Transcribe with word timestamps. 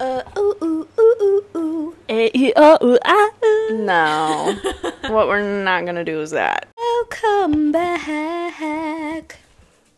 Uh, 0.00 0.22
ooh, 0.38 0.54
ooh, 0.62 0.88
ooh, 0.96 1.16
ooh, 1.20 1.44
ooh. 1.56 1.96
A 2.08 2.52
O 2.54 2.78
U 2.80 2.98
ah, 3.04 3.30
ooh. 3.44 3.78
No. 3.78 4.56
what 5.08 5.26
we're 5.26 5.42
not 5.64 5.86
gonna 5.86 6.04
do 6.04 6.20
is 6.20 6.30
that. 6.30 6.68
Welcome 6.76 7.72
back. 7.72 9.38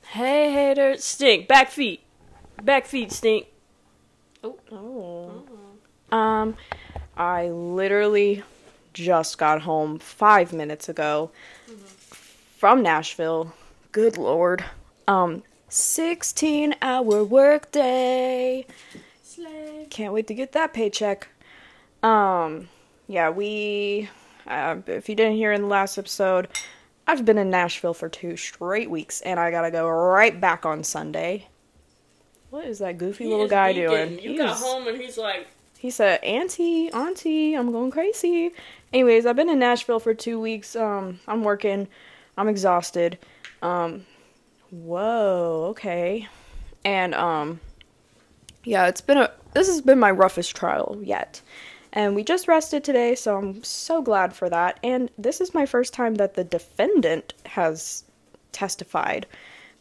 Hey 0.03 0.53
haters, 0.53 1.05
stink. 1.05 1.49
Back 1.49 1.71
feet. 1.71 2.01
Back 2.63 2.87
feet 2.87 3.13
stink. 3.13 3.49
Oh. 4.43 5.43
Um, 6.11 6.57
I 7.19 7.49
literally 7.49 8.43
just 8.95 9.37
got 9.37 9.61
home 9.61 9.99
five 9.99 10.55
minutes 10.55 10.89
ago 10.89 11.31
from 12.57 12.83
Nashville. 12.83 13.53
Good 13.93 14.17
lord. 14.17 14.65
Um, 15.07 15.43
16 15.69 16.75
hour 16.81 17.23
workday. 17.23 18.65
Can't 19.91 20.13
wait 20.13 20.27
to 20.29 20.35
get 20.35 20.53
that 20.53 20.73
paycheck. 20.73 21.29
Um, 22.03 22.69
yeah, 23.09 23.31
we, 23.31 24.09
uh, 24.47 24.77
if 24.87 25.09
you 25.09 25.15
didn't 25.15 25.37
hear 25.37 25.53
in 25.53 25.63
the 25.63 25.69
last 25.69 25.99
episode, 25.99 26.49
I've 27.07 27.25
been 27.25 27.39
in 27.39 27.51
Nashville 27.51 27.95
for 27.95 28.09
two 28.09 28.37
straight 28.37 28.89
weeks 28.91 29.21
and 29.23 29.41
I 29.41 29.51
gotta 29.51 29.71
go 29.71 29.89
right 29.89 30.41
back 30.41 30.65
on 30.65 30.85
Sunday. 30.85 31.49
What 32.51 32.65
is 32.67 32.79
that 32.79 32.99
goofy 32.99 33.27
little 33.27 33.49
guy 33.49 33.73
doing? 33.73 34.19
You 34.21 34.33
He 34.33 34.37
got 34.39 34.57
is- 34.57 34.63
home 34.63 34.87
and 34.89 35.01
he's 35.01 35.19
like, 35.19 35.49
he 35.79 35.91
said, 35.91 36.23
Auntie, 36.23 36.91
Auntie, 36.93 37.55
I'm 37.55 37.73
going 37.73 37.91
crazy. 37.91 38.53
Anyways, 38.93 39.25
I've 39.25 39.37
been 39.37 39.49
in 39.49 39.59
Nashville 39.59 39.99
for 39.99 40.13
two 40.13 40.39
weeks. 40.39 40.77
Um, 40.77 41.21
I'm 41.27 41.43
working. 41.43 41.89
I'm 42.37 42.49
exhausted. 42.49 43.19
Um, 43.63 44.05
whoa, 44.71 45.69
okay. 45.71 46.29
And, 46.85 47.15
um, 47.15 47.61
yeah, 48.65 48.87
it's 48.87 49.01
been 49.01 49.19
a, 49.19 49.31
this 49.55 49.67
has 49.69 49.81
been 49.81 49.99
my 49.99 50.11
roughest 50.11 50.55
trial 50.57 50.99
yet. 51.03 51.41
And 51.93 52.15
we 52.15 52.23
just 52.23 52.47
rested 52.47 52.85
today, 52.85 53.15
so 53.17 53.37
I'm 53.37 53.65
so 53.65 54.01
glad 54.01 54.33
for 54.33 54.49
that. 54.49 54.79
And 54.83 55.11
this 55.19 55.41
is 55.41 55.55
my 55.55 55.67
first 55.67 55.93
time 55.93 56.17
that 56.17 56.35
the 56.35 56.45
defendant 56.45 57.35
has 57.47 58.05
testified. 58.53 59.27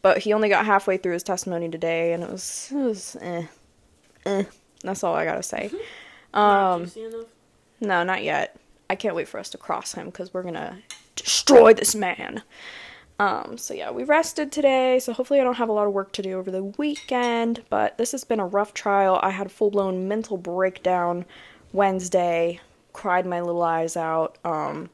But 0.02 0.19
he 0.19 0.33
only 0.33 0.49
got 0.49 0.66
halfway 0.66 0.97
through 0.97 1.13
his 1.13 1.23
testimony 1.23 1.69
today, 1.69 2.13
and 2.13 2.23
it 2.23 2.31
was, 2.31 2.69
it 2.71 2.77
was 2.77 3.17
eh. 3.21 3.44
Eh. 4.25 4.44
That's 4.81 5.03
all 5.03 5.14
I 5.14 5.25
gotta 5.25 5.43
say. 5.43 5.71
Um, 6.31 6.91
no, 7.81 8.03
not 8.03 8.23
yet. 8.23 8.55
I 8.88 8.95
can't 8.95 9.16
wait 9.16 9.27
for 9.27 9.39
us 9.39 9.49
to 9.49 9.58
cross 9.58 9.93
him 9.93 10.05
because 10.05 10.31
we're 10.31 10.43
gonna 10.43 10.77
destroy 11.16 11.73
this 11.73 11.95
man. 11.95 12.43
Um, 13.20 13.58
so 13.58 13.73
yeah, 13.73 13.92
we 13.92 14.06
rested 14.06 14.50
today, 14.50 14.98
so 15.00 15.12
hopefully 15.12 15.42
I 15.42 15.44
don't 15.44 15.58
have 15.58 15.67
a 15.67 15.73
lot 15.73 15.88
of 15.88 15.94
work 15.94 16.14
to 16.14 16.22
do 16.22 16.38
over 16.38 16.50
the 16.50 16.64
weekend. 16.64 17.64
But 17.70 17.98
this 17.98 18.14
has 18.14 18.23
been 18.23 18.39
a 18.39 18.48
rough 18.48 18.73
trial. 18.73 19.20
I 19.22 19.31
had 19.31 19.48
a 19.48 19.50
full 19.50 19.70
blown 19.70 20.08
mental 20.08 20.38
breakdown 20.38 21.26
Wednesday, 21.73 22.61
cried 22.94 23.26
my 23.26 23.42
little 23.42 23.61
eyes 23.61 23.98
out, 23.98 24.38
um, 24.45 24.89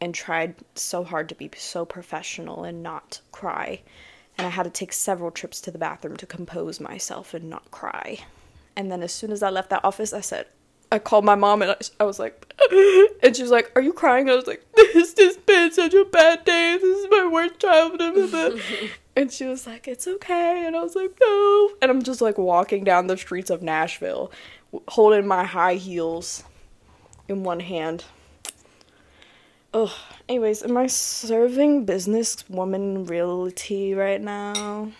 and 0.00 0.14
tried 0.14 0.54
so 0.74 1.04
hard 1.04 1.28
to 1.28 1.34
be 1.34 1.50
so 1.56 1.84
professional 1.84 2.64
and 2.64 2.82
not 2.82 3.20
cry. 3.30 3.82
And 4.38 4.46
I 4.46 4.50
had 4.50 4.64
to 4.64 4.70
take 4.70 4.92
several 4.92 5.30
trips 5.30 5.60
to 5.60 5.70
the 5.70 5.78
bathroom 5.78 6.16
to 6.16 6.26
compose 6.26 6.80
myself 6.80 7.34
and 7.34 7.48
not 7.48 7.70
cry. 7.70 8.18
And 8.74 8.90
then 8.90 9.02
as 9.02 9.12
soon 9.12 9.30
as 9.30 9.42
I 9.42 9.50
left 9.50 9.70
that 9.70 9.84
office, 9.84 10.12
I 10.12 10.20
said, 10.20 10.46
I 10.94 11.00
called 11.00 11.24
my 11.24 11.34
mom 11.34 11.60
and 11.60 11.72
I, 11.72 11.76
I 11.98 12.04
was 12.04 12.20
like, 12.20 12.54
and 13.20 13.34
she 13.34 13.42
was 13.42 13.50
like, 13.50 13.72
Are 13.74 13.82
you 13.82 13.92
crying? 13.92 14.30
I 14.30 14.36
was 14.36 14.46
like, 14.46 14.64
This 14.76 15.12
has 15.18 15.36
been 15.38 15.72
such 15.72 15.92
a 15.92 16.04
bad 16.04 16.44
day. 16.44 16.78
This 16.80 16.98
is 16.98 17.06
my 17.10 17.28
worst 17.32 17.58
childhood. 17.58 18.62
and 19.16 19.32
she 19.32 19.44
was 19.44 19.66
like, 19.66 19.88
It's 19.88 20.06
okay. 20.06 20.64
And 20.64 20.76
I 20.76 20.82
was 20.82 20.94
like, 20.94 21.10
No. 21.20 21.70
And 21.82 21.90
I'm 21.90 22.00
just 22.00 22.20
like 22.20 22.38
walking 22.38 22.84
down 22.84 23.08
the 23.08 23.16
streets 23.16 23.50
of 23.50 23.60
Nashville, 23.60 24.30
holding 24.86 25.26
my 25.26 25.42
high 25.42 25.74
heels 25.74 26.44
in 27.26 27.42
one 27.42 27.58
hand. 27.58 28.04
Ugh. 29.72 29.90
Anyways, 30.28 30.62
am 30.62 30.76
I 30.76 30.86
serving 30.86 31.86
businesswoman 31.86 33.10
realty 33.10 33.94
right 33.94 34.20
now? 34.20 34.92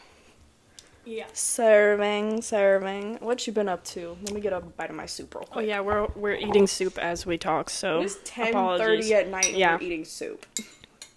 Yeah. 1.07 1.27
Serving, 1.33 2.41
serving. 2.43 3.17
What 3.21 3.47
you 3.47 3.53
been 3.53 3.69
up 3.69 3.85
to? 3.87 4.17
Let 4.25 4.33
me 4.35 4.41
get 4.41 4.53
a 4.53 4.61
bite 4.61 4.91
of 4.91 4.97
my 4.97 5.07
soup 5.07 5.35
real 5.35 5.45
quick. 5.45 5.57
Oh 5.57 5.61
yeah, 5.61 5.81
we're 5.81 6.07
we're 6.17 6.35
eating 6.35 6.67
soup 6.67 6.99
as 6.99 7.27
we 7.27 7.37
talk, 7.37 7.69
so 7.71 8.01
It's 8.01 8.17
ten 8.25 8.49
apologies. 8.49 8.87
thirty 9.09 9.15
at 9.15 9.29
night 9.29 9.49
and 9.49 9.57
Yeah. 9.59 9.77
we're 9.77 9.83
eating 9.83 10.05
soup. 10.05 10.47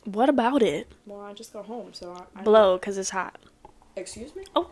What 0.03 0.30
about 0.30 0.62
it? 0.62 0.88
Well, 1.06 1.22
I 1.22 1.34
just 1.34 1.53
got 1.53 1.66
home, 1.66 1.94
so 1.94 2.14
I, 2.36 2.40
I 2.40 2.44
Blow, 2.44 2.78
cause 2.80 2.98
it's 2.98 3.09
hot. 3.12 3.38
Excuse 3.96 4.36
me. 4.36 4.44
Oh, 4.56 4.70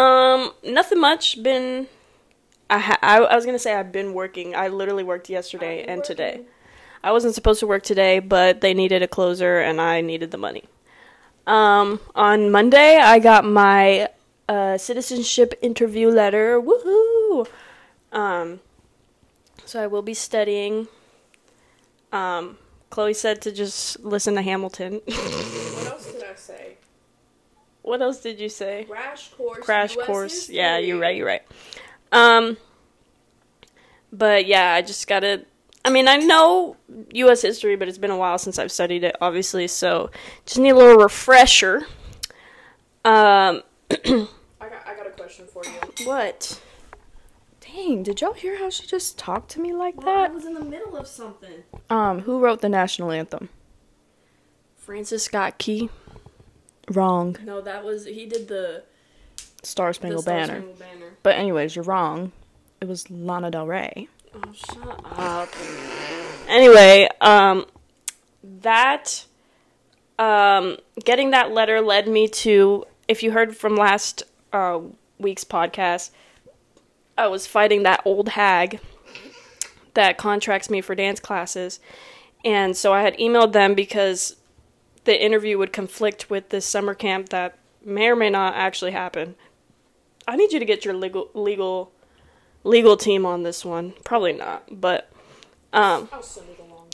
um, 0.00 0.52
nothing 0.64 1.00
much. 1.00 1.42
Been, 1.42 1.88
I 2.70 2.78
ha- 2.78 2.98
I, 3.02 3.18
I 3.18 3.34
was 3.36 3.44
gonna 3.46 3.58
say 3.58 3.74
I've 3.74 3.92
been 3.92 4.12
working. 4.14 4.54
I 4.54 4.68
literally 4.68 5.04
worked 5.04 5.28
yesterday 5.30 5.84
and 5.84 6.04
today. 6.04 6.42
I 7.02 7.10
wasn't 7.12 7.34
supposed 7.34 7.60
to 7.60 7.66
work 7.66 7.82
today, 7.82 8.18
but 8.20 8.60
they 8.60 8.74
needed 8.74 9.02
a 9.02 9.08
closer 9.08 9.58
and 9.60 9.80
I 9.80 10.02
needed 10.02 10.30
the 10.30 10.38
money. 10.38 10.64
Um, 11.46 11.98
on 12.14 12.50
Monday 12.52 12.98
I 12.98 13.18
got 13.18 13.44
my 13.44 14.08
uh, 14.48 14.78
citizenship 14.78 15.54
interview 15.62 16.08
letter. 16.08 16.60
Woohoo! 16.60 17.46
Um, 18.12 18.60
so 19.64 19.82
I 19.82 19.86
will 19.86 20.02
be 20.02 20.14
studying. 20.14 20.88
Um, 22.12 22.58
Chloe 22.90 23.14
said 23.14 23.40
to 23.42 23.52
just 23.52 24.00
listen 24.00 24.34
to 24.34 24.42
Hamilton. 24.42 25.00
What 25.82 25.86
else 25.86 26.12
did 26.12 26.22
I 26.22 26.34
say? 26.34 26.76
what 27.82 28.00
else 28.00 28.20
did 28.20 28.40
you 28.40 28.48
say? 28.48 28.86
Crash 28.88 29.28
course. 29.30 29.64
crash 29.64 29.96
course. 29.96 30.48
Yeah, 30.48 30.78
you're 30.78 30.98
right. 30.98 31.16
You're 31.16 31.26
right. 31.26 31.42
Um, 32.12 32.56
but 34.12 34.46
yeah, 34.46 34.72
I 34.72 34.82
just 34.82 35.06
gotta. 35.06 35.44
I 35.84 35.90
mean, 35.90 36.06
I 36.06 36.16
know 36.16 36.76
U.S. 37.12 37.42
history, 37.42 37.74
but 37.74 37.88
it's 37.88 37.98
been 37.98 38.12
a 38.12 38.16
while 38.16 38.38
since 38.38 38.58
I've 38.58 38.70
studied 38.70 39.02
it, 39.02 39.16
obviously. 39.20 39.66
So 39.66 40.10
just 40.46 40.58
need 40.58 40.70
a 40.70 40.76
little 40.76 41.02
refresher. 41.02 41.86
Um, 43.04 43.62
I 44.60 44.68
got, 44.68 44.86
I 44.86 44.94
got 44.96 45.06
a 45.06 45.10
question 45.10 45.46
for 45.46 45.62
you. 45.64 46.06
what? 46.06 46.60
Dang, 47.60 48.02
did 48.02 48.20
y'all 48.20 48.32
hear 48.32 48.58
how 48.58 48.70
she 48.70 48.86
just 48.86 49.18
talked 49.18 49.50
to 49.52 49.60
me 49.60 49.72
like 49.72 49.96
that? 50.00 50.30
I 50.30 50.34
was 50.34 50.44
in 50.44 50.54
the 50.54 50.64
middle 50.64 50.96
of 50.96 51.06
something. 51.06 51.62
Um, 51.88 52.20
who 52.20 52.40
wrote 52.40 52.60
the 52.60 52.68
national 52.68 53.10
anthem? 53.10 53.48
Francis 54.76 55.24
Scott 55.24 55.58
Key. 55.58 55.88
Wrong. 56.90 57.36
No, 57.44 57.60
that 57.60 57.84
was 57.84 58.04
he 58.04 58.26
did 58.26 58.48
the 58.48 58.82
Star 59.62 59.92
Spangled 59.92 60.24
Banner. 60.24 60.60
Banner. 60.60 61.12
But 61.22 61.36
anyways, 61.36 61.76
you're 61.76 61.84
wrong. 61.84 62.32
It 62.80 62.88
was 62.88 63.08
Lana 63.10 63.50
Del 63.50 63.66
Rey. 63.66 64.08
Oh, 64.34 64.52
shut 64.52 65.04
up. 65.16 65.48
Anyway, 66.48 67.08
um, 67.20 67.66
that, 68.42 69.24
um, 70.18 70.78
getting 71.04 71.30
that 71.30 71.52
letter 71.52 71.80
led 71.80 72.08
me 72.08 72.26
to, 72.28 72.84
if 73.12 73.22
you 73.22 73.30
heard 73.30 73.56
from 73.56 73.76
last 73.76 74.24
uh, 74.52 74.80
week's 75.18 75.44
podcast, 75.44 76.10
I 77.16 77.28
was 77.28 77.46
fighting 77.46 77.84
that 77.84 78.02
old 78.04 78.30
hag 78.30 78.80
that 79.94 80.18
contracts 80.18 80.70
me 80.70 80.80
for 80.80 80.94
dance 80.94 81.20
classes. 81.20 81.78
And 82.44 82.76
so 82.76 82.92
I 82.92 83.02
had 83.02 83.16
emailed 83.18 83.52
them 83.52 83.74
because 83.74 84.36
the 85.04 85.22
interview 85.22 85.58
would 85.58 85.72
conflict 85.72 86.30
with 86.30 86.48
this 86.48 86.64
summer 86.66 86.94
camp 86.94 87.28
that 87.28 87.58
may 87.84 88.08
or 88.08 88.16
may 88.16 88.30
not 88.30 88.54
actually 88.54 88.92
happen. 88.92 89.34
I 90.26 90.36
need 90.36 90.52
you 90.52 90.58
to 90.58 90.64
get 90.64 90.84
your 90.84 90.94
legal 90.94 91.28
legal 91.34 91.92
legal 92.64 92.96
team 92.96 93.26
on 93.26 93.42
this 93.42 93.64
one. 93.64 93.92
Probably 94.04 94.32
not, 94.32 94.80
but 94.80 95.10
um 95.72 96.08
I'll 96.12 96.22
send 96.22 96.48
it 96.48 96.58
along. 96.60 96.86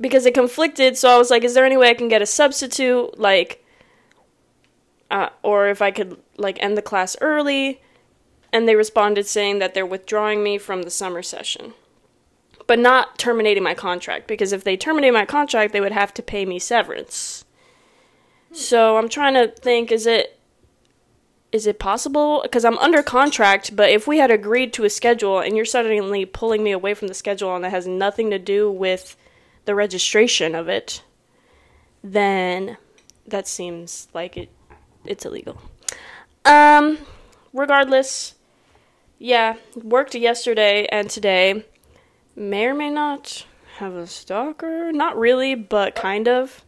because 0.00 0.26
it 0.26 0.34
conflicted, 0.34 0.98
so 0.98 1.08
I 1.08 1.16
was 1.16 1.30
like, 1.30 1.44
is 1.44 1.54
there 1.54 1.64
any 1.64 1.76
way 1.76 1.88
I 1.90 1.94
can 1.94 2.08
get 2.08 2.20
a 2.22 2.26
substitute 2.26 3.18
like 3.18 3.61
uh, 5.12 5.28
or 5.42 5.68
if 5.68 5.80
I 5.82 5.90
could 5.90 6.16
like 6.36 6.60
end 6.60 6.76
the 6.76 6.82
class 6.82 7.16
early? 7.20 7.80
And 8.52 8.66
they 8.66 8.76
responded 8.76 9.26
saying 9.26 9.60
that 9.60 9.74
they're 9.74 9.86
withdrawing 9.86 10.42
me 10.42 10.58
from 10.58 10.82
the 10.82 10.90
summer 10.90 11.22
session. 11.22 11.74
But 12.66 12.78
not 12.78 13.18
terminating 13.18 13.62
my 13.62 13.74
contract 13.74 14.26
because 14.26 14.52
if 14.52 14.64
they 14.64 14.76
terminate 14.76 15.12
my 15.12 15.26
contract, 15.26 15.72
they 15.72 15.80
would 15.80 15.92
have 15.92 16.12
to 16.14 16.22
pay 16.22 16.44
me 16.44 16.58
severance. 16.58 17.44
So 18.52 18.96
I'm 18.96 19.08
trying 19.08 19.34
to 19.34 19.48
think 19.48 19.92
is 19.92 20.06
it 20.06 20.38
is 21.50 21.66
it 21.66 21.78
possible 21.78 22.40
because 22.42 22.64
I'm 22.64 22.78
under 22.78 23.02
contract, 23.02 23.76
but 23.76 23.90
if 23.90 24.06
we 24.06 24.18
had 24.18 24.30
agreed 24.30 24.72
to 24.74 24.84
a 24.84 24.90
schedule 24.90 25.38
and 25.38 25.54
you're 25.54 25.66
suddenly 25.66 26.24
pulling 26.24 26.64
me 26.64 26.72
away 26.72 26.94
from 26.94 27.08
the 27.08 27.14
schedule 27.14 27.54
and 27.54 27.62
that 27.62 27.70
has 27.70 27.86
nothing 27.86 28.30
to 28.30 28.38
do 28.38 28.70
with 28.70 29.16
the 29.66 29.74
registration 29.74 30.54
of 30.54 30.68
it, 30.68 31.02
then 32.02 32.78
that 33.26 33.46
seems 33.46 34.08
like 34.14 34.38
it 34.38 34.48
it's 35.04 35.24
illegal. 35.24 35.60
Um 36.44 36.98
regardless, 37.52 38.34
yeah, 39.18 39.56
worked 39.74 40.14
yesterday 40.14 40.86
and 40.90 41.08
today. 41.08 41.64
May 42.34 42.66
or 42.66 42.74
may 42.74 42.90
not 42.90 43.46
have 43.76 43.94
a 43.94 44.06
stalker. 44.06 44.92
Not 44.92 45.18
really, 45.18 45.54
but 45.54 45.94
kind 45.94 46.28
of. 46.28 46.64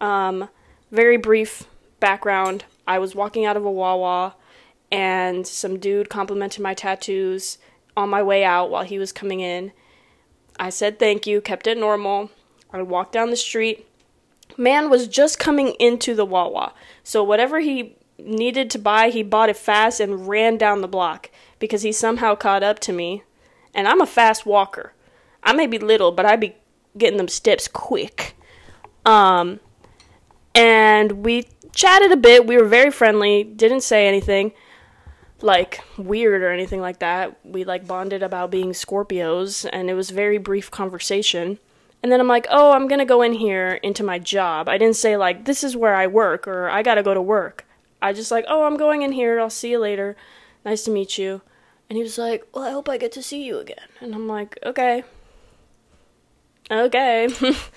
Um, 0.00 0.48
very 0.90 1.16
brief 1.16 1.64
background. 2.00 2.64
I 2.86 2.98
was 2.98 3.14
walking 3.14 3.44
out 3.44 3.56
of 3.56 3.64
a 3.64 3.70
Wawa 3.70 4.34
and 4.90 5.46
some 5.46 5.78
dude 5.78 6.08
complimented 6.08 6.62
my 6.62 6.74
tattoos 6.74 7.58
on 7.96 8.08
my 8.08 8.22
way 8.22 8.44
out 8.44 8.70
while 8.70 8.84
he 8.84 8.98
was 8.98 9.12
coming 9.12 9.40
in. 9.40 9.72
I 10.58 10.70
said 10.70 10.98
thank 10.98 11.26
you, 11.26 11.40
kept 11.40 11.66
it 11.66 11.78
normal. 11.78 12.30
I 12.72 12.82
walked 12.82 13.12
down 13.12 13.30
the 13.30 13.36
street. 13.36 13.86
Man 14.56 14.90
was 14.90 15.08
just 15.08 15.38
coming 15.38 15.74
into 15.78 16.14
the 16.14 16.24
Wawa. 16.24 16.72
So 17.02 17.22
whatever 17.22 17.60
he 17.60 17.96
needed 18.18 18.70
to 18.70 18.78
buy, 18.78 19.10
he 19.10 19.22
bought 19.22 19.48
it 19.48 19.56
fast 19.56 20.00
and 20.00 20.28
ran 20.28 20.56
down 20.56 20.80
the 20.80 20.88
block 20.88 21.30
because 21.58 21.82
he 21.82 21.92
somehow 21.92 22.34
caught 22.34 22.62
up 22.62 22.78
to 22.80 22.92
me. 22.92 23.22
And 23.74 23.86
I'm 23.86 24.00
a 24.00 24.06
fast 24.06 24.44
walker. 24.44 24.92
I 25.42 25.52
may 25.52 25.66
be 25.66 25.78
little, 25.78 26.12
but 26.12 26.26
I 26.26 26.36
be 26.36 26.56
getting 26.98 27.16
them 27.16 27.28
steps 27.28 27.68
quick. 27.68 28.36
Um, 29.06 29.60
and 30.54 31.24
we 31.24 31.46
chatted 31.72 32.12
a 32.12 32.16
bit. 32.16 32.46
We 32.46 32.56
were 32.56 32.66
very 32.66 32.90
friendly. 32.90 33.44
Didn't 33.44 33.82
say 33.82 34.06
anything 34.06 34.52
like 35.42 35.82
weird 35.96 36.42
or 36.42 36.50
anything 36.50 36.80
like 36.80 36.98
that. 36.98 37.38
We 37.44 37.64
like 37.64 37.86
bonded 37.86 38.22
about 38.22 38.50
being 38.50 38.72
Scorpios, 38.72 39.68
and 39.72 39.88
it 39.88 39.94
was 39.94 40.10
very 40.10 40.38
brief 40.38 40.70
conversation. 40.70 41.58
And 42.02 42.10
then 42.10 42.20
I'm 42.20 42.28
like, 42.28 42.46
oh, 42.50 42.72
I'm 42.72 42.88
gonna 42.88 43.04
go 43.04 43.22
in 43.22 43.34
here 43.34 43.74
into 43.82 44.02
my 44.02 44.18
job. 44.18 44.68
I 44.68 44.78
didn't 44.78 44.96
say 44.96 45.16
like 45.16 45.44
this 45.44 45.62
is 45.62 45.76
where 45.76 45.94
I 45.94 46.06
work 46.06 46.48
or 46.48 46.68
I 46.68 46.82
gotta 46.82 47.02
go 47.02 47.14
to 47.14 47.22
work. 47.22 47.66
I 48.02 48.12
just 48.12 48.30
like, 48.30 48.44
oh, 48.48 48.64
I'm 48.64 48.76
going 48.76 49.02
in 49.02 49.12
here. 49.12 49.38
I'll 49.38 49.50
see 49.50 49.70
you 49.70 49.78
later. 49.78 50.16
Nice 50.64 50.84
to 50.84 50.90
meet 50.90 51.18
you. 51.18 51.42
And 51.88 51.96
he 51.96 52.02
was 52.02 52.18
like, 52.18 52.46
well, 52.54 52.64
I 52.64 52.70
hope 52.70 52.88
I 52.88 52.96
get 52.96 53.12
to 53.12 53.22
see 53.22 53.44
you 53.44 53.58
again. 53.58 53.88
And 54.00 54.14
I'm 54.14 54.28
like, 54.28 54.58
okay. 54.64 55.04
Okay. 56.70 57.28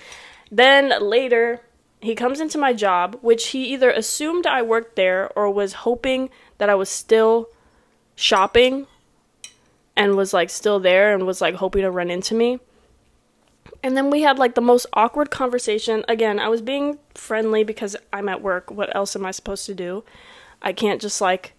then 0.50 0.94
later, 1.02 1.60
he 2.00 2.14
comes 2.14 2.40
into 2.40 2.58
my 2.58 2.72
job, 2.72 3.18
which 3.22 3.48
he 3.48 3.72
either 3.72 3.90
assumed 3.90 4.46
I 4.46 4.62
worked 4.62 4.94
there 4.94 5.30
or 5.36 5.50
was 5.50 5.72
hoping 5.72 6.30
that 6.58 6.70
I 6.70 6.74
was 6.74 6.88
still 6.88 7.48
shopping 8.14 8.86
and 9.96 10.14
was 10.16 10.32
like 10.32 10.50
still 10.50 10.78
there 10.78 11.12
and 11.12 11.26
was 11.26 11.40
like 11.40 11.56
hoping 11.56 11.82
to 11.82 11.90
run 11.90 12.10
into 12.10 12.34
me. 12.34 12.60
And 13.82 13.96
then 13.96 14.10
we 14.10 14.22
had 14.22 14.38
like 14.38 14.54
the 14.54 14.60
most 14.60 14.86
awkward 14.92 15.30
conversation. 15.30 16.04
Again, 16.08 16.38
I 16.38 16.48
was 16.48 16.62
being 16.62 16.98
friendly 17.14 17.64
because 17.64 17.96
I'm 18.12 18.28
at 18.28 18.42
work. 18.42 18.70
What 18.70 18.94
else 18.94 19.14
am 19.14 19.26
I 19.26 19.30
supposed 19.30 19.66
to 19.66 19.74
do? 19.74 20.04
I 20.62 20.72
can't 20.72 21.00
just 21.00 21.20
like 21.20 21.54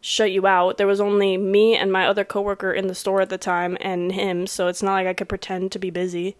shut 0.00 0.30
you 0.30 0.46
out. 0.46 0.78
There 0.78 0.86
was 0.86 1.00
only 1.00 1.36
me 1.36 1.76
and 1.76 1.92
my 1.92 2.06
other 2.06 2.24
coworker 2.24 2.72
in 2.72 2.86
the 2.86 2.94
store 2.94 3.20
at 3.20 3.30
the 3.30 3.38
time 3.38 3.76
and 3.80 4.12
him, 4.12 4.46
so 4.46 4.68
it's 4.68 4.82
not 4.82 4.92
like 4.92 5.06
I 5.06 5.14
could 5.14 5.28
pretend 5.28 5.72
to 5.72 5.78
be 5.78 5.90
busy. 5.90 6.36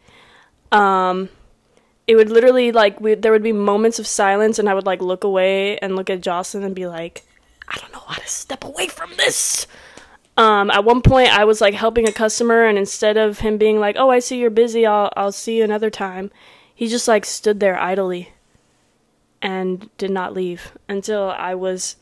Um 0.70 1.28
it 2.06 2.16
would 2.16 2.30
literally 2.30 2.72
like 2.72 3.00
we, 3.00 3.14
there 3.14 3.32
would 3.32 3.42
be 3.42 3.52
moments 3.52 3.98
of 3.98 4.06
silence 4.06 4.58
and 4.58 4.68
I 4.68 4.74
would 4.74 4.86
like 4.86 5.02
look 5.02 5.24
away 5.24 5.78
and 5.78 5.94
look 5.94 6.08
at 6.08 6.22
Jocelyn 6.22 6.64
and 6.64 6.74
be 6.74 6.86
like, 6.86 7.22
I 7.68 7.76
don't 7.78 7.92
know 7.92 8.00
how 8.00 8.14
to 8.14 8.26
step 8.26 8.64
away 8.64 8.88
from 8.88 9.10
this. 9.16 9.66
Um, 10.38 10.70
at 10.70 10.84
one 10.84 11.02
point, 11.02 11.36
I 11.36 11.44
was 11.44 11.60
like 11.60 11.74
helping 11.74 12.08
a 12.08 12.12
customer, 12.12 12.64
and 12.64 12.78
instead 12.78 13.16
of 13.16 13.40
him 13.40 13.58
being 13.58 13.80
like, 13.80 13.96
"Oh, 13.98 14.08
I 14.08 14.20
see 14.20 14.38
you're 14.38 14.50
busy. 14.50 14.86
I'll 14.86 15.10
I'll 15.16 15.32
see 15.32 15.58
you 15.58 15.64
another 15.64 15.90
time," 15.90 16.30
he 16.72 16.86
just 16.86 17.08
like 17.08 17.24
stood 17.24 17.58
there 17.58 17.76
idly 17.76 18.32
and 19.42 19.90
did 19.98 20.12
not 20.12 20.34
leave 20.34 20.78
until 20.88 21.30
I 21.36 21.56
was 21.56 21.96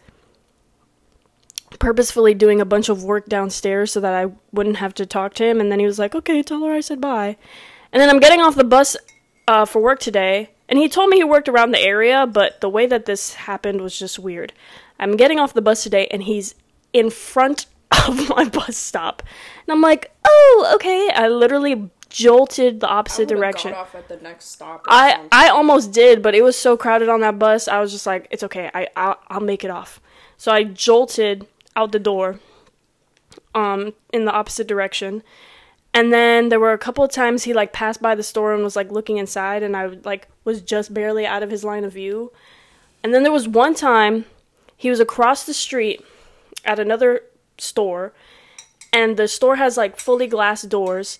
purposefully 1.78 2.34
doing 2.34 2.60
a 2.60 2.66
bunch 2.66 2.90
of 2.90 3.04
work 3.04 3.26
downstairs 3.26 3.92
so 3.92 4.00
that 4.00 4.12
I 4.12 4.32
wouldn't 4.52 4.76
have 4.76 4.92
to 4.94 5.06
talk 5.06 5.32
to 5.34 5.44
him. 5.44 5.58
And 5.58 5.72
then 5.72 5.80
he 5.80 5.86
was 5.86 5.98
like, 5.98 6.14
"Okay, 6.14 6.42
tell 6.42 6.62
her 6.64 6.72
I 6.72 6.80
said 6.80 7.00
bye." 7.00 7.38
And 7.90 8.02
then 8.02 8.10
I'm 8.10 8.20
getting 8.20 8.42
off 8.42 8.54
the 8.54 8.64
bus 8.64 8.98
uh, 9.48 9.64
for 9.64 9.80
work 9.80 9.98
today, 9.98 10.50
and 10.68 10.78
he 10.78 10.90
told 10.90 11.08
me 11.08 11.16
he 11.16 11.24
worked 11.24 11.48
around 11.48 11.70
the 11.70 11.80
area, 11.80 12.26
but 12.26 12.60
the 12.60 12.68
way 12.68 12.86
that 12.86 13.06
this 13.06 13.32
happened 13.32 13.80
was 13.80 13.98
just 13.98 14.18
weird. 14.18 14.52
I'm 15.00 15.16
getting 15.16 15.38
off 15.38 15.54
the 15.54 15.62
bus 15.62 15.82
today, 15.82 16.06
and 16.10 16.24
he's 16.24 16.54
in 16.92 17.08
front 17.08 17.64
of 18.08 18.28
my 18.28 18.44
bus 18.48 18.76
stop, 18.76 19.22
and 19.66 19.72
I'm 19.72 19.80
like, 19.80 20.12
"Oh, 20.24 20.72
okay." 20.76 21.10
I 21.14 21.28
literally 21.28 21.90
jolted 22.08 22.80
the 22.80 22.88
opposite 22.88 23.28
direction. 23.28 23.72
Got 23.72 23.80
off 23.80 23.94
at 23.94 24.08
the 24.08 24.16
next 24.18 24.46
stop. 24.46 24.84
I 24.88 25.26
I 25.32 25.48
almost 25.48 25.92
did, 25.92 26.22
but 26.22 26.34
it 26.34 26.42
was 26.42 26.56
so 26.56 26.76
crowded 26.76 27.08
on 27.08 27.20
that 27.20 27.38
bus. 27.38 27.68
I 27.68 27.80
was 27.80 27.92
just 27.92 28.06
like, 28.06 28.28
"It's 28.30 28.42
okay. 28.44 28.70
I 28.74 28.88
I'll, 28.96 29.18
I'll 29.28 29.40
make 29.40 29.64
it 29.64 29.70
off." 29.70 30.00
So 30.36 30.52
I 30.52 30.64
jolted 30.64 31.46
out 31.74 31.92
the 31.92 31.98
door, 31.98 32.40
um, 33.54 33.92
in 34.12 34.24
the 34.24 34.32
opposite 34.32 34.66
direction. 34.66 35.22
And 35.94 36.12
then 36.12 36.50
there 36.50 36.60
were 36.60 36.72
a 36.72 36.78
couple 36.78 37.02
of 37.02 37.10
times 37.10 37.44
he 37.44 37.54
like 37.54 37.72
passed 37.72 38.02
by 38.02 38.14
the 38.14 38.22
store 38.22 38.52
and 38.54 38.62
was 38.62 38.76
like 38.76 38.92
looking 38.92 39.16
inside, 39.16 39.62
and 39.62 39.76
I 39.76 39.86
like 39.86 40.28
was 40.44 40.60
just 40.60 40.92
barely 40.92 41.26
out 41.26 41.42
of 41.42 41.50
his 41.50 41.64
line 41.64 41.84
of 41.84 41.92
view. 41.92 42.32
And 43.02 43.14
then 43.14 43.22
there 43.22 43.32
was 43.32 43.48
one 43.48 43.74
time 43.74 44.26
he 44.76 44.90
was 44.90 45.00
across 45.00 45.44
the 45.44 45.54
street 45.54 46.04
at 46.64 46.78
another 46.78 47.22
store, 47.58 48.12
and 48.92 49.16
the 49.16 49.28
store 49.28 49.56
has 49.56 49.76
like 49.76 49.98
fully 49.98 50.26
glass 50.26 50.62
doors, 50.62 51.18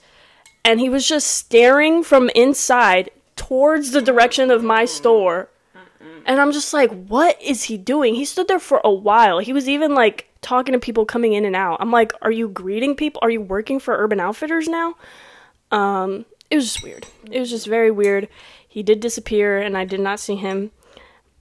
and 0.64 0.80
he 0.80 0.88
was 0.88 1.06
just 1.06 1.28
staring 1.28 2.02
from 2.02 2.30
inside 2.34 3.10
towards 3.36 3.92
the 3.92 4.02
direction 4.02 4.50
of 4.50 4.64
my 4.64 4.84
store. 4.84 5.48
And 6.24 6.40
I'm 6.40 6.50
just 6.50 6.74
like, 6.74 6.90
what 7.06 7.40
is 7.40 7.64
he 7.64 7.78
doing? 7.78 8.16
He 8.16 8.24
stood 8.24 8.48
there 8.48 8.58
for 8.58 8.80
a 8.82 8.90
while. 8.90 9.38
He 9.38 9.52
was 9.52 9.68
even 9.68 9.94
like 9.94 10.28
talking 10.40 10.72
to 10.72 10.78
people 10.78 11.04
coming 11.04 11.34
in 11.34 11.44
and 11.44 11.54
out. 11.54 11.78
I'm 11.80 11.92
like, 11.92 12.12
are 12.20 12.32
you 12.32 12.48
greeting 12.48 12.96
people? 12.96 13.20
Are 13.22 13.30
you 13.30 13.40
working 13.40 13.78
for 13.78 13.96
Urban 13.96 14.18
Outfitters 14.18 14.66
now? 14.66 14.96
Um, 15.70 16.26
it 16.50 16.56
was 16.56 16.72
just 16.72 16.82
weird. 16.82 17.06
It 17.30 17.38
was 17.38 17.50
just 17.50 17.66
very 17.68 17.92
weird. 17.92 18.28
He 18.68 18.82
did 18.82 18.98
disappear 18.98 19.60
and 19.60 19.78
I 19.78 19.84
did 19.84 20.00
not 20.00 20.18
see 20.18 20.34
him. 20.34 20.72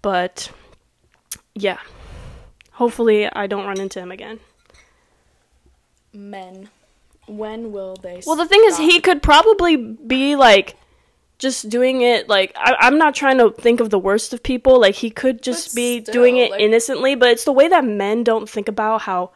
But 0.03 0.51
yeah. 1.55 1.79
Hopefully 2.73 3.27
I 3.27 3.47
don't 3.47 3.65
run 3.65 3.79
into 3.79 3.99
him 3.99 4.11
again. 4.11 4.39
Men. 6.15 6.69
When 7.27 7.71
will 7.71 7.95
they? 7.95 8.21
Well, 8.25 8.35
the 8.35 8.45
thing 8.47 8.61
is, 8.65 8.77
he 8.77 8.99
could 8.99 9.21
probably 9.23 9.75
be 9.77 10.35
like 10.35 10.75
just 11.37 11.69
doing 11.69 12.01
it 12.01 12.29
like 12.29 12.53
I, 12.55 12.75
I'm 12.79 12.97
not 12.97 13.13
trying 13.15 13.39
to 13.39 13.49
think 13.51 13.79
of 13.79 13.89
the 13.89 13.99
worst 13.99 14.33
of 14.33 14.41
people. 14.43 14.79
Like 14.79 14.95
he 14.95 15.09
could 15.09 15.41
just 15.41 15.69
But 15.71 15.75
be 15.75 16.01
still, 16.01 16.13
doing 16.13 16.37
it 16.37 16.51
like- 16.51 16.61
innocently, 16.61 17.15
but 17.15 17.29
it's 17.29 17.43
the 17.45 17.51
way 17.51 17.67
that 17.67 17.83
men 17.83 18.23
don't 18.23 18.49
think 18.49 18.67
about 18.67 19.01
how 19.01 19.31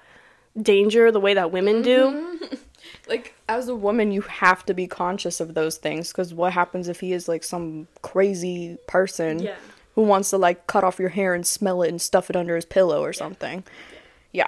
danger 0.59 1.11
the 1.11 1.19
way 1.19 1.33
that 1.33 1.51
women 1.51 1.81
do. 1.81 2.39
like 3.07 3.33
as 3.47 3.67
a 3.67 3.75
woman 3.75 4.11
you 4.11 4.21
have 4.21 4.63
to 4.65 4.73
be 4.73 4.85
conscious 4.87 5.39
of 5.39 5.53
those 5.55 5.77
things 5.77 6.09
because 6.09 6.33
what 6.33 6.53
happens 6.53 6.87
if 6.87 6.99
he 6.99 7.11
is 7.13 7.27
like 7.27 7.43
some 7.43 7.87
crazy 8.01 8.77
person 8.87 9.39
Yeah. 9.39 9.55
who 9.95 10.03
wants 10.03 10.29
to 10.31 10.37
like 10.37 10.67
cut 10.67 10.83
off 10.83 10.99
your 10.99 11.09
hair 11.09 11.33
and 11.33 11.45
smell 11.45 11.81
it 11.81 11.89
and 11.89 12.01
stuff 12.01 12.29
it 12.29 12.35
under 12.35 12.55
his 12.55 12.65
pillow 12.65 13.01
or 13.01 13.13
something 13.13 13.63
yeah 14.31 14.47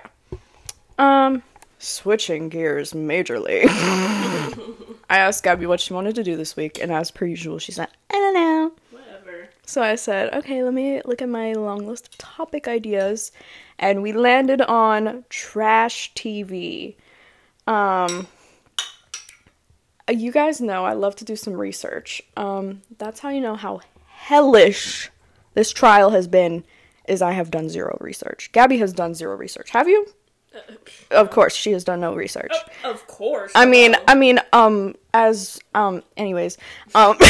um 0.97 1.43
switching 1.81 2.47
gears 2.49 2.93
majorly 2.93 3.65
i 5.09 5.17
asked 5.17 5.43
gabby 5.43 5.65
what 5.65 5.79
she 5.79 5.93
wanted 5.93 6.15
to 6.15 6.23
do 6.23 6.35
this 6.37 6.55
week 6.55 6.79
and 6.79 6.91
as 6.91 7.09
per 7.11 7.25
usual 7.25 7.57
she 7.59 7.71
said 7.71 7.87
i 8.09 8.13
don't 8.13 8.33
know 8.33 8.71
Whatever. 8.91 9.49
so 9.65 9.81
I 9.81 9.95
said, 9.95 10.33
okay, 10.33 10.63
let 10.63 10.73
me 10.73 11.01
look 11.05 11.21
at 11.21 11.29
my 11.29 11.53
long 11.53 11.87
list 11.87 12.07
of 12.07 12.17
topic 12.17 12.67
ideas. 12.67 13.31
And 13.79 14.01
we 14.01 14.11
landed 14.13 14.61
on 14.61 15.25
trash 15.29 16.13
TV. 16.13 16.95
Um, 17.67 18.27
you 20.09 20.31
guys 20.31 20.59
know 20.61 20.83
I 20.85 20.93
love 20.93 21.15
to 21.17 21.25
do 21.25 21.35
some 21.35 21.53
research. 21.53 22.21
Um, 22.35 22.81
that's 22.97 23.19
how 23.21 23.29
you 23.29 23.41
know 23.41 23.55
how 23.55 23.81
hellish 24.07 25.09
this 25.53 25.71
trial 25.71 26.09
has 26.11 26.27
been. 26.27 26.63
Is 27.07 27.21
I 27.21 27.31
have 27.31 27.49
done 27.49 27.67
zero 27.67 27.97
research. 27.99 28.51
Gabby 28.51 28.77
has 28.77 28.93
done 28.93 29.15
zero 29.15 29.35
research. 29.35 29.71
Have 29.71 29.87
you? 29.87 30.05
Of 31.11 31.29
course, 31.31 31.55
she 31.55 31.71
has 31.71 31.83
done 31.83 31.99
no 32.01 32.13
research. 32.13 32.53
Of 32.83 33.05
course. 33.07 33.51
I 33.55 33.65
mean, 33.65 33.95
I 34.07 34.15
mean, 34.15 34.39
um, 34.53 34.95
as 35.13 35.59
um, 35.73 36.03
anyways, 36.17 36.57
um, 36.95 37.17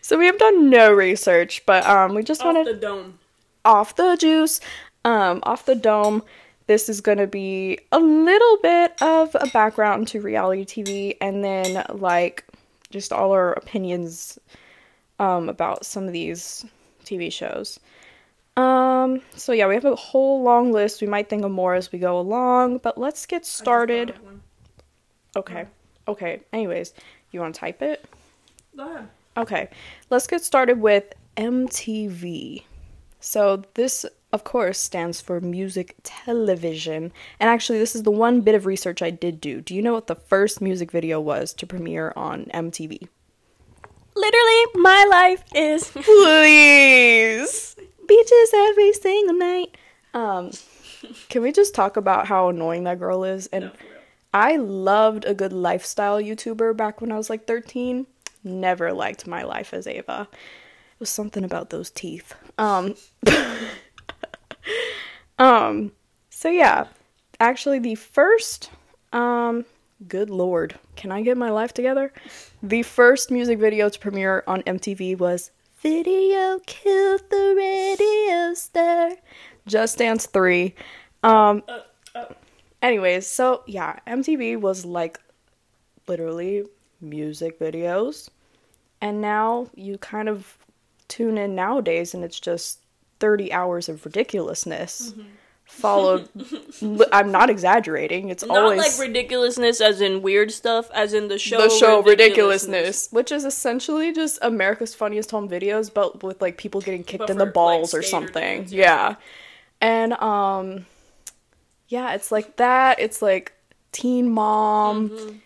so 0.00 0.18
we 0.18 0.26
have 0.26 0.38
done 0.38 0.70
no 0.70 0.92
research, 0.92 1.64
but 1.66 1.86
um, 1.86 2.14
we 2.14 2.22
just 2.22 2.44
wanted 2.44 2.66
the 2.66 2.74
dome. 2.74 3.18
off 3.64 3.96
the 3.96 4.16
juice, 4.16 4.60
um, 5.04 5.40
off 5.44 5.64
the 5.66 5.74
dome. 5.74 6.22
This 6.66 6.88
is 6.88 7.00
gonna 7.02 7.26
be 7.26 7.78
a 7.92 7.98
little 7.98 8.58
bit 8.62 9.00
of 9.02 9.36
a 9.38 9.46
background 9.48 10.08
to 10.08 10.20
reality 10.20 10.64
TV, 10.64 11.16
and 11.20 11.44
then 11.44 11.84
like 11.90 12.44
just 12.90 13.12
all 13.12 13.32
our 13.32 13.52
opinions 13.52 14.38
um 15.18 15.48
about 15.48 15.84
some 15.84 16.04
of 16.06 16.12
these 16.12 16.64
TV 17.04 17.32
shows. 17.32 17.78
Um, 18.56 19.20
so 19.34 19.52
yeah, 19.52 19.66
we 19.66 19.74
have 19.74 19.84
a 19.84 19.96
whole 19.96 20.42
long 20.42 20.72
list. 20.72 21.00
We 21.00 21.06
might 21.06 21.28
think 21.28 21.44
of 21.44 21.50
more 21.50 21.74
as 21.74 21.90
we 21.90 21.98
go 21.98 22.18
along, 22.18 22.78
but 22.78 22.96
let's 22.98 23.26
get 23.26 23.44
started. 23.44 24.14
Okay. 25.36 25.66
Okay. 26.06 26.40
Anyways, 26.52 26.94
you 27.32 27.40
want 27.40 27.54
to 27.54 27.60
type 27.60 27.82
it? 27.82 28.04
Go 28.76 28.90
ahead. 28.90 29.08
Okay. 29.36 29.68
Let's 30.10 30.26
get 30.26 30.44
started 30.44 30.80
with 30.80 31.12
MTV. 31.36 32.62
So 33.20 33.64
this 33.74 34.06
of 34.32 34.44
course 34.44 34.78
stands 34.78 35.20
for 35.20 35.40
music 35.40 35.96
television. 36.02 37.12
And 37.40 37.50
actually 37.50 37.78
this 37.78 37.96
is 37.96 38.02
the 38.02 38.10
one 38.10 38.40
bit 38.42 38.54
of 38.54 38.66
research 38.66 39.02
I 39.02 39.10
did 39.10 39.40
do. 39.40 39.60
Do 39.60 39.74
you 39.74 39.82
know 39.82 39.94
what 39.94 40.08
the 40.08 40.14
first 40.14 40.60
music 40.60 40.90
video 40.90 41.20
was 41.20 41.52
to 41.54 41.66
premiere 41.66 42.12
on 42.16 42.46
MTV? 42.52 43.08
Literally, 44.16 44.64
my 44.74 45.04
life 45.10 45.44
is. 45.54 45.90
Please. 45.90 47.63
Beaches 48.24 48.50
every 48.54 48.92
single 48.94 49.36
night. 49.36 49.76
Um 50.14 50.50
Can 51.28 51.42
we 51.42 51.52
just 51.52 51.74
talk 51.74 51.96
about 51.96 52.26
how 52.26 52.48
annoying 52.48 52.84
that 52.84 52.98
girl 52.98 53.24
is? 53.24 53.46
And 53.48 53.66
No. 53.66 53.72
I 54.32 54.56
loved 54.56 55.26
a 55.26 55.34
good 55.34 55.52
lifestyle 55.52 56.20
YouTuber 56.20 56.76
back 56.76 57.00
when 57.00 57.12
I 57.12 57.16
was 57.16 57.28
like 57.28 57.46
13. 57.46 58.06
Never 58.42 58.92
liked 58.92 59.26
My 59.26 59.42
Life 59.42 59.74
as 59.74 59.86
Eva. 59.86 60.28
It 60.32 61.00
was 61.00 61.10
something 61.10 61.44
about 61.44 61.70
those 61.70 61.90
teeth. 61.90 62.34
Um 62.56 62.94
Um 65.38 65.92
so 66.30 66.48
yeah, 66.48 66.86
actually 67.40 67.78
the 67.78 67.94
first 67.94 68.70
um 69.12 69.66
good 70.08 70.30
lord, 70.30 70.78
can 70.96 71.12
I 71.12 71.20
get 71.22 71.36
my 71.36 71.50
life 71.50 71.74
together? 71.74 72.12
The 72.62 72.82
first 72.82 73.30
music 73.30 73.58
video 73.58 73.88
to 73.90 73.98
premiere 73.98 74.44
on 74.46 74.62
MTV 74.62 75.18
was 75.18 75.50
Video 75.84 76.58
Killed 76.64 77.20
the 77.28 77.54
Radio 77.54 78.54
Star. 78.54 79.10
Just 79.66 79.98
Dance 79.98 80.24
3. 80.24 80.74
Um 81.22 81.62
Uh, 81.68 81.80
uh, 82.14 82.24
Anyways, 82.80 83.26
so 83.26 83.62
yeah, 83.66 83.98
MTV 84.06 84.58
was 84.58 84.86
like 84.86 85.20
literally 86.08 86.64
music 87.02 87.58
videos. 87.60 88.30
And 89.02 89.20
now 89.20 89.68
you 89.74 89.98
kind 89.98 90.30
of 90.30 90.56
tune 91.08 91.36
in 91.36 91.54
nowadays 91.54 92.14
and 92.14 92.24
it's 92.24 92.40
just 92.40 92.78
30 93.20 93.52
hours 93.52 93.90
of 93.90 94.06
ridiculousness. 94.06 95.12
Followed, 95.74 96.28
I'm 97.12 97.30
not 97.32 97.50
exaggerating. 97.50 98.28
It's 98.30 98.44
not 98.44 98.56
always 98.56 98.78
like 98.78 98.98
ridiculousness, 99.08 99.80
as 99.80 100.00
in 100.00 100.22
weird 100.22 100.50
stuff, 100.50 100.90
as 100.94 101.12
in 101.12 101.28
the 101.28 101.38
show. 101.38 101.60
the 101.60 101.68
show 101.68 102.02
ridiculousness. 102.02 103.08
which 103.10 103.30
is 103.32 103.44
essentially 103.44 104.12
just 104.12 104.38
America's 104.40 104.94
Funniest 104.94 105.30
Home 105.32 105.48
Videos, 105.48 105.92
but 105.92 106.22
with 106.22 106.40
like 106.40 106.56
people 106.58 106.80
getting 106.80 107.02
kicked 107.04 107.20
But 107.20 107.30
in 107.30 107.38
the 107.38 107.44
for, 107.44 107.46
like, 107.48 107.54
balls 107.54 107.92
or 107.94 108.02
something. 108.02 108.66
yeah. 108.68 109.08
yeah. 109.10 109.16
and 109.80 110.12
um, 110.14 110.86
yeah, 111.88 112.14
it's 112.14 112.32
like 112.32 112.56
that. 112.56 112.98
It's 113.00 113.20
like 113.20 113.52
Teen 113.92 114.30
Mom, 114.30 115.10
Mm-hmm. 115.10 115.36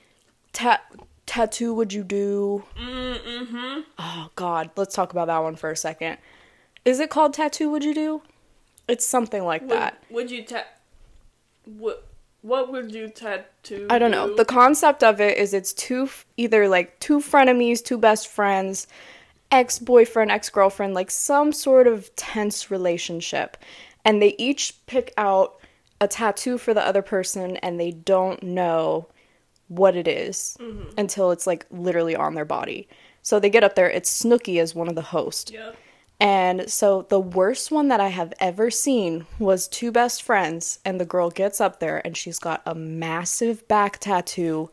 ta- 0.53 0.83
tattoo. 1.27 1.75
Would 1.75 1.93
you 1.93 2.05
do? 2.05 2.65
Mm-hmm. 2.79 3.81
Oh 3.99 4.31
God, 4.37 4.71
let's 4.77 4.95
talk 4.95 5.11
about 5.13 5.27
that 5.27 5.39
one 5.43 5.57
for 5.57 5.71
a 5.71 5.77
second. 5.77 6.19
Is 6.85 7.01
it 7.01 7.11
called 7.11 7.35
Tattoo? 7.35 7.71
Would 7.71 7.85
you 7.85 7.95
do? 7.95 8.23
It's 8.89 9.07
something 9.07 9.45
like 9.45 9.63
Would, 9.63 9.71
that. 9.71 10.03
would 10.11 10.31
you 10.31 10.45
ta- 10.45 10.65
what? 11.65 12.05
What 12.43 12.71
would 12.71 12.95
you 12.95 13.09
tattoo? 13.09 13.89
I 13.91 13.99
don't 13.99 14.13
know. 14.13 14.29
do? 14.29 14.37
The 14.37 14.45
concept 14.45 15.03
of 15.03 15.21
it 15.21 15.37
is 15.37 15.53
it's 15.53 15.73
two 15.73 16.09
either 16.37 16.69
like 16.69 16.99
two 17.01 17.19
frenemies, 17.19 17.85
two 17.85 17.99
best 17.99 18.29
friends, 18.29 18.87
ex-boyfriend, 19.51 20.31
ex-girlfriend, 20.31 20.95
like 20.95 21.11
some 21.11 21.53
sort 21.53 21.87
of 21.89 22.15
tense 22.15 22.71
relationship. 22.71 23.57
And 24.05 24.23
they 24.23 24.37
each 24.39 24.75
pick 24.87 25.13
out 25.19 25.61
a 26.01 26.07
tattoo 26.07 26.59
for 26.59 26.73
the 26.73 26.87
other 26.87 27.03
person 27.03 27.57
and 27.59 27.79
they 27.79 27.91
don't 27.91 28.43
know 28.43 29.09
what 29.67 29.97
it 29.97 30.09
is 30.09 30.57
mm-hmm. 30.61 30.89
until 30.97 31.31
it's 31.31 31.47
like 31.47 31.67
literally 31.71 32.17
on 32.17 32.35
their 32.35 32.45
body. 32.45 32.89
So 33.23 33.39
they 33.41 33.51
get 33.51 33.65
up 33.65 33.75
there, 33.75 33.91
it's 33.91 34.23
Snooki 34.23 34.61
as 34.61 34.75
one 34.75 34.89
of 34.89 34.95
the 34.95 35.03
hosts. 35.03 35.51
Yep. 35.51 35.77
And 36.21 36.69
so 36.69 37.03
the 37.09 37.21
worst 37.21 37.71
one 37.71 37.89
that 37.89 38.01
I 38.01 38.09
have 38.09 38.33
ever 38.41 38.71
seen 38.71 39.27
was 39.39 39.69
two 39.69 39.93
best 39.93 40.23
friends, 40.23 40.81
and 40.85 41.01
the 41.01 41.05
girl 41.05 41.31
gets 41.31 41.61
up 41.61 41.79
there 41.79 42.05
and 42.05 42.17
she's 42.17 42.41
got 42.41 42.61
a 42.67 42.75
massive 42.75 43.67
back 43.69 43.99
tattoo, 43.99 44.71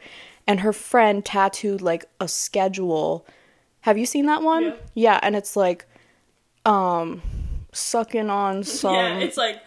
and 0.47 0.61
her 0.61 0.73
friend 0.73 1.23
tattooed 1.23 1.81
like 1.81 2.05
a 2.19 2.27
schedule. 2.27 3.27
Have 3.81 3.97
you 3.97 4.07
seen 4.07 4.25
that 4.25 4.41
one? 4.41 4.63
Yeah. 4.63 4.75
Yeah, 4.95 5.19
and 5.21 5.35
it's 5.35 5.55
like, 5.55 5.85
um, 6.65 7.21
sucking 7.71 8.29
on 8.31 8.63
some. 8.63 8.95
yeah, 8.95 9.17
it's 9.19 9.37
like 9.37 9.61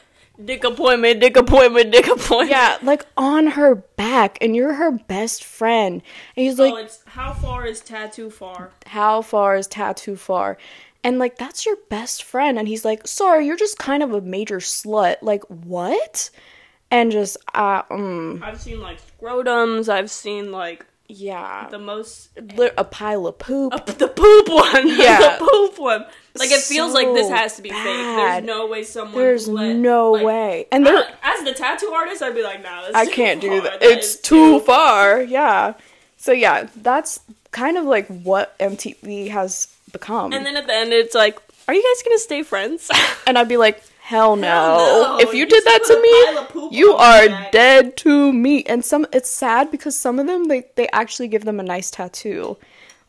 dick 0.45 0.65
appointment, 0.65 1.21
dick 1.21 1.37
appointment, 1.37 1.93
dick 1.93 2.07
appointment. 2.09 2.51
Yeah, 2.51 2.79
like 2.83 3.07
on 3.17 3.49
her 3.49 3.77
back, 3.77 4.39
and 4.41 4.57
you're 4.57 4.75
her 4.75 4.91
best 4.91 5.45
friend. 5.45 6.03
And 6.37 6.47
he's 6.47 6.59
like, 6.59 6.73
oh, 6.73 6.77
it's 6.77 7.03
how 7.07 7.33
far 7.35 7.67
is 7.67 7.81
tattoo 7.81 8.31
far? 8.31 8.73
how 8.87 9.23
far 9.23 9.57
is 9.57 9.69
tattoo 9.69 10.17
far? 10.17 10.59
And 11.05 11.19
like 11.19 11.39
that's 11.39 11.65
your 11.65 11.77
best 11.89 12.23
friend 12.23 12.59
and 12.59 12.67
he's 12.69 12.85
like, 12.85 13.07
"Sorry, 13.07 13.47
you're 13.47 13.57
just 13.57 13.79
kind 13.79 14.03
of 14.03 14.13
a 14.13 14.21
major 14.21 14.59
slut." 14.59 15.17
Like, 15.23 15.45
"What?" 15.45 16.31
And 16.91 17.13
just 17.13 17.37
uh 17.55 17.83
um 17.91 18.43
I've 18.45 18.61
seen 18.61 18.81
like 18.81 18.99
scrotums. 19.21 19.89
I've 19.89 20.11
seen 20.11 20.53
like 20.53 20.85
yeah, 21.11 21.69
the 21.71 21.79
most 21.79 22.29
a 22.77 22.85
pile 22.85 23.27
of 23.27 23.39
poop. 23.39 23.73
uh, 23.73 23.79
the 23.79 24.09
poop 24.09 24.49
one. 24.49 24.89
Yeah. 24.99 25.39
the 25.39 25.47
poop 25.47 25.79
one. 25.79 26.05
Like 26.35 26.51
it 26.51 26.61
feels 26.61 26.93
like 26.93 27.07
this 27.15 27.31
has 27.31 27.57
to 27.57 27.63
be 27.63 27.71
fake. 27.71 27.83
There's 27.83 28.45
no 28.45 28.67
way 28.67 28.83
someone. 28.83 29.15
There's 29.15 29.49
let, 29.49 29.75
no 29.75 30.13
like, 30.13 30.25
way. 30.25 30.67
And 30.71 30.85
there 30.85 31.03
as 31.23 31.45
the 31.45 31.55
tattoo 31.55 31.87
artist, 31.89 32.23
I'd 32.23 32.35
be 32.35 32.43
like, 32.43 32.63
nah, 32.63 32.91
I 32.95 33.07
too 33.07 33.13
can't 33.13 33.41
do 33.41 33.61
that. 33.63 33.81
That 33.81 33.83
It's 33.91 34.17
is 34.17 34.21
too 34.21 34.61
far. 34.61 35.23
Yeah. 35.23 35.75
So 36.19 36.33
yeah, 36.33 36.69
that's 36.77 37.21
kind 37.53 37.79
of 37.79 37.87
like 37.87 38.07
what 38.09 38.59
MTV 38.59 39.31
has 39.31 39.75
become. 39.93 40.33
And 40.33 40.45
then 40.47 40.57
at 40.57 40.67
the 40.67 40.75
end, 40.75 40.93
it's 40.93 41.15
like, 41.15 41.39
are 41.67 41.75
you 41.75 41.83
guys 41.83 42.03
gonna 42.03 42.19
stay 42.19 42.43
friends? 42.43 42.91
And 43.27 43.37
I'd 43.37 43.49
be 43.49 43.59
like, 43.59 43.83
hell 44.01 44.37
no. 44.37 44.41
no. 44.41 45.19
If 45.21 45.35
you 45.35 45.41
You 45.41 45.47
did 45.47 45.65
that 45.65 45.85
to 45.85 45.93
a 45.93 45.97
pile 46.33 46.45
of 46.47 46.55
me, 46.73 46.79
you 46.79 46.93
are 46.95 47.27
back. 47.29 47.53
dead 47.53 47.97
to 47.99 48.33
me. 48.33 48.63
And 48.65 48.83
some 48.85 49.07
it's 49.13 49.29
sad 49.29 49.71
because 49.71 49.99
some 49.99 50.19
of 50.19 50.27
them 50.27 50.45
they, 50.49 50.65
they 50.77 50.89
actually 50.95 51.29
give 51.29 51.45
them 51.45 51.61
a 51.61 51.63
nice 51.63 51.91
tattoo. 51.91 52.57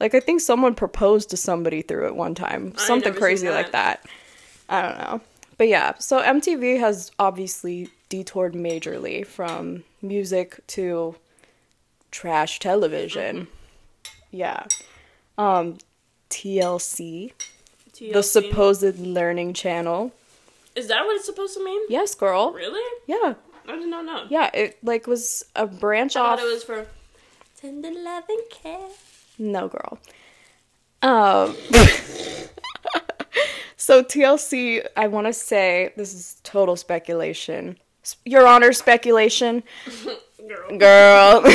Like 0.01 0.13
I 0.13 0.19
think 0.19 0.41
someone 0.41 0.75
proposed 0.75 1.29
to 1.29 1.37
somebody 1.37 1.81
through 1.81 2.07
it 2.07 2.15
one 2.15 2.35
time. 2.35 2.73
I 2.77 2.81
Something 2.81 3.13
crazy 3.13 3.49
like 3.49 3.71
that. 3.71 4.03
that. 4.03 4.09
I 4.67 4.81
don't 4.81 4.97
know. 4.97 5.21
But 5.57 5.67
yeah, 5.69 5.93
so 5.99 6.21
MTV 6.21 6.79
has 6.79 7.11
obviously 7.17 7.89
detoured 8.09 8.53
majorly 8.53 9.25
from 9.25 9.83
music 10.01 10.59
to 10.67 11.15
trash 12.11 12.59
television. 12.59 13.47
Yeah. 14.31 14.65
Um 15.37 15.77
TLC, 16.29 17.31
the 17.99 18.21
supposed 18.23 18.99
learning 18.99 19.53
channel. 19.53 20.11
Is 20.75 20.87
that 20.87 21.05
what 21.05 21.15
it's 21.15 21.25
supposed 21.25 21.55
to 21.57 21.63
mean? 21.63 21.81
Yes, 21.89 22.15
girl. 22.15 22.51
Really? 22.53 22.81
Yeah. 23.07 23.33
I 23.67 23.75
did 23.75 23.87
not 23.89 24.05
know. 24.05 24.25
Yeah, 24.29 24.49
it 24.53 24.77
like 24.83 25.05
was 25.07 25.43
a 25.55 25.67
branch 25.67 26.15
I 26.15 26.21
off. 26.21 26.39
thought 26.39 26.47
it 26.47 26.53
was 26.53 26.63
for 26.63 26.87
tender 27.59 27.91
love 27.91 28.23
and 28.29 28.41
care. 28.49 28.87
No, 29.37 29.67
girl. 29.67 29.99
Um. 31.01 31.55
so 33.77 34.03
TLC, 34.03 34.85
I 34.97 35.07
want 35.07 35.27
to 35.27 35.33
say 35.33 35.93
this 35.97 36.13
is 36.13 36.37
total 36.43 36.75
speculation. 36.75 37.77
Your 38.25 38.47
Honor, 38.47 38.73
speculation, 38.73 39.61
Girl. 40.47 40.77
girl. 40.77 41.43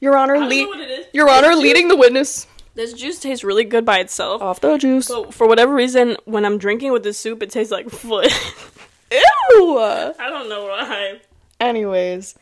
Your 0.00 0.16
Honor, 0.16 0.38
lead. 0.38 0.62
know 0.64 0.68
what 0.68 0.80
it 0.80 0.90
is. 0.90 1.06
Your 1.12 1.28
Honor, 1.28 1.54
leading 1.54 1.88
the 1.88 1.96
witness. 1.96 2.46
This 2.76 2.92
juice 2.92 3.18
tastes 3.18 3.42
really 3.42 3.64
good 3.64 3.84
by 3.84 3.98
itself. 3.98 4.40
Off 4.42 4.60
the 4.60 4.76
juice. 4.78 5.08
But 5.08 5.34
for 5.34 5.48
whatever 5.48 5.74
reason, 5.74 6.16
when 6.26 6.44
I'm 6.44 6.58
drinking 6.58 6.92
with 6.92 7.02
the 7.02 7.12
soup, 7.12 7.42
it 7.42 7.50
tastes 7.50 7.72
like 7.72 7.90
foot. 7.90 8.30
Ew. 9.10 9.78
I 9.78 10.14
don't 10.28 10.48
know 10.48 10.64
why. 10.66 11.20
Anyways, 11.60 12.34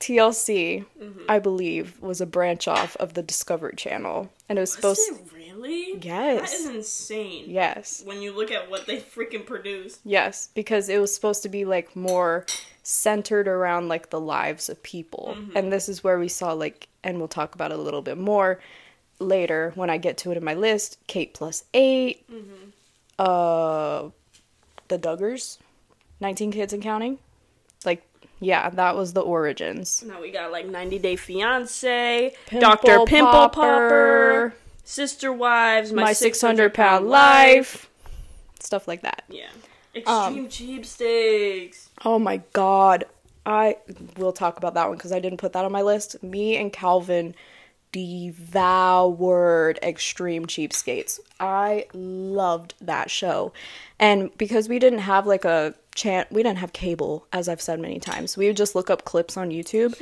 TLC, 0.00 0.84
Mm-hmm. 1.00 1.20
I 1.28 1.38
believe, 1.38 2.00
was 2.00 2.20
a 2.20 2.26
branch 2.26 2.66
off 2.68 2.96
of 2.96 3.14
the 3.14 3.22
Discovery 3.22 3.74
Channel, 3.76 4.30
and 4.48 4.58
it 4.58 4.60
was 4.60 4.76
Was 4.82 5.04
supposed. 5.04 5.26
it 5.28 5.32
really? 5.36 5.98
Yes. 6.00 6.50
That 6.50 6.58
is 6.70 6.74
insane. 6.76 7.44
Yes. 7.48 8.02
When 8.04 8.20
you 8.20 8.32
look 8.36 8.50
at 8.50 8.68
what 8.70 8.86
they 8.86 8.98
freaking 9.00 9.46
produced. 9.46 10.00
Yes, 10.04 10.48
because 10.54 10.88
it 10.88 11.00
was 11.00 11.14
supposed 11.14 11.42
to 11.44 11.48
be 11.48 11.64
like 11.64 11.94
more 11.94 12.44
centered 12.82 13.48
around 13.48 13.88
like 13.88 14.10
the 14.10 14.20
lives 14.20 14.68
of 14.68 14.82
people. 14.82 15.36
And 15.54 15.72
this 15.72 15.88
is 15.88 16.04
where 16.04 16.18
we 16.18 16.28
saw 16.28 16.52
like 16.52 16.88
and 17.02 17.18
we'll 17.18 17.28
talk 17.28 17.54
about 17.54 17.70
it 17.72 17.78
a 17.78 17.82
little 17.82 18.02
bit 18.02 18.18
more 18.18 18.60
later 19.24 19.72
when 19.74 19.90
I 19.90 19.98
get 19.98 20.16
to 20.18 20.30
it 20.30 20.36
in 20.36 20.44
my 20.44 20.54
list, 20.54 20.98
Kate 21.06 21.34
plus 21.34 21.64
8. 21.74 22.26
Uh 23.18 24.08
The 24.88 24.98
Duggars, 24.98 25.58
19 26.20 26.52
Kids 26.52 26.72
and 26.72 26.82
Counting. 26.82 27.18
Like 27.84 28.02
yeah, 28.40 28.68
that 28.70 28.96
was 28.96 29.12
the 29.12 29.20
origins. 29.20 30.02
Now 30.06 30.20
we 30.20 30.30
got 30.30 30.50
like 30.52 30.66
90 30.66 30.98
Day 30.98 31.16
Fiance, 31.16 32.34
Dr. 32.58 33.04
Pimple 33.06 33.32
Popper, 33.32 33.50
Popper, 33.60 34.54
Sister 34.84 35.32
Wives, 35.32 35.92
My 35.92 36.12
600 36.12 36.74
Pound 36.74 37.08
Life, 37.08 37.88
stuff 38.60 38.86
like 38.88 39.02
that. 39.02 39.24
Yeah. 39.28 39.48
Um, 40.06 40.34
Extreme 40.34 40.48
cheap 40.48 40.86
steaks. 40.86 41.88
Oh 42.04 42.18
my 42.18 42.42
god. 42.52 43.04
I 43.46 43.76
will 44.16 44.32
talk 44.32 44.56
about 44.56 44.74
that 44.74 44.88
one 44.88 44.96
because 44.96 45.12
I 45.12 45.20
didn't 45.20 45.38
put 45.38 45.52
that 45.52 45.64
on 45.64 45.70
my 45.72 45.82
list. 45.82 46.22
Me 46.22 46.56
and 46.56 46.72
Calvin 46.72 47.34
devoured 47.94 49.78
Extreme 49.80 50.46
Cheapskates. 50.46 51.20
I 51.38 51.86
loved 51.92 52.74
that 52.80 53.08
show. 53.08 53.52
And 54.00 54.36
because 54.36 54.68
we 54.68 54.80
didn't 54.80 54.98
have 54.98 55.28
like 55.28 55.44
a 55.44 55.76
chan 55.94 56.26
we 56.32 56.42
didn't 56.42 56.58
have 56.58 56.72
cable, 56.72 57.24
as 57.32 57.48
I've 57.48 57.60
said 57.60 57.78
many 57.78 58.00
times. 58.00 58.36
We 58.36 58.48
would 58.48 58.56
just 58.56 58.74
look 58.74 58.90
up 58.90 59.04
clips 59.04 59.36
on 59.36 59.50
YouTube. 59.50 59.94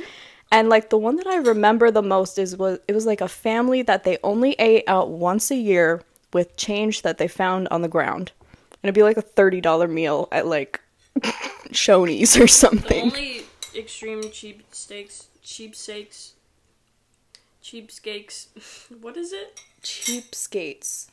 And 0.51 0.69
like 0.69 0.89
the 0.89 0.97
one 0.97 1.17
that 1.17 1.27
I 1.27 1.35
remember 1.35 1.91
the 1.91 2.01
most 2.01 2.39
is 2.39 2.57
was 2.57 2.79
it 2.87 2.93
was 2.93 3.05
like 3.05 3.21
a 3.21 3.27
family 3.27 3.83
that 3.83 4.05
they 4.05 4.17
only 4.23 4.53
ate 4.53 4.85
out 4.87 5.11
once 5.11 5.51
a 5.51 5.55
year 5.55 6.01
with 6.33 6.57
change 6.57 7.03
that 7.03 7.19
they 7.19 7.27
found 7.27 7.67
on 7.67 7.83
the 7.83 7.87
ground. 7.87 8.31
And 8.71 8.89
it'd 8.89 8.95
be 8.95 9.03
like 9.03 9.17
a 9.17 9.21
$30 9.21 9.87
meal 9.87 10.27
at 10.31 10.47
like 10.47 10.81
Shoney's 11.69 12.35
or 12.37 12.47
something. 12.47 13.03
Only 13.03 13.43
extreme 13.75 14.31
cheap 14.31 14.63
steaks, 14.71 15.27
cheap 15.43 15.75
steaks, 15.75 16.33
cheap 17.63 17.89
steaks. 17.89 18.49
What 19.01 19.17
is 19.17 19.33
it? 19.33 19.59
Cheapskates. 19.81 21.07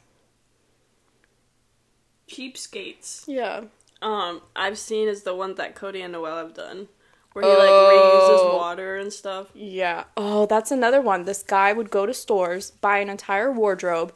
Cheapskates. 2.28 3.24
Yeah. 3.26 3.62
Um, 4.02 4.42
I've 4.54 4.78
seen 4.78 5.08
is 5.08 5.22
the 5.22 5.34
one 5.34 5.54
that 5.56 5.74
Cody 5.74 6.02
and 6.02 6.12
Noel 6.12 6.38
have 6.38 6.54
done, 6.54 6.88
where 7.32 7.44
he 7.44 7.50
like 7.50 7.68
reuses 7.70 8.38
Oh. 8.52 8.56
water 8.56 8.96
and 8.96 9.12
stuff. 9.12 9.48
Yeah. 9.54 10.04
Oh, 10.16 10.46
that's 10.46 10.70
another 10.70 11.00
one. 11.00 11.24
This 11.24 11.42
guy 11.42 11.72
would 11.72 11.90
go 11.90 12.06
to 12.06 12.14
stores, 12.14 12.70
buy 12.70 12.98
an 12.98 13.10
entire 13.10 13.50
wardrobe, 13.52 14.12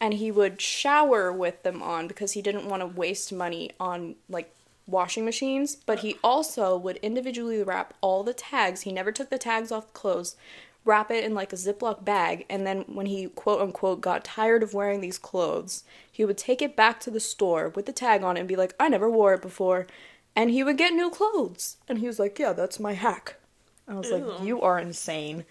and 0.00 0.14
he 0.14 0.30
would 0.30 0.60
shower 0.60 1.32
with 1.32 1.62
them 1.62 1.82
on 1.82 2.08
because 2.08 2.32
he 2.32 2.42
didn't 2.42 2.68
want 2.68 2.80
to 2.82 2.86
waste 2.86 3.32
money 3.32 3.70
on 3.78 4.16
like 4.28 4.52
washing 4.86 5.24
machines, 5.24 5.76
but 5.76 5.98
he 6.00 6.16
also 6.24 6.76
would 6.76 6.96
individually 6.98 7.62
wrap 7.62 7.92
all 8.00 8.22
the 8.24 8.32
tags. 8.32 8.82
He 8.82 8.92
never 8.92 9.12
took 9.12 9.28
the 9.28 9.38
tags 9.38 9.70
off 9.70 9.88
the 9.88 9.92
clothes. 9.98 10.34
Wrap 10.84 11.10
it 11.10 11.22
in 11.24 11.34
like 11.34 11.52
a 11.52 11.56
Ziploc 11.56 12.04
bag, 12.04 12.46
and 12.48 12.66
then 12.66 12.82
when 12.86 13.06
he 13.06 13.26
quote 13.28 13.60
unquote 13.60 14.00
got 14.00 14.24
tired 14.24 14.62
of 14.62 14.72
wearing 14.72 15.00
these 15.00 15.18
clothes, 15.18 15.84
he 16.10 16.24
would 16.24 16.38
take 16.38 16.62
it 16.62 16.74
back 16.76 16.98
to 17.00 17.10
the 17.10 17.20
store 17.20 17.68
with 17.70 17.84
the 17.86 17.92
tag 17.92 18.22
on 18.22 18.36
it 18.36 18.40
and 18.40 18.48
be 18.48 18.56
like, 18.56 18.74
I 18.80 18.88
never 18.88 19.10
wore 19.10 19.34
it 19.34 19.42
before. 19.42 19.86
And 20.34 20.50
he 20.50 20.62
would 20.62 20.78
get 20.78 20.94
new 20.94 21.10
clothes. 21.10 21.76
And 21.88 21.98
he 21.98 22.06
was 22.06 22.18
like, 22.18 22.38
Yeah, 22.38 22.52
that's 22.54 22.80
my 22.80 22.94
hack. 22.94 23.34
I 23.86 23.94
was 23.94 24.10
like, 24.10 24.24
You 24.42 24.62
are 24.62 24.78
insane. 24.78 25.44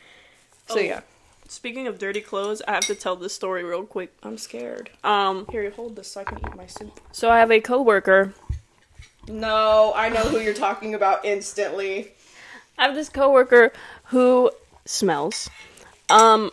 So 0.68 0.78
Oh. 0.80 0.82
yeah, 0.82 1.02
Speaking 1.50 1.88
of 1.88 2.00
dirty 2.00 2.22
clothes, 2.22 2.62
I 2.68 2.72
have 2.74 2.86
to 2.88 2.96
tell 2.96 3.16
this 3.16 3.34
story 3.34 3.64
real 3.64 3.84
quick. 3.84 4.14
I'm 4.24 4.38
scared. 4.38 4.90
Um, 5.04 5.46
Here, 5.52 5.64
you 5.64 5.72
hold 5.72 5.96
this 5.98 6.08
so 6.10 6.22
I 6.22 6.24
can 6.24 6.40
eat 6.40 6.56
my 6.56 6.66
soup. 6.68 7.00
so 7.12 7.30
I 7.30 7.40
have 7.40 7.52
a 7.52 7.60
coworker. 7.62 8.34
No, 9.28 9.92
I 9.96 10.10
know 10.10 10.24
who 10.24 10.40
you're 10.40 10.54
talking 10.54 10.94
about 10.96 11.26
instantly. 11.26 12.14
I 12.78 12.86
have 12.86 12.96
this 12.96 13.10
coworker 13.10 13.72
who 14.06 14.52
smells. 14.88 15.50
Um, 16.10 16.52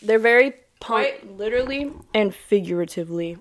they're 0.00 0.18
very 0.18 0.52
punk. 0.80 1.20
Quite 1.20 1.36
literally 1.36 1.92
and 2.14 2.34
figuratively. 2.34 3.38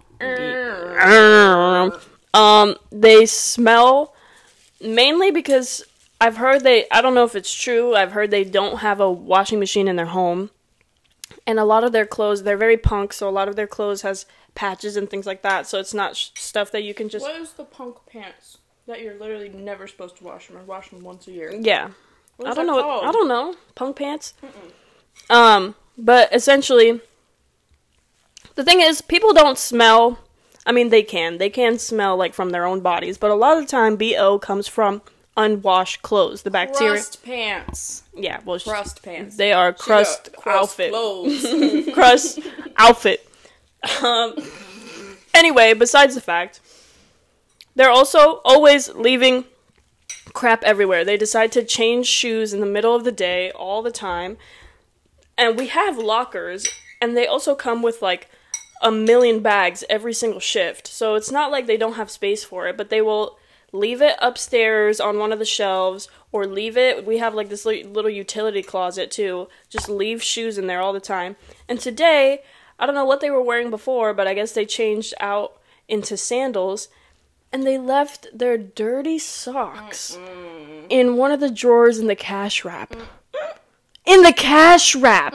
Um, 2.34 2.76
they 2.92 3.26
smell 3.26 4.14
mainly 4.80 5.32
because 5.32 5.84
I've 6.20 6.38
heard 6.38 6.64
they. 6.64 6.86
I 6.92 7.02
don't 7.02 7.16
know 7.16 7.24
if 7.24 7.36
it's 7.36 7.54
true. 7.54 7.96
I've 7.96 8.12
heard 8.12 8.32
they 8.32 8.44
don't 8.44 8.78
have 8.78 9.00
a 9.00 9.12
washing 9.12 9.60
machine 9.60 9.88
in 9.88 9.96
their 9.96 10.06
home, 10.06 10.52
and 11.48 11.60
a 11.60 11.66
lot 11.66 11.84
of 11.84 11.92
their 11.92 12.06
clothes. 12.06 12.44
They're 12.44 12.58
very 12.58 12.78
punk, 12.78 13.14
so 13.14 13.28
a 13.28 13.32
lot 13.32 13.48
of 13.48 13.56
their 13.56 13.68
clothes 13.68 14.04
has 14.04 14.26
patches 14.54 14.96
and 14.96 15.10
things 15.10 15.26
like 15.26 15.42
that. 15.42 15.68
So 15.68 15.80
it's 15.80 15.94
not 15.94 16.16
sh- 16.16 16.30
stuff 16.36 16.72
that 16.72 16.84
you 16.84 16.94
can 16.94 17.10
just. 17.10 17.24
What 17.24 17.36
is 17.36 17.54
the 17.54 17.66
punk 17.66 17.98
pants 18.06 18.60
that 18.86 19.02
you're 19.02 19.18
literally 19.18 19.50
never 19.50 19.88
supposed 19.88 20.18
to 20.18 20.24
wash 20.24 20.48
them 20.48 20.58
or 20.58 20.64
wash 20.64 20.90
them 20.90 21.02
once 21.02 21.28
a 21.28 21.32
year? 21.32 21.54
Yeah, 21.60 21.90
I 22.46 22.54
don't 22.54 22.68
know. 22.68 22.82
called? 22.82 23.06
I 23.06 23.12
don't 23.12 23.28
know. 23.28 23.56
Punk 23.76 23.96
pants. 23.98 24.34
Um, 25.30 25.76
but 25.98 26.34
essentially, 26.34 27.00
the 28.56 28.64
thing 28.64 28.82
is, 28.82 29.02
people 29.02 29.34
don't 29.34 29.58
smell. 29.58 30.20
I 30.66 30.72
mean, 30.72 30.90
they 30.90 31.04
can. 31.04 31.38
They 31.38 31.50
can 31.50 31.80
smell 31.80 32.18
like 32.18 32.34
from 32.34 32.50
their 32.52 32.66
own 32.66 32.82
bodies, 32.82 33.18
but 33.18 33.32
a 33.32 33.36
lot 33.36 33.58
of 33.58 33.64
the 33.64 33.70
time, 33.70 33.96
bo 33.96 34.40
comes 34.40 34.68
from 34.68 35.02
unwashed 35.38 36.02
clothes. 36.02 36.42
The 36.44 36.52
bacteria. 36.52 36.94
Crust 36.94 37.24
pants. 37.24 38.04
Yeah, 38.16 38.40
well, 38.46 38.60
Crust 38.60 39.02
pants. 39.02 39.38
they 39.38 39.54
are 39.54 39.74
crust, 39.74 40.34
crust 40.34 40.70
outfit. 40.70 40.92
clothes. 40.92 41.46
crust 41.94 42.40
outfit. 42.78 43.28
Um, 44.04 44.36
anyway, 45.34 45.74
besides 45.74 46.16
the 46.16 46.22
fact, 46.22 46.60
they're 47.76 47.90
also 47.90 48.42
always 48.44 48.90
leaving 48.90 49.46
crap 50.34 50.64
everywhere. 50.64 51.04
They 51.04 51.18
decide 51.18 51.52
to 51.54 51.64
change 51.64 52.08
shoes 52.08 52.54
in 52.54 52.60
the 52.60 52.66
middle 52.66 52.96
of 52.96 53.04
the 53.04 53.12
day 53.12 53.52
all 53.52 53.82
the 53.82 53.92
time. 53.92 54.38
And 55.38 55.58
we 55.58 55.68
have 55.68 55.98
lockers, 55.98 56.68
and 57.02 57.16
they 57.16 57.28
also 57.28 57.56
come 57.56 57.82
with 57.82 58.02
like 58.02 58.30
a 58.82 58.92
million 58.92 59.42
bags 59.42 59.84
every 59.90 60.14
single 60.14 60.40
shift. 60.40 60.88
So 60.88 61.16
it's 61.16 61.32
not 61.32 61.52
like 61.52 61.68
they 61.68 61.78
don't 61.78 61.94
have 61.94 62.10
space 62.12 62.44
for 62.44 62.68
it, 62.68 62.78
but 62.78 62.90
they 62.90 63.02
will 63.02 63.38
leave 63.72 64.02
it 64.02 64.16
upstairs 64.20 65.00
on 65.00 65.18
one 65.18 65.32
of 65.32 65.40
the 65.40 65.46
shelves 65.46 66.10
or 66.32 66.46
leave 66.46 66.76
it. 66.78 67.06
We 67.06 67.20
have 67.20 67.34
like 67.34 67.50
this 67.50 67.66
little 67.66 68.10
utility 68.10 68.62
closet 68.62 69.12
too. 69.12 69.48
Just 69.70 69.88
leave 69.88 70.22
shoes 70.22 70.58
in 70.58 70.68
there 70.68 70.82
all 70.82 70.94
the 70.94 71.00
time. 71.00 71.36
And 71.70 71.80
today, 71.80 72.44
I 72.78 72.86
don't 72.86 72.96
know 72.96 73.06
what 73.06 73.22
they 73.22 73.30
were 73.30 73.42
wearing 73.42 73.70
before, 73.70 74.14
but 74.14 74.28
I 74.28 74.34
guess 74.34 74.52
they 74.52 74.66
changed 74.66 75.14
out 75.20 75.62
into 75.88 76.18
sandals 76.18 76.90
and 77.52 77.66
they 77.66 77.78
left 77.78 78.28
their 78.34 78.58
dirty 78.58 79.20
socks 79.20 80.18
in 80.90 81.16
one 81.18 81.32
of 81.32 81.40
the 81.40 81.50
drawers 81.50 82.00
in 82.00 82.08
the 82.08 82.16
cash 82.16 82.64
wrap. 82.64 82.96
In 84.06 84.24
the 84.24 84.34
cash 84.34 84.96
wrap. 84.96 85.34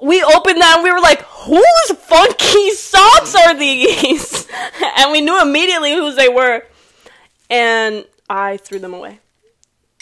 We 0.00 0.22
opened 0.22 0.60
that 0.60 0.76
and 0.76 0.84
we 0.84 0.92
were 0.92 1.00
like, 1.00 1.22
whose 1.22 1.98
funky 1.98 2.70
socks 2.70 3.34
are 3.34 3.56
these? 3.56 4.48
and 4.96 5.12
we 5.12 5.20
knew 5.20 5.40
immediately 5.40 5.92
whose 5.92 6.16
they 6.16 6.28
were. 6.28 6.62
And 7.48 8.04
I 8.28 8.56
threw 8.56 8.78
them 8.78 8.94
away. 8.94 9.20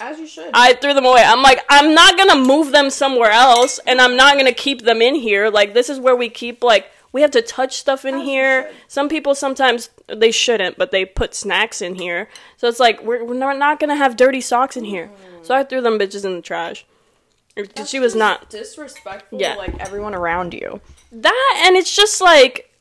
As 0.00 0.18
you 0.18 0.26
should. 0.26 0.50
I 0.54 0.74
threw 0.74 0.94
them 0.94 1.04
away. 1.04 1.22
I'm 1.24 1.42
like, 1.42 1.64
I'm 1.68 1.94
not 1.94 2.16
gonna 2.16 2.36
move 2.36 2.70
them 2.70 2.88
somewhere 2.88 3.32
else, 3.32 3.80
and 3.84 4.00
I'm 4.00 4.16
not 4.16 4.36
gonna 4.36 4.52
keep 4.52 4.82
them 4.82 5.02
in 5.02 5.16
here. 5.16 5.50
Like, 5.50 5.74
this 5.74 5.90
is 5.90 5.98
where 5.98 6.14
we 6.14 6.28
keep, 6.28 6.62
like, 6.62 6.86
we 7.10 7.22
have 7.22 7.32
to 7.32 7.42
touch 7.42 7.76
stuff 7.78 8.04
in 8.04 8.14
As 8.16 8.22
here. 8.22 8.70
Some 8.86 9.08
people 9.08 9.34
sometimes, 9.34 9.90
they 10.14 10.30
shouldn't, 10.30 10.78
but 10.78 10.90
they 10.90 11.04
put 11.04 11.34
snacks 11.34 11.82
in 11.82 11.94
here. 11.96 12.28
So 12.56 12.68
it's 12.68 12.80
like, 12.80 13.02
we're, 13.02 13.24
we're 13.24 13.34
not, 13.34 13.80
gonna 13.80 13.96
have 13.96 14.16
dirty 14.16 14.40
socks 14.40 14.76
in 14.76 14.84
here. 14.84 15.10
So 15.42 15.54
I 15.54 15.64
threw 15.64 15.80
them 15.80 15.98
bitches 15.98 16.24
in 16.24 16.34
the 16.34 16.42
trash. 16.42 16.84
That's 17.56 17.90
she 17.90 17.98
was 17.98 18.14
not. 18.14 18.50
disrespectful 18.50 19.40
Yeah. 19.40 19.54
to 19.54 19.58
like 19.58 19.78
everyone 19.80 20.14
around 20.14 20.54
you. 20.54 20.80
That, 21.10 21.62
and 21.66 21.76
it's 21.76 21.94
just 21.94 22.20
like, 22.20 22.72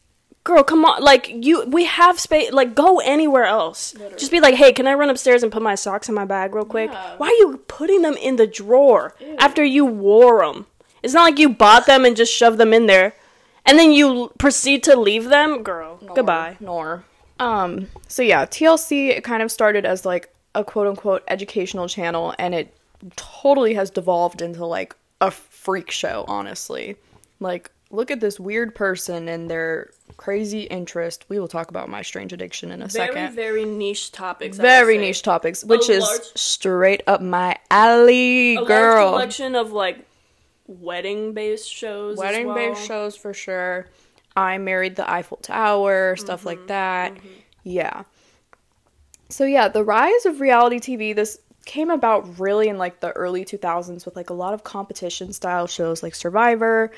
girl, 0.44 0.63
come 0.63 0.86
on. 0.86 1.02
Like, 1.04 1.30
you, 1.30 1.66
we 1.66 1.86
have 1.86 2.20
space. 2.20 2.52
Like, 2.52 2.76
go 2.76 3.00
anywhere 3.00 3.46
else. 3.46 3.94
Literally. 3.96 4.18
Just 4.18 4.32
be 4.32 4.40
like, 4.40 4.56
hey, 4.56 4.72
can 4.74 4.88
I 4.88 4.94
run 4.94 5.10
upstairs 5.10 5.42
and 5.44 5.52
put 5.52 5.62
my 5.63 5.76
socks 5.76 6.10
in 6.10 6.16
my 6.16 6.26
bag 6.26 6.54
real 6.54 6.63
quick? 6.66 6.92
Yeah. 6.92 7.16
Why 7.18 7.28
are 7.28 7.32
you 7.32 7.63
putting 7.68 8.04
them 8.04 8.13
in 8.16 8.36
the 8.36 8.48
drawer 8.48 9.16
after 9.40 9.63
you 9.63 9.86
wore 9.86 10.46
them? 10.46 10.68
It's 11.04 11.13
not 11.13 11.24
like 11.24 11.40
you 11.40 11.50
bought 11.50 11.86
them 11.86 12.06
and 12.06 12.16
just 12.16 12.34
shoved 12.34 12.58
them 12.58 12.74
in 12.74 12.86
there. 12.86 13.13
And 13.66 13.78
then 13.78 13.92
you 13.92 14.32
proceed 14.38 14.84
to 14.84 14.96
leave 14.98 15.26
them? 15.26 15.63
Girl, 15.63 16.00
goodbye. 16.16 16.58
Nor. 16.60 17.04
Um, 17.39 17.88
so 18.08 18.21
yeah, 18.21 18.45
TLC 18.45 19.10
it 19.10 19.23
kind 19.23 19.43
of 19.43 19.52
started 19.52 19.86
as 19.86 20.06
like 20.06 20.34
a 20.56 20.63
quote 20.63 20.88
unquote 20.88 21.23
educational 21.28 21.88
channel 21.88 22.34
and 22.39 22.56
it 22.56 22.73
totally 23.15 23.76
has 23.76 23.89
devolved 23.91 24.41
into 24.41 24.65
like 24.65 24.95
a 25.21 25.30
freak 25.32 25.91
show, 25.91 26.26
honestly. 26.28 26.95
Like, 27.39 27.69
look 27.91 28.10
at 28.12 28.19
this 28.19 28.39
weird 28.39 28.73
person 28.76 29.28
and 29.30 29.50
their 29.50 29.91
crazy 30.17 30.62
interest. 30.63 31.26
We 31.30 31.39
will 31.39 31.47
talk 31.47 31.69
about 31.69 31.89
my 31.89 32.02
strange 32.02 32.34
addiction 32.34 32.71
in 32.71 32.82
a 32.82 32.88
Very, 32.88 33.08
second. 33.13 33.36
very 33.36 33.65
niche 33.65 34.12
topics. 34.12 34.58
Very 34.58 34.97
niche 34.97 35.21
topics, 35.21 35.63
which 35.63 35.89
is 35.89 36.02
large- 36.04 36.21
straight 36.36 37.04
up 37.06 37.21
my 37.21 37.56
alley, 37.69 38.56
A 38.56 38.65
girl. 38.65 39.12
collection 39.12 39.56
of 39.56 39.71
like 39.71 40.00
wedding 40.65 41.34
based 41.34 41.71
shows. 41.71 42.17
Wedding 42.17 42.54
based 42.54 42.80
well. 42.80 42.88
shows 42.88 43.15
for 43.15 43.34
sure. 43.34 43.88
I 44.38 44.60
married 44.60 44.95
the 44.97 45.10
Eiffel 45.12 45.39
Tower, 45.39 46.15
stuff 46.17 46.45
Mm-hmm, 46.45 46.47
like 46.47 46.67
that. 46.67 47.17
Yeah. 47.63 48.06
So 49.30 49.45
yeah, 49.45 49.69
the 49.69 49.84
rise 49.84 50.26
of 50.26 50.41
reality 50.41 50.80
TV 50.80 51.15
this 51.15 51.39
came 51.65 51.89
about 51.89 52.39
really 52.39 52.69
in 52.69 52.78
like 52.78 53.02
the 53.02 53.12
early 53.13 53.45
2000s 53.45 54.06
with 54.06 54.15
like 54.15 54.30
a 54.30 54.34
lot 54.36 54.54
of 54.54 54.63
competition 54.63 55.34
style 55.34 55.67
shows 55.67 56.04
like 56.04 56.15
Survivor. 56.15 56.91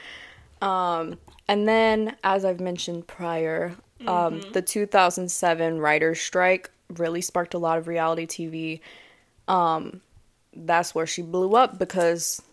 Um 0.61 1.19
and 1.47 1.67
then 1.69 2.17
as 2.23 2.45
I've 2.45 2.61
mentioned 2.61 3.07
prior, 3.07 3.77
um 4.07 4.41
Mm-hmm. 4.41 4.51
the 4.53 4.63
2007 4.63 5.79
writers 5.81 6.21
strike 6.21 6.71
really 6.97 7.21
sparked 7.21 7.55
a 7.55 7.59
lot 7.59 7.79
of 7.79 7.87
reality 7.87 8.27
TV. 8.27 8.81
Um 9.49 10.01
that's 10.55 10.95
where 10.95 11.07
she 11.07 11.23
blew 11.23 11.55
up 11.55 11.79
because 11.79 12.43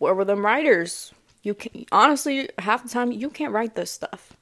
where 0.00 0.14
were 0.14 0.26
them 0.26 0.44
writers? 0.44 1.13
You 1.44 1.54
can 1.54 1.84
honestly 1.92 2.48
half 2.58 2.82
the 2.82 2.88
time 2.88 3.12
you 3.12 3.30
can't 3.30 3.52
write 3.52 3.76
this 3.76 3.90
stuff. 3.90 4.32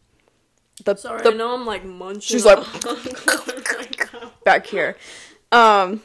The, 0.85 0.97
Sorry, 0.97 1.23
the 1.23 1.33
I 1.33 1.35
know 1.35 1.55
I'm 1.55 1.67
like 1.67 1.85
munching. 1.85 2.21
She's 2.21 2.47
like- 2.47 2.65
back 4.45 4.67
here. 4.67 4.97
Um, 5.51 6.01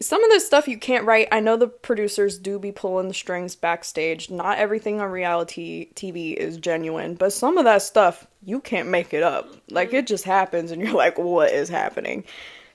some 0.00 0.24
of 0.24 0.30
the 0.30 0.40
stuff 0.40 0.66
you 0.66 0.78
can't 0.78 1.04
write. 1.04 1.28
I 1.30 1.40
know 1.40 1.56
the 1.56 1.68
producers 1.68 2.38
do 2.38 2.58
be 2.58 2.72
pulling 2.72 3.08
the 3.08 3.14
strings 3.14 3.54
backstage. 3.54 4.30
Not 4.30 4.58
everything 4.58 5.00
on 5.00 5.10
reality 5.10 5.90
TV 5.94 6.34
is 6.34 6.56
genuine, 6.56 7.14
but 7.14 7.32
some 7.32 7.58
of 7.58 7.64
that 7.64 7.82
stuff 7.82 8.26
you 8.42 8.60
can't 8.60 8.88
make 8.88 9.14
it 9.14 9.22
up. 9.22 9.54
Like 9.70 9.92
it 9.92 10.06
just 10.06 10.24
happens, 10.24 10.70
and 10.70 10.80
you're 10.82 10.94
like, 10.94 11.18
what 11.18 11.52
is 11.52 11.68
happening? 11.68 12.24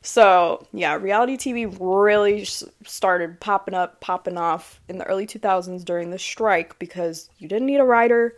So 0.08 0.65
yeah, 0.72 0.96
reality 0.96 1.36
TV 1.36 1.76
really 1.82 2.46
started 2.46 3.41
popping 3.41 3.74
up, 3.74 4.00
popping 4.00 4.38
off 4.38 4.80
in 4.88 5.00
the 5.00 5.04
early 5.04 5.28
2000s 5.28 5.84
during 5.84 6.12
the 6.12 6.17
strike 6.17 6.80
because 6.80 7.30
you 7.39 7.50
didn't 7.50 7.65
need 7.65 7.82
a 7.82 7.84
writer, 7.84 8.38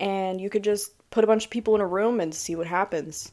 and 0.00 0.40
you 0.40 0.50
could 0.50 0.64
just 0.64 0.90
put 1.12 1.22
a 1.22 1.28
bunch 1.28 1.44
of 1.44 1.52
people 1.52 1.76
in 1.76 1.80
a 1.80 1.86
room 1.86 2.18
and 2.18 2.34
see 2.34 2.56
what 2.56 2.66
happens 2.66 3.30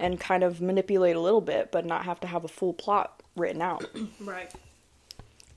and 0.00 0.18
kind 0.18 0.42
of 0.42 0.60
manipulate 0.60 1.14
a 1.14 1.20
little 1.20 1.40
bit, 1.40 1.70
but 1.70 1.86
not 1.86 2.04
have 2.04 2.18
to 2.20 2.26
have 2.26 2.42
a 2.42 2.48
full 2.48 2.72
plot 2.72 3.22
written 3.36 3.62
out. 3.62 3.88
Right. 4.20 4.52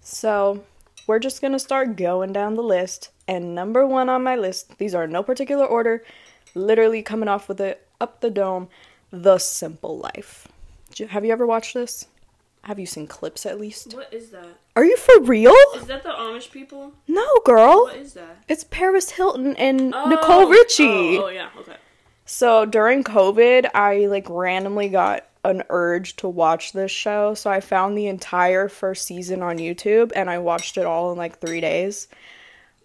So 0.02 0.64
we're 1.08 1.18
just 1.18 1.42
gonna 1.42 1.58
start 1.58 1.96
going 1.96 2.32
down 2.32 2.54
the 2.54 2.62
list. 2.62 3.10
And 3.28 3.56
number 3.56 3.88
one 3.88 4.08
on 4.08 4.22
my 4.22 4.36
list, 4.36 4.78
these 4.78 4.94
are 4.94 5.08
no 5.08 5.24
particular 5.24 5.66
order, 5.66 6.04
literally 6.54 7.02
coming 7.02 7.28
off 7.28 7.50
with 7.50 7.60
it 7.60 7.88
up 8.00 8.22
the 8.22 8.30
dome, 8.30 8.70
The 9.10 9.40
Simple 9.40 9.98
Life. 9.98 10.48
Did 11.00 11.06
you- 11.06 11.10
Have 11.14 11.24
you 11.24 11.32
ever 11.32 11.48
watched 11.48 11.76
this? 11.76 12.08
Have 12.64 12.78
you 12.78 12.86
seen 12.86 13.08
clips 13.08 13.46
at 13.46 13.58
least? 13.58 13.94
What 13.94 14.14
is 14.14 14.32
that? 14.32 14.46
Are 14.76 14.84
you 14.84 14.98
for 14.98 15.22
real? 15.22 15.56
Is 15.78 15.86
that 15.86 16.04
the 16.04 16.10
Amish 16.10 16.52
people? 16.52 16.92
No, 17.08 17.26
girl. 17.46 17.84
What 17.86 17.96
is 17.96 18.16
that? 18.16 18.36
It's 18.50 18.66
Paris 18.66 19.12
Hilton 19.12 19.56
and 19.56 19.96
Oh, 19.96 20.10
Nicole 20.10 20.50
Richie. 20.50 21.18
Oh, 21.18 21.28
oh, 21.28 21.30
yeah. 21.30 21.48
Okay. 21.58 21.78
So 22.26 22.66
during 22.66 23.06
COVID, 23.06 23.70
I 23.74 24.08
like 24.08 24.30
randomly 24.30 24.90
got 24.90 25.26
an 25.46 25.64
urge 25.70 26.18
to 26.18 26.28
watch 26.28 26.74
this 26.74 26.92
show. 26.92 27.34
So 27.34 27.50
I 27.50 27.62
found 27.62 27.98
the 27.98 28.08
entire 28.08 28.68
first 28.68 29.06
season 29.06 29.42
on 29.42 29.58
YouTube 29.58 30.12
and 30.18 30.30
I 30.30 30.40
watched 30.40 30.78
it 30.78 30.86
all 30.86 31.14
in 31.14 31.18
like 31.18 31.40
three 31.40 31.62
days. 31.62 32.10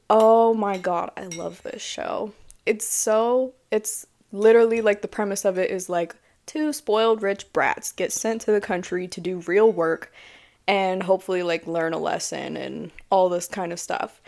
Oh 0.08 0.54
my 0.54 0.78
god, 0.78 1.10
I 1.16 1.24
love 1.24 1.64
this 1.64 1.82
show. 1.82 2.32
It's 2.64 2.86
so, 2.86 3.54
it's 3.72 4.06
literally 4.30 4.82
like 4.82 5.02
the 5.02 5.08
premise 5.08 5.44
of 5.44 5.58
it 5.58 5.72
is 5.72 5.88
like 5.88 6.14
two 6.46 6.72
spoiled 6.72 7.22
rich 7.22 7.52
brats 7.52 7.92
get 7.92 8.12
sent 8.12 8.42
to 8.42 8.52
the 8.52 8.60
country 8.60 9.08
to 9.08 9.20
do 9.20 9.38
real 9.40 9.70
work 9.70 10.12
and 10.66 11.02
hopefully 11.02 11.42
like 11.42 11.66
learn 11.66 11.92
a 11.92 11.98
lesson 11.98 12.56
and 12.56 12.90
all 13.10 13.28
this 13.28 13.46
kind 13.46 13.72
of 13.72 13.80
stuff. 13.80 14.20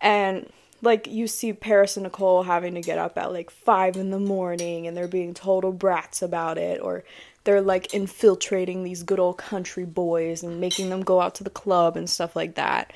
And 0.00 0.50
like 0.82 1.06
you 1.06 1.26
see 1.26 1.52
Paris 1.52 1.96
and 1.96 2.04
Nicole 2.04 2.44
having 2.44 2.74
to 2.74 2.80
get 2.80 2.98
up 2.98 3.18
at 3.18 3.32
like 3.32 3.50
five 3.50 3.96
in 3.96 4.10
the 4.10 4.18
morning 4.18 4.86
and 4.86 4.96
they're 4.96 5.08
being 5.08 5.34
total 5.34 5.72
brats 5.72 6.22
about 6.22 6.58
it, 6.58 6.80
or 6.80 7.04
they're 7.44 7.60
like 7.60 7.92
infiltrating 7.92 8.84
these 8.84 9.02
good 9.02 9.18
old 9.18 9.38
country 9.38 9.84
boys 9.84 10.42
and 10.42 10.60
making 10.60 10.90
them 10.90 11.02
go 11.02 11.20
out 11.20 11.34
to 11.36 11.44
the 11.44 11.50
club 11.50 11.96
and 11.96 12.08
stuff 12.08 12.34
like 12.34 12.54
that. 12.54 12.92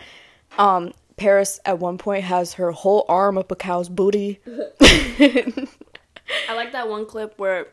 Um, 0.56 0.92
Paris 1.16 1.60
at 1.64 1.78
one 1.78 1.98
point 1.98 2.24
has 2.24 2.54
her 2.54 2.72
whole 2.72 3.04
arm 3.08 3.38
up 3.38 3.50
a 3.50 3.56
cow's 3.56 3.88
booty. 3.88 4.40
I 6.48 6.54
like 6.54 6.72
that 6.72 6.88
one 6.88 7.06
clip 7.06 7.38
where 7.38 7.68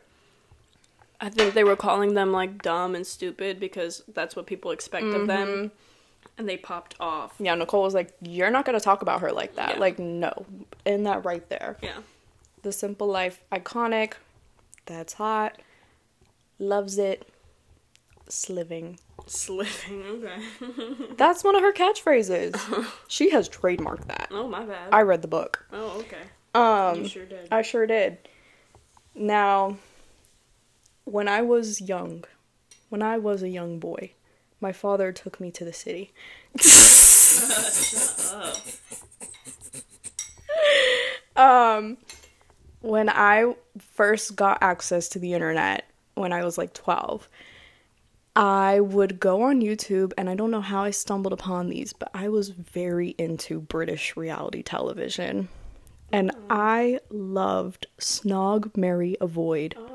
I 1.22 1.28
think 1.28 1.54
they 1.54 1.62
were 1.62 1.76
calling 1.76 2.14
them 2.14 2.32
like 2.32 2.62
dumb 2.62 2.96
and 2.96 3.06
stupid 3.06 3.60
because 3.60 4.02
that's 4.12 4.34
what 4.34 4.46
people 4.46 4.72
expect 4.72 5.06
of 5.06 5.28
them. 5.28 5.70
And 6.36 6.48
they 6.48 6.56
popped 6.56 6.96
off. 6.98 7.34
Yeah, 7.38 7.54
Nicole 7.54 7.82
was 7.82 7.94
like, 7.94 8.12
You're 8.20 8.50
not 8.50 8.64
gonna 8.64 8.80
talk 8.80 9.02
about 9.02 9.20
her 9.20 9.30
like 9.30 9.54
that. 9.54 9.74
Yeah. 9.74 9.80
Like, 9.80 9.98
no. 10.00 10.46
In 10.84 11.04
that 11.04 11.24
right 11.24 11.48
there. 11.48 11.78
Yeah. 11.80 11.98
The 12.62 12.72
Simple 12.72 13.06
Life, 13.06 13.40
iconic. 13.52 14.14
That's 14.86 15.12
hot. 15.12 15.60
Loves 16.58 16.98
it. 16.98 17.28
Sliving. 18.28 18.98
Sliving, 19.26 20.02
okay. 20.02 21.04
That's 21.16 21.44
one 21.44 21.54
of 21.54 21.62
her 21.62 21.72
catchphrases. 21.72 22.56
she 23.08 23.30
has 23.30 23.48
trademarked 23.48 24.06
that. 24.06 24.28
oh, 24.32 24.48
my 24.48 24.64
bad. 24.64 24.88
I 24.92 25.02
read 25.02 25.22
the 25.22 25.28
book. 25.28 25.64
oh, 25.72 26.00
okay. 26.00 26.16
Um, 26.54 27.02
you 27.02 27.08
sure 27.08 27.26
did. 27.26 27.48
I 27.52 27.62
sure 27.62 27.86
did. 27.86 28.18
Now, 29.14 29.76
when 31.04 31.28
I 31.28 31.42
was 31.42 31.80
young, 31.80 32.24
when 32.88 33.02
I 33.02 33.18
was 33.18 33.42
a 33.42 33.48
young 33.48 33.78
boy, 33.78 34.12
my 34.60 34.72
father 34.72 35.12
took 35.12 35.40
me 35.40 35.50
to 35.52 35.64
the 35.64 35.72
city. 35.72 36.12
um, 41.36 41.96
when 42.80 43.08
I 43.08 43.54
first 43.78 44.36
got 44.36 44.58
access 44.62 45.08
to 45.10 45.18
the 45.18 45.32
internet, 45.34 45.88
when 46.14 46.32
I 46.32 46.44
was 46.44 46.58
like 46.58 46.74
12, 46.74 47.28
I 48.34 48.80
would 48.80 49.20
go 49.20 49.42
on 49.42 49.60
YouTube, 49.60 50.12
and 50.16 50.30
I 50.30 50.34
don't 50.34 50.50
know 50.50 50.62
how 50.62 50.84
I 50.84 50.90
stumbled 50.90 51.32
upon 51.32 51.68
these, 51.68 51.92
but 51.92 52.10
I 52.14 52.28
was 52.28 52.48
very 52.48 53.14
into 53.18 53.60
British 53.60 54.16
reality 54.16 54.62
television. 54.62 55.48
And 56.12 56.30
I 56.48 57.00
loved 57.10 57.86
Snog, 57.98 58.76
Marry, 58.76 59.16
Avoid. 59.20 59.74
oh. 59.78 59.91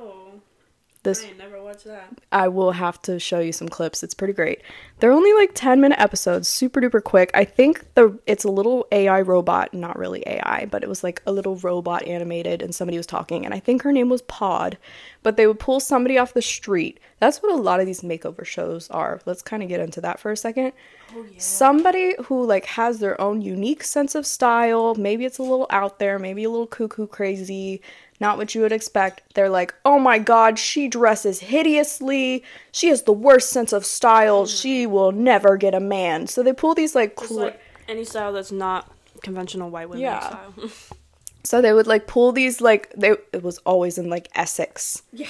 This 1.07 1.23
I 1.23 1.31
never 1.37 1.63
watched 1.63 1.85
that. 1.85 2.19
I 2.33 2.49
will 2.49 2.73
have 2.73 3.01
to 3.03 3.17
show 3.17 3.39
you 3.39 3.53
some 3.53 3.69
clips. 3.69 4.03
It's 4.03 4.13
pretty 4.13 4.33
great. 4.33 4.61
They're 4.99 5.13
only 5.13 5.31
like 5.35 5.51
10 5.53 5.79
minute 5.79 5.97
episodes, 6.01 6.49
super 6.49 6.81
duper 6.81 7.01
quick. 7.01 7.31
I 7.33 7.45
think 7.45 7.85
the 7.93 8.19
it's 8.25 8.43
a 8.43 8.51
little 8.51 8.85
AI 8.91 9.21
robot, 9.21 9.73
not 9.73 9.97
really 9.97 10.21
AI, 10.27 10.67
but 10.69 10.83
it 10.83 10.89
was 10.89 11.05
like 11.05 11.21
a 11.25 11.31
little 11.31 11.55
robot 11.55 12.05
animated 12.05 12.61
and 12.61 12.75
somebody 12.75 12.97
was 12.97 13.05
talking 13.05 13.45
and 13.45 13.53
I 13.53 13.59
think 13.61 13.83
her 13.83 13.93
name 13.93 14.09
was 14.09 14.21
Pod, 14.23 14.77
but 15.23 15.37
they 15.37 15.47
would 15.47 15.59
pull 15.59 15.79
somebody 15.79 16.17
off 16.17 16.33
the 16.33 16.41
street. 16.41 16.99
That's 17.19 17.41
what 17.41 17.53
a 17.53 17.55
lot 17.55 17.79
of 17.79 17.85
these 17.85 18.01
makeover 18.01 18.45
shows 18.45 18.89
are. 18.89 19.21
Let's 19.25 19.41
kind 19.41 19.63
of 19.63 19.69
get 19.69 19.79
into 19.79 20.01
that 20.01 20.19
for 20.19 20.31
a 20.31 20.37
second. 20.37 20.73
Oh, 21.15 21.25
somebody 21.37 22.15
who 22.25 22.45
like 22.45 22.65
has 22.65 22.99
their 22.99 23.19
own 23.21 23.41
unique 23.41 23.85
sense 23.85 24.13
of 24.13 24.25
style, 24.25 24.93
maybe 24.95 25.23
it's 25.23 25.37
a 25.37 25.43
little 25.43 25.67
out 25.69 25.99
there, 25.99 26.19
maybe 26.19 26.43
a 26.43 26.49
little 26.49 26.67
cuckoo 26.67 27.07
crazy, 27.07 27.81
not 28.19 28.37
what 28.37 28.55
you 28.55 28.61
would 28.61 28.71
expect. 28.71 29.21
They're 29.35 29.49
like, 29.49 29.73
"Oh 29.85 29.99
my 29.99 30.17
god, 30.19 30.57
she 30.59 30.87
dresses 30.87 31.39
hideously. 31.39 32.43
She 32.71 32.87
has 32.87 33.03
the 33.03 33.13
worst 33.13 33.49
sense 33.49 33.73
of 33.73 33.85
style. 33.85 34.43
Mm-hmm. 34.43 34.55
She 34.57 34.85
will 34.87 35.11
never 35.11 35.57
get 35.57 35.73
a 35.73 35.79
man." 35.79 36.27
So 36.27 36.41
they 36.43 36.53
pull 36.53 36.73
these 36.75 36.95
like, 36.95 37.15
cra- 37.15 37.35
like 37.35 37.61
any 37.87 38.03
style 38.05 38.33
that's 38.33 38.51
not 38.51 38.91
conventional 39.23 39.69
white 39.69 39.89
women 39.89 40.01
Yeah. 40.03 40.19
style. 40.19 40.53
so 41.43 41.61
they 41.61 41.73
would 41.73 41.87
like 41.87 42.07
pull 42.07 42.31
these 42.31 42.59
like 42.61 42.91
they 42.95 43.11
it 43.33 43.43
was 43.43 43.57
always 43.59 43.97
in 43.97 44.09
like 44.09 44.29
Essex. 44.35 45.01
yeah. 45.13 45.27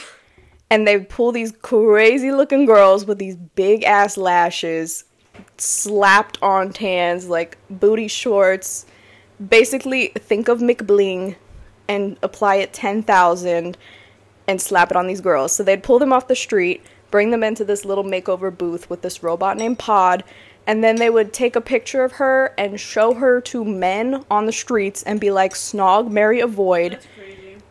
and 0.69 0.87
they 0.87 0.99
pull 0.99 1.31
these 1.31 1.51
crazy 1.61 2.31
looking 2.31 2.65
girls 2.65 3.05
with 3.05 3.19
these 3.19 3.35
big 3.35 3.83
ass 3.83 4.17
lashes 4.17 5.03
slapped 5.57 6.37
on 6.41 6.73
tans 6.73 7.29
like 7.29 7.57
booty 7.69 8.07
shorts 8.07 8.85
basically 9.49 10.07
think 10.17 10.47
of 10.47 10.59
mcbling 10.59 11.35
and 11.87 12.17
apply 12.21 12.55
it 12.55 12.73
10,000 12.73 13.77
and 14.47 14.61
slap 14.61 14.91
it 14.91 14.97
on 14.97 15.07
these 15.07 15.21
girls 15.21 15.51
so 15.51 15.63
they'd 15.63 15.83
pull 15.83 15.99
them 15.99 16.13
off 16.13 16.27
the 16.27 16.35
street 16.35 16.83
bring 17.11 17.31
them 17.31 17.43
into 17.43 17.63
this 17.63 17.85
little 17.85 18.03
makeover 18.03 18.55
booth 18.55 18.89
with 18.89 19.01
this 19.01 19.23
robot 19.23 19.57
named 19.57 19.79
pod 19.79 20.23
and 20.65 20.83
then 20.83 20.97
they 20.97 21.09
would 21.09 21.31
take 21.31 21.55
a 21.55 21.61
picture 21.61 22.03
of 22.03 22.13
her 22.13 22.53
and 22.57 22.79
show 22.79 23.13
her 23.13 23.39
to 23.39 23.63
men 23.63 24.25
on 24.29 24.45
the 24.45 24.51
streets 24.51 25.03
and 25.03 25.19
be 25.19 25.31
like 25.31 25.53
snog 25.53 26.09
marry 26.09 26.39
avoid 26.39 26.93
That's 26.93 27.07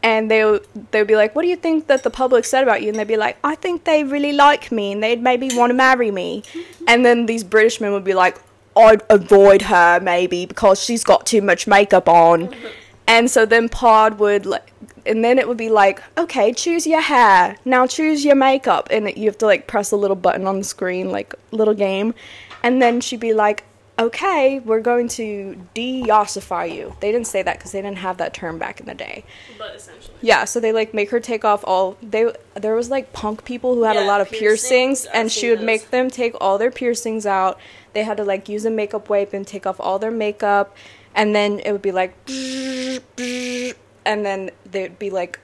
and 0.07 0.31
they 0.31 0.61
they 0.93 1.01
would 1.01 1.09
be 1.09 1.17
like, 1.17 1.35
"What 1.35 1.43
do 1.43 1.49
you 1.49 1.57
think 1.57 1.89
that 1.89 2.05
the 2.05 2.11
public 2.11 2.45
said 2.45 2.63
about 2.63 2.81
you?" 2.81 2.91
And 2.91 2.99
they'd 2.99 3.09
be 3.09 3.17
like, 3.17 3.39
"I 3.43 3.57
think 3.57 3.83
they 3.83 4.05
really 4.05 4.33
like 4.33 4.71
me, 4.71 4.93
and 4.93 5.03
they'd 5.03 5.21
maybe 5.21 5.51
want 5.53 5.71
to 5.71 5.75
marry 5.75 6.11
me." 6.11 6.45
And 6.89 7.05
then 7.05 7.27
these 7.27 7.43
British 7.43 7.81
men 7.81 7.91
would 7.93 8.05
be 8.05 8.15
like, 8.15 8.37
"I'd 8.77 9.03
avoid 9.11 9.63
her 9.63 9.99
maybe 10.01 10.47
because 10.47 10.81
she's 10.81 11.03
got 11.03 11.27
too 11.27 11.43
much 11.43 11.67
makeup 11.67 12.09
on." 12.09 12.55
And 13.09 13.31
so 13.31 13.47
then 13.47 13.69
Pod 13.69 14.19
would 14.19 14.47
like, 14.47 14.73
and 15.05 15.25
then 15.25 15.39
it 15.39 15.47
would 15.47 15.57
be 15.57 15.69
like, 15.69 16.03
"Okay, 16.19 16.53
choose 16.53 16.87
your 16.87 17.01
hair 17.01 17.57
now. 17.65 17.87
Choose 17.87 18.25
your 18.25 18.35
makeup," 18.35 18.89
and 18.91 19.17
you 19.17 19.27
have 19.27 19.39
to 19.39 19.47
like 19.47 19.67
press 19.67 19.93
a 19.93 19.97
little 19.97 20.17
button 20.17 20.47
on 20.47 20.59
the 20.59 20.65
screen, 20.65 21.11
like 21.11 21.35
little 21.53 21.75
game. 21.75 22.15
And 22.63 22.83
then 22.83 23.01
she'd 23.01 23.21
be 23.21 23.33
like, 23.33 23.63
"Okay, 23.97 24.59
we're 24.59 24.81
going 24.81 25.07
to 25.09 25.57
de-ossify 25.75 26.65
you." 26.75 26.97
They 27.01 27.13
didn't 27.13 27.29
say 27.29 27.43
that 27.43 27.59
because 27.59 27.71
they 27.71 27.81
didn't 27.81 27.99
have 27.99 28.17
that 28.17 28.35
term 28.35 28.59
back 28.59 28.81
in 28.81 28.87
the 28.87 28.95
day. 28.95 29.25
But 29.57 29.77
essentially. 29.77 30.17
Yeah, 30.21 30.45
so 30.45 30.59
they 30.59 30.73
like 30.73 30.93
make 30.93 31.11
her 31.11 31.21
take 31.21 31.45
off 31.45 31.63
all 31.65 31.97
they 32.03 32.33
there 32.55 32.75
was 32.75 32.91
like 32.91 33.13
punk 33.13 33.45
people 33.45 33.77
who 33.77 33.85
had 33.85 33.97
a 33.97 34.05
lot 34.05 34.21
of 34.21 34.29
piercings, 34.29 35.03
piercings, 35.03 35.07
and 35.15 35.31
she 35.31 35.49
would 35.49 35.61
those. 35.61 35.67
make 35.67 35.91
them 35.91 36.11
take 36.11 36.35
all 36.41 36.59
their 36.59 36.73
piercings 36.73 37.25
out. 37.25 37.61
They 37.93 38.03
had 38.03 38.17
to 38.17 38.25
like 38.25 38.49
use 38.49 38.65
a 38.65 38.71
makeup 38.71 39.09
wipe 39.09 39.33
and 39.33 39.47
take 39.47 39.65
off 39.65 39.79
all 39.79 40.01
their 40.01 40.11
makeup 40.11 40.77
and 41.17 41.35
then 41.35 41.59
it 41.61 41.73
would 41.73 41.83
be 41.83 41.91
like 41.91 42.15
and 42.29 44.25
then 44.25 44.51
they'd 44.71 44.99
be 44.99 45.11
like 45.11 45.41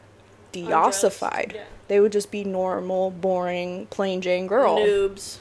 deossified. 0.52 1.54
Yeah. 1.54 1.64
They 1.88 1.98
would 1.98 2.12
just 2.12 2.30
be 2.30 2.44
normal, 2.44 3.10
boring, 3.10 3.86
plain 3.86 4.20
Jane 4.20 4.46
girl. 4.46 4.78
Noobs. 4.78 5.38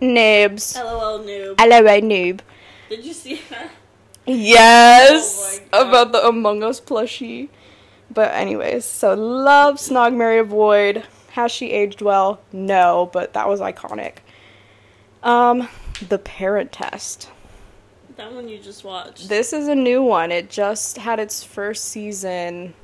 Nibs. 0.00 0.76
LOL 0.76 1.18
noob. 1.20 1.60
Hello, 1.60 1.82
noob. 1.82 2.40
Did 2.88 3.04
you 3.04 3.12
see 3.12 3.40
that? 3.50 3.70
Yes, 4.24 5.60
Oh 5.72 5.88
about 5.88 6.12
the 6.12 6.26
Among 6.26 6.62
Us 6.62 6.80
plushie. 6.80 7.48
But 8.12 8.32
anyways, 8.32 8.84
so 8.84 9.14
love 9.14 9.76
Snog 9.76 10.14
Marry 10.14 10.38
Avoid. 10.38 11.04
Has 11.30 11.50
she 11.50 11.72
aged 11.72 12.02
well? 12.02 12.40
No, 12.52 13.10
but 13.12 13.32
that 13.32 13.48
was 13.48 13.60
iconic. 13.60 14.18
Um, 15.22 15.68
the 16.08 16.18
Parent 16.18 16.70
Test. 16.72 17.31
That 18.16 18.32
one 18.32 18.48
you 18.48 18.58
just 18.58 18.84
watched. 18.84 19.28
This 19.28 19.52
is 19.52 19.68
a 19.68 19.74
new 19.74 20.02
one. 20.02 20.30
It 20.32 20.50
just 20.50 20.98
had 20.98 21.18
its 21.18 21.42
first 21.42 21.86
season, 21.86 22.74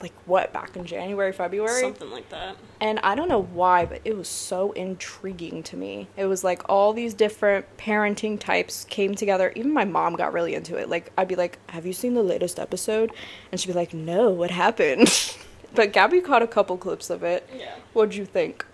like 0.00 0.12
what, 0.26 0.52
back 0.52 0.76
in 0.76 0.84
January, 0.84 1.32
February? 1.32 1.80
Something 1.80 2.10
like 2.10 2.28
that. 2.30 2.56
And 2.80 3.00
I 3.00 3.14
don't 3.14 3.28
know 3.28 3.42
why, 3.42 3.84
but 3.84 4.00
it 4.04 4.16
was 4.16 4.28
so 4.28 4.72
intriguing 4.72 5.62
to 5.64 5.76
me. 5.76 6.08
It 6.16 6.26
was 6.26 6.44
like 6.44 6.62
all 6.68 6.92
these 6.92 7.14
different 7.14 7.66
parenting 7.76 8.38
types 8.38 8.84
came 8.84 9.14
together. 9.14 9.52
Even 9.56 9.72
my 9.72 9.84
mom 9.84 10.14
got 10.14 10.32
really 10.32 10.54
into 10.54 10.76
it. 10.76 10.88
Like, 10.88 11.12
I'd 11.18 11.28
be 11.28 11.36
like, 11.36 11.58
Have 11.70 11.84
you 11.84 11.92
seen 11.92 12.14
the 12.14 12.22
latest 12.22 12.58
episode? 12.58 13.12
And 13.50 13.60
she'd 13.60 13.68
be 13.68 13.74
like, 13.74 13.92
No, 13.92 14.30
what 14.30 14.50
happened? 14.50 15.36
but 15.74 15.92
Gabby 15.92 16.20
caught 16.20 16.42
a 16.42 16.46
couple 16.46 16.76
clips 16.76 17.10
of 17.10 17.22
it. 17.22 17.48
Yeah. 17.56 17.74
What'd 17.92 18.14
you 18.14 18.24
think? 18.24 18.64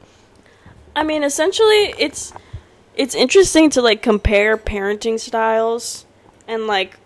I 0.95 1.03
mean, 1.03 1.23
essentially, 1.23 1.95
it's 1.99 2.33
it's 2.97 3.15
interesting 3.15 3.71
to 3.71 3.83
like 3.83 4.03
compare 4.03 4.57
parenting 4.57 5.21
styles 5.21 6.07
and 6.49 6.67
like 6.67 6.99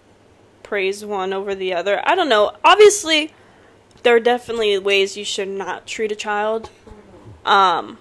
praise 0.62 1.04
one 1.04 1.32
over 1.32 1.54
the 1.54 1.74
other. 1.74 2.00
I 2.04 2.14
don't 2.14 2.28
know. 2.28 2.52
Obviously, 2.64 3.32
there 4.02 4.14
are 4.16 4.20
definitely 4.20 4.78
ways 4.78 5.16
you 5.16 5.24
should 5.24 5.48
not 5.48 5.86
treat 5.86 6.12
a 6.12 6.16
child. 6.16 6.70
Um 7.44 7.98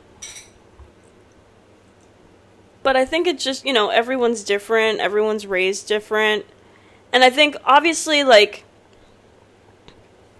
but 2.82 2.95
I 2.95 3.04
think 3.06 3.28
it's 3.28 3.43
just, 3.43 3.65
you 3.65 3.73
know, 3.73 3.89
everyone's 3.89 4.43
different, 4.43 4.99
everyone's 4.99 5.45
raised 5.45 5.88
different. 5.88 6.45
And 7.12 7.23
I 7.23 7.30
think 7.30 7.58
obviously 7.65 8.23
like 8.23 8.63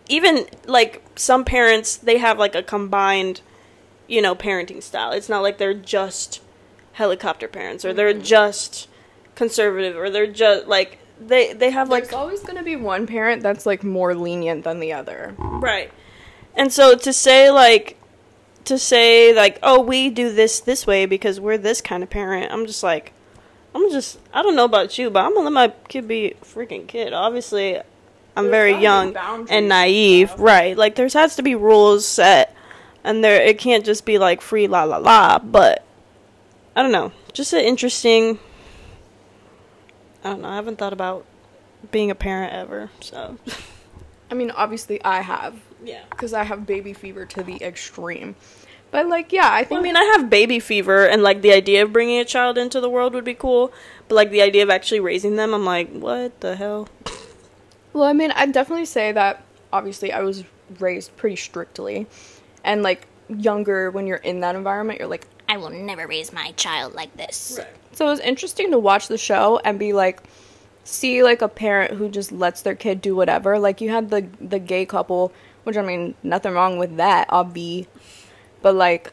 even 0.10 0.48
like 0.66 1.04
some 1.16 1.46
parents 1.46 1.96
they 1.96 2.18
have 2.18 2.38
like 2.38 2.56
a 2.56 2.64
combined 2.64 3.42
you 4.08 4.22
know 4.22 4.36
parenting 4.36 4.82
style 4.82 5.12
it's 5.12 5.30
not 5.30 5.42
like 5.42 5.60
they're 5.60 5.74
just 5.74 6.42
helicopter 7.00 7.48
parents 7.48 7.86
or 7.86 7.94
they're 7.94 8.14
mm-hmm. 8.14 8.22
just 8.22 8.90
conservative 9.34 9.96
or 9.96 10.10
they're 10.10 10.28
just 10.28 10.68
like 10.68 11.00
they 11.18 11.54
they 11.54 11.72
have 11.72 11.88
like 11.90 12.04
There's 12.04 12.14
always 12.14 12.44
gonna 12.44 12.62
be 12.62 12.76
one 12.76 13.08
parent 13.08 13.42
that's 13.42 13.66
like 13.66 13.86
more 13.86 14.14
lenient 14.14 14.66
than 14.66 14.82
the 14.82 14.92
other. 14.94 15.34
right. 15.38 15.92
And 16.56 16.74
so 16.74 16.98
to 16.98 17.14
say 17.14 17.50
like 17.50 17.98
to 18.66 18.78
say 18.78 19.34
like 19.34 19.58
oh 19.64 19.80
we 19.82 20.10
do 20.10 20.32
this 20.34 20.60
this 20.60 20.86
way 20.86 21.06
because 21.06 21.40
we're 21.40 21.58
this 21.58 21.80
kind 21.82 22.04
of 22.04 22.10
parent 22.10 22.52
i'm 22.52 22.68
just 22.68 22.84
like 22.84 23.14
i'm 23.74 23.90
just 23.90 24.20
i 24.34 24.44
don't 24.44 24.56
know 24.56 24.66
about 24.66 24.98
you 24.98 25.10
but 25.10 25.24
i'm 25.24 25.34
gonna 25.34 25.50
let 25.50 25.54
my 25.54 25.74
kid 25.88 26.08
be 26.08 26.32
a 26.32 26.34
freaking 26.46 26.86
kid. 26.86 27.14
Obviously 27.14 27.78
i'm 28.36 28.44
There's 28.44 28.52
very 28.52 28.76
young 28.82 29.16
and 29.50 29.70
naive. 29.70 30.30
stuff. 30.30 30.42
right. 30.42 30.78
Like 30.78 30.96
there 30.96 31.08
has 31.08 31.38
to 31.38 31.42
be 31.42 31.56
rules 31.56 32.06
set 32.06 32.54
and 33.04 33.24
there 33.24 33.42
it 33.42 33.58
can't 33.58 33.86
just 33.86 34.06
be 34.06 34.18
like 34.18 34.42
free 34.42 34.68
la 34.68 34.84
la 34.84 34.98
la 34.98 35.40
but 35.40 35.84
i 36.80 36.82
don't 36.82 36.92
know 36.92 37.12
just 37.34 37.52
an 37.54 37.60
interesting 37.60 38.40
i 40.24 40.30
don't 40.30 40.42
know 40.42 40.50
i 40.50 40.56
haven't 40.56 40.78
thought 40.78 40.94
about 40.94 41.26
being 41.92 42.10
a 42.10 42.16
parent 42.16 42.54
ever 42.54 42.90
so 43.00 43.38
I 44.32 44.36
mean, 44.36 44.52
obviously 44.52 45.04
I 45.04 45.22
have 45.22 45.56
yeah 45.84 46.04
because 46.10 46.34
I 46.34 46.44
have 46.44 46.66
baby 46.66 46.94
fever 46.94 47.26
to 47.26 47.44
the 47.44 47.64
extreme. 47.64 48.36
But 48.92 49.08
like, 49.08 49.32
yeah, 49.32 49.50
I 49.52 49.64
think 49.64 49.80
I 49.80 49.84
mean, 49.84 49.96
I 49.96 50.04
have 50.18 50.30
baby 50.30 50.60
fever, 50.60 51.08
and 51.08 51.22
like 51.22 51.42
the 51.42 51.54
idea 51.54 51.84
of 51.84 51.94
bringing 51.94 52.20
a 52.20 52.26
child 52.26 52.58
into 52.58 52.82
the 52.82 52.90
world 52.90 53.14
would 53.14 53.24
be 53.24 53.36
cool, 53.36 53.72
but 54.08 54.16
like 54.16 54.32
the 54.32 54.42
idea 54.42 54.64
of 54.64 54.70
actually 54.70 55.00
raising 55.00 55.36
them, 55.36 55.54
I'm 55.54 55.66
like, 55.66 55.92
what 55.92 56.40
the 56.42 56.56
hell? 56.56 56.88
Well, 57.94 58.04
I 58.04 58.14
mean, 58.14 58.32
I'd 58.32 58.52
definitely 58.52 58.86
say 58.86 59.12
that 59.12 59.44
obviously 59.72 60.12
I 60.12 60.22
was 60.22 60.44
raised 60.80 61.16
pretty 61.18 61.36
strictly. 61.36 62.08
And 62.64 62.82
like 62.84 63.08
younger 63.28 63.92
when 63.92 64.08
you're 64.08 64.18
in 64.18 64.40
that 64.42 64.56
environment, 64.56 65.00
you're 65.00 65.08
like 65.08 65.28
I 65.50 65.58
will 65.58 65.72
never 65.72 66.08
raise 66.08 66.32
my 66.32 66.52
child 66.52 66.94
like 66.94 67.16
this. 67.18 67.60
so 67.92 68.06
it 68.06 68.10
was 68.10 68.20
interesting 68.20 68.72
to 68.72 68.80
watch 68.80 69.08
the 69.08 69.18
show 69.18 69.60
and 69.66 69.78
be 69.80 69.92
like 69.94 70.22
see 70.84 71.24
like 71.24 71.42
a 71.42 71.48
parent 71.48 71.96
who 71.96 72.08
just 72.10 72.32
lets 72.32 72.62
their 72.62 72.76
kid 72.76 73.02
do 73.02 73.16
whatever. 73.16 73.60
Like 73.60 73.82
you 73.82 73.90
had 73.90 74.10
the 74.12 74.28
the 74.40 74.60
gay 74.60 74.86
couple, 74.86 75.34
which 75.64 75.76
I 75.76 75.82
mean, 75.82 76.16
nothing 76.24 76.54
wrong 76.54 76.78
with 76.78 76.98
that, 76.98 77.28
obvi. 77.30 77.88
But 78.62 78.76
like 78.76 79.12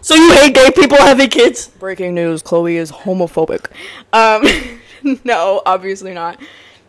So 0.00 0.14
you 0.14 0.32
hate 0.34 0.54
gay 0.54 0.70
people 0.70 0.98
having 0.98 1.28
kids? 1.30 1.68
breaking 1.68 2.14
news, 2.14 2.42
Chloe 2.42 2.76
is 2.76 2.92
homophobic. 2.92 3.66
Um 4.12 5.18
no, 5.24 5.62
obviously 5.66 6.14
not. 6.14 6.40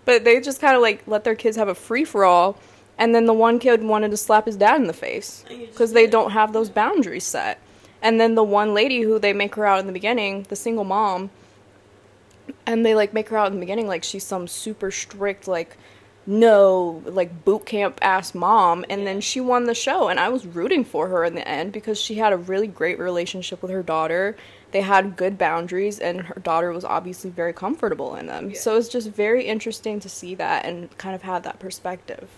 But 0.06 0.24
they 0.24 0.40
just 0.40 0.62
kind 0.62 0.76
of 0.76 0.82
like 0.82 1.02
let 1.08 1.24
their 1.24 1.36
kids 1.36 1.58
have 1.58 1.68
a 1.68 1.76
free 1.76 2.06
for 2.06 2.26
all. 2.26 2.58
And 2.98 3.16
then 3.16 3.26
the 3.26 3.34
one 3.34 3.58
kid 3.58 3.84
wanted 3.84 4.12
to 4.12 4.18
slap 4.18 4.46
his 4.46 4.56
dad 4.56 4.80
in 4.80 4.86
the 4.86 4.94
face 4.94 5.44
And 5.50 5.60
you 5.60 5.66
just 5.66 5.74
because 5.74 5.94
they 5.94 6.06
don't 6.06 6.30
have 6.32 6.54
those 6.54 6.70
boundaries 6.70 7.24
set. 7.24 7.60
And 8.04 8.20
then 8.20 8.36
the 8.36 8.44
one 8.44 8.74
lady 8.74 9.02
who 9.02 9.18
they 9.18 9.32
make 9.32 9.56
her 9.56 9.66
out 9.66 9.80
in 9.80 9.88
the 9.88 9.94
beginning, 9.94 10.46
the 10.50 10.58
single 10.58 10.84
mom, 10.84 11.32
and 12.66 12.86
they 12.86 12.94
like 12.94 13.14
make 13.14 13.30
her 13.30 13.38
out 13.38 13.48
in 13.48 13.54
the 13.54 13.60
beginning 13.62 13.88
like 13.88 14.04
she's 14.04 14.26
some 14.26 14.48
super 14.48 14.92
strict 14.92 15.48
like 15.48 15.78
no 16.26 17.02
like 17.06 17.46
boot 17.46 17.66
camp 17.66 18.00
ass 18.02 18.36
mom. 18.36 18.84
And 18.90 19.08
then 19.08 19.22
she 19.22 19.40
won 19.40 19.64
the 19.64 19.74
show 19.74 20.10
and 20.10 20.20
i 20.20 20.28
was 20.28 20.46
rooting 20.46 20.84
for 20.84 21.08
her 21.08 21.24
in 21.24 21.36
the 21.36 21.48
end 21.48 21.72
because 21.72 22.00
she 22.00 22.16
had 22.16 22.34
a 22.34 22.38
really 22.38 22.68
great 22.68 23.00
relationship 23.00 23.62
with 23.62 23.72
her 23.72 23.84
daughter. 23.84 24.36
They 24.72 24.82
had 24.82 25.16
good 25.16 25.38
boundaries 25.38 25.98
and 26.00 26.22
her 26.22 26.42
daughter 26.42 26.72
was 26.72 26.84
obviously 26.84 27.30
very 27.30 27.54
comfortable 27.54 28.16
in 28.16 28.26
them. 28.26 28.54
So 28.54 28.76
it's 28.76 28.90
just 28.90 29.10
very 29.10 29.46
interesting 29.46 30.02
to 30.02 30.10
see 30.10 30.36
that 30.36 30.66
and 30.66 30.96
kind 30.98 31.16
of 31.16 31.22
have 31.22 31.44
that 31.44 31.60
perspective. 31.60 32.30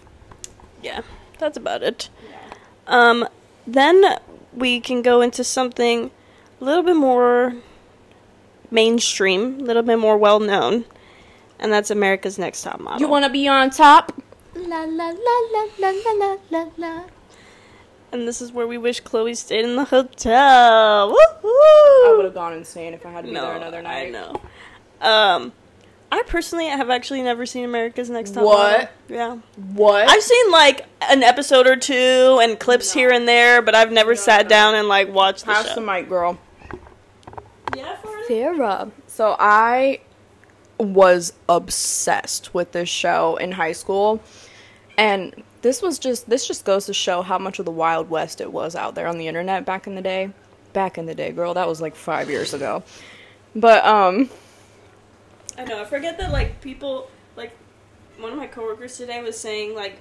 Yeah, 0.84 1.01
that's 1.39 1.58
about 1.58 1.82
it. 1.82 2.10
Um, 2.86 3.28
then 3.65 4.19
we 4.56 4.80
can 4.80 5.02
go 5.02 5.22
into 5.22 5.44
something 5.44 6.12
a 6.60 6.63
little 6.63 6.84
bit 6.84 6.96
more 6.96 7.56
mainstream, 8.72 9.60
a 9.60 9.63
little 9.63 9.84
bit 9.84 10.00
more 10.00 10.18
well 10.18 10.39
known, 10.39 10.86
and 11.60 11.72
that's 11.72 11.91
America's 11.91 12.38
Next 12.38 12.63
Top 12.63 12.80
Model. 12.80 13.02
You 13.02 13.08
want 13.08 13.26
to 13.26 13.32
be 13.32 13.48
on 13.48 13.70
top? 13.70 14.12
La 14.56 14.84
la 14.84 15.10
la 15.10 15.39
la 15.52 15.68
la 15.80 15.91
la 16.15 16.38
la 16.50 16.70
la. 16.78 17.04
And 18.12 18.28
this 18.28 18.41
is 18.41 18.54
where 18.54 18.65
we 18.65 18.78
wish 18.78 19.02
Chloe 19.02 19.36
stayed 19.36 19.65
in 19.65 19.76
the 19.76 19.84
hotel. 19.84 21.10
Woo-hoo! 21.10 21.50
I 21.50 22.13
would 22.15 22.26
have 22.26 22.34
gone 22.34 22.54
insane 22.54 22.94
if 22.94 23.06
I 23.06 23.12
had 23.12 23.22
to 23.22 23.28
be 23.28 23.34
no, 23.34 23.41
there 23.41 23.58
another 23.58 23.82
night. 23.82 24.08
I 24.08 24.10
know. 24.10 24.41
Um, 25.02 25.52
I 26.12 26.24
personally 26.28 26.68
have 26.68 26.89
actually 26.89 27.22
never 27.22 27.46
seen 27.46 27.65
America's 27.65 28.10
Next 28.10 28.32
Top 28.32 28.44
What? 28.44 28.72
Model. 28.72 28.89
Yeah, 29.10 29.38
what 29.74 30.10
I've 30.10 30.24
seen 30.24 30.52
like 30.52 30.86
an 31.02 31.24
episode 31.24 31.68
or 31.68 31.76
two 31.76 32.39
and 32.41 32.60
clips 32.60 32.94
here 32.94 33.12
and 33.12 33.28
there, 33.28 33.62
but 33.62 33.76
I've 33.76 33.91
never 33.91 34.15
sat 34.15 34.48
down 34.48 34.76
and 34.76 34.88
like 34.88 35.12
watched 35.12 35.41
the 35.41 35.52
pass 35.52 35.68
show. 35.68 35.76
the 35.76 35.82
mic 35.82 36.08
girl 36.08 36.38
yeah, 37.76 37.98
Farah. 38.30 38.91
So 39.08 39.36
I 39.39 40.02
was 40.78 41.34
obsessed 41.48 42.54
with 42.54 42.72
this 42.72 42.89
show 42.89 43.38
in 43.38 43.54
high 43.54 43.72
school. 43.72 44.22
And 44.98 45.44
this 45.62 45.82
was 45.82 46.00
just 46.00 46.30
this 46.30 46.48
just 46.48 46.65
goes 46.65 46.86
to 46.86 46.94
show 46.94 47.22
how 47.22 47.38
much 47.38 47.60
of 47.60 47.65
the 47.65 47.72
Wild 47.72 48.10
West 48.10 48.39
it 48.41 48.52
was 48.52 48.76
out 48.76 48.96
there 48.96 49.08
on 49.08 49.18
the 49.18 49.28
internet 49.28 49.65
back 49.65 49.88
in 49.88 49.96
the 49.96 50.02
day. 50.02 50.32
Back 50.74 50.98
in 50.98 51.06
the 51.06 51.15
day, 51.15 51.32
girl, 51.32 51.54
that 51.54 51.68
was 51.68 51.82
like 51.82 51.96
5 51.96 52.30
years 52.30 52.54
ago. 52.54 52.84
But 53.56 53.86
um 53.86 54.30
I 55.58 55.63
know. 55.65 55.82
I 55.82 55.86
forget 55.86 56.18
that 56.18 56.32
like 56.32 56.62
people 56.62 57.10
like 57.36 57.52
one 58.20 58.32
of 58.32 58.38
my 58.38 58.48
coworkers 58.48 58.98
today 58.98 59.22
was 59.22 59.38
saying 59.39 59.76
like 59.76 60.00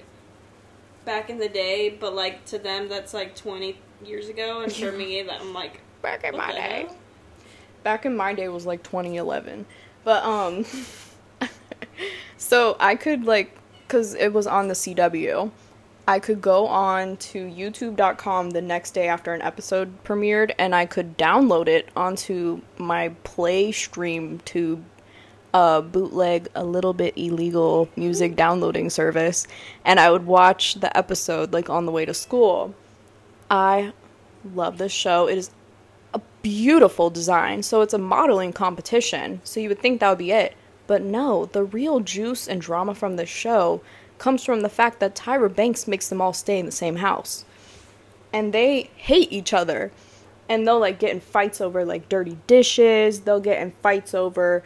back 1.05 1.29
in 1.29 1.37
the 1.37 1.49
day, 1.49 1.89
but 1.89 2.13
like 2.13 2.45
to 2.45 2.57
them 2.59 2.89
that's 2.89 3.13
like 3.13 3.35
twenty 3.35 3.77
years 4.03 4.27
ago, 4.29 4.61
and 4.61 4.71
for 4.73 4.91
me 4.91 5.21
that 5.27 5.41
I'm 5.41 5.53
like 5.53 5.81
back 6.01 6.23
in 6.23 6.35
my 6.37 6.51
day. 6.51 6.85
hell? 6.87 6.97
back 7.83 8.05
in 8.05 8.17
my 8.17 8.33
day 8.33 8.47
was 8.47 8.65
like 8.65 8.81
2011 8.81 9.63
but 10.03 10.23
um 10.23 10.65
so 12.37 12.75
i 12.79 12.95
could 12.95 13.25
like 13.25 13.55
because 13.87 14.15
it 14.15 14.33
was 14.33 14.47
on 14.47 14.67
the 14.67 14.73
cw 14.73 15.51
i 16.07 16.17
could 16.19 16.41
go 16.41 16.65
on 16.65 17.15
to 17.17 17.45
youtube.com 17.47 18.49
the 18.49 18.61
next 18.61 18.91
day 18.95 19.07
after 19.07 19.33
an 19.35 19.41
episode 19.43 20.03
premiered 20.03 20.51
and 20.57 20.73
i 20.73 20.83
could 20.83 21.15
download 21.15 21.67
it 21.67 21.87
onto 21.95 22.59
my 22.79 23.09
play 23.23 23.71
stream 23.71 24.39
tube 24.45 24.83
uh, 25.55 25.81
bootleg 25.81 26.49
a 26.55 26.63
little 26.63 26.93
bit 26.93 27.13
illegal 27.17 27.87
music 27.95 28.35
downloading 28.35 28.89
service 28.89 29.47
and 29.85 29.99
i 29.99 30.11
would 30.11 30.25
watch 30.25 30.75
the 30.75 30.97
episode 30.97 31.53
like 31.53 31.69
on 31.69 31.85
the 31.85 31.91
way 31.91 32.03
to 32.03 32.13
school 32.13 32.75
i 33.49 33.93
love 34.53 34.77
this 34.77 34.91
show 34.91 35.27
it 35.27 35.37
is 35.37 35.49
a 36.15 36.21
beautiful 36.41 37.09
design. 37.09 37.61
So 37.61 37.81
it's 37.81 37.93
a 37.93 37.99
modeling 37.99 38.53
competition. 38.53 39.41
So 39.43 39.59
you 39.59 39.67
would 39.69 39.79
think 39.79 39.99
that 39.99 40.09
would 40.09 40.17
be 40.17 40.31
it. 40.31 40.55
But 40.87 41.01
no, 41.01 41.45
the 41.47 41.63
real 41.63 41.99
juice 41.99 42.47
and 42.47 42.61
drama 42.61 42.95
from 42.95 43.17
this 43.17 43.29
show 43.29 43.81
comes 44.17 44.45
from 44.45 44.61
the 44.61 44.69
fact 44.69 45.01
that 45.01 45.13
Tyra 45.13 45.53
Banks 45.53 45.87
makes 45.87 46.07
them 46.07 46.21
all 46.21 46.31
stay 46.31 46.57
in 46.57 46.65
the 46.65 46.71
same 46.71 46.97
house. 46.97 47.43
And 48.31 48.53
they 48.53 48.89
hate 48.95 49.31
each 49.31 49.51
other. 49.53 49.91
And 50.47 50.65
they'll 50.65 50.79
like 50.79 50.99
get 50.99 51.11
in 51.11 51.19
fights 51.19 51.59
over 51.59 51.83
like 51.83 52.07
dirty 52.07 52.37
dishes. 52.47 53.21
They'll 53.21 53.41
get 53.41 53.61
in 53.61 53.71
fights 53.83 54.13
over 54.13 54.63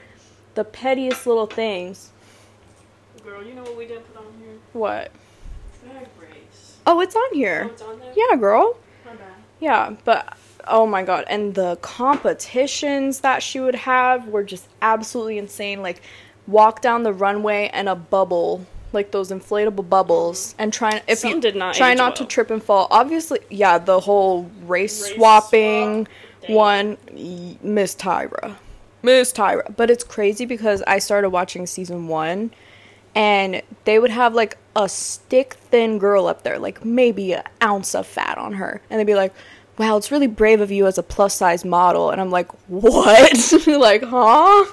the 0.59 0.65
pettiest 0.65 1.25
little 1.25 1.45
things. 1.45 2.11
Girl, 3.23 3.41
you 3.41 3.53
know 3.53 3.63
what 3.63 3.77
we 3.77 3.87
did 3.87 4.05
put 4.07 4.17
on 4.17 4.25
here? 4.41 4.57
What? 4.73 5.09
Drag 5.81 6.07
race. 6.19 6.75
Oh, 6.85 6.99
it's 6.99 7.15
on 7.15 7.33
here. 7.33 7.67
Oh, 7.69 7.71
it's 7.71 7.81
on 7.81 7.99
there. 7.99 8.13
Yeah, 8.13 8.35
girl. 8.35 8.75
My 9.05 9.13
bad. 9.13 9.27
Yeah, 9.61 9.95
but 10.03 10.37
oh 10.67 10.85
my 10.85 11.03
god, 11.03 11.23
and 11.29 11.55
the 11.55 11.77
competitions 11.77 13.21
that 13.21 13.41
she 13.41 13.61
would 13.61 13.75
have 13.75 14.27
were 14.27 14.43
just 14.43 14.67
absolutely 14.81 15.37
insane. 15.37 15.81
Like 15.81 16.01
walk 16.45 16.81
down 16.81 17.03
the 17.03 17.13
runway 17.13 17.69
and 17.71 17.87
a 17.87 17.95
bubble, 17.95 18.65
like 18.91 19.11
those 19.11 19.31
inflatable 19.31 19.87
bubbles, 19.87 20.51
mm-hmm. 20.51 20.63
and 20.63 20.73
try 20.73 21.01
if 21.07 21.19
Some 21.19 21.31
you 21.31 21.39
did 21.39 21.55
not 21.55 21.73
try 21.73 21.93
not 21.93 22.17
to 22.17 22.25
trip 22.25 22.51
and 22.51 22.61
fall. 22.61 22.89
Obviously, 22.91 23.39
yeah, 23.49 23.77
the 23.77 24.01
whole 24.01 24.51
race, 24.63 25.01
Race 25.03 25.15
swapping 25.15 26.05
swap 26.05 26.49
one, 26.49 26.97
y- 27.13 27.57
Miss 27.61 27.95
Tyra, 27.95 28.57
Miss 29.01 29.31
Tyra. 29.31 29.75
But 29.75 29.89
it's 29.89 30.03
crazy 30.03 30.45
because 30.45 30.81
I 30.87 30.99
started 30.99 31.29
watching 31.29 31.65
season 31.67 32.07
one 32.07 32.51
and 33.15 33.61
they 33.85 33.99
would 33.99 34.11
have 34.11 34.33
like 34.33 34.57
a 34.75 34.87
stick 34.87 35.55
thin 35.55 35.97
girl 35.97 36.27
up 36.27 36.43
there, 36.43 36.59
like 36.59 36.85
maybe 36.85 37.33
an 37.33 37.43
ounce 37.61 37.95
of 37.95 38.05
fat 38.07 38.37
on 38.37 38.53
her, 38.53 38.81
and 38.89 38.99
they'd 38.99 39.05
be 39.05 39.15
like, 39.15 39.33
wow, 39.77 39.97
it's 39.97 40.11
really 40.11 40.27
brave 40.27 40.61
of 40.61 40.71
you 40.71 40.85
as 40.85 40.97
a 40.97 41.03
plus 41.03 41.35
size 41.35 41.65
model. 41.65 42.11
And 42.11 42.21
I'm 42.21 42.29
like, 42.29 42.51
what? 42.67 43.53
like, 43.67 44.03
huh? 44.03 44.65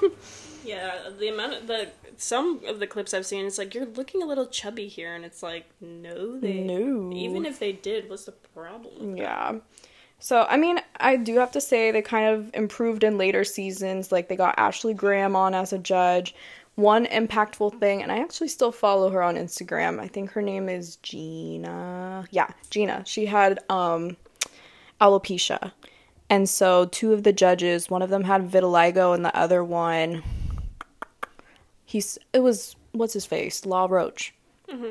Yeah, 0.63 1.09
the 1.17 1.29
amount 1.29 1.53
of 1.53 1.67
the 1.67 1.89
some 2.17 2.61
of 2.65 2.79
the 2.79 2.87
clips 2.87 3.13
I've 3.13 3.25
seen, 3.25 3.45
it's 3.45 3.57
like 3.57 3.75
you're 3.75 3.85
looking 3.85 4.21
a 4.21 4.25
little 4.25 4.47
chubby 4.47 4.87
here, 4.87 5.13
and 5.15 5.23
it's 5.23 5.41
like 5.41 5.69
no, 5.81 6.39
they 6.39 6.61
No. 6.61 7.11
Even 7.13 7.45
if 7.45 7.59
they 7.59 7.71
did, 7.71 8.09
what's 8.09 8.25
the 8.25 8.31
problem? 8.31 9.15
Yeah. 9.15 9.59
So, 10.19 10.47
I 10.49 10.57
mean, 10.57 10.79
I 10.99 11.15
do 11.15 11.35
have 11.37 11.51
to 11.51 11.61
say 11.61 11.91
they 11.91 12.01
kind 12.01 12.33
of 12.33 12.49
improved 12.53 13.03
in 13.03 13.17
later 13.17 13.43
seasons. 13.43 14.11
Like, 14.11 14.27
they 14.27 14.35
got 14.35 14.55
Ashley 14.57 14.93
Graham 14.93 15.35
on 15.35 15.53
as 15.53 15.73
a 15.73 15.77
judge. 15.77 16.33
One 16.75 17.05
impactful 17.07 17.79
thing, 17.79 18.03
and 18.03 18.11
I 18.11 18.19
actually 18.19 18.49
still 18.49 18.71
follow 18.71 19.09
her 19.09 19.21
on 19.21 19.35
Instagram. 19.35 19.99
I 19.99 20.07
think 20.07 20.31
her 20.31 20.41
name 20.41 20.69
is 20.69 20.97
Gina. 20.97 22.25
Yeah, 22.31 22.47
Gina. 22.69 23.03
She 23.05 23.25
had 23.25 23.59
um, 23.69 24.17
alopecia. 25.01 25.71
And 26.29 26.49
so, 26.49 26.85
two 26.85 27.13
of 27.13 27.23
the 27.23 27.33
judges, 27.33 27.89
one 27.89 28.01
of 28.01 28.09
them 28.09 28.23
had 28.23 28.49
vitiligo, 28.49 29.13
and 29.15 29.23
the 29.23 29.35
other 29.35 29.63
one, 29.63 30.23
he's, 31.85 32.17
it 32.33 32.39
was, 32.39 32.75
what's 32.91 33.13
his 33.13 33.25
face? 33.25 33.65
Law 33.65 33.87
Roach. 33.89 34.33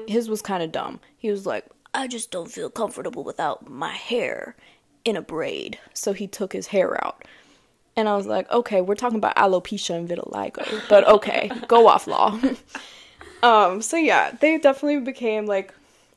His 0.09 0.31
was 0.31 0.41
kind 0.41 0.63
of 0.63 0.73
dumb. 0.73 1.01
He 1.19 1.31
was 1.31 1.45
like, 1.45 1.67
I 1.93 2.07
just 2.09 2.31
don't 2.31 2.51
feel 2.51 2.71
comfortable 2.71 3.25
without 3.25 3.69
my 3.69 3.93
hair 3.93 4.57
in 5.07 5.17
a 5.17 5.23
braid. 5.23 5.79
So 5.95 6.13
he 6.13 6.27
took 6.27 6.53
his 6.53 6.67
hair 6.67 7.03
out. 7.03 7.25
And 7.95 8.11
I 8.11 8.17
was 8.17 8.27
like, 8.27 8.51
okay, 8.51 8.83
we're 8.83 8.97
talking 8.97 9.17
about 9.17 9.37
alopecia 9.37 9.95
and 9.97 10.07
vitiligo, 10.07 10.83
but 10.91 11.09
okay, 11.09 11.51
go 11.69 11.89
off 11.89 12.07
law. 12.07 12.39
um, 13.43 13.81
so 13.81 13.97
yeah, 13.97 14.33
they 14.33 14.59
definitely 14.59 15.01
became 15.01 15.47
like 15.47 15.73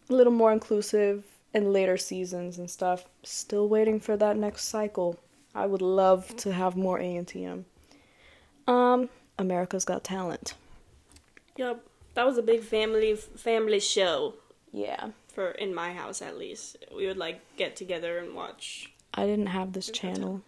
a 0.09 0.13
little 0.13 0.33
more 0.33 0.51
inclusive 0.51 1.23
in 1.53 1.71
later 1.71 1.95
seasons 1.95 2.57
and 2.57 2.69
stuff. 2.69 3.05
Still 3.23 3.69
waiting 3.69 4.01
for 4.01 4.17
that 4.17 4.35
next 4.35 4.65
cycle. 4.65 5.17
I 5.55 5.67
would 5.67 5.81
love 5.81 6.35
to 6.37 6.51
have 6.51 6.75
more 6.75 6.99
ANTM. 6.99 7.63
Um, 8.67 9.09
America's 9.37 9.85
Got 9.85 10.03
Talent. 10.03 10.55
Yep, 11.55 11.81
that 12.15 12.25
was 12.25 12.37
a 12.37 12.43
big 12.43 12.61
family 12.61 13.15
family 13.15 13.79
show 13.79 14.33
Yeah. 14.73 15.09
For 15.39 15.51
in 15.51 15.73
my 15.73 15.93
house 15.93 16.21
at 16.21 16.37
least. 16.37 16.75
We 16.93 17.07
would 17.07 17.15
like 17.15 17.39
get 17.55 17.77
together 17.77 18.17
and 18.17 18.35
watch. 18.35 18.91
I 19.13 19.25
didn't 19.25 19.47
have 19.47 19.71
this 19.71 19.89
channel, 19.89 20.41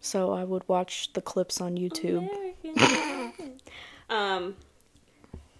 so 0.00 0.32
I 0.32 0.44
would 0.44 0.62
watch 0.68 1.12
the 1.12 1.20
clips 1.20 1.60
on 1.60 1.74
YouTube. 1.76 2.28
um, 4.08 4.54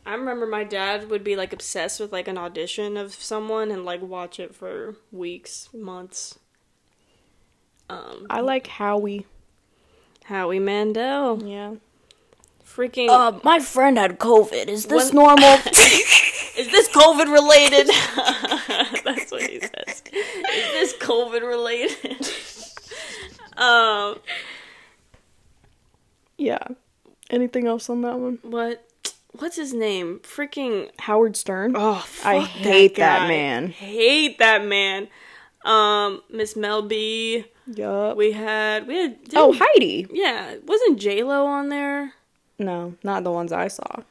I 0.07 0.15
remember 0.15 0.47
my 0.47 0.63
dad 0.63 1.11
would 1.11 1.25
be 1.25 1.35
like 1.35 1.53
obsessed 1.53 1.99
with 1.99 2.13
like 2.13 2.29
an 2.29 2.39
audition 2.39 2.97
of 2.97 3.15
someone 3.15 3.73
and 3.73 3.85
like 3.85 4.01
watch 4.01 4.39
it 4.39 4.55
for 4.55 4.95
weeks, 5.11 5.69
months. 5.75 6.39
Um, 7.91 8.29
I 8.31 8.43
like 8.43 8.69
Howie. 8.69 9.27
Howie 10.27 10.61
Mandel, 10.61 11.43
Yeah. 11.45 11.75
freaking. 12.65 13.09
Uh, 13.09 13.41
my 13.43 13.59
friend 13.59 13.99
had 13.99 14.21
COVID. 14.21 14.69
Is 14.69 14.87
this 14.87 15.13
When- 15.13 15.17
normal? 15.17 15.59
Is 16.57 16.71
this 16.71 16.89
COVID 16.89 17.31
related? 17.33 17.87
That's 19.05 19.31
what 19.31 19.43
he 19.43 19.61
says. 19.61 20.03
Is 20.13 20.73
this 20.73 20.95
COVID 20.99 21.43
related? 21.43 22.29
um, 23.59 24.19
yeah. 26.39 26.59
Anything 27.31 27.67
else 27.67 27.91
on 27.91 28.03
that 28.03 28.19
one? 28.19 28.39
what? 28.43 28.83
What's 29.39 29.57
his 29.57 29.75
name? 29.75 30.21
Freaking. 30.23 30.91
Howard 31.01 31.37
Stern. 31.37 31.75
Oh, 31.77 32.07
I 32.25 32.39
hate 32.41 32.95
that 32.97 33.21
guy. 33.21 33.29
man. 33.29 33.69
Hate 33.69 34.39
that 34.39 34.65
man. 34.65 35.09
Um, 35.65 36.23
Miss 36.31 36.57
Mel 36.57 36.81
B. 36.83 37.45
Yup. 37.67 38.17
We 38.17 38.33
had 38.33 38.87
we 38.87 38.97
had. 38.97 39.19
Oh, 39.35 39.53
didn't- 39.53 39.67
Heidi. 39.75 40.07
yeah. 40.13 40.55
Wasn't 40.65 40.99
J 40.99 41.23
Lo 41.23 41.47
on 41.47 41.69
there? 41.69 42.15
No, 42.59 42.95
not 43.03 43.25
the 43.25 43.31
ones 43.33 43.53
I 43.53 43.69
saw. 43.69 44.03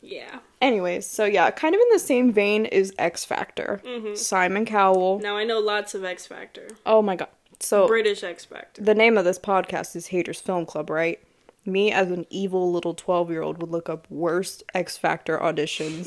Yeah. 0.00 0.38
Anyways, 0.60 1.06
so 1.06 1.24
yeah, 1.24 1.50
kind 1.50 1.74
of 1.74 1.80
in 1.80 1.88
the 1.92 1.98
same 1.98 2.32
vein 2.32 2.64
is 2.64 2.92
X 2.98 3.24
Factor. 3.24 3.80
Mm-hmm. 3.84 4.14
Simon 4.14 4.64
Cowell. 4.64 5.18
Now 5.20 5.36
I 5.36 5.44
know 5.44 5.58
lots 5.60 5.94
of 5.94 6.04
X 6.04 6.26
Factor. 6.26 6.68
Oh 6.86 7.02
my 7.02 7.16
god. 7.16 7.28
So 7.60 7.86
British 7.86 8.22
X 8.22 8.44
Factor. 8.44 8.82
the 8.82 8.94
name 8.94 9.16
of 9.18 9.24
this 9.24 9.38
podcast 9.38 9.96
is 9.96 10.08
Haters 10.08 10.40
Film 10.40 10.66
Club, 10.66 10.88
right? 10.90 11.18
Me 11.64 11.90
as 11.90 12.10
an 12.10 12.26
evil 12.30 12.70
little 12.72 12.94
12 12.94 13.30
year 13.30 13.42
old 13.42 13.60
would 13.60 13.70
look 13.70 13.88
up 13.88 14.06
worst 14.10 14.62
X 14.74 14.96
Factor 14.96 15.38
auditions. 15.38 16.06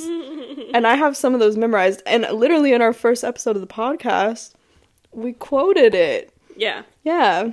and 0.74 0.88
I 0.88 0.96
have 0.96 1.16
some 1.18 1.34
of 1.34 1.40
those 1.40 1.58
memorized. 1.58 2.02
And 2.06 2.26
literally 2.32 2.72
in 2.74 2.82
our 2.82 2.94
first 2.94 3.24
episode 3.24 3.56
of 3.56 3.62
the 3.62 3.68
podcast, 3.68 4.54
we 5.12 5.34
quoted 5.34 5.94
it. 5.94 6.32
Yeah. 6.56 6.84
Yeah. 7.04 7.52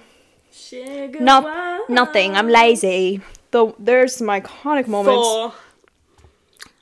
Sugar 0.53 1.19
Wow. 1.23 1.81
nothing. 1.89 2.35
I'm 2.37 2.49
lazy. 2.49 3.21
Though 3.51 3.75
there's 3.79 4.15
some 4.17 4.29
iconic 4.29 4.87
moments. 4.87 5.27
Four. 5.27 5.53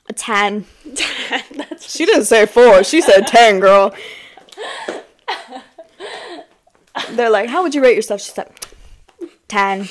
A 0.07 0.13
10. 0.13 0.65
That's 1.55 1.91
She 1.95 2.05
didn't 2.05 2.25
say 2.25 2.45
four. 2.45 2.83
She 2.83 3.01
said 3.01 3.27
10, 3.27 3.59
girl. 3.59 3.93
They're 7.11 7.29
like, 7.29 7.49
how 7.49 7.61
would 7.63 7.75
you 7.75 7.81
rate 7.81 7.95
yourself? 7.95 8.21
She 8.21 8.31
said, 8.31 8.49
10. 9.47 9.81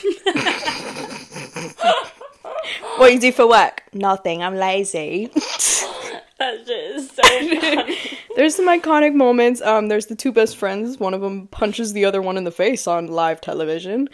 what 2.96 3.12
you 3.12 3.20
do 3.20 3.30
for 3.32 3.46
work? 3.48 3.82
Nothing. 3.92 4.42
I'm 4.42 4.56
lazy. 4.56 5.26
that 6.38 6.64
shit 6.66 6.68
is 6.96 7.10
so 7.10 7.22
funny. 7.22 7.98
There's 8.36 8.54
some 8.54 8.68
iconic 8.68 9.14
moments. 9.14 9.60
Um, 9.60 9.88
there's 9.88 10.06
the 10.06 10.16
two 10.16 10.32
best 10.32 10.56
friends. 10.56 10.98
One 10.98 11.12
of 11.14 11.20
them 11.20 11.46
punches 11.48 11.92
the 11.92 12.04
other 12.04 12.22
one 12.22 12.36
in 12.36 12.44
the 12.44 12.50
face 12.50 12.86
on 12.86 13.06
live 13.08 13.40
television. 13.40 14.08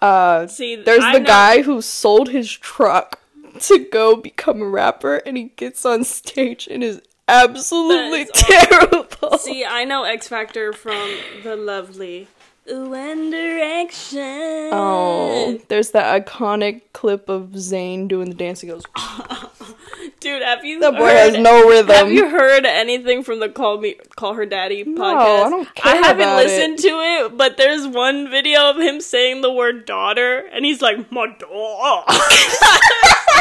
Uh, 0.00 0.46
See, 0.46 0.76
there's 0.76 1.02
I 1.04 1.14
the 1.14 1.18
know- 1.20 1.26
guy 1.26 1.62
who 1.62 1.82
sold 1.82 2.28
his 2.30 2.50
truck 2.50 3.20
to 3.58 3.78
go 3.90 4.16
become 4.16 4.62
a 4.62 4.68
rapper, 4.68 5.16
and 5.16 5.36
he 5.36 5.44
gets 5.56 5.84
on 5.84 6.04
stage 6.04 6.68
and 6.70 6.82
is 6.84 7.00
absolutely 7.28 8.22
is 8.22 8.30
awful. 8.34 9.08
terrible. 9.08 9.38
See, 9.38 9.64
I 9.64 9.84
know 9.84 10.04
X 10.04 10.28
Factor 10.28 10.72
from 10.72 11.16
the 11.42 11.56
lovely 11.56 12.28
One 12.66 13.30
Direction. 13.30 14.70
Oh, 14.72 15.60
there's 15.68 15.90
that 15.90 16.26
iconic 16.26 16.82
clip 16.92 17.28
of 17.28 17.50
Zayn 17.50 18.08
doing 18.08 18.28
the 18.28 18.34
dance. 18.34 18.60
He 18.60 18.68
goes, 18.68 18.84
dude, 20.20 20.42
have 20.42 20.64
you 20.64 20.80
"That 20.80 20.92
boy 20.92 21.06
heard, 21.06 21.34
has 21.34 21.38
no 21.38 21.68
rhythm." 21.68 21.94
Have 21.94 22.12
you 22.12 22.28
heard 22.28 22.64
anything 22.64 23.24
from 23.24 23.40
the 23.40 23.48
Call 23.48 23.78
Me 23.78 23.96
Call 24.16 24.34
Her 24.34 24.46
Daddy 24.46 24.84
podcast? 24.84 24.96
No, 24.96 25.44
I 25.44 25.50
don't 25.50 25.74
care 25.74 25.94
I 25.94 25.96
haven't 25.96 26.36
listened 26.36 26.78
to 26.78 26.88
it, 26.88 27.36
but 27.36 27.56
there's 27.56 27.86
one 27.86 28.30
video 28.30 28.70
of 28.70 28.76
him 28.76 29.00
saying 29.00 29.40
the 29.40 29.52
word 29.52 29.86
daughter, 29.86 30.46
and 30.52 30.64
he's 30.64 30.80
like, 30.80 31.10
"My 31.10 31.26
daughter." 31.26 32.12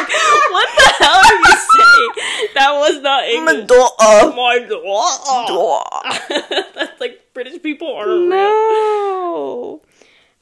what 0.49 0.67
the 0.75 0.93
hell 0.99 1.15
are 1.15 1.35
you 1.35 1.55
saying? 1.75 2.09
That 2.55 2.71
was 2.73 3.01
not 3.01 3.23
English. 3.25 3.67
daughter. 3.67 4.33
My 4.35 4.59
daughter. 4.59 6.65
That's 6.75 6.99
like 6.99 7.33
British 7.33 7.61
people 7.61 7.93
are 7.93 8.07
real. 8.07 8.29
No. 8.29 9.81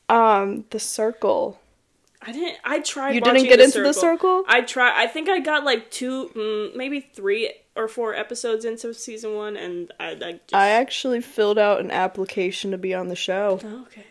Um, 0.10 0.66
the 0.70 0.80
circle. 0.80 1.60
I 2.28 2.34
didn't. 2.34 2.58
I 2.66 2.82
tried. 2.82 3.16
You 3.16 3.22
didn't 3.22 3.44
get 3.44 3.58
the 3.58 3.64
into 3.64 3.82
the 3.82 3.94
circle? 3.94 4.44
I 4.50 4.62
try. 4.62 4.92
I 5.02 5.08
think 5.08 5.30
I 5.30 5.40
got 5.40 5.64
like 5.64 5.90
two, 5.90 6.30
mm, 6.36 6.76
maybe 6.76 7.00
three 7.00 7.54
or 7.78 7.88
four 7.88 8.14
episodes 8.14 8.66
into 8.66 8.94
season 8.94 9.36
one, 9.36 9.56
and 9.56 9.94
I, 9.98 10.10
I 10.10 10.32
just. 10.34 10.54
I 10.54 10.70
actually 10.70 11.22
filled 11.22 11.58
out 11.58 11.80
an 11.80 11.90
application 11.90 12.72
to 12.72 12.78
be 12.78 12.94
on 12.94 13.08
the 13.08 13.16
show. 13.16 13.62
Oh, 13.64 13.82
okay. 13.84 14.06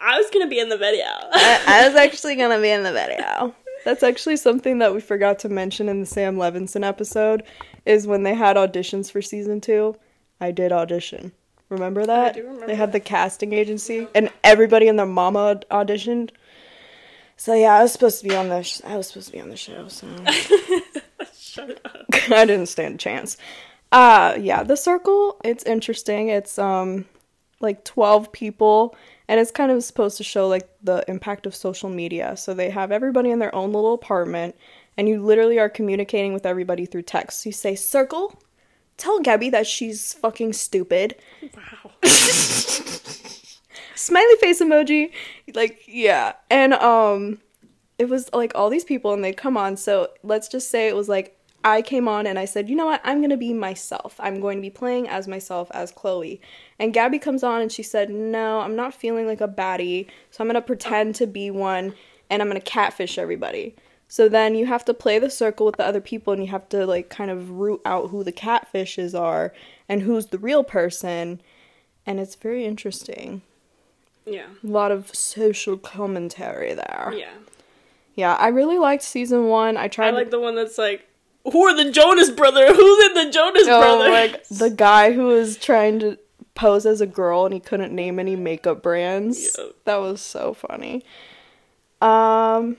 I 0.00 0.16
was 0.16 0.30
gonna 0.30 0.46
be 0.46 0.60
in 0.60 0.68
the 0.68 0.78
video. 0.78 1.06
I, 1.06 1.64
I 1.66 1.88
was 1.88 1.96
actually 1.96 2.36
gonna 2.36 2.60
be 2.60 2.70
in 2.70 2.84
the 2.84 2.92
video. 2.92 3.52
That's 3.84 4.04
actually 4.04 4.36
something 4.36 4.78
that 4.78 4.94
we 4.94 5.00
forgot 5.00 5.40
to 5.40 5.48
mention 5.48 5.88
in 5.88 6.00
the 6.00 6.06
Sam 6.06 6.36
Levinson 6.36 6.86
episode. 6.86 7.42
Is 7.84 8.06
when 8.06 8.22
they 8.22 8.34
had 8.34 8.56
auditions 8.56 9.10
for 9.10 9.20
season 9.20 9.60
two. 9.60 9.96
I 10.40 10.52
did 10.52 10.70
audition. 10.70 11.32
Remember 11.68 12.06
that? 12.06 12.34
do 12.34 12.42
remember 12.44 12.66
they 12.68 12.76
had 12.76 12.92
the 12.92 13.00
casting 13.00 13.52
agency, 13.52 14.06
and 14.14 14.30
everybody 14.44 14.86
and 14.86 14.96
their 14.96 15.06
mama 15.06 15.60
auditioned. 15.72 16.30
So 17.36 17.54
yeah, 17.54 17.74
I 17.74 17.82
was 17.82 17.92
supposed 17.92 18.20
to 18.22 18.28
be 18.28 18.34
on 18.34 18.48
the. 18.48 18.62
Sh- 18.62 18.80
I 18.84 18.96
was 18.96 19.08
supposed 19.08 19.26
to 19.28 19.32
be 19.32 19.40
on 19.40 19.50
the 19.50 19.56
show. 19.56 19.88
So 19.88 20.06
Shut 21.38 21.80
up. 21.84 22.06
I 22.30 22.44
didn't 22.44 22.66
stand 22.66 22.94
a 22.96 22.98
chance. 22.98 23.36
Uh 23.92 24.36
yeah, 24.40 24.62
the 24.62 24.76
circle, 24.76 25.40
it's 25.44 25.64
interesting. 25.64 26.28
It's 26.28 26.58
um 26.58 27.04
like 27.60 27.84
12 27.84 28.32
people 28.32 28.94
and 29.28 29.40
it's 29.40 29.50
kind 29.50 29.72
of 29.72 29.82
supposed 29.82 30.18
to 30.18 30.24
show 30.24 30.46
like 30.48 30.68
the 30.82 31.04
impact 31.08 31.46
of 31.46 31.54
social 31.54 31.88
media. 31.88 32.36
So 32.36 32.52
they 32.52 32.70
have 32.70 32.92
everybody 32.92 33.30
in 33.30 33.38
their 33.38 33.54
own 33.54 33.72
little 33.72 33.94
apartment 33.94 34.54
and 34.96 35.08
you 35.08 35.22
literally 35.22 35.58
are 35.58 35.68
communicating 35.68 36.32
with 36.32 36.46
everybody 36.46 36.86
through 36.86 37.02
text. 37.02 37.44
You 37.46 37.52
say, 37.52 37.74
"Circle, 37.74 38.38
tell 38.96 39.20
Gabby 39.20 39.50
that 39.50 39.66
she's 39.66 40.14
fucking 40.14 40.54
stupid." 40.54 41.16
Wow. 41.54 41.90
Smiley 43.96 44.36
face 44.40 44.60
emoji. 44.60 45.10
Like, 45.54 45.82
yeah. 45.86 46.34
And 46.50 46.74
um 46.74 47.38
it 47.98 48.08
was 48.08 48.32
like 48.32 48.52
all 48.54 48.68
these 48.68 48.84
people 48.84 49.12
and 49.12 49.24
they'd 49.24 49.36
come 49.36 49.56
on. 49.56 49.76
So 49.76 50.10
let's 50.22 50.48
just 50.48 50.70
say 50.70 50.88
it 50.88 50.96
was 50.96 51.08
like 51.08 51.36
I 51.64 51.82
came 51.82 52.06
on 52.06 52.28
and 52.28 52.38
I 52.38 52.44
said, 52.44 52.68
you 52.68 52.76
know 52.76 52.86
what? 52.86 53.00
I'm 53.02 53.18
to 53.30 53.36
be 53.36 53.52
myself. 53.52 54.14
I'm 54.20 54.40
going 54.40 54.58
to 54.58 54.62
be 54.62 54.70
playing 54.70 55.08
as 55.08 55.26
myself, 55.26 55.68
as 55.72 55.90
Chloe. 55.90 56.40
And 56.78 56.94
Gabby 56.94 57.18
comes 57.18 57.42
on 57.42 57.60
and 57.60 57.72
she 57.72 57.82
said, 57.82 58.08
no, 58.08 58.60
I'm 58.60 58.76
not 58.76 58.94
feeling 58.94 59.26
like 59.26 59.40
a 59.40 59.48
baddie. 59.48 60.06
So 60.30 60.44
I'm 60.44 60.48
to 60.54 60.62
pretend 60.62 61.16
to 61.16 61.26
be 61.26 61.50
one 61.50 61.94
and 62.30 62.40
I'm 62.40 62.50
to 62.52 62.60
catfish 62.60 63.18
everybody. 63.18 63.74
So 64.06 64.28
then 64.28 64.54
you 64.54 64.66
have 64.66 64.84
to 64.84 64.94
play 64.94 65.18
the 65.18 65.28
circle 65.28 65.66
with 65.66 65.76
the 65.76 65.86
other 65.86 66.00
people 66.00 66.32
and 66.32 66.40
you 66.40 66.50
have 66.50 66.68
to 66.68 66.86
like 66.86 67.08
kind 67.08 67.30
of 67.30 67.50
root 67.50 67.80
out 67.84 68.10
who 68.10 68.22
the 68.22 68.32
catfishes 68.32 69.18
are 69.18 69.52
and 69.88 70.02
who's 70.02 70.26
the 70.26 70.38
real 70.38 70.62
person. 70.62 71.40
And 72.06 72.20
it's 72.20 72.36
very 72.36 72.64
interesting. 72.64 73.42
Yeah. 74.26 74.46
A 74.62 74.66
lot 74.66 74.90
of 74.90 75.14
social 75.14 75.76
commentary 75.76 76.74
there. 76.74 77.14
Yeah. 77.16 77.30
Yeah, 78.14 78.34
I 78.34 78.48
really 78.48 78.78
liked 78.78 79.02
season 79.02 79.46
one. 79.48 79.76
I 79.76 79.84
I 79.84 79.88
tried 79.88 80.12
like 80.12 80.30
the 80.30 80.40
one 80.40 80.54
that's 80.54 80.78
like, 80.78 81.06
who 81.44 81.64
are 81.64 81.76
the 81.76 81.90
Jonas 81.90 82.30
brother? 82.30 82.66
Who's 82.74 83.06
in 83.06 83.14
the 83.14 83.30
Jonas 83.30 83.64
oh, 83.66 83.80
brother? 83.80 84.10
like 84.10 84.48
the 84.48 84.70
guy 84.70 85.12
who 85.12 85.26
was 85.26 85.56
trying 85.56 86.00
to 86.00 86.18
pose 86.54 86.86
as 86.86 87.00
a 87.00 87.06
girl 87.06 87.44
and 87.44 87.54
he 87.54 87.60
couldn't 87.60 87.94
name 87.94 88.18
any 88.18 88.34
makeup 88.34 88.82
brands. 88.82 89.56
Yep. 89.58 89.76
That 89.84 89.96
was 89.96 90.20
so 90.20 90.54
funny. 90.54 91.04
Um 92.00 92.78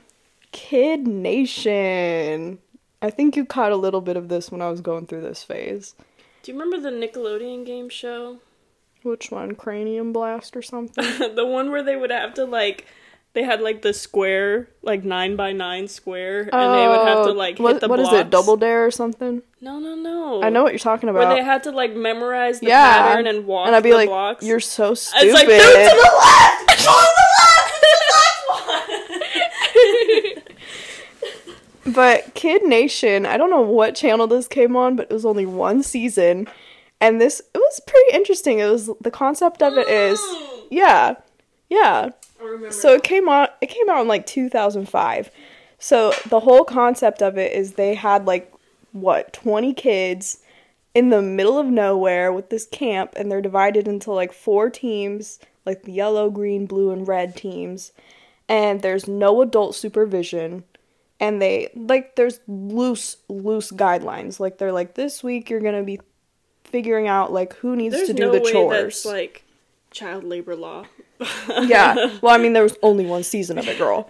Kid 0.52 1.08
Nation. 1.08 2.58
I 3.02 3.12
think 3.12 3.36
you 3.36 3.45
caught 3.45 3.72
a 3.72 3.76
little 3.76 4.02
bit 4.02 4.18
of 4.18 4.28
this 4.28 4.52
when 4.52 4.62
I 4.62 4.70
was 4.70 4.82
going 4.82 5.06
through 5.06 5.22
this 5.22 5.43
phase. 5.43 5.93
Do 6.41 6.52
you 6.52 6.60
remember 6.60 6.82
the 6.82 6.95
Nickelodeon 6.95 7.66
game 7.66 7.89
show? 7.89 8.39
Which 9.08 9.32
one? 9.32 9.55
Cranium 9.55 10.14
Blast 10.14 10.55
or 10.55 10.62
something? 10.62 11.03
the 11.36 11.45
one 11.45 11.72
where 11.72 11.82
they 11.84 11.95
would 11.95 12.12
have 12.12 12.34
to 12.36 12.45
like 12.45 12.86
they 13.34 13.43
had 13.43 13.62
like 13.62 13.82
the 13.84 13.93
square, 13.93 14.68
like 14.82 15.03
nine 15.03 15.36
by 15.36 15.51
nine 15.53 15.88
square, 15.88 16.49
and 16.51 16.74
they 16.74 16.88
would 16.88 17.08
have 17.08 17.26
to 17.26 17.32
Oh, 17.32 17.34
like 17.34 17.60
what, 17.60 17.74
hit 17.74 17.82
the 17.82 17.88
what 17.88 17.99
is 17.99 18.10
blocks. 18.10 18.22
it? 18.26 18.30
Double 18.32 18.58
Dare 18.58 18.84
or 18.86 18.91
something? 18.91 19.43
No, 19.62 19.80
no, 19.80 19.93
no. 19.95 20.41
I 20.41 20.49
know 20.49 20.64
what 20.64 20.72
you're 20.72 20.80
talking 20.80 21.10
about. 21.10 21.28
Where 21.28 21.36
they 21.36 21.43
had 21.43 21.62
to 21.64 21.72
like 21.72 21.93
memorize 21.95 22.60
the 22.62 22.68
yeah, 22.68 23.08
pattern 23.10 23.28
and 23.28 23.45
walk 23.45 23.68
and 23.68 23.76
I'd 23.76 23.84
be 23.84 23.91
the 23.91 23.97
like, 23.97 24.10
blocks. 24.10 24.43
"You're 24.45 24.60
so 24.60 24.93
stupid." 24.95 25.26
it's 25.28 25.34
like 25.36 25.47
to 25.47 25.53
the 25.53 25.58
left, 25.58 25.95
go 26.86 26.93
to 26.93 27.14
the 27.16 27.28
left, 27.39 27.82
the 27.82 27.93
last 28.14 28.43
one. 30.36 30.43
But 31.93 32.34
Kid 32.34 32.64
Nation, 32.64 33.26
I 33.26 33.38
don't 33.38 33.49
know 33.49 33.62
what 33.62 33.95
channel 33.95 34.28
this 34.28 34.47
came 34.47 34.76
on, 34.76 34.95
but 34.97 35.08
it 35.10 35.14
was 35.14 35.26
only 35.26 35.45
one 35.45 35.84
season. 35.84 36.47
And 37.00 37.22
this 37.22 37.41
it 37.54 37.58
was 37.58 37.82
pretty 37.86 38.16
interesting. 38.16 38.60
It 38.60 38.70
was 38.70 38.89
the 39.02 39.12
concept 39.12 39.62
of 39.62 39.78
it 39.78 39.88
is 39.88 40.20
mm. 40.20 40.68
yeah. 40.72 41.16
Yeah. 41.70 42.10
I 42.39 42.43
remember. 42.43 42.72
So 42.72 42.93
it 42.93 43.04
came 43.04 43.30
out 43.30 43.52
it 43.62 43.68
came 43.68 43.89
out 43.89 44.02
in 44.02 44.08
like 44.08 44.26
2005. 44.26 45.32
So 45.80 46.14
the 46.28 46.39
whole 46.39 46.64
concept 46.64 47.22
of 47.22 47.38
it 47.38 47.54
is 47.54 47.74
they 47.74 47.95
had 47.95 48.26
like 48.26 48.52
what, 48.93 49.34
20 49.34 49.74
kids 49.74 50.39
in 50.95 51.10
the 51.10 51.22
middle 51.22 51.60
of 51.60 51.68
nowhere 51.68 52.34
with 52.34 52.50
this 52.50 52.66
camp 52.66 53.14
and 53.16 53.32
they're 53.32 53.41
divided 53.41 53.88
into 53.88 54.12
like 54.12 54.34
four 54.34 54.70
teams, 54.70 55.39
like 55.66 55.84
the 55.84 55.91
yellow, 55.91 56.32
green, 56.32 56.66
blue 56.66 56.89
and 56.89 57.08
red 57.08 57.36
teams. 57.36 57.91
And 58.50 58.82
there's 58.82 59.08
no 59.08 59.41
adult 59.41 59.76
supervision 59.76 60.64
and 61.20 61.41
they 61.41 61.70
like 61.76 62.16
there's 62.16 62.39
loose 62.48 63.18
loose 63.30 63.72
guidelines. 63.72 64.39
Like 64.39 64.58
they're 64.58 64.72
like 64.72 64.95
this 64.95 65.24
week 65.24 65.50
you're 65.50 65.60
going 65.60 65.78
to 65.78 65.84
be 65.84 66.00
figuring 66.68 67.07
out 67.07 67.32
like 67.34 67.53
who 67.55 67.76
needs 67.76 67.95
There's 67.95 68.07
to 68.09 68.13
do 68.13 68.24
no 68.28 68.32
the 68.34 68.41
way 68.41 68.51
chores. 68.51 69.03
that's 69.03 69.05
like 69.05 69.43
child 69.91 70.24
labor 70.24 70.55
law. 70.55 70.86
Yeah. 71.63 71.95
Well, 72.22 72.34
I 72.34 72.38
mean, 72.38 72.53
there 72.53 72.61
was 72.63 72.78
only 72.84 73.05
one 73.05 73.24
season 73.24 73.57
of 73.57 73.68
it, 73.68 73.78
girl. 73.80 74.07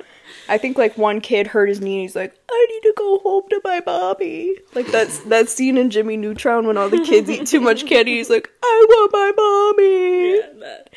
I 0.49 0.57
think 0.57 0.77
like 0.77 0.97
one 0.97 1.21
kid 1.21 1.47
hurt 1.47 1.69
his 1.69 1.79
knee. 1.79 1.95
and 1.95 2.01
He's 2.01 2.15
like, 2.15 2.35
I 2.51 2.67
need 2.69 2.81
to 2.89 2.93
go 2.97 3.19
home 3.19 3.43
to 3.49 3.61
my 3.63 3.81
mommy. 3.85 4.55
Like 4.75 4.87
that's 4.87 5.19
that 5.19 5.49
scene 5.49 5.77
in 5.77 5.89
Jimmy 5.89 6.17
Neutron 6.17 6.67
when 6.67 6.77
all 6.77 6.89
the 6.89 6.99
kids 7.03 7.29
eat 7.29 7.47
too 7.47 7.61
much 7.61 7.85
candy. 7.85 8.17
He's 8.17 8.29
like, 8.29 8.49
I 8.61 8.85
want 8.89 9.13
my 9.13 9.31
mommy. 9.37 10.35
yeah, 10.37 10.59
that. 10.59 10.89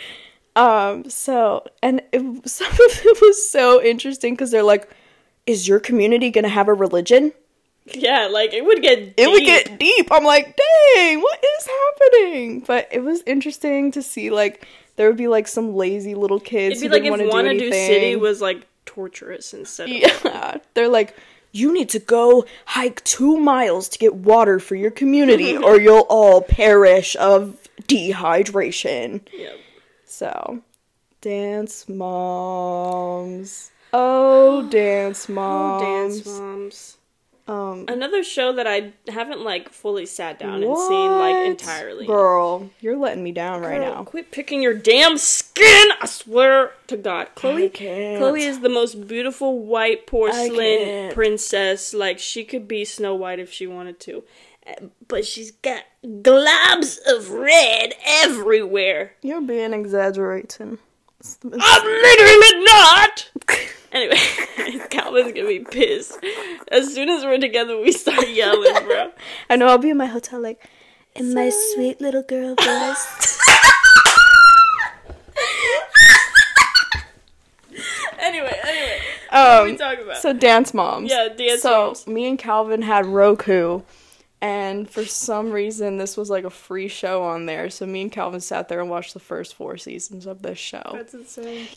Um. 0.60 1.08
So 1.08 1.64
and 1.82 2.02
it, 2.12 2.48
some 2.48 2.72
of 2.72 2.78
it 3.04 3.20
was 3.20 3.48
so 3.50 3.80
interesting 3.82 4.34
because 4.34 4.50
they're 4.50 4.64
like, 4.64 4.90
Is 5.46 5.68
your 5.68 5.78
community 5.78 6.30
gonna 6.30 6.48
have 6.48 6.66
a 6.68 6.74
religion? 6.74 7.32
Yeah, 7.94 8.28
like 8.30 8.52
it 8.52 8.64
would 8.64 8.82
get. 8.82 9.14
It 9.16 9.30
would 9.30 9.44
get 9.44 9.78
deep. 9.78 10.08
I'm 10.10 10.24
like, 10.24 10.56
dang, 10.94 11.20
what 11.20 11.44
is 11.58 11.66
happening? 11.66 12.60
But 12.60 12.88
it 12.90 13.00
was 13.02 13.22
interesting 13.26 13.90
to 13.92 14.02
see 14.02 14.30
like 14.30 14.66
there 14.96 15.08
would 15.08 15.16
be 15.16 15.28
like 15.28 15.48
some 15.48 15.74
lazy 15.74 16.14
little 16.14 16.40
kids. 16.40 16.76
It'd 16.76 16.82
be 16.82 16.88
who 16.88 16.92
like 16.92 17.02
didn't 17.02 17.28
if 17.28 17.32
wanna 17.32 17.58
do. 17.58 17.72
City 17.72 18.16
was 18.16 18.40
like 18.40 18.66
torturous 18.84 19.54
instead 19.54 19.88
of. 19.88 19.96
Yeah, 19.96 20.58
they're 20.74 20.88
like, 20.88 21.16
you 21.52 21.72
need 21.72 21.88
to 21.90 21.98
go 21.98 22.44
hike 22.66 23.02
two 23.04 23.36
miles 23.38 23.88
to 23.90 23.98
get 23.98 24.14
water 24.14 24.58
for 24.58 24.74
your 24.74 24.90
community, 24.90 25.56
or 25.66 25.80
you'll 25.80 26.06
all 26.08 26.42
perish 26.42 27.16
of 27.16 27.56
dehydration. 27.82 29.20
Yep. 29.32 29.58
So, 30.04 30.62
dance 31.20 31.88
moms. 31.88 33.70
Oh, 33.92 34.68
dance 34.68 35.28
moms. 35.28 35.82
Oh, 35.82 35.84
dance 35.84 36.26
moms. 36.26 36.96
Um, 37.50 37.86
Another 37.88 38.22
show 38.22 38.52
that 38.52 38.68
I 38.68 38.92
haven't 39.08 39.40
like 39.40 39.70
fully 39.70 40.06
sat 40.06 40.38
down 40.38 40.62
and 40.62 40.76
seen 40.76 41.10
like 41.10 41.46
entirely. 41.48 42.06
Girl, 42.06 42.70
you're 42.80 42.96
letting 42.96 43.24
me 43.24 43.32
down 43.32 43.60
right 43.62 43.80
now. 43.80 44.04
Quit 44.04 44.30
picking 44.30 44.62
your 44.62 44.74
damn 44.74 45.18
skin! 45.18 45.88
I 46.00 46.06
swear 46.06 46.72
to 46.86 46.96
God, 46.96 47.28
Chloe. 47.34 47.68
Chloe 47.68 48.42
is 48.44 48.60
the 48.60 48.68
most 48.68 49.08
beautiful 49.08 49.58
white 49.58 50.06
porcelain 50.06 51.12
princess. 51.12 51.92
Like 51.92 52.20
she 52.20 52.44
could 52.44 52.68
be 52.68 52.84
Snow 52.84 53.16
White 53.16 53.40
if 53.40 53.50
she 53.52 53.66
wanted 53.66 53.98
to, 54.00 54.22
Uh, 54.64 54.74
but 55.08 55.26
she's 55.26 55.50
got 55.50 55.82
globs 56.04 56.98
of 57.08 57.30
red 57.30 57.94
everywhere. 58.06 59.14
You're 59.22 59.40
being 59.40 59.72
exaggerating. 59.74 60.78
I'm 61.42 61.84
literally 61.84 62.64
not. 62.64 63.30
Anyway, 63.92 64.16
Calvin's 64.90 65.32
gonna 65.32 65.48
be 65.48 65.60
pissed. 65.60 66.16
As 66.70 66.94
soon 66.94 67.08
as 67.08 67.24
we're 67.24 67.38
together, 67.38 67.80
we 67.80 67.90
start 67.92 68.28
yelling, 68.28 68.84
bro. 68.86 69.10
I 69.48 69.56
know 69.56 69.66
I'll 69.66 69.78
be 69.78 69.90
in 69.90 69.96
my 69.96 70.06
hotel 70.06 70.40
like, 70.40 70.64
In 71.14 71.34
my 71.34 71.50
sweet 71.74 72.00
little 72.00 72.22
girl 72.22 72.54
voice. 72.60 73.38
Anyway, 78.20 78.54
anyway, 78.62 78.98
what 79.30 79.38
are 79.38 79.64
we 79.64 79.70
um, 79.70 79.76
talking 79.78 80.04
about? 80.04 80.18
so 80.18 80.32
dance 80.32 80.74
moms. 80.74 81.10
Yeah, 81.10 81.28
dance 81.28 81.62
so 81.62 81.86
moms. 81.86 82.00
So, 82.00 82.10
me 82.10 82.28
and 82.28 82.38
Calvin 82.38 82.82
had 82.82 83.06
Roku, 83.06 83.80
and 84.40 84.88
for 84.88 85.04
some 85.04 85.50
reason 85.50 85.96
this 85.96 86.16
was 86.16 86.28
like 86.30 86.44
a 86.44 86.50
free 86.50 86.88
show 86.88 87.22
on 87.22 87.46
there. 87.46 87.70
So 87.70 87.86
me 87.86 88.02
and 88.02 88.12
Calvin 88.12 88.40
sat 88.40 88.68
there 88.68 88.80
and 88.80 88.90
watched 88.90 89.14
the 89.14 89.20
first 89.20 89.54
four 89.54 89.78
seasons 89.78 90.26
of 90.26 90.42
this 90.42 90.58
show. 90.58 90.92
That's 90.92 91.14
insane. 91.14 91.68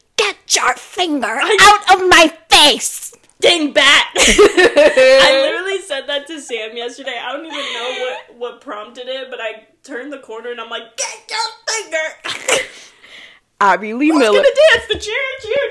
Get 0.48 0.56
your 0.56 0.74
finger 0.76 1.28
out 1.28 1.94
of 1.94 2.08
my 2.10 2.32
face! 2.50 3.14
Dang 3.40 3.74
bat! 3.74 4.12
I 4.16 5.40
literally 5.52 5.82
said 5.82 6.08
that 6.08 6.28
to 6.28 6.40
Sam 6.40 6.76
yesterday. 6.78 7.20
I 7.22 7.34
don't 7.34 7.46
even 7.46 7.58
know 7.58 7.96
what, 8.00 8.36
what 8.38 8.62
prompted 8.62 9.08
it, 9.08 9.28
but 9.30 9.40
I 9.42 9.68
turned 9.84 10.14
the 10.14 10.20
corner 10.20 10.52
and 10.52 10.62
I'm 10.62 10.70
like, 10.70 10.96
get 10.96 11.30
your 11.30 11.40
finger! 11.68 12.68
Abby 13.62 13.94
Lee 13.94 14.10
Who's 14.10 14.20
Miller. 14.20 14.38
gonna 14.38 14.48
dance? 14.72 14.88
The 14.92 15.00
cheer, 15.00 15.16
cheer, 15.42 15.70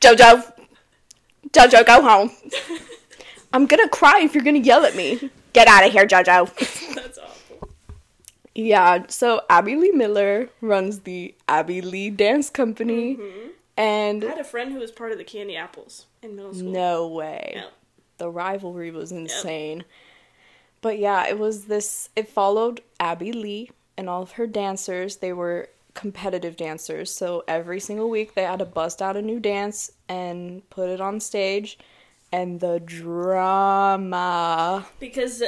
Jojo, 0.00 0.52
Jojo, 1.50 1.86
go 1.86 2.02
home. 2.02 2.30
I'm 3.52 3.66
gonna 3.66 3.88
cry 3.88 4.20
if 4.22 4.34
you're 4.34 4.44
gonna 4.44 4.58
yell 4.58 4.84
at 4.84 4.94
me. 4.96 5.30
Get 5.52 5.66
out 5.68 5.84
of 5.86 5.92
here, 5.92 6.06
Jojo. 6.06 6.52
That's 6.94 7.18
awful. 7.18 7.30
Yeah, 8.54 9.06
so 9.08 9.42
Abby 9.50 9.76
Lee 9.76 9.90
Miller 9.90 10.48
runs 10.60 11.00
the 11.00 11.34
Abby 11.48 11.80
Lee 11.80 12.10
Dance 12.10 12.50
Company, 12.50 13.16
mm-hmm. 13.16 13.48
and 13.76 14.24
I 14.24 14.28
had 14.28 14.38
a 14.38 14.44
friend 14.44 14.72
who 14.72 14.78
was 14.78 14.92
part 14.92 15.10
of 15.10 15.18
the 15.18 15.24
Candy 15.24 15.56
Apples 15.56 16.06
in 16.22 16.36
middle 16.36 16.54
school. 16.54 16.70
no 16.70 17.08
way. 17.08 17.52
Yep. 17.56 17.72
The 18.18 18.30
rivalry 18.30 18.92
was 18.92 19.10
insane. 19.10 19.84
But 20.80 20.98
yeah, 20.98 21.26
it 21.26 21.38
was 21.38 21.64
this 21.64 22.10
it 22.14 22.28
followed 22.28 22.82
Abby 23.00 23.32
Lee 23.32 23.70
and 23.96 24.08
all 24.08 24.22
of 24.22 24.32
her 24.32 24.46
dancers. 24.46 25.16
They 25.16 25.32
were 25.32 25.68
competitive 25.94 26.56
dancers. 26.56 27.10
So 27.10 27.44
every 27.48 27.80
single 27.80 28.10
week 28.10 28.34
they 28.34 28.42
had 28.42 28.58
to 28.58 28.64
bust 28.64 29.00
out 29.00 29.16
a 29.16 29.22
new 29.22 29.40
dance 29.40 29.92
and 30.08 30.68
put 30.70 30.90
it 30.90 31.00
on 31.00 31.20
stage 31.20 31.78
and 32.32 32.60
the 32.60 32.80
drama 32.80 34.86
Because 34.98 35.42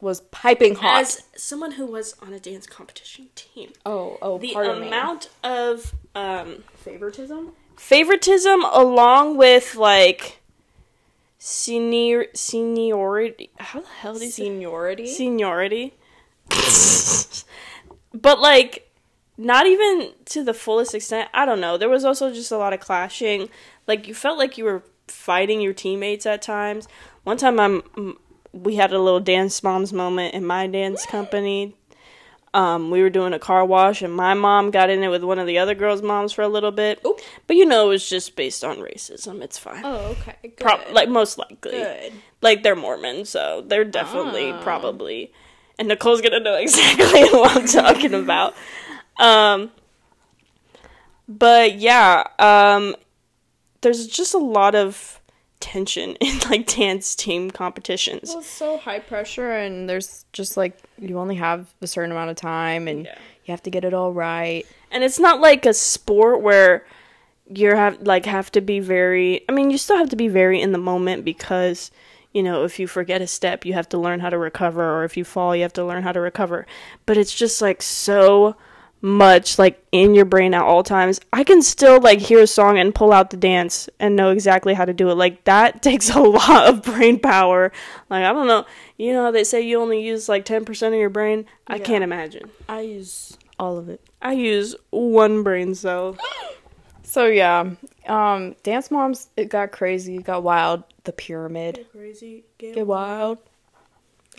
was 0.00 0.20
piping 0.30 0.74
hot. 0.76 1.02
as 1.02 1.22
someone 1.36 1.72
who 1.72 1.86
was 1.86 2.14
on 2.22 2.32
a 2.32 2.40
dance 2.40 2.66
competition 2.66 3.28
team, 3.34 3.70
oh, 3.84 4.16
oh, 4.22 4.38
the 4.38 4.52
pardon 4.52 4.80
me. 4.80 4.86
amount 4.88 5.28
of 5.44 5.94
um, 6.14 6.64
favoritism? 6.76 7.52
favoritism 7.76 8.62
along 8.72 9.36
with 9.38 9.74
like 9.74 10.40
senior 11.38 12.26
seniority 12.34 13.48
how 13.58 13.80
the 13.80 13.86
hell 13.88 14.12
do 14.14 14.22
you 14.22 14.30
say 14.30 14.42
Seniority? 14.44 15.06
seniority 15.06 15.94
but 18.12 18.38
like 18.40 18.90
not 19.38 19.66
even 19.66 20.12
to 20.26 20.44
the 20.44 20.52
fullest 20.52 20.94
extent 20.94 21.30
i 21.32 21.46
don't 21.46 21.60
know 21.60 21.78
there 21.78 21.88
was 21.88 22.04
also 22.04 22.30
just 22.30 22.52
a 22.52 22.58
lot 22.58 22.74
of 22.74 22.80
clashing 22.80 23.48
like 23.86 24.06
you 24.06 24.12
felt 24.14 24.36
like 24.38 24.58
you 24.58 24.64
were 24.64 24.82
fighting 25.08 25.62
your 25.62 25.72
teammates 25.72 26.26
at 26.26 26.42
times 26.42 26.86
one 27.24 27.38
time 27.38 27.58
i'm 27.58 28.18
we 28.52 28.76
had 28.76 28.92
a 28.92 28.98
little 28.98 29.20
dance 29.20 29.62
moms 29.62 29.92
moment 29.92 30.34
in 30.34 30.44
my 30.44 30.66
dance 30.66 31.06
company. 31.06 31.76
Um, 32.52 32.90
we 32.90 33.00
were 33.00 33.10
doing 33.10 33.32
a 33.32 33.38
car 33.38 33.64
wash, 33.64 34.02
and 34.02 34.12
my 34.12 34.34
mom 34.34 34.72
got 34.72 34.90
in 34.90 35.04
it 35.04 35.08
with 35.08 35.22
one 35.22 35.38
of 35.38 35.46
the 35.46 35.58
other 35.58 35.74
girls' 35.76 36.02
moms 36.02 36.32
for 36.32 36.42
a 36.42 36.48
little 36.48 36.72
bit. 36.72 37.00
Oop. 37.06 37.20
But 37.46 37.54
you 37.56 37.64
know, 37.64 37.86
it 37.86 37.90
was 37.90 38.08
just 38.08 38.34
based 38.34 38.64
on 38.64 38.78
racism. 38.78 39.40
It's 39.40 39.56
fine. 39.56 39.82
Oh, 39.84 40.16
okay. 40.18 40.34
Good. 40.42 40.56
Pro- 40.58 40.92
like 40.92 41.08
most 41.08 41.38
likely, 41.38 41.70
Good. 41.70 42.12
like 42.42 42.64
they're 42.64 42.74
Mormon, 42.74 43.24
so 43.24 43.62
they're 43.64 43.84
definitely 43.84 44.50
Ah. 44.50 44.60
probably. 44.64 45.32
And 45.78 45.86
Nicole's 45.86 46.20
gonna 46.22 46.40
know 46.40 46.54
exactly 46.56 47.22
what 47.30 47.56
I'm 47.56 47.66
talking 47.68 48.14
about. 48.14 48.54
Um, 49.20 49.70
but 51.28 51.76
yeah, 51.76 52.24
um, 52.40 52.96
there's 53.82 54.08
just 54.08 54.34
a 54.34 54.38
lot 54.38 54.74
of 54.74 55.19
tension 55.60 56.16
in 56.20 56.38
like 56.50 56.66
dance 56.66 57.14
team 57.14 57.50
competitions. 57.50 58.30
Well, 58.30 58.38
it's 58.40 58.48
so 58.48 58.78
high 58.78 58.98
pressure, 58.98 59.52
and 59.52 59.88
there's 59.88 60.24
just 60.32 60.56
like 60.56 60.78
you 60.98 61.18
only 61.18 61.36
have 61.36 61.72
a 61.82 61.86
certain 61.86 62.10
amount 62.10 62.30
of 62.30 62.36
time, 62.36 62.88
and 62.88 63.04
Yeah. 63.04 63.14
you 63.44 63.52
have 63.52 63.62
to 63.64 63.70
get 63.70 63.84
it 63.84 63.94
all 63.94 64.12
right. 64.12 64.64
and 64.90 65.04
it's 65.04 65.18
not 65.20 65.40
like 65.40 65.66
a 65.66 65.74
sport 65.74 66.40
where 66.42 66.84
you 67.52 67.74
have 67.74 68.00
like 68.02 68.26
have 68.26 68.50
to 68.52 68.60
be 68.60 68.78
very 68.78 69.44
i 69.48 69.52
mean 69.52 69.70
you 69.72 69.78
still 69.78 69.96
have 69.96 70.08
to 70.10 70.14
be 70.16 70.28
very 70.28 70.60
in 70.60 70.70
the 70.70 70.78
moment 70.78 71.24
because 71.24 71.90
you 72.32 72.42
know 72.44 72.62
if 72.64 72.78
you 72.78 72.86
forget 72.86 73.20
a 73.20 73.26
step 73.26 73.64
you 73.64 73.72
have 73.72 73.88
to 73.88 73.98
learn 73.98 74.20
how 74.20 74.30
to 74.30 74.38
recover 74.38 74.84
or 74.98 75.02
if 75.04 75.16
you 75.16 75.24
fall 75.24 75.54
you 75.56 75.62
have 75.62 75.72
to 75.72 75.84
learn 75.84 76.02
how 76.04 76.12
to 76.12 76.20
recover 76.20 76.64
but 77.06 77.16
it's 77.16 77.34
just 77.34 77.60
like 77.60 77.82
so 77.82 78.54
much 79.02 79.58
like 79.58 79.82
in 79.92 80.14
your 80.14 80.24
brain 80.24 80.54
at 80.54 80.62
all 80.62 80.82
times. 80.82 81.20
I 81.32 81.44
can 81.44 81.62
still 81.62 82.00
like 82.00 82.18
hear 82.18 82.40
a 82.40 82.46
song 82.46 82.78
and 82.78 82.94
pull 82.94 83.12
out 83.12 83.30
the 83.30 83.36
dance 83.36 83.88
and 83.98 84.16
know 84.16 84.30
exactly 84.30 84.74
how 84.74 84.84
to 84.84 84.92
do 84.92 85.10
it. 85.10 85.14
Like 85.14 85.44
that 85.44 85.82
takes 85.82 86.10
a 86.10 86.20
lot 86.20 86.68
of 86.68 86.82
brain 86.82 87.18
power. 87.18 87.72
Like 88.08 88.24
i 88.24 88.32
don't 88.32 88.46
know. 88.46 88.66
You 88.96 89.12
know 89.12 89.24
how 89.24 89.30
they 89.30 89.44
say 89.44 89.62
you 89.62 89.80
only 89.80 90.02
use 90.04 90.28
like 90.28 90.44
10% 90.44 90.88
of 90.88 90.94
your 90.94 91.08
brain? 91.08 91.46
I 91.66 91.78
can't 91.78 92.04
imagine. 92.04 92.50
I 92.68 92.80
use 92.80 93.36
all 93.58 93.78
of 93.78 93.88
it. 93.88 94.00
i 94.20 94.32
use 94.32 94.74
one 94.90 95.42
brain 95.42 95.74
cell. 95.74 96.16
So 97.02 97.26
yeah, 97.26 97.70
um, 98.06 98.54
Dance 98.62 98.88
Moms, 98.88 99.30
it 99.36 99.48
got 99.48 99.72
crazy, 99.72 100.18
it 100.18 100.22
got 100.22 100.44
wild. 100.44 100.84
The 101.02 101.12
Pyramid, 101.12 101.86
Crazy. 101.90 102.44
Get 102.56 102.86
wild. 102.86 103.38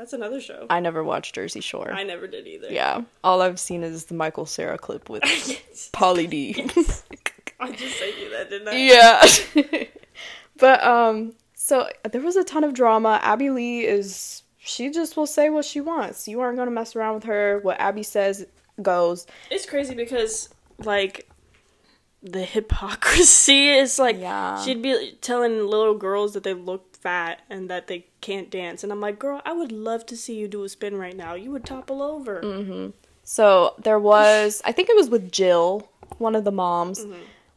That's 0.02 0.14
another 0.14 0.42
show. 0.42 0.66
I 0.68 0.80
never 0.80 1.04
watched 1.04 1.36
Jersey 1.36 1.62
Shore. 1.62 1.92
I 1.94 2.02
never 2.02 2.26
did 2.26 2.48
either. 2.48 2.70
yeah, 2.72 3.04
all 3.24 3.40
I've 3.44 3.60
seen 3.60 3.84
is 3.84 4.06
the 4.06 4.16
Michael 4.16 4.48
Cera 4.48 4.76
clip 4.80 5.12
with 5.12 5.22
Pauly 5.94 6.28
D. 6.28 6.56
I 7.60 7.72
just 7.72 8.00
sent 8.00 8.18
you 8.20 8.32
that, 8.32 8.50
didn't 8.50 8.68
I? 8.68 8.78
yeah. 8.78 9.84
but 10.58 10.84
um 10.84 11.34
so 11.54 11.88
there 12.12 12.20
was 12.22 12.36
a 12.36 12.44
ton 12.44 12.64
of 12.64 12.74
drama. 12.74 13.20
Abby 13.22 13.52
Lee 13.52 13.82
is 13.86 14.42
she 14.58 14.90
just 14.90 15.16
will 15.16 15.28
say 15.28 15.52
what 15.52 15.66
she 15.66 15.82
wants. 15.82 16.28
You 16.28 16.42
aren't 16.42 16.56
going 16.56 16.68
to 16.68 16.74
mess 16.74 16.96
around 16.96 17.14
with 17.14 17.24
her. 17.26 17.60
What 17.62 17.80
Abby 17.80 18.02
says 18.02 18.48
goes. 18.82 19.28
It's 19.52 19.68
crazy 19.68 19.94
because 19.94 20.50
like 20.80 21.30
the 22.24 22.44
hypocrisy 22.44 23.70
is 23.70 24.00
like 24.00 24.18
Yeah. 24.20 24.60
she'd 24.64 24.82
be 24.82 25.16
telling 25.22 25.60
little 25.68 25.94
girls 25.96 26.34
that 26.34 26.42
they 26.42 26.56
look 26.56 26.91
fat 27.02 27.42
and 27.50 27.70
that 27.70 27.88
they 27.88 28.06
can't 28.22 28.50
dance 28.50 28.84
and 28.84 28.92
I'm 28.92 29.02
like, 29.02 29.20
"Girl, 29.20 29.42
I 29.46 29.54
would 29.54 29.72
love 29.72 30.06
to 30.08 30.16
see 30.18 30.36
you 30.36 30.48
do 30.48 30.64
a 30.64 30.70
spin 30.70 30.96
right 30.96 31.16
now. 31.16 31.34
You 31.34 31.52
would 31.52 31.66
topple 31.66 32.02
over." 32.02 32.42
Mm. 32.42 32.94
So 33.24 33.76
there 33.78 34.00
was 34.00 34.62
I 34.66 34.72
think 34.72 34.90
it 34.90 34.96
was 34.96 35.10
with 35.10 35.32
Jill, 35.32 35.90
one 36.18 36.36
of 36.36 36.44
the 36.44 36.52
moms. 36.52 37.06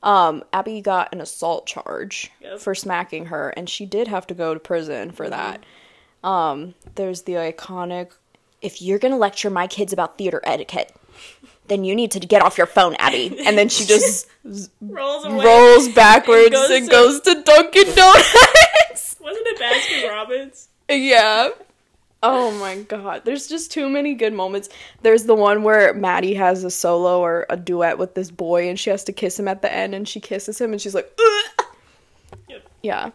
Um, 0.02 0.44
Abby 0.52 0.80
got 0.82 1.12
an 1.14 1.20
assault 1.22 1.66
charge 1.66 2.30
Yep. 2.42 2.58
for 2.60 2.74
smacking 2.74 3.26
her, 3.26 3.50
and 3.56 3.70
she 3.70 3.86
did 3.86 4.06
have 4.08 4.26
to 4.26 4.34
go 4.34 4.52
to 4.52 4.60
prison 4.60 5.10
for 5.12 5.30
that. 5.30 5.64
Um, 6.22 6.74
there's 6.94 7.22
the 7.22 7.32
iconic 7.34 8.12
If 8.62 8.80
you're 8.82 8.98
gonna 8.98 9.16
lecture 9.18 9.50
my 9.50 9.66
kids 9.66 9.92
about 9.92 10.16
theater 10.18 10.40
etiquette, 10.44 10.94
then 11.68 11.84
you 11.84 11.94
need 11.94 12.10
to 12.12 12.20
get 12.20 12.42
off 12.42 12.56
your 12.58 12.66
phone, 12.66 12.94
Abby. 12.98 13.38
and 13.46 13.56
then 13.58 13.68
she 13.70 13.84
just 13.86 14.26
Rolls 14.80 15.26
rolls 15.26 15.88
backwards 15.88 16.50
goes 16.50 16.70
and 16.70 16.84
to- 16.86 16.90
goes 16.90 17.20
to 17.22 17.42
Dunkin' 17.42 17.94
Donuts. 17.94 18.63
Wasn't 19.24 19.46
it 19.46 19.58
Baskin 19.58 20.08
Robbins? 20.10 20.68
yeah. 20.88 21.48
Oh 22.22 22.52
my 22.58 22.76
god. 22.82 23.22
There's 23.24 23.48
just 23.48 23.70
too 23.72 23.88
many 23.88 24.14
good 24.14 24.32
moments. 24.32 24.68
There's 25.02 25.24
the 25.24 25.34
one 25.34 25.62
where 25.62 25.92
Maddie 25.92 26.34
has 26.34 26.64
a 26.64 26.70
solo 26.70 27.20
or 27.20 27.44
a 27.50 27.56
duet 27.56 27.98
with 27.98 28.14
this 28.14 28.30
boy 28.30 28.68
and 28.68 28.78
she 28.80 28.88
has 28.90 29.04
to 29.04 29.12
kiss 29.12 29.38
him 29.38 29.46
at 29.48 29.60
the 29.60 29.70
end 29.72 29.94
and 29.94 30.08
she 30.08 30.20
kisses 30.20 30.58
him 30.60 30.72
and 30.72 30.80
she's 30.80 30.94
like, 30.94 31.10
Ugh! 31.18 31.66
Yep. 32.48 32.68
Yeah. 32.82 33.10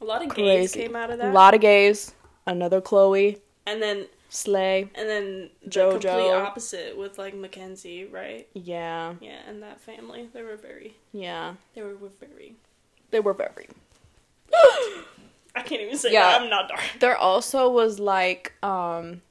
A 0.00 0.04
lot 0.04 0.22
of 0.24 0.34
gays 0.34 0.72
came 0.72 0.96
out 0.96 1.10
of 1.10 1.18
that. 1.18 1.30
A 1.30 1.32
lot 1.34 1.52
of 1.54 1.60
gays. 1.60 2.12
Another 2.46 2.80
Chloe. 2.80 3.36
and 3.66 3.82
then 3.82 4.06
Slay. 4.30 4.88
and 4.94 5.08
then 5.08 5.50
JoJo. 5.68 6.00
the 6.00 6.08
complete 6.08 6.30
opposite 6.32 6.96
with 6.96 7.18
like 7.18 7.34
Mackenzie, 7.34 8.06
right? 8.06 8.48
Yeah. 8.54 9.14
Yeah, 9.20 9.40
and 9.48 9.62
that 9.62 9.80
family. 9.80 10.28
They 10.32 10.42
were 10.42 10.56
very 10.56 10.94
Yeah. 11.12 11.54
they 11.74 11.82
were, 11.82 11.94
were 11.96 12.08
very 12.08 12.54
They 13.10 13.20
were 13.20 13.34
very. 13.34 13.68
I 15.56 15.62
can't 15.62 15.80
even 15.82 15.96
say 15.98 16.12
Yeah. 16.12 16.32
that. 16.32 16.40
I'm 16.42 16.50
not 16.50 16.68
dark. 16.68 16.80
There 17.00 17.16
also 17.16 17.70
was 17.70 17.98
like 17.98 18.52
um 18.62 19.22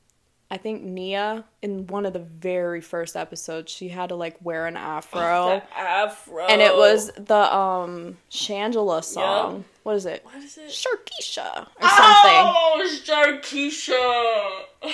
I 0.51 0.57
think 0.57 0.81
Nia 0.81 1.43
in 1.61 1.85
one 1.87 2.07
of 2.07 2.13
the 2.13 2.19
very 2.19 2.81
first 2.81 3.15
episodes 3.15 3.71
she 3.71 3.87
had 3.89 4.09
to 4.09 4.15
like 4.15 4.35
wear 4.41 4.65
an 4.65 4.75
afro. 4.77 5.61
The 5.71 5.77
afro. 5.79 6.47
and 6.47 6.59
it 6.61 6.75
was 6.75 7.11
the 7.17 7.55
um 7.55 8.17
Shangela 8.31 9.03
song. 9.03 9.65
What 9.83 9.95
is 9.95 10.05
it? 10.05 10.23
what 10.25 10.35
is 10.43 10.57
it? 10.57 10.69
Sharkeisha 10.69 11.55
or 11.55 11.89
something. 11.89 12.45
Oh, 12.45 12.97
Sharkeisha. 13.03 14.89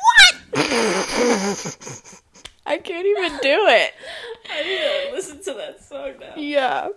What? 0.00 0.34
I 2.66 2.78
can't 2.78 3.06
even 3.06 3.30
do 3.40 3.66
it. 3.68 3.94
I 4.50 4.62
need 4.62 4.78
to 4.78 5.14
listen 5.14 5.42
to 5.44 5.54
that 5.54 5.82
song 5.84 6.12
now. 6.20 6.34
Yeah. 6.36 6.88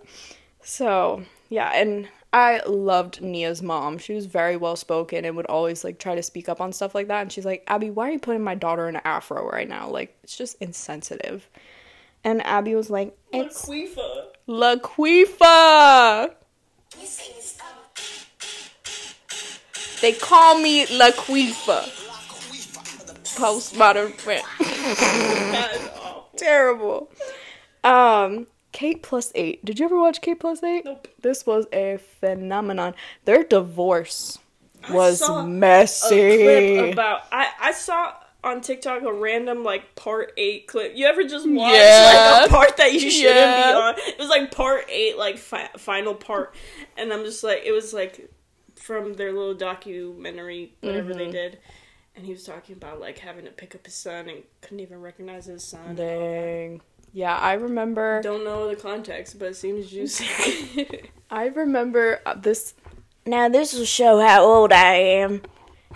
So, 0.62 1.24
yeah, 1.48 1.70
and 1.74 2.08
I 2.32 2.62
loved 2.66 3.20
Nia's 3.20 3.60
mom. 3.62 3.98
She 3.98 4.14
was 4.14 4.24
very 4.24 4.56
well 4.56 4.76
spoken 4.76 5.24
and 5.24 5.36
would 5.36 5.46
always 5.46 5.84
like 5.84 5.98
try 5.98 6.14
to 6.14 6.22
speak 6.22 6.48
up 6.48 6.60
on 6.60 6.72
stuff 6.72 6.94
like 6.94 7.08
that. 7.08 7.20
And 7.22 7.30
she's 7.30 7.44
like, 7.44 7.62
Abby, 7.66 7.90
why 7.90 8.08
are 8.08 8.12
you 8.12 8.18
putting 8.18 8.42
my 8.42 8.54
daughter 8.54 8.88
in 8.88 8.96
an 8.96 9.02
afro 9.04 9.46
right 9.50 9.68
now? 9.68 9.90
Like, 9.90 10.16
it's 10.22 10.36
just 10.36 10.56
insensitive. 10.60 11.48
And 12.24 12.44
Abby 12.46 12.74
was 12.74 12.88
like, 12.88 13.16
it's 13.32 13.66
Laquifa. 13.66 14.28
Laquifa. 14.48 16.34
They 20.00 20.12
call 20.12 20.58
me 20.58 20.86
Laquifa. 20.86 21.98
Postmodern 23.36 24.12
fan. 24.12 24.42
That 24.58 25.70
is 25.74 25.88
awful. 25.88 26.30
Terrible. 26.36 27.10
Um, 27.84 28.46
Kate 28.72 29.02
plus 29.02 29.30
eight. 29.34 29.64
Did 29.64 29.78
you 29.78 29.84
ever 29.84 29.98
watch 29.98 30.20
Kate 30.20 30.40
plus 30.40 30.62
eight? 30.62 30.84
Nope. 30.84 31.06
This 31.20 31.46
was 31.46 31.66
a 31.72 31.98
phenomenon. 32.20 32.94
Their 33.24 33.44
divorce 33.44 34.38
was 34.90 35.22
messy. 35.46 36.76
About 36.90 37.20
I 37.30 37.48
I 37.60 37.72
saw 37.72 38.14
on 38.44 38.60
TikTok 38.60 39.02
a 39.02 39.12
random 39.12 39.62
like 39.62 39.94
part 39.94 40.32
eight 40.36 40.66
clip. 40.66 40.92
You 40.96 41.06
ever 41.06 41.22
just 41.22 41.48
watch 41.48 41.74
Yeah. 41.74 42.38
like 42.40 42.50
a 42.50 42.52
part 42.52 42.76
that 42.78 42.92
you 42.92 43.10
shouldn't 43.10 43.36
Yeah. 43.36 43.66
be 43.72 43.78
on? 43.78 43.94
It 43.98 44.18
was 44.18 44.28
like 44.28 44.50
part 44.50 44.86
eight, 44.90 45.16
like 45.16 45.38
fi- 45.38 45.70
final 45.76 46.14
part, 46.14 46.54
and 46.96 47.12
I'm 47.12 47.24
just 47.24 47.44
like 47.44 47.62
it 47.64 47.70
was 47.72 47.92
like 47.94 48.28
from 48.74 49.14
their 49.14 49.32
little 49.32 49.54
documentary, 49.54 50.72
whatever 50.80 51.10
Mm-hmm. 51.10 51.18
they 51.18 51.30
did. 51.30 51.58
And 52.16 52.26
he 52.26 52.32
was 52.32 52.44
talking 52.44 52.74
about 52.74 53.00
like 53.00 53.18
having 53.18 53.44
to 53.44 53.50
pick 53.52 53.74
up 53.74 53.86
his 53.86 53.94
son 53.94 54.28
and 54.28 54.42
couldn't 54.60 54.80
even 54.80 55.00
recognize 55.00 55.46
his 55.46 55.62
son. 55.64 55.94
Dang. 55.94 56.80
Yeah, 57.12 57.36
I 57.36 57.54
remember. 57.54 58.22
Don't 58.22 58.44
know 58.44 58.68
the 58.68 58.76
context, 58.76 59.38
but 59.38 59.48
it 59.48 59.56
seems 59.56 59.90
juicy. 59.90 61.10
I 61.30 61.46
remember 61.54 62.20
uh, 62.24 62.34
this. 62.34 62.74
Now 63.26 63.48
this 63.48 63.74
will 63.74 63.84
show 63.84 64.20
how 64.20 64.44
old 64.44 64.72
I 64.72 64.94
am. 64.94 65.42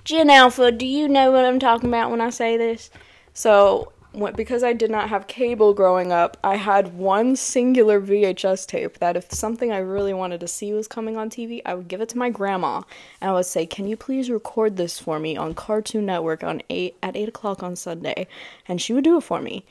Gen 0.05 0.31
Alpha, 0.31 0.71
do 0.71 0.87
you 0.87 1.09
know 1.09 1.33
what 1.33 1.45
I'm 1.45 1.59
talking 1.59 1.89
about 1.89 2.11
when 2.11 2.21
I 2.21 2.31
say 2.31 2.57
this? 2.57 2.91
So, 3.35 3.93
when, 4.13 4.35
because 4.35 4.63
I 4.63 4.73
did 4.73 4.89
not 4.91 5.09
have 5.09 5.27
cable 5.27 5.75
growing 5.75 6.13
up, 6.13 6.37
I 6.45 6.55
had 6.55 6.97
one 6.97 7.35
singular 7.35 8.01
VHS 8.01 8.69
tape 8.69 8.99
that 8.99 9.17
if 9.17 9.33
something 9.33 9.73
I 9.73 9.79
really 9.79 10.15
wanted 10.15 10.39
to 10.41 10.49
see 10.49 10.73
was 10.73 10.87
coming 10.87 11.17
on 11.17 11.29
TV, 11.29 11.61
I 11.67 11.75
would 11.75 11.89
give 11.89 12.01
it 12.01 12.09
to 12.11 12.19
my 12.19 12.31
grandma 12.31 12.83
and 13.21 13.31
I 13.31 13.33
would 13.33 13.47
say, 13.47 13.67
"Can 13.67 13.89
you 13.89 13.97
please 13.97 14.31
record 14.31 14.77
this 14.77 14.99
for 14.99 15.19
me 15.19 15.37
on 15.37 15.55
Cartoon 15.55 16.07
Network 16.07 16.45
on 16.45 16.63
eight 16.71 16.97
at 17.03 17.17
eight 17.17 17.29
o'clock 17.29 17.63
on 17.63 17.75
Sunday?" 17.75 18.29
And 18.69 18.81
she 18.81 18.93
would 18.93 19.05
do 19.05 19.17
it 19.17 19.25
for 19.25 19.41
me. 19.41 19.65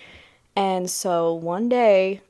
And 0.56 0.89
so 0.89 1.34
one 1.34 1.70
day, 1.70 2.22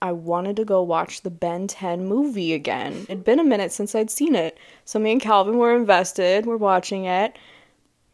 I 0.00 0.12
wanted 0.12 0.56
to 0.56 0.64
go 0.64 0.82
watch 0.82 1.22
the 1.22 1.30
Ben 1.30 1.66
10 1.66 2.06
movie 2.06 2.52
again. 2.52 3.06
It'd 3.08 3.24
been 3.24 3.40
a 3.40 3.44
minute 3.44 3.72
since 3.72 3.94
I'd 3.94 4.10
seen 4.10 4.34
it. 4.34 4.58
So 4.84 4.98
me 4.98 5.12
and 5.12 5.20
Calvin 5.20 5.58
were 5.58 5.74
invested, 5.74 6.46
we're 6.46 6.56
watching 6.56 7.06
it. 7.06 7.36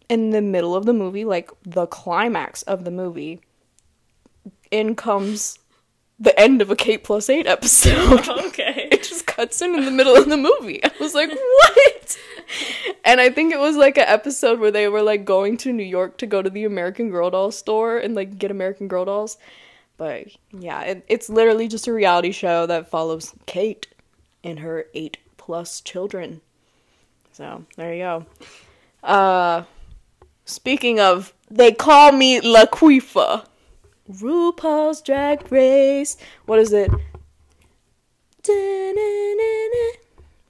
In 0.08 0.30
the 0.30 0.42
middle 0.42 0.74
of 0.74 0.84
the 0.84 0.92
movie, 0.92 1.24
like 1.24 1.50
the 1.62 1.86
climax 1.86 2.62
of 2.62 2.84
the 2.84 2.90
movie, 2.90 3.40
in 4.70 4.94
comes 4.94 5.58
the 6.18 6.38
end 6.38 6.62
of 6.62 6.70
a 6.70 6.76
Kate 6.76 7.02
plus 7.02 7.28
8 7.28 7.46
episode. 7.46 8.28
okay. 8.46 8.88
it 8.92 9.02
just 9.02 9.26
cuts 9.26 9.60
in 9.60 9.74
in 9.74 9.84
the 9.84 9.90
middle 9.90 10.14
of 10.14 10.28
the 10.28 10.36
movie. 10.36 10.82
I 10.84 10.92
was 11.00 11.14
like, 11.14 11.30
what? 11.60 12.18
And 13.04 13.20
I 13.20 13.30
think 13.30 13.52
it 13.52 13.58
was 13.58 13.76
like 13.76 13.98
an 13.98 14.04
episode 14.06 14.60
where 14.60 14.70
they 14.70 14.88
were 14.88 15.02
like 15.02 15.24
going 15.24 15.56
to 15.58 15.72
New 15.72 15.82
York 15.82 16.18
to 16.18 16.26
go 16.26 16.42
to 16.42 16.50
the 16.50 16.64
American 16.64 17.10
Girl 17.10 17.30
doll 17.30 17.50
store 17.50 17.98
and 17.98 18.14
like 18.14 18.38
get 18.38 18.50
American 18.50 18.88
Girl 18.88 19.04
dolls. 19.04 19.38
But 19.96 20.28
yeah, 20.50 20.82
it, 20.82 21.04
it's 21.08 21.28
literally 21.28 21.68
just 21.68 21.86
a 21.86 21.92
reality 21.92 22.32
show 22.32 22.66
that 22.66 22.88
follows 22.88 23.34
Kate 23.46 23.86
and 24.44 24.60
her 24.60 24.86
eight 24.94 25.18
plus 25.36 25.80
children. 25.80 26.40
So 27.32 27.64
there 27.76 27.94
you 27.94 28.02
go. 28.02 28.26
Uh, 29.02 29.64
speaking 30.44 31.00
of, 31.00 31.32
they 31.50 31.72
call 31.72 32.12
me 32.12 32.40
Laquifa. 32.40 33.46
RuPaul's 34.10 35.00
Drag 35.00 35.50
Race. 35.50 36.16
What 36.46 36.58
is 36.58 36.72
it? 36.72 36.90
Da-na-na-na. 38.42 40.01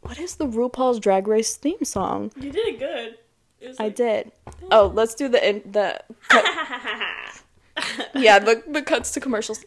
What 0.03 0.19
is 0.19 0.37
the 0.37 0.47
RuPaul's 0.47 0.99
Drag 1.01 1.27
Race 1.29 1.57
theme 1.57 1.85
song? 1.85 2.33
You 2.37 2.51
did 2.51 2.67
it 2.67 2.79
good. 2.79 3.19
It 3.61 3.69
was 3.69 3.81
I 3.81 3.85
like- 3.85 3.97
did. 3.97 4.33
Oh, 4.71 4.91
let's 4.95 5.15
do 5.15 5.29
the 5.29 5.47
in, 5.49 5.63
the 5.71 6.01
cut. 6.29 6.45
yeah 8.15 8.39
the 8.39 8.63
the 8.69 8.83
cuts 8.83 9.13
to 9.13 9.21
commercials. 9.21 9.65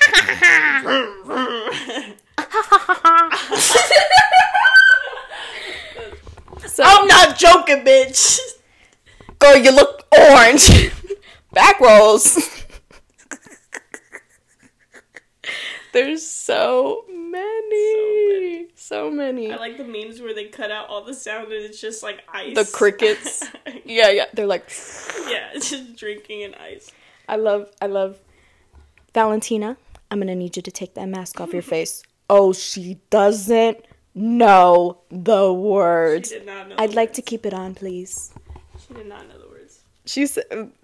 so, 6.66 6.82
I'm 6.84 7.06
not 7.06 7.38
joking, 7.38 7.84
bitch. 7.84 8.38
girl, 9.38 9.56
you 9.56 9.70
look 9.72 10.04
orange. 10.16 10.90
Back 11.52 11.80
rolls. 11.80 12.38
There's 15.92 16.24
so 16.26 17.04
many, 17.30 18.66
so 18.74 19.10
many. 19.10 19.52
I 19.52 19.56
like 19.56 19.76
the 19.76 19.84
memes 19.84 20.20
where 20.20 20.34
they 20.34 20.46
cut 20.46 20.70
out 20.70 20.88
all 20.88 21.02
the 21.04 21.14
sound 21.14 21.52
and 21.52 21.62
it's 21.64 21.80
just 21.80 22.02
like 22.02 22.22
ice. 22.32 22.54
the 22.54 22.64
crickets. 22.64 23.44
yeah, 23.84 24.10
yeah. 24.10 24.26
They're 24.34 24.46
like, 24.46 24.68
yeah, 25.28 25.50
it's 25.54 25.70
just 25.70 25.96
drinking 25.96 26.42
and 26.44 26.54
ice. 26.56 26.90
I 27.28 27.36
love, 27.36 27.70
I 27.80 27.86
love. 27.86 28.18
Valentina, 29.14 29.76
I'm 30.10 30.18
gonna 30.20 30.34
need 30.34 30.56
you 30.56 30.62
to 30.62 30.70
take 30.70 30.94
that 30.94 31.08
mask 31.08 31.40
off 31.40 31.52
your 31.52 31.62
face. 31.76 32.02
Oh, 32.30 32.52
she 32.52 32.98
doesn't 33.10 33.78
know 34.14 34.98
the 35.10 35.52
words. 35.52 36.32
know. 36.44 36.74
I'd 36.78 36.94
like 36.94 37.12
to 37.14 37.22
keep 37.22 37.46
it 37.46 37.54
on, 37.54 37.74
please. 37.74 38.32
She 38.86 38.94
did 38.94 39.06
not 39.06 39.28
know 39.28 39.38
the 39.38 39.48
words. 39.48 39.80
She's, 40.04 40.36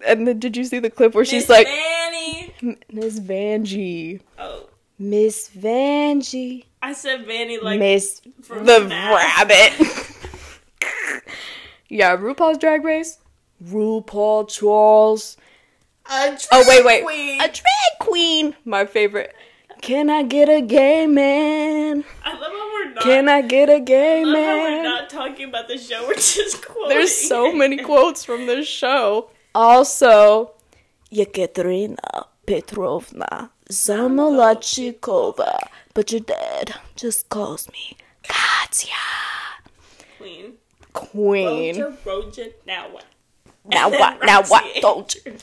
and 0.05 0.27
then 0.27 0.39
did 0.39 0.55
you 0.57 0.63
see 0.65 0.79
the 0.79 0.89
clip 0.89 1.13
where 1.15 1.25
she's 1.25 1.49
like, 1.49 1.67
Vanny. 1.67 2.53
Miss 2.91 3.19
Vanjie, 3.19 4.21
Oh, 4.39 4.69
Miss 4.97 5.49
Vanjie, 5.49 6.65
I 6.81 6.93
said 6.93 7.25
Vanny 7.25 7.59
like 7.59 7.79
Miss 7.79 8.21
the 8.47 8.87
rabbit. 8.89 9.73
yeah, 11.89 12.15
RuPaul's 12.15 12.57
Drag 12.57 12.83
Race. 12.83 13.19
RuPaul 13.63 14.47
Charles. 14.49 15.37
A 16.09 16.37
Oh 16.51 16.63
wait, 16.67 16.85
wait. 16.85 17.03
queen. 17.03 17.41
A 17.41 17.47
drag 17.47 17.99
queen. 17.99 18.55
My 18.63 18.85
favorite. 18.85 19.33
Can 19.81 20.09
I 20.09 20.23
get 20.23 20.49
a 20.49 20.61
gay 20.61 21.05
man? 21.07 22.03
I 22.23 22.31
love 22.33 22.51
how 22.51 22.73
we're 22.73 22.89
not. 22.93 23.03
Can 23.03 23.27
I 23.29 23.41
get 23.41 23.69
a 23.69 23.79
gay 23.79 24.21
I 24.21 24.23
love 24.23 24.35
how 24.35 24.57
we're 24.63 24.69
man? 24.71 24.83
not 24.83 25.09
talking 25.09 25.49
about 25.49 25.67
the 25.67 25.77
show. 25.77 26.07
We're 26.07 26.13
just 26.15 26.65
quoting. 26.65 26.89
There's 26.89 27.13
so 27.13 27.51
many 27.51 27.77
quotes 27.83 28.23
from 28.23 28.45
this 28.45 28.67
show. 28.67 29.29
Also, 29.53 30.53
Yekaterina 31.11 32.25
Petrovna 32.45 33.51
Zamolodchikova, 33.69 35.57
but 35.93 36.11
your 36.11 36.21
dad 36.21 36.75
just 36.95 37.29
calls 37.29 37.69
me 37.71 37.97
Katya. 38.23 38.93
Queen. 40.17 40.53
Queen. 40.93 41.75
Now 42.65 42.89
what? 42.89 43.05
Now 43.67 43.89
what? 43.89 44.19
Now 44.25 44.43
what? 44.43 44.81
Don't 44.81 45.15
you? 45.25 45.37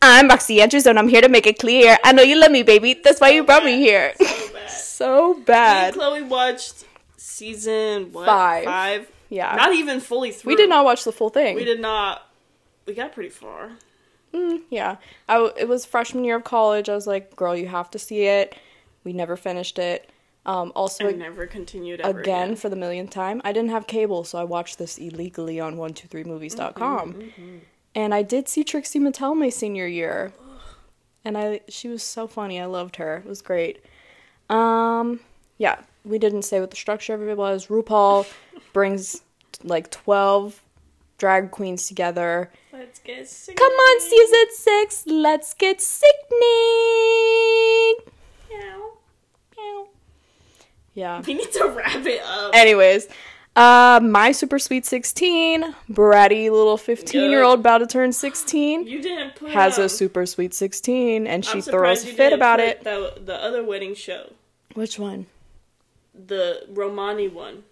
I'm 0.00 0.28
Roxxxy 0.28 0.60
Andrews, 0.60 0.86
and 0.86 0.98
I'm 0.98 1.08
here 1.08 1.20
to 1.20 1.28
make 1.28 1.46
it 1.46 1.58
clear. 1.58 1.96
I 2.04 2.12
know 2.12 2.22
you 2.22 2.36
love 2.38 2.50
me, 2.50 2.62
baby. 2.62 2.94
That's 3.02 3.20
why 3.20 3.30
you 3.30 3.44
brought 3.44 3.64
me 3.64 3.76
here. 3.76 4.14
So 4.18 4.24
bad. 4.54 4.70
so 4.70 5.34
bad. 5.46 5.84
and 5.88 5.96
Chloe 5.96 6.22
watched 6.22 6.84
season 7.16 8.12
what? 8.12 8.26
Five. 8.26 8.64
Five. 8.64 9.10
Yeah. 9.28 9.54
Not 9.56 9.74
even 9.74 10.00
fully 10.00 10.30
through. 10.32 10.52
we 10.52 10.56
did 10.56 10.68
not 10.68 10.84
watch 10.84 11.04
the 11.04 11.12
full 11.12 11.30
thing. 11.30 11.56
We 11.56 11.64
did 11.64 11.80
not. 11.80 12.22
We 12.86 12.94
got 12.94 13.12
pretty 13.12 13.30
far. 13.30 13.72
Mm, 14.32 14.62
yeah. 14.70 14.96
I 15.28 15.50
it 15.56 15.68
was 15.68 15.84
freshman 15.84 16.24
year 16.24 16.36
of 16.36 16.44
college. 16.44 16.88
I 16.88 16.94
was 16.94 17.06
like, 17.06 17.34
girl, 17.36 17.56
you 17.56 17.68
have 17.68 17.90
to 17.92 17.98
see 17.98 18.24
it. 18.26 18.56
We 19.04 19.12
never 19.12 19.36
finished 19.36 19.78
it. 19.78 20.10
Um, 20.44 20.70
also, 20.76 21.08
I 21.08 21.12
never 21.12 21.46
continued 21.46 22.00
ever 22.00 22.20
again, 22.20 22.44
again. 22.44 22.56
for 22.56 22.68
the 22.68 22.76
millionth 22.76 23.10
time, 23.10 23.40
I 23.44 23.52
didn't 23.52 23.70
have 23.70 23.88
cable, 23.88 24.22
so 24.22 24.38
I 24.38 24.44
watched 24.44 24.78
this 24.78 24.96
illegally 24.96 25.58
on 25.58 25.76
123movies.com. 25.76 27.14
Mm-hmm, 27.14 27.56
And 27.96 28.14
I 28.14 28.22
did 28.22 28.48
see 28.48 28.62
Trixie 28.62 29.00
Mattel 29.00 29.36
my 29.36 29.48
senior 29.48 29.86
year. 29.88 30.32
And 31.24 31.36
I 31.36 31.60
she 31.68 31.88
was 31.88 32.04
so 32.04 32.28
funny. 32.28 32.60
I 32.60 32.66
loved 32.66 32.96
her. 32.96 33.16
It 33.16 33.26
was 33.26 33.42
great. 33.42 33.84
Um 34.48 35.18
yeah, 35.58 35.80
we 36.04 36.18
didn't 36.18 36.42
say 36.42 36.60
what 36.60 36.70
the 36.70 36.76
structure 36.76 37.14
of 37.14 37.22
it 37.26 37.36
was. 37.36 37.66
RuPaul 37.66 38.26
brings 38.72 39.22
like 39.64 39.90
12 39.90 40.62
drag 41.18 41.50
queens 41.50 41.86
together. 41.88 42.50
Let's 42.72 42.98
get 42.98 43.28
sick. 43.28 43.56
Come 43.56 43.72
on, 43.72 44.00
season 44.00 44.46
6, 44.50 45.04
let's 45.06 45.54
get 45.54 45.80
sickening. 45.80 46.14
Meow. 48.50 48.90
Meow. 49.56 49.88
Yeah. 50.94 51.22
We 51.26 51.34
need 51.34 51.52
to 51.52 51.68
wrap 51.68 52.04
it 52.06 52.22
up. 52.22 52.54
Anyways, 52.54 53.08
uh, 53.56 54.00
my 54.02 54.32
super 54.32 54.58
sweet 54.58 54.84
16, 54.84 55.74
bratty 55.90 56.50
little 56.50 56.76
15 56.76 57.30
year 57.30 57.42
old 57.42 57.60
about 57.60 57.78
to 57.78 57.86
turn 57.86 58.12
16, 58.12 58.86
you 58.86 59.00
didn't 59.00 59.36
put 59.36 59.50
has 59.50 59.78
a 59.78 59.88
super 59.88 60.26
sweet 60.26 60.52
16, 60.52 61.26
and 61.26 61.44
she 61.44 61.62
throws 61.62 62.04
a 62.04 62.08
fit 62.08 62.34
about 62.34 62.60
it. 62.60 62.84
The, 62.84 63.14
the 63.24 63.34
other 63.42 63.64
wedding 63.64 63.94
show, 63.94 64.32
Which 64.74 64.98
one? 64.98 65.26
the 66.14 66.66
Romani 66.70 67.28
one. 67.28 67.64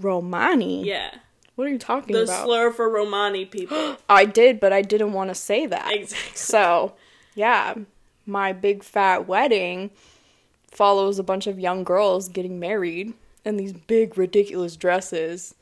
Romani? 0.00 0.84
Yeah, 0.84 1.14
What 1.58 1.66
are 1.66 1.70
you 1.70 1.78
talking 1.78 2.14
the 2.14 2.22
about? 2.22 2.36
The 2.36 2.44
slur 2.44 2.70
for 2.70 2.88
Romani 2.88 3.44
people. 3.44 3.96
I 4.08 4.26
did, 4.26 4.60
but 4.60 4.72
I 4.72 4.80
didn't 4.80 5.12
want 5.12 5.30
to 5.30 5.34
say 5.34 5.66
that. 5.66 5.92
exactly. 5.92 6.36
So, 6.36 6.92
yeah, 7.34 7.74
my 8.26 8.52
big 8.52 8.84
fat 8.84 9.26
wedding 9.26 9.90
follows 10.70 11.18
a 11.18 11.24
bunch 11.24 11.48
of 11.48 11.58
young 11.58 11.82
girls 11.82 12.28
getting 12.28 12.60
married 12.60 13.12
in 13.44 13.56
these 13.56 13.72
big, 13.72 14.16
ridiculous 14.16 14.76
dresses. 14.76 15.56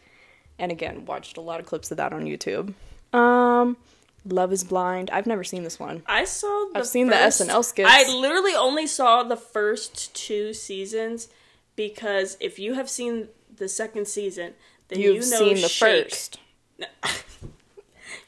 And 0.58 0.70
again, 0.70 1.06
watched 1.06 1.38
a 1.38 1.40
lot 1.40 1.60
of 1.60 1.66
clips 1.66 1.90
of 1.90 1.96
that 1.96 2.12
on 2.12 2.26
YouTube. 2.26 2.74
Um, 3.14 3.78
Love 4.26 4.52
is 4.52 4.64
Blind. 4.64 5.08
I've 5.10 5.26
never 5.26 5.44
seen 5.44 5.62
this 5.62 5.80
one. 5.80 6.02
I 6.04 6.26
saw. 6.26 6.66
The 6.74 6.80
I've 6.80 6.86
seen 6.86 7.06
the 7.06 7.16
first- 7.16 7.40
SNL 7.40 7.64
skits. 7.64 7.88
I 7.90 8.06
literally 8.14 8.54
only 8.54 8.86
saw 8.86 9.22
the 9.22 9.34
first 9.38 10.14
two 10.14 10.52
seasons 10.52 11.28
because 11.74 12.36
if 12.38 12.58
you 12.58 12.74
have 12.74 12.90
seen 12.90 13.28
the 13.56 13.66
second 13.66 14.06
season, 14.06 14.52
then 14.88 15.00
You've 15.00 15.24
you 15.24 15.30
know 15.30 15.38
seen 15.38 15.54
the 15.54 15.68
Shake. 15.68 16.04
first. 16.04 16.38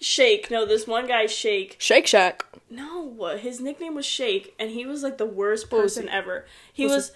Shake. 0.00 0.50
No, 0.50 0.64
this 0.64 0.86
one 0.86 1.06
guy 1.06 1.26
Shake. 1.26 1.76
Shake 1.78 2.06
Shack. 2.06 2.44
No, 2.70 3.36
his 3.36 3.60
nickname 3.60 3.94
was 3.94 4.06
Shake, 4.06 4.54
and 4.58 4.70
he 4.70 4.86
was 4.86 5.02
like 5.02 5.18
the 5.18 5.26
worst 5.26 5.70
person 5.70 6.04
he? 6.04 6.10
ever. 6.10 6.46
He 6.72 6.86
Was 6.86 7.12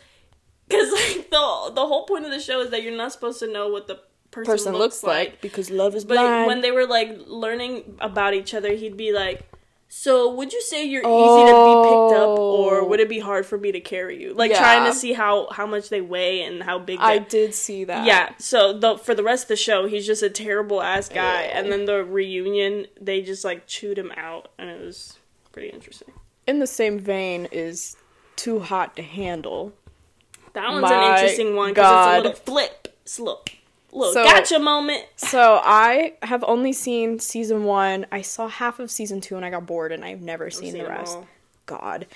because 0.68 0.90
like 1.16 1.30
the 1.30 1.72
the 1.74 1.86
whole 1.86 2.05
point 2.07 2.24
of 2.24 2.30
the 2.30 2.40
show 2.40 2.61
is 2.61 2.70
that 2.70 2.82
you're 2.82 2.97
not 2.97 3.12
supposed 3.12 3.38
to 3.40 3.53
know 3.53 3.68
what 3.68 3.86
the 3.86 4.01
person, 4.30 4.53
Person 4.53 4.72
looks 4.74 5.03
like 5.03 5.40
because 5.40 5.70
love 5.70 5.95
is 5.95 6.05
blind. 6.05 6.45
But 6.45 6.47
when 6.47 6.61
they 6.62 6.70
were 6.70 6.86
like 6.86 7.16
learning 7.26 7.97
about 8.01 8.34
each 8.34 8.55
other, 8.55 8.72
he'd 8.72 8.97
be 8.97 9.12
like, 9.12 9.47
"So 9.95 10.32
would 10.32 10.55
you 10.55 10.62
say 10.62 10.84
you're 10.84 11.03
easy 11.03 11.45
to 11.53 11.57
be 11.68 11.74
picked 11.88 12.14
up, 12.22 12.38
or 12.38 12.80
Oh. 12.80 12.84
would 12.86 12.99
it 12.99 13.11
be 13.11 13.20
oh. 13.20 13.26
hard 13.26 13.45
for 13.45 13.59
me 13.59 13.70
to 13.72 13.80
carry 13.80 14.20
you?" 14.22 14.32
Like 14.32 14.51
Yeah. 14.51 14.59
trying 14.59 14.90
to 14.90 14.99
see 14.99 15.12
how 15.12 15.49
how 15.51 15.66
much 15.66 15.90
they 15.90 16.01
weigh 16.01 16.43
and 16.43 16.62
how 16.62 16.78
big. 16.78 16.99
I 16.99 17.18
did 17.18 17.55
see 17.55 17.84
that. 17.84 18.07
yeah. 18.07 18.30
So 18.38 18.72
the 18.72 18.97
for 18.97 19.14
the 19.14 19.22
rest 19.22 19.45
of 19.45 19.49
the 19.49 19.57
show, 19.57 19.86
he's 19.86 20.07
just 20.07 20.22
a 20.22 20.30
terrible 20.30 20.80
ass 20.82 21.11
guy, 21.11 21.43
and 21.43 21.70
then 21.70 21.84
the 21.84 22.03
reunion, 22.05 22.86
they 22.99 23.20
just 23.20 23.45
like 23.45 23.66
chewed 23.66 23.99
him 23.99 24.11
out, 24.16 24.49
and 24.59 24.70
it 24.70 24.80
was 24.80 25.18
pretty 25.53 25.68
interesting. 25.68 26.12
In 26.47 26.59
the 26.59 26.66
same 26.66 26.99
vein 26.99 27.47
is 27.53 27.97
Too 28.36 28.61
Hot 28.61 28.97
to 28.97 29.03
Handle. 29.03 29.74
That 30.55 30.70
one's 30.70 30.82
My 30.82 30.95
an 30.95 31.12
interesting 31.14 31.55
one 31.55 31.70
because 31.74 32.07
it's 32.07 32.14
a 32.14 32.16
little 32.28 32.43
flip, 32.45 32.88
slow, 33.05 33.40
little 33.93 34.12
So- 34.14 34.24
gotcha 34.24 34.59
moment. 34.59 35.05
So 35.16 35.61
I 35.62 36.14
have 36.22 36.43
only 36.47 36.72
seen 36.72 37.18
season 37.18 37.64
one. 37.64 38.07
I 38.11 38.22
saw 38.22 38.49
half 38.49 38.78
of 38.78 38.90
season 38.90 39.20
two 39.20 39.36
and 39.36 39.45
I 39.45 39.51
got 39.51 39.66
bored 39.66 39.93
and 39.93 40.05
I've 40.05 40.20
never 40.22 40.51
seen, 40.51 40.72
seen 40.72 40.82
the 40.82 40.88
rest. 40.88 41.18
God. 41.66 42.07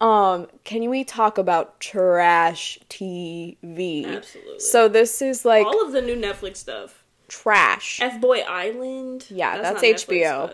Um, 0.00 0.48
can 0.64 0.88
we 0.90 1.04
talk 1.04 1.38
about 1.38 1.78
trash 1.80 2.78
TV? 2.88 4.04
Absolutely. 4.06 4.58
So 4.58 4.88
this 4.88 5.22
is 5.22 5.44
like 5.44 5.66
All 5.66 5.84
of 5.86 5.92
the 5.92 6.02
new 6.02 6.16
Netflix 6.16 6.56
stuff. 6.58 7.02
trash. 7.28 8.00
F 8.00 8.20
Boy 8.20 8.40
Island. 8.40 9.26
Yeah, 9.30 9.60
that's 9.62 9.80
Netflix, 9.82 10.06
HBO. 10.06 10.50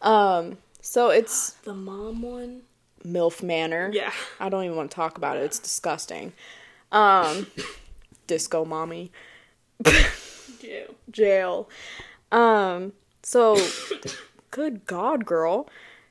but 0.00 0.08
Um, 0.08 0.58
so 0.80 1.10
it's 1.10 1.50
the 1.64 1.74
mom 1.74 2.22
one. 2.22 2.62
MILF 3.04 3.42
Manor. 3.42 3.90
Yeah. 3.92 4.12
I 4.40 4.48
don't 4.48 4.64
even 4.64 4.76
want 4.76 4.90
to 4.90 4.94
talk 4.94 5.18
about 5.18 5.36
it. 5.36 5.42
It's 5.42 5.58
disgusting. 5.58 6.32
Um, 6.90 7.48
Disco 8.26 8.64
Mommy. 8.64 9.12
Jail. 10.60 10.94
jail. 11.10 11.68
Um, 12.32 12.92
so 13.22 13.56
good 14.50 14.86
God, 14.86 15.24
girl. 15.24 15.68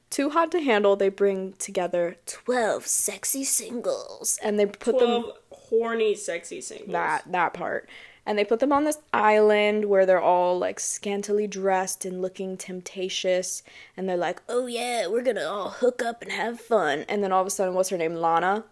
Too 0.10 0.30
hot 0.30 0.52
to 0.52 0.62
handle. 0.62 0.96
They 0.96 1.10
bring 1.10 1.54
together 1.54 2.18
12 2.26 2.86
sexy 2.86 3.44
singles 3.44 4.40
and 4.44 4.60
they 4.60 4.68
put 4.68 5.00
them 5.00 5.32
horny, 5.50 6.16
sexy 6.16 6.62
singles. 6.62 6.92
that 6.92 7.24
that 7.32 7.54
part. 7.54 7.90
And 8.26 8.38
they 8.38 8.46
put 8.46 8.60
them 8.60 8.72
on 8.72 8.86
this 8.86 9.00
island 9.12 9.86
where 9.86 10.06
they're 10.06 10.22
all 10.22 10.58
like 10.58 10.80
scantily 10.80 11.46
dressed 11.48 12.06
and 12.06 12.22
looking 12.22 12.56
temptatious. 12.56 13.64
And 13.98 14.08
they're 14.08 14.16
like, 14.16 14.42
oh 14.48 14.68
yeah, 14.68 15.08
we're 15.08 15.24
gonna 15.24 15.44
all 15.46 15.72
hook 15.72 16.02
up 16.02 16.22
and 16.22 16.32
have 16.32 16.62
fun. 16.62 17.06
And 17.10 17.24
then 17.24 17.32
all 17.32 17.42
of 17.42 17.48
a 17.48 17.50
sudden, 17.50 17.74
what's 17.74 17.90
her 17.90 17.98
name? 17.98 18.16
Lana? 18.16 18.64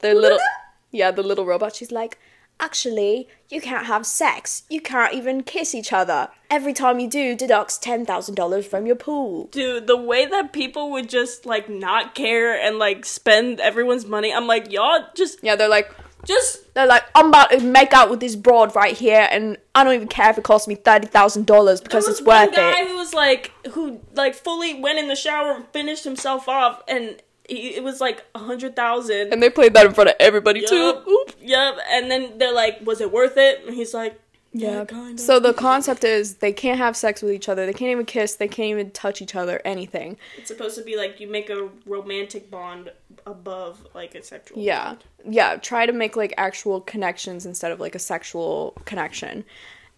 The 0.00 0.14
little, 0.14 0.38
yeah, 0.92 1.10
the 1.10 1.22
little 1.22 1.46
robot. 1.46 1.74
She's 1.74 1.90
like, 1.90 2.18
actually, 2.60 3.28
you 3.50 3.60
can't 3.60 3.86
have 3.86 4.06
sex. 4.06 4.62
You 4.70 4.80
can't 4.80 5.14
even 5.14 5.42
kiss 5.42 5.74
each 5.74 5.92
other. 5.92 6.28
Every 6.50 6.72
time 6.72 7.00
you 7.00 7.08
do, 7.08 7.34
deducts 7.36 7.78
$10,000 7.78 8.64
from 8.64 8.86
your 8.86 8.96
pool. 8.96 9.46
Dude, 9.52 9.86
the 9.86 9.96
way 9.96 10.26
that 10.26 10.52
people 10.52 10.90
would 10.92 11.08
just 11.08 11.46
like 11.46 11.68
not 11.68 12.14
care 12.14 12.54
and 12.58 12.78
like 12.78 13.04
spend 13.04 13.60
everyone's 13.60 14.06
money, 14.06 14.32
I'm 14.32 14.46
like, 14.46 14.72
y'all 14.72 15.06
just 15.14 15.38
Yeah, 15.42 15.56
they're 15.56 15.68
like, 15.68 15.92
just 16.24 16.72
they're 16.74 16.86
like, 16.86 17.02
I'm 17.14 17.26
about 17.28 17.50
to 17.50 17.60
make 17.60 17.92
out 17.92 18.08
with 18.08 18.20
this 18.20 18.34
broad 18.34 18.74
right 18.74 18.96
here, 18.96 19.28
and 19.30 19.58
I 19.74 19.84
don't 19.84 19.92
even 19.94 20.08
care 20.08 20.30
if 20.30 20.38
it 20.38 20.44
costs 20.44 20.66
me 20.66 20.74
thirty 20.74 21.06
thousand 21.06 21.44
dollars 21.46 21.82
because 21.82 22.04
There 22.06 22.12
it's 22.12 22.20
was 22.22 22.26
one 22.26 22.46
worth 22.46 22.56
guy 22.56 22.80
it. 22.80 22.88
who 22.88 22.96
was 22.96 23.12
like, 23.12 23.52
who 23.72 24.00
like 24.14 24.34
fully 24.34 24.80
went 24.80 24.98
in 24.98 25.08
the 25.08 25.16
shower, 25.16 25.52
and 25.52 25.66
finished 25.68 26.04
himself 26.04 26.48
off, 26.48 26.82
and 26.88 27.20
it 27.48 27.82
was 27.82 28.00
like 28.00 28.24
a 28.34 28.38
hundred 28.38 28.74
thousand. 28.74 29.32
And 29.32 29.42
they 29.42 29.50
played 29.50 29.74
that 29.74 29.86
in 29.86 29.92
front 29.92 30.10
of 30.10 30.16
everybody 30.18 30.60
Yup, 30.60 30.70
too. 30.70 31.10
Oop. 31.10 31.32
Yep. 31.40 31.78
And 31.90 32.10
then 32.10 32.38
they're 32.38 32.54
like, 32.54 32.78
"Was 32.84 33.00
it 33.00 33.12
worth 33.12 33.36
it?" 33.36 33.64
And 33.66 33.74
he's 33.74 33.92
like, 33.92 34.18
"Yeah, 34.52 34.84
kind 34.84 35.18
of." 35.18 35.20
So 35.20 35.38
the 35.38 35.52
concept 35.52 36.04
is 36.04 36.36
they 36.36 36.52
can't 36.52 36.78
have 36.78 36.96
sex 36.96 37.22
with 37.22 37.32
each 37.32 37.48
other. 37.48 37.66
They 37.66 37.72
can't 37.72 37.90
even 37.90 38.06
kiss. 38.06 38.34
They 38.34 38.48
can't 38.48 38.70
even 38.70 38.90
touch 38.92 39.20
each 39.20 39.34
other. 39.34 39.60
Anything. 39.64 40.16
it's 40.38 40.48
supposed 40.48 40.76
to 40.78 40.82
be 40.84 40.96
like 40.96 41.20
you 41.20 41.28
make 41.28 41.50
a 41.50 41.68
romantic 41.86 42.50
bond 42.50 42.90
above 43.26 43.86
like 43.94 44.14
a 44.14 44.22
sexual. 44.22 44.58
Yeah, 44.58 44.84
bond. 44.84 45.04
yeah. 45.28 45.56
Try 45.56 45.86
to 45.86 45.92
make 45.92 46.16
like 46.16 46.32
actual 46.38 46.80
connections 46.80 47.44
instead 47.44 47.72
of 47.72 47.80
like 47.80 47.94
a 47.94 48.00
sexual 48.00 48.74
connection. 48.84 49.44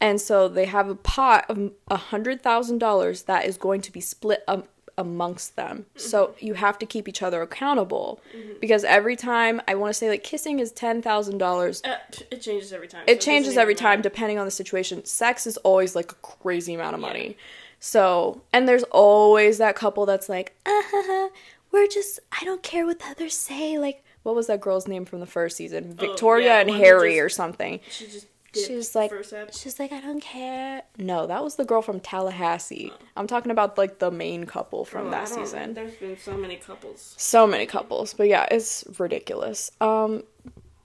And 0.01 0.21
so 0.21 0.49
they 0.49 0.67
have 0.67 0.91
a 0.91 0.95
pot 0.95 1.47
of 1.49 1.73
a 1.89 1.97
hundred 1.97 2.43
thousand 2.43 2.79
dollars 2.79 3.23
that 3.23 3.47
is 3.47 3.57
going 3.57 3.81
to 3.83 3.93
be 3.93 4.01
split 4.01 4.43
um, 4.47 4.65
amongst 4.99 5.57
them. 5.57 5.87
So 5.97 6.35
you 6.39 6.55
have 6.55 6.79
to 6.79 6.87
keep 6.87 7.09
each 7.09 7.23
other 7.23 7.43
accountable 7.43 8.21
because 8.61 8.83
every 8.85 9.17
time 9.17 9.61
I 9.69 9.75
want 9.75 9.91
to 9.91 9.95
say 9.95 10.09
like 10.09 10.25
kissing 10.25 10.59
is 10.59 10.73
ten 10.73 11.03
thousand 11.03 11.39
dollars. 11.39 11.83
Uh, 11.85 11.97
it 12.31 12.41
changes 12.41 12.73
every 12.73 12.89
time. 12.89 13.03
It 13.03 13.17
doesn't 13.17 13.21
changes 13.21 13.53
even 13.53 13.63
every 13.63 13.75
time 13.75 13.99
matter. 13.99 14.09
depending 14.09 14.39
on 14.39 14.45
the 14.47 14.51
situation. 14.51 15.05
Sex 15.05 15.47
is 15.47 15.57
always 15.59 15.95
like 15.95 16.13
a 16.13 16.17
crazy 16.17 16.75
amount 16.75 16.95
of 16.95 17.01
money. 17.01 17.37
So, 17.79 18.41
and 18.53 18.67
there's 18.67 18.85
always 18.85 19.59
that 19.59 19.77
couple 19.77 20.07
that's 20.07 20.29
like, 20.31 20.57
uh, 20.65 21.29
we're 21.71 21.87
just, 21.89 22.19
I 22.41 22.45
don't 22.45 22.63
care 22.63 22.87
what 22.87 22.99
the 23.01 23.05
others 23.07 23.35
say. 23.35 23.79
Like, 23.79 24.03
what 24.23 24.35
was 24.35 24.47
that 24.47 24.61
girl's 24.63 24.89
name 24.89 25.05
from 25.05 25.21
the 25.21 25.27
first 25.27 25.57
season? 25.59 25.95
Victoria 25.95 26.47
Oh, 26.47 26.55
yeah, 26.55 26.61
and 26.63 26.71
Harry 26.71 27.13
just- 27.17 27.23
or 27.23 27.29
something. 27.29 27.81
She 27.91 28.07
just. 28.07 28.27
She 28.65 28.75
was 28.75 28.95
like, 28.95 29.13
she's 29.53 29.79
like, 29.79 29.93
I 29.93 30.01
don't 30.01 30.21
care. 30.21 30.83
No, 30.99 31.27
that 31.27 31.43
was 31.43 31.57
the 31.57 31.65
girl 31.65 31.83
from 31.83 32.01
Tallahassee. 32.01 32.93
I'm 33.17 33.27
talking 33.27 33.51
about 33.51 33.77
like 33.79 33.99
the 33.99 34.11
main 34.11 34.45
couple 34.45 34.85
from 34.85 35.09
Oh, 35.09 35.11
that 35.11 35.29
season. 35.29 35.75
There's 35.75 35.95
been 35.95 36.17
so 36.19 36.37
many 36.37 36.57
couples. 36.57 37.15
So 37.19 37.47
many 37.47 37.67
couples, 37.67 38.15
but 38.15 38.29
yeah, 38.29 38.47
it's 38.51 38.85
ridiculous. 38.99 39.71
Um, 39.81 40.23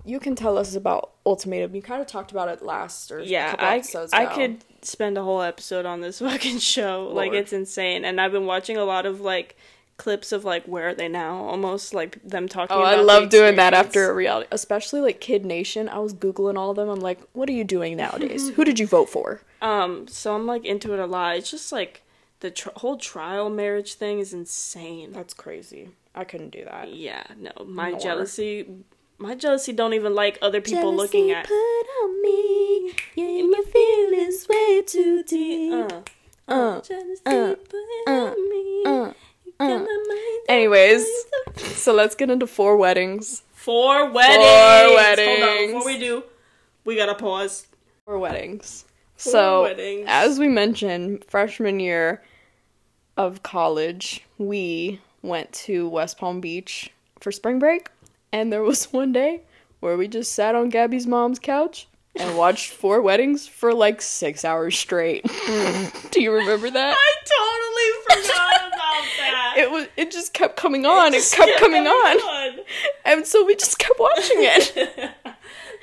you 0.03 0.19
can 0.19 0.35
tell 0.35 0.57
us 0.57 0.75
about 0.75 1.11
Ultimatum. 1.25 1.75
You 1.75 1.81
kind 1.81 2.01
of 2.01 2.07
talked 2.07 2.31
about 2.31 2.49
it 2.49 2.61
last 2.63 3.11
or 3.11 3.19
a 3.19 3.25
Yeah, 3.25 3.51
couple 3.51 3.67
I 3.67 3.77
episodes 3.77 4.13
I 4.13 4.25
could 4.25 4.63
spend 4.81 5.17
a 5.17 5.23
whole 5.23 5.41
episode 5.43 5.85
on 5.85 6.01
this 6.01 6.19
fucking 6.27 6.57
show. 6.59 7.11
Like 7.13 7.33
it's 7.33 7.53
insane, 7.53 8.03
and 8.05 8.19
I've 8.19 8.31
been 8.31 8.47
watching 8.47 8.77
a 8.77 8.83
lot 8.83 9.05
of 9.05 9.21
like 9.21 9.55
clips 10.01 10.31
of 10.31 10.43
like 10.43 10.65
where 10.65 10.89
are 10.89 10.93
they 10.95 11.07
now, 11.07 11.35
almost 11.45 11.93
like 11.93 12.17
them 12.27 12.47
talking. 12.47 12.75
Oh, 12.75 12.81
I 12.81 12.95
love 12.95 13.29
doing 13.29 13.55
that 13.57 13.75
after 13.75 14.09
a 14.09 14.13
reality, 14.15 14.47
especially 14.51 14.99
like 14.99 15.21
Kid 15.21 15.45
Nation. 15.45 15.87
I 15.87 15.99
was 15.99 16.11
googling 16.15 16.57
all 16.57 16.71
of 16.71 16.75
them. 16.75 16.89
I'm 16.89 16.99
like, 16.99 17.19
what 17.33 17.47
are 17.49 17.51
you 17.53 17.63
doing 17.63 17.97
nowadays? 17.97 18.49
Who 18.55 18.65
did 18.65 18.79
you 18.79 18.87
vote 18.87 19.09
for? 19.09 19.41
Um, 19.61 20.07
so 20.07 20.33
I'm 20.33 20.47
like 20.47 20.65
into 20.65 20.91
it 20.93 20.99
a 20.99 21.05
lot. 21.05 21.35
It's 21.37 21.51
just 21.51 21.71
like 21.71 22.01
the 22.39 22.49
tr- 22.49 22.69
whole 22.77 22.97
trial 22.97 23.51
marriage 23.51 23.93
thing 23.93 24.17
is 24.17 24.33
insane. 24.33 25.11
That's 25.11 25.35
crazy. 25.35 25.89
I 26.15 26.23
couldn't 26.23 26.49
do 26.49 26.65
that. 26.65 26.91
Yeah, 26.91 27.23
no, 27.37 27.51
my 27.63 27.91
Nor. 27.91 27.99
jealousy, 27.99 28.65
my 29.19 29.35
jealousy 29.35 29.71
don't 29.71 29.93
even 29.93 30.15
like 30.15 30.39
other 30.41 30.61
people 30.61 30.95
looking 30.95 31.29
at. 31.29 31.45
put 31.45 31.53
on 32.01 32.21
me. 32.23 32.93
Yeah, 33.15 33.43
my 33.45 33.61
feelings 33.71 34.47
way 34.49 34.81
too 34.81 35.21
deep. 35.23 35.73
Uh, 35.91 36.01
Uh, 36.47 36.81
jealousy 36.81 37.21
uh, 37.27 37.53
put 37.55 38.07
uh, 38.07 38.11
on 38.11 38.49
me. 38.49 38.83
uh, 38.85 39.13
Uh. 39.61 39.85
Anyways, 40.49 41.05
so 41.57 41.93
let's 41.93 42.15
get 42.15 42.31
into 42.31 42.47
four 42.47 42.77
weddings. 42.77 43.43
Four 43.53 44.09
weddings. 44.09 44.43
Four 44.43 44.95
weddings. 44.95 45.43
Hold 45.43 45.49
on, 45.49 45.67
before 45.67 45.85
we 45.85 45.99
do, 45.99 46.23
we 46.83 46.95
gotta 46.95 47.13
pause. 47.13 47.67
Four 48.05 48.17
weddings. 48.17 48.85
Four 49.17 49.31
so, 49.31 49.61
weddings. 49.63 50.05
as 50.07 50.39
we 50.39 50.47
mentioned, 50.47 51.23
freshman 51.27 51.79
year 51.79 52.23
of 53.17 53.43
college, 53.43 54.25
we 54.39 54.99
went 55.21 55.51
to 55.53 55.87
West 55.87 56.17
Palm 56.17 56.41
Beach 56.41 56.91
for 57.19 57.31
spring 57.31 57.59
break, 57.59 57.89
and 58.31 58.51
there 58.51 58.63
was 58.63 58.85
one 58.91 59.11
day 59.11 59.41
where 59.79 59.95
we 59.95 60.07
just 60.07 60.33
sat 60.33 60.55
on 60.55 60.69
Gabby's 60.69 61.05
mom's 61.05 61.37
couch 61.37 61.87
and 62.15 62.35
watched 62.37 62.71
four 62.71 62.99
weddings 63.01 63.47
for 63.47 63.75
like 63.75 64.01
six 64.01 64.43
hours 64.43 64.75
straight. 64.77 65.23
Do 66.11 66.21
you 66.21 66.33
remember 66.33 66.71
that? 66.71 66.97
I 66.97 68.15
totally 68.15 68.23
forgot 68.23 68.60
It 69.57 69.71
was. 69.71 69.87
It 69.97 70.11
just 70.11 70.33
kept 70.33 70.57
coming 70.57 70.85
on. 70.85 71.13
It 71.13 71.17
just 71.17 71.33
kept 71.33 71.49
kept 71.49 71.59
coming 71.59 71.87
on, 71.87 72.17
on. 72.17 72.59
and 73.05 73.25
so 73.25 73.45
we 73.45 73.55
just 73.55 73.79
kept 73.79 73.99
watching 73.99 74.37
it. 74.39 74.73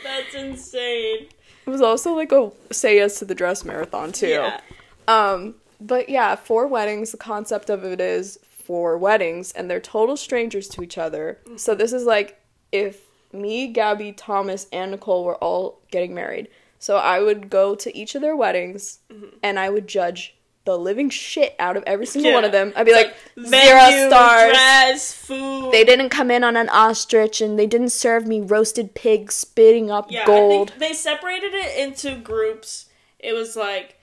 That's 0.04 0.34
insane. 0.34 1.28
It 1.66 1.70
was 1.70 1.82
also 1.82 2.14
like 2.14 2.32
a 2.32 2.50
say 2.72 2.96
yes 2.96 3.18
to 3.18 3.24
the 3.24 3.34
dress 3.34 3.64
marathon 3.64 4.12
too. 4.12 4.28
Yeah. 4.28 4.60
Um, 5.06 5.56
but 5.80 6.08
yeah, 6.08 6.34
four 6.34 6.66
weddings. 6.66 7.10
The 7.12 7.18
concept 7.18 7.70
of 7.70 7.84
it 7.84 8.00
is 8.00 8.38
four 8.42 8.96
weddings, 8.98 9.52
and 9.52 9.70
they're 9.70 9.80
total 9.80 10.16
strangers 10.16 10.68
to 10.68 10.82
each 10.82 10.98
other. 10.98 11.38
So 11.56 11.74
this 11.74 11.92
is 11.92 12.04
like 12.04 12.40
if 12.72 13.02
me, 13.32 13.68
Gabby, 13.68 14.12
Thomas, 14.12 14.66
and 14.72 14.90
Nicole 14.90 15.24
were 15.24 15.36
all 15.36 15.80
getting 15.90 16.14
married. 16.14 16.48
So 16.78 16.96
I 16.96 17.20
would 17.20 17.50
go 17.50 17.74
to 17.74 17.96
each 17.96 18.14
of 18.14 18.22
their 18.22 18.36
weddings, 18.36 19.00
and 19.42 19.58
I 19.58 19.68
would 19.68 19.88
judge 19.88 20.36
the 20.64 20.76
living 20.78 21.08
shit 21.10 21.54
out 21.58 21.76
of 21.76 21.84
every 21.86 22.04
single 22.06 22.32
one 22.32 22.44
of 22.44 22.52
them. 22.52 22.72
I'd 22.76 22.84
be 22.84 22.92
like, 22.92 23.14
zero 23.36 23.48
Venue, 23.50 24.08
stars. 24.08 24.52
dress, 24.52 25.14
food. 25.14 25.72
They 25.72 25.84
didn't 25.84 26.10
come 26.10 26.30
in 26.30 26.44
on 26.44 26.56
an 26.56 26.68
ostrich, 26.68 27.40
and 27.40 27.58
they 27.58 27.66
didn't 27.66 27.90
serve 27.90 28.26
me 28.26 28.40
roasted 28.40 28.94
pig 28.94 29.32
spitting 29.32 29.90
up 29.90 30.10
yeah, 30.10 30.26
gold. 30.26 30.70
Think 30.70 30.80
they 30.80 30.92
separated 30.92 31.52
it 31.54 31.78
into 31.78 32.16
groups. 32.16 32.86
It 33.18 33.32
was 33.32 33.56
like 33.56 33.96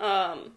um 0.00 0.52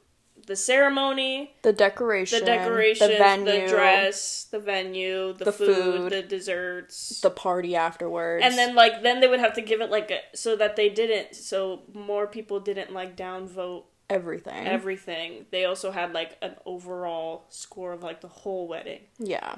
the 0.50 0.56
ceremony, 0.56 1.54
the 1.62 1.72
decoration, 1.72 2.39
the 2.39 2.45
decoration, 2.45 3.12
the 3.12 3.18
venue, 3.18 3.62
the 3.62 3.68
dress, 3.68 4.47
the 4.50 4.60
venue, 4.60 5.34
the, 5.34 5.45
The 5.45 5.52
food, 5.52 5.76
food, 5.76 6.12
the 6.12 6.24
desserts. 6.24 7.22
the 7.22 7.30
party 7.30 7.76
afterwards. 7.76 8.43
and 8.43 8.58
then 8.58 8.74
like 8.74 9.04
then 9.04 9.20
they 9.20 9.28
would 9.28 9.39
have 9.39 9.54
to 9.54 9.62
give 9.62 9.80
it 9.80 9.91
like 9.91 10.10
a 10.10 10.22
so 10.36 10.56
that 10.56 10.76
they 10.76 10.89
didn't 10.89 11.36
so 11.36 11.84
more 11.93 12.26
people 12.26 12.60
didn't 12.60 12.91
like 12.91 13.16
downvote 13.16 13.84
everything. 14.10 14.68
everything. 14.68 15.45
They 15.51 15.66
also 15.66 15.91
had 15.91 16.14
like 16.14 16.38
an 16.41 16.55
overall 16.66 17.43
score 17.49 17.91
of 17.93 18.03
like 18.03 18.22
the 18.22 18.28
whole 18.28 18.68
wedding. 18.68 19.01
yeah. 19.18 19.55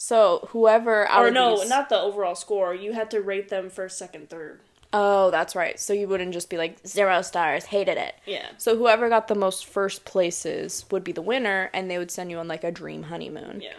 So 0.00 0.48
whoever 0.52 1.10
or 1.10 1.30
no, 1.30 1.58
these- 1.58 1.68
not 1.68 1.88
the 1.88 1.98
overall 2.00 2.36
score. 2.36 2.72
You 2.74 2.92
had 2.92 3.10
to 3.10 3.20
rate 3.20 3.48
them 3.48 3.68
first, 3.68 3.98
second, 3.98 4.30
third. 4.30 4.60
Oh, 4.92 5.30
that's 5.32 5.56
right. 5.56 5.78
So 5.78 5.92
you 5.92 6.06
wouldn't 6.08 6.32
just 6.32 6.48
be 6.48 6.56
like 6.56 6.86
zero 6.86 7.20
stars, 7.22 7.64
hated 7.66 7.98
it. 7.98 8.14
Yeah. 8.24 8.46
So 8.58 8.76
whoever 8.76 9.08
got 9.08 9.26
the 9.28 9.34
most 9.34 9.66
first 9.66 10.04
places 10.04 10.84
would 10.92 11.02
be 11.02 11.10
the 11.12 11.20
winner, 11.20 11.68
and 11.74 11.90
they 11.90 11.98
would 11.98 12.10
send 12.12 12.30
you 12.30 12.38
on 12.38 12.46
like 12.48 12.62
a 12.64 12.70
dream 12.70 13.02
honeymoon. 13.04 13.60
Yeah. 13.60 13.74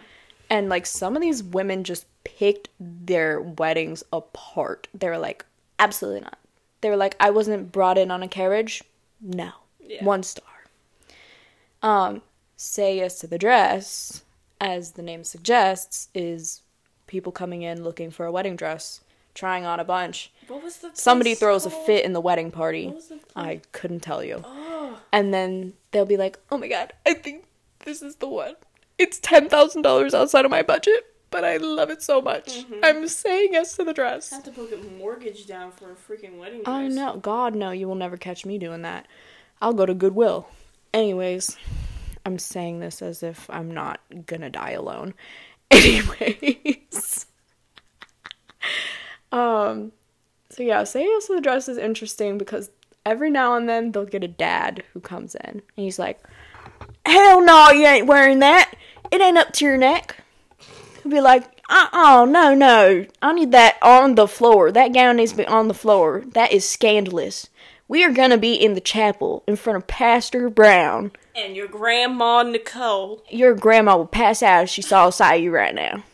And 0.50 0.68
like 0.68 0.84
some 0.84 1.16
of 1.16 1.22
these 1.22 1.42
women 1.42 1.84
just 1.84 2.04
picked 2.24 2.68
their 2.78 3.40
weddings 3.40 4.04
apart. 4.12 4.88
They 4.92 5.08
were 5.08 5.18
like, 5.18 5.44
absolutely 5.78 6.20
not. 6.20 6.38
They 6.82 6.90
were 6.90 6.96
like, 6.96 7.16
I 7.18 7.30
wasn't 7.30 7.72
brought 7.72 7.96
in 7.98 8.10
on 8.10 8.22
a 8.22 8.28
carriage. 8.28 8.82
No, 9.22 9.52
Yeah. 9.90 10.04
one 10.04 10.22
star. 10.22 10.44
Um, 11.82 12.22
say 12.56 12.96
yes 12.96 13.18
to 13.20 13.26
the 13.26 13.38
dress, 13.38 14.22
as 14.60 14.92
the 14.92 15.02
name 15.02 15.24
suggests, 15.24 16.08
is 16.14 16.62
people 17.06 17.32
coming 17.32 17.62
in 17.62 17.82
looking 17.82 18.10
for 18.10 18.24
a 18.26 18.32
wedding 18.32 18.54
dress, 18.54 19.00
trying 19.34 19.64
on 19.64 19.80
a 19.80 19.84
bunch. 19.84 20.30
What 20.46 20.62
was 20.62 20.76
the 20.76 20.90
Somebody 20.94 21.34
throws 21.34 21.66
a 21.66 21.70
fit 21.70 22.04
in 22.04 22.12
the 22.12 22.20
wedding 22.20 22.50
party. 22.50 22.86
What 22.86 22.96
was 22.96 23.08
the? 23.08 23.20
I 23.34 23.62
couldn't 23.72 24.00
tell 24.00 24.22
you. 24.22 24.42
Oh. 24.44 24.98
And 25.12 25.34
then 25.34 25.72
they'll 25.90 26.04
be 26.06 26.16
like, 26.16 26.38
"Oh 26.50 26.58
my 26.58 26.68
god, 26.68 26.92
I 27.04 27.14
think 27.14 27.44
this 27.84 28.00
is 28.02 28.16
the 28.16 28.28
one. 28.28 28.54
It's 28.98 29.18
ten 29.18 29.48
thousand 29.48 29.82
dollars 29.82 30.14
outside 30.14 30.44
of 30.44 30.50
my 30.50 30.62
budget, 30.62 31.06
but 31.30 31.44
I 31.44 31.56
love 31.56 31.90
it 31.90 32.02
so 32.02 32.20
much. 32.20 32.64
Mm-hmm. 32.64 32.80
I'm 32.84 33.08
saying 33.08 33.50
yes 33.52 33.74
to 33.76 33.84
the 33.84 33.94
dress." 33.94 34.32
I 34.32 34.36
have 34.36 34.44
to 34.44 34.50
put 34.50 34.72
a 34.72 34.76
mortgage 34.98 35.46
down 35.46 35.72
for 35.72 35.90
a 35.90 35.94
freaking 35.94 36.38
wedding 36.38 36.62
dress. 36.62 36.68
I 36.68 36.88
know, 36.88 37.16
God, 37.16 37.54
no, 37.54 37.70
you 37.70 37.88
will 37.88 37.94
never 37.94 38.16
catch 38.16 38.44
me 38.44 38.58
doing 38.58 38.82
that. 38.82 39.06
I'll 39.60 39.72
go 39.72 39.86
to 39.86 39.94
Goodwill. 39.94 40.48
Anyways, 40.92 41.56
I'm 42.24 42.38
saying 42.38 42.80
this 42.80 43.02
as 43.02 43.22
if 43.22 43.48
I'm 43.50 43.72
not 43.72 44.00
gonna 44.26 44.50
die 44.50 44.72
alone. 44.72 45.14
Anyways. 45.70 47.26
um 49.32 49.92
so 50.50 50.64
yeah, 50.64 50.84
Say 50.84 51.04
Yes 51.04 51.26
to 51.26 51.34
the 51.34 51.40
Dress 51.40 51.68
is 51.68 51.78
interesting 51.78 52.36
because 52.36 52.70
every 53.06 53.30
now 53.30 53.54
and 53.54 53.68
then 53.68 53.92
they'll 53.92 54.04
get 54.04 54.24
a 54.24 54.28
dad 54.28 54.82
who 54.92 55.00
comes 55.00 55.34
in 55.34 55.50
and 55.50 55.62
he's 55.76 55.98
like, 55.98 56.22
Hell 57.06 57.44
no, 57.44 57.70
you 57.70 57.86
ain't 57.86 58.06
wearing 58.06 58.40
that. 58.40 58.72
It 59.10 59.20
ain't 59.20 59.38
up 59.38 59.52
to 59.54 59.64
your 59.64 59.76
neck. 59.76 60.16
He'll 61.02 61.12
be 61.12 61.20
like, 61.20 61.44
uh 61.68 61.88
uh 61.92 62.24
no, 62.24 62.54
no. 62.54 63.06
I 63.22 63.32
need 63.32 63.52
that 63.52 63.78
on 63.82 64.14
the 64.14 64.26
floor. 64.26 64.72
That 64.72 64.92
gown 64.92 65.16
needs 65.16 65.32
to 65.32 65.38
be 65.38 65.46
on 65.46 65.68
the 65.68 65.74
floor. 65.74 66.24
That 66.32 66.52
is 66.52 66.68
scandalous. 66.68 67.48
We 67.90 68.04
are 68.04 68.12
gonna 68.12 68.38
be 68.38 68.54
in 68.54 68.74
the 68.74 68.80
chapel 68.80 69.42
in 69.48 69.56
front 69.56 69.76
of 69.76 69.88
Pastor 69.88 70.48
Brown. 70.48 71.10
And 71.34 71.56
your 71.56 71.66
grandma 71.66 72.44
Nicole. 72.44 73.20
Your 73.28 73.52
grandma 73.52 73.96
will 73.96 74.06
pass 74.06 74.44
out 74.44 74.62
if 74.62 74.68
she 74.70 74.80
saw 74.80 75.10
sight 75.10 75.38
of 75.38 75.42
you 75.42 75.50
right 75.52 75.74
now. 75.74 76.04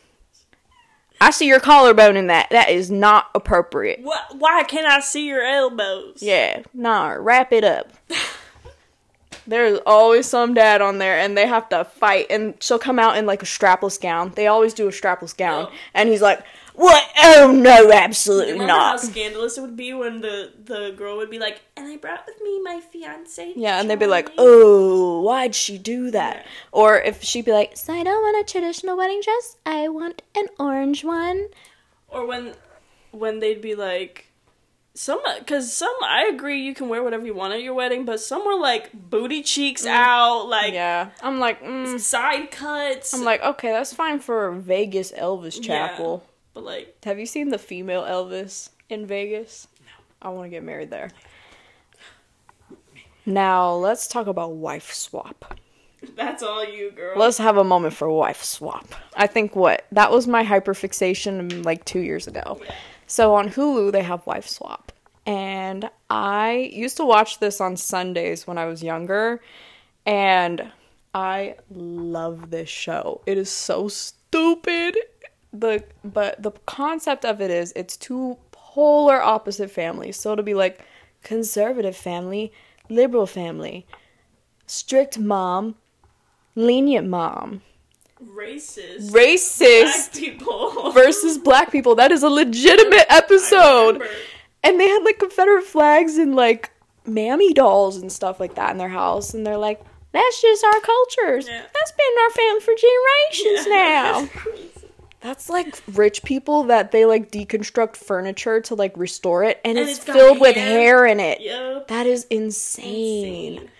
I 1.20 1.30
see 1.32 1.46
your 1.46 1.60
collarbone 1.60 2.16
in 2.16 2.28
that. 2.28 2.48
That 2.48 2.70
is 2.70 2.90
not 2.90 3.26
appropriate. 3.34 4.00
What? 4.02 4.38
Why 4.38 4.62
can't 4.62 4.86
I 4.86 5.00
see 5.00 5.26
your 5.26 5.42
elbows? 5.44 6.22
Yeah, 6.22 6.62
nah, 6.72 7.10
wrap 7.18 7.52
it 7.52 7.62
up. 7.62 7.92
There's 9.46 9.78
always 9.84 10.24
some 10.24 10.54
dad 10.54 10.80
on 10.80 10.96
there, 10.96 11.18
and 11.18 11.36
they 11.36 11.46
have 11.46 11.68
to 11.68 11.84
fight. 11.84 12.26
And 12.30 12.54
she'll 12.62 12.78
come 12.78 12.98
out 12.98 13.18
in 13.18 13.26
like 13.26 13.42
a 13.42 13.46
strapless 13.46 14.00
gown. 14.00 14.32
They 14.34 14.46
always 14.46 14.72
do 14.72 14.88
a 14.88 14.92
strapless 14.92 15.36
gown, 15.36 15.66
Oh. 15.70 15.74
and 15.92 16.08
he's 16.08 16.22
like, 16.22 16.40
"What? 16.76 17.08
Oh 17.22 17.52
no, 17.52 17.90
absolutely 17.90 18.52
Remember 18.52 18.72
how 18.74 18.96
scandalous 18.98 19.56
it 19.56 19.62
would 19.62 19.76
be 19.76 19.94
when 19.94 20.20
the 20.20 20.52
the 20.62 20.92
girl 20.96 21.16
would 21.16 21.30
be 21.30 21.38
like, 21.38 21.62
"And 21.76 21.86
I 21.88 21.96
brought 21.96 22.26
with 22.26 22.36
me 22.42 22.60
my 22.62 22.80
fiance." 22.80 23.54
Yeah, 23.56 23.80
and 23.80 23.88
they'd 23.88 23.98
be 23.98 24.06
like, 24.06 24.30
"Oh, 24.36 25.22
why'd 25.22 25.54
she 25.54 25.78
do 25.78 26.10
that?" 26.10 26.36
Yeah. 26.36 26.50
Or 26.72 27.00
if 27.00 27.22
she'd 27.22 27.46
be 27.46 27.52
like, 27.52 27.76
So 27.76 27.94
I 27.94 28.02
don't 28.02 28.22
want 28.22 28.46
a 28.46 28.52
traditional 28.52 28.96
wedding 28.96 29.22
dress. 29.24 29.56
I 29.64 29.88
want 29.88 30.22
an 30.36 30.48
orange 30.58 31.02
one. 31.02 31.48
Or 32.08 32.26
when 32.26 32.54
when 33.10 33.40
they'd 33.40 33.62
be 33.62 33.74
like, 33.74 34.26
some 34.94 35.20
because 35.38 35.72
some 35.72 35.94
I 36.02 36.30
agree 36.32 36.60
you 36.62 36.74
can 36.74 36.88
wear 36.88 37.02
whatever 37.02 37.24
you 37.24 37.34
want 37.34 37.54
at 37.54 37.62
your 37.62 37.74
wedding, 37.74 38.04
but 38.04 38.20
some 38.20 38.44
were 38.44 38.58
like 38.58 38.90
booty 38.92 39.42
cheeks 39.42 39.86
out, 39.86 40.48
like 40.48 40.72
"Yeah," 40.72 41.10
I'm 41.22 41.38
like, 41.38 41.62
mm. 41.62 41.98
side 42.00 42.50
cuts. 42.50 43.12
I'm 43.14 43.24
like, 43.24 43.42
okay, 43.42 43.72
that's 43.72 43.92
fine 43.92 44.20
for 44.20 44.52
Vegas 44.52 45.12
Elvis 45.12 45.66
Yeah. 45.66 45.88
But 46.56 46.64
like 46.64 46.96
Have 47.04 47.18
you 47.18 47.26
seen 47.26 47.50
the 47.50 47.58
female 47.58 48.02
Elvis 48.02 48.70
in 48.88 49.04
Vegas? 49.04 49.68
No. 49.80 49.92
I 50.26 50.32
want 50.32 50.46
to 50.46 50.48
get 50.48 50.64
married 50.64 50.88
there. 50.88 51.10
Now, 53.26 53.74
let's 53.74 54.08
talk 54.08 54.26
about 54.26 54.52
wife 54.52 54.90
swap. 54.90 55.60
that's 56.16 56.42
all 56.42 56.64
you, 56.64 56.92
girl. 56.92 57.18
Let's 57.18 57.36
have 57.36 57.58
a 57.58 57.64
moment 57.64 57.92
for 57.92 58.10
wife 58.10 58.42
swap. 58.42 58.86
I 59.14 59.26
think 59.26 59.54
what? 59.54 59.84
That 59.92 60.10
was 60.10 60.26
my 60.26 60.44
hyperfixation 60.44 61.62
like 61.62 61.84
2 61.84 61.98
years 61.98 62.26
ago. 62.26 62.58
So 63.06 63.34
on 63.34 63.50
Hulu 63.50 63.92
they 63.92 64.02
have 64.02 64.26
wife 64.26 64.48
swap. 64.48 64.92
And 65.26 65.90
I 66.08 66.70
used 66.72 66.96
to 66.96 67.04
watch 67.04 67.38
this 67.38 67.60
on 67.60 67.76
Sundays 67.76 68.46
when 68.46 68.56
I 68.56 68.64
was 68.64 68.82
younger 68.82 69.42
and 70.06 70.72
I 71.12 71.56
love 71.70 72.50
this 72.50 72.70
show. 72.70 73.20
It 73.26 73.36
is 73.36 73.50
so 73.50 73.88
stupid. 73.88 74.96
The 75.52 75.84
but 76.04 76.42
the 76.42 76.52
concept 76.66 77.24
of 77.24 77.40
it 77.40 77.50
is 77.50 77.72
it's 77.76 77.96
two 77.96 78.36
polar 78.52 79.22
opposite 79.22 79.70
families. 79.70 80.18
So 80.18 80.32
it'll 80.32 80.44
be 80.44 80.54
like 80.54 80.80
conservative 81.22 81.96
family, 81.96 82.52
liberal 82.88 83.26
family, 83.26 83.86
strict 84.66 85.18
mom, 85.18 85.76
lenient 86.54 87.08
mom, 87.08 87.62
Racist. 88.22 89.10
racist 89.10 90.12
Black 90.12 90.12
people 90.14 90.92
versus 90.94 91.38
black 91.38 91.70
people. 91.70 91.94
That 91.94 92.12
is 92.12 92.22
a 92.22 92.30
legitimate 92.30 93.06
episode. 93.10 94.02
And 94.62 94.80
they 94.80 94.88
had 94.88 95.02
like 95.04 95.18
Confederate 95.18 95.64
flags 95.64 96.16
and 96.16 96.34
like 96.34 96.70
mammy 97.06 97.52
dolls 97.52 97.96
and 97.96 98.10
stuff 98.10 98.40
like 98.40 98.54
that 98.54 98.70
in 98.72 98.78
their 98.78 98.88
house. 98.88 99.34
And 99.34 99.46
they're 99.46 99.58
like, 99.58 99.82
that's 100.12 100.40
just 100.40 100.64
our 100.64 100.80
cultures. 100.80 101.46
Yeah. 101.46 101.62
That's 101.62 101.92
been 101.92 102.06
in 102.12 102.22
our 102.24 102.30
family 102.30 102.60
for 102.60 102.74
generations 102.74 103.66
now. 103.68 104.85
That's 105.20 105.48
like 105.48 105.82
rich 105.94 106.22
people 106.22 106.64
that 106.64 106.92
they 106.92 107.04
like 107.04 107.30
deconstruct 107.30 107.96
furniture 107.96 108.60
to 108.62 108.74
like 108.74 108.96
restore 108.96 109.44
it 109.44 109.60
and, 109.64 109.78
And 109.78 109.88
it's, 109.88 109.98
it's 109.98 110.06
filled 110.06 110.40
with 110.40 110.54
hair. 110.54 110.64
hair 110.66 111.06
in 111.06 111.20
it. 111.20 111.40
Yep. 111.40 111.88
That 111.88 112.06
is 112.06 112.26
insane. 112.30 113.54
Insane. 113.54 113.70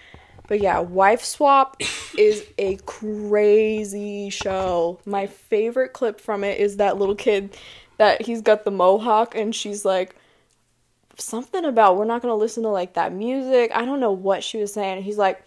But 0.49 0.61
yeah, 0.61 0.79
Wife 0.79 1.25
Swap 1.25 1.77
is 2.19 2.45
a 2.59 2.77
crazy 2.87 4.31
show. 4.31 5.01
My 5.05 5.27
favorite 5.27 5.93
clip 5.93 6.21
from 6.21 6.45
it 6.45 6.61
is 6.61 6.77
that 6.77 6.99
little 6.99 7.17
kid 7.17 7.57
that 7.99 8.23
he's 8.23 8.43
got 8.43 8.65
the 8.65 8.71
mohawk 8.71 9.35
and 9.35 9.55
she's 9.55 9.85
like 9.85 10.15
something 11.19 11.65
about 11.65 11.97
we're 11.97 12.05
not 12.05 12.23
going 12.23 12.31
to 12.33 12.37
listen 12.37 12.63
to 12.63 12.69
like 12.69 12.95
that 12.95 13.13
music. 13.13 13.71
I 13.75 13.85
don't 13.85 14.01
know 14.01 14.13
what 14.13 14.45
she 14.45 14.59
was 14.59 14.73
saying. 14.73 15.03
He's 15.03 15.19
like, 15.19 15.43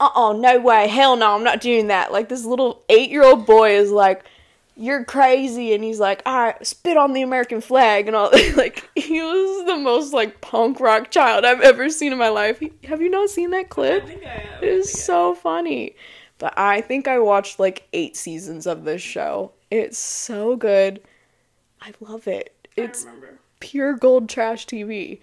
"Uh-uh, 0.00 0.32
no 0.34 0.58
way. 0.58 0.88
Hell 0.88 1.16
no, 1.16 1.34
I'm 1.34 1.44
not 1.44 1.60
doing 1.60 1.88
that." 1.88 2.12
Like 2.12 2.28
this 2.28 2.44
little 2.44 2.82
8-year-old 2.88 3.46
boy 3.46 3.76
is 3.76 3.90
like 3.90 4.24
you're 4.78 5.04
crazy 5.04 5.72
and 5.74 5.82
he's 5.82 5.98
like 5.98 6.20
all 6.26 6.38
right 6.38 6.66
spit 6.66 6.96
on 6.98 7.14
the 7.14 7.22
american 7.22 7.60
flag 7.62 8.06
and 8.06 8.14
all 8.14 8.30
like 8.56 8.88
he 8.94 9.20
was 9.22 9.66
the 9.66 9.76
most 9.78 10.12
like 10.12 10.40
punk 10.42 10.78
rock 10.80 11.10
child 11.10 11.44
i've 11.46 11.62
ever 11.62 11.88
seen 11.88 12.12
in 12.12 12.18
my 12.18 12.28
life. 12.28 12.58
He- 12.58 12.72
have 12.84 13.00
you 13.00 13.08
not 13.08 13.30
seen 13.30 13.50
that 13.50 13.56
I 13.56 13.64
clip 13.64 14.06
think 14.06 14.24
I 14.24 14.28
have. 14.28 14.62
it 14.62 14.68
is 14.68 14.92
so 14.92 15.34
funny. 15.34 15.96
But 16.38 16.52
i 16.58 16.82
think 16.82 17.08
i 17.08 17.18
watched 17.18 17.58
like 17.58 17.88
eight 17.94 18.16
seasons 18.16 18.66
of 18.66 18.84
this 18.84 19.00
show. 19.02 19.52
It's 19.70 19.98
so 19.98 20.56
good. 20.56 21.00
I 21.80 21.92
love 22.00 22.28
it. 22.28 22.54
It's 22.76 23.06
pure 23.60 23.94
gold 23.94 24.28
trash 24.28 24.66
TV. 24.66 25.20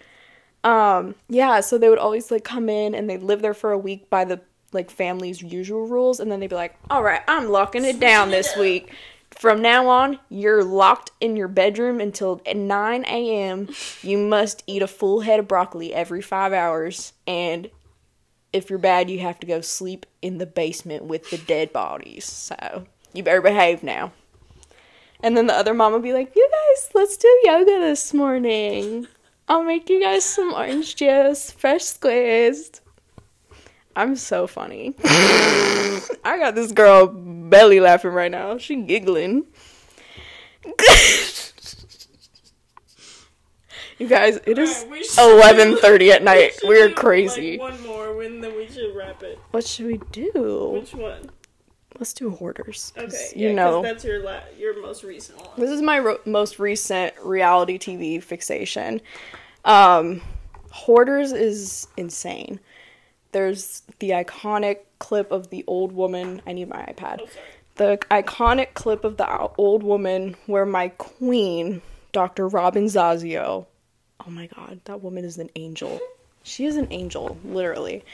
Um, 0.64 1.14
yeah, 1.28 1.60
so 1.60 1.78
they 1.78 1.88
would 1.88 1.98
always 1.98 2.30
like 2.30 2.42
come 2.44 2.68
in 2.68 2.94
and 2.94 3.08
they'd 3.08 3.22
live 3.22 3.42
there 3.42 3.54
for 3.54 3.70
a 3.70 3.78
week 3.78 4.10
by 4.10 4.24
the 4.24 4.40
like 4.72 4.90
family's 4.90 5.40
usual 5.40 5.86
rules, 5.86 6.18
and 6.20 6.32
then 6.32 6.40
they'd 6.40 6.48
be 6.50 6.56
like, 6.56 6.74
"All 6.90 7.02
right, 7.02 7.20
I'm 7.28 7.48
locking 7.48 7.84
it 7.84 8.00
down 8.00 8.30
this 8.30 8.56
week. 8.58 8.90
From 9.38 9.60
now 9.60 9.88
on, 9.88 10.18
you're 10.28 10.64
locked 10.64 11.10
in 11.20 11.36
your 11.36 11.48
bedroom 11.48 12.00
until 12.00 12.40
9 12.46 13.04
a.m. 13.04 13.68
You 14.02 14.18
must 14.18 14.62
eat 14.66 14.82
a 14.82 14.86
full 14.86 15.20
head 15.20 15.40
of 15.40 15.48
broccoli 15.48 15.92
every 15.92 16.22
five 16.22 16.52
hours, 16.52 17.12
and 17.26 17.70
if 18.52 18.70
you're 18.70 18.78
bad, 18.78 19.10
you 19.10 19.18
have 19.20 19.40
to 19.40 19.46
go 19.46 19.60
sleep 19.60 20.06
in 20.22 20.38
the 20.38 20.46
basement 20.46 21.04
with 21.04 21.30
the 21.30 21.38
dead 21.38 21.72
bodies. 21.72 22.24
So 22.24 22.86
you 23.12 23.22
better 23.22 23.42
behave 23.42 23.82
now." 23.82 24.12
And 25.24 25.34
then 25.34 25.46
the 25.46 25.54
other 25.54 25.72
mom 25.72 25.94
would 25.94 26.02
be 26.02 26.12
like, 26.12 26.36
You 26.36 26.48
guys, 26.50 26.90
let's 26.92 27.16
do 27.16 27.40
yoga 27.44 27.80
this 27.80 28.12
morning. 28.12 29.06
I'll 29.48 29.64
make 29.64 29.88
you 29.88 30.02
guys 30.02 30.22
some 30.22 30.52
orange 30.52 30.96
juice, 30.96 31.50
fresh 31.50 31.84
squeezed. 31.84 32.80
I'm 33.96 34.16
so 34.16 34.46
funny. 34.46 34.94
I 35.04 36.36
got 36.38 36.54
this 36.54 36.72
girl 36.72 37.06
belly 37.06 37.80
laughing 37.80 38.10
right 38.12 38.30
now. 38.30 38.58
She 38.58 38.76
giggling. 38.76 39.44
you 43.98 44.08
guys, 44.08 44.38
it 44.46 44.58
is 44.58 44.84
we 44.90 45.04
should- 45.04 45.18
11:30 45.18 46.10
at 46.10 46.22
night. 46.22 46.58
We're 46.64 46.88
do, 46.88 46.94
crazy. 46.94 47.58
Like, 47.58 47.72
one 47.72 47.86
more, 47.86 48.22
and 48.22 48.42
then 48.42 48.56
we 48.56 48.68
should 48.68 48.94
wrap 48.96 49.22
it. 49.22 49.38
What 49.50 49.66
should 49.66 49.86
we 49.86 50.00
do? 50.10 50.70
Which 50.80 50.94
one? 50.94 51.30
Let's 51.98 52.12
do 52.12 52.30
hoarders. 52.30 52.92
Okay, 52.96 53.32
you 53.36 53.52
know. 53.52 53.80
that's 53.80 54.04
your 54.04 54.20
la- 54.24 54.40
your 54.58 54.80
most 54.82 55.04
recent 55.04 55.38
one. 55.40 55.50
This 55.56 55.70
is 55.70 55.80
my 55.80 56.00
ro- 56.00 56.18
most 56.24 56.58
recent 56.58 57.14
reality 57.22 57.78
TV 57.78 58.20
fixation. 58.20 59.00
Um, 59.64 60.20
Hoarders 60.74 61.32
is 61.32 61.86
insane. 61.96 62.58
There's 63.34 63.82
the 63.98 64.10
iconic 64.10 64.78
clip 65.00 65.32
of 65.32 65.50
the 65.50 65.64
old 65.66 65.90
woman. 65.90 66.40
I 66.46 66.52
need 66.52 66.68
my 66.68 66.76
iPad. 66.76 67.18
Oh. 67.20 67.28
The 67.74 67.98
iconic 68.08 68.74
clip 68.74 69.02
of 69.02 69.16
the 69.16 69.28
old 69.58 69.82
woman 69.82 70.36
where 70.46 70.64
my 70.64 70.90
queen, 70.90 71.82
Dr. 72.12 72.46
Robin 72.46 72.84
Zasio, 72.84 73.66
oh 74.24 74.30
my 74.30 74.46
god, 74.46 74.80
that 74.84 75.02
woman 75.02 75.24
is 75.24 75.38
an 75.38 75.50
angel. 75.56 75.98
She 76.44 76.64
is 76.64 76.76
an 76.76 76.86
angel, 76.92 77.36
literally. 77.44 78.04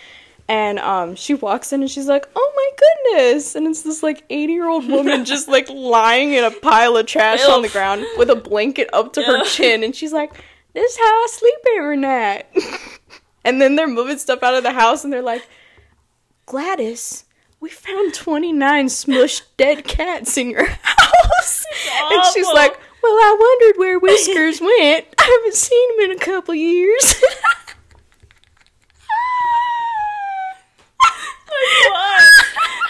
And 0.49 0.79
um, 0.79 1.17
she 1.17 1.35
walks 1.35 1.71
in 1.75 1.83
and 1.83 1.91
she's 1.91 2.09
like, 2.09 2.27
"Oh 2.35 2.53
my 2.57 3.15
goodness!" 3.15 3.55
And 3.55 3.67
it's 3.67 3.83
this 3.83 4.03
like 4.03 4.25
eighty-year-old 4.31 4.89
woman 4.89 5.25
just 5.27 5.49
like 5.49 5.69
lying 5.69 6.33
in 6.33 6.45
a 6.45 6.51
pile 6.51 6.97
of 6.97 7.05
trash 7.05 7.45
on 7.45 7.61
the 7.61 7.69
ground 7.69 8.07
with 8.17 8.31
a 8.31 8.37
blanket 8.37 8.89
up 8.95 9.13
to 9.13 9.23
her 9.23 9.45
chin, 9.45 9.85
and 9.85 9.95
she's 9.95 10.15
like, 10.15 10.33
"This 10.73 10.93
is 10.93 10.99
how 10.99 11.05
I 11.05 11.27
sleep 11.31 11.59
every 11.77 11.99
night." 11.99 12.47
And 13.45 13.61
then 13.61 13.77
they're 13.77 13.89
moving 13.89 14.19
stuff 14.19 14.43
out 14.43 14.55
of 14.55 14.63
the 14.63 14.73
house 14.73 15.05
and 15.05 15.13
they're 15.13 15.23
like, 15.23 15.49
Gladys, 16.47 17.25
we 17.61 17.71
found 17.71 18.15
29 18.15 18.87
smushed 18.87 19.43
dead 19.57 19.85
cats 19.85 20.37
in 20.37 20.51
your 20.51 20.67
house. 20.83 21.65
And 22.11 22.23
she's 22.33 22.47
like, 22.49 22.73
Well, 23.03 23.13
I 23.13 23.37
wondered 23.39 23.79
where 23.79 23.99
Whiskers 23.99 24.61
went. 24.61 25.07
I 25.19 25.39
haven't 25.41 25.55
seen 25.55 25.95
him 25.95 26.11
in 26.11 26.17
a 26.17 26.21
couple 26.21 26.55
years. 26.55 27.15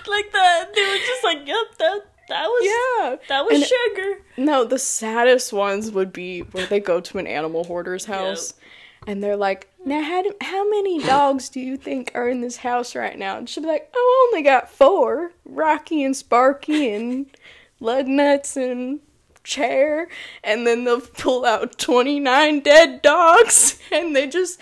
like 0.09 0.33
the 0.33 0.69
they 0.75 0.83
were 0.83 0.99
just 0.99 1.25
like, 1.25 1.47
yep, 1.47 1.79
that 1.79 2.01
that 2.29 2.47
was 2.47 2.65
yeah, 2.65 3.17
that 3.29 3.45
was 3.45 3.55
and 3.55 3.65
sugar. 3.65 4.23
No, 4.37 4.65
the 4.65 4.79
saddest 4.79 5.53
ones 5.53 5.91
would 5.91 6.13
be 6.13 6.41
where 6.41 6.67
they 6.67 6.81
go 6.81 7.01
to 7.01 7.19
an 7.19 7.27
animal 7.27 7.65
hoarder's 7.65 8.05
house 8.05 8.55
and 9.07 9.23
they're 9.23 9.37
like, 9.37 9.69
Now, 9.85 10.03
how, 10.03 10.23
do, 10.23 10.35
how 10.41 10.69
many 10.69 11.03
dogs 11.03 11.49
do 11.49 11.61
you 11.61 11.77
think 11.77 12.13
are 12.15 12.29
in 12.29 12.41
this 12.41 12.57
house 12.57 12.95
right 12.95 13.19
now? 13.19 13.39
And 13.39 13.49
she'll 13.49 13.63
be 13.63 13.69
like, 13.69 13.91
Oh, 13.95 14.29
I 14.29 14.29
only 14.29 14.43
got 14.43 14.71
four 14.71 15.33
Rocky 15.45 16.05
and 16.05 16.17
Sparky 16.17 16.93
and 16.93 17.27
Lug 17.81 18.07
Nuts 18.07 18.57
and 18.57 19.01
Chair. 19.43 20.09
And 20.45 20.67
then 20.67 20.85
they'll 20.85 21.01
pull 21.01 21.45
out 21.45 21.79
29 21.79 22.61
dead 22.61 23.03
dogs 23.03 23.79
and 23.93 24.15
they 24.15 24.27
just 24.27 24.61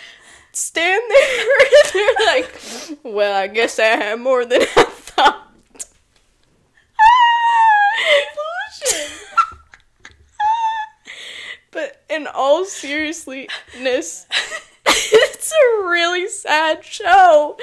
stand 0.52 1.02
there 1.08 1.58
and 1.60 1.92
they're 1.94 2.26
like, 2.26 2.60
Well, 3.02 3.36
I 3.36 3.48
guess 3.48 3.78
I 3.78 3.84
had 3.84 4.20
more 4.20 4.44
than 4.44 4.62
I 4.62 4.84
thought. 4.84 5.44
But 11.70 11.97
in 12.08 12.26
all 12.26 12.64
seriousness, 12.64 13.48
it's 14.86 15.52
a 15.52 15.82
really 15.82 16.28
sad 16.28 16.84
show 16.84 17.56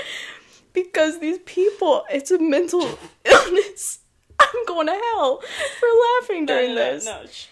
because 0.73 1.19
these 1.19 1.39
people, 1.39 2.05
it's 2.11 2.31
a 2.31 2.39
mental 2.39 2.99
illness. 3.25 3.99
I'm 4.39 4.65
going 4.67 4.87
to 4.87 4.93
hell 4.93 5.41
for 5.79 5.87
laughing 6.21 6.45
during 6.45 6.75
this. 6.75 7.05
No, 7.05 7.25
sh- 7.31 7.47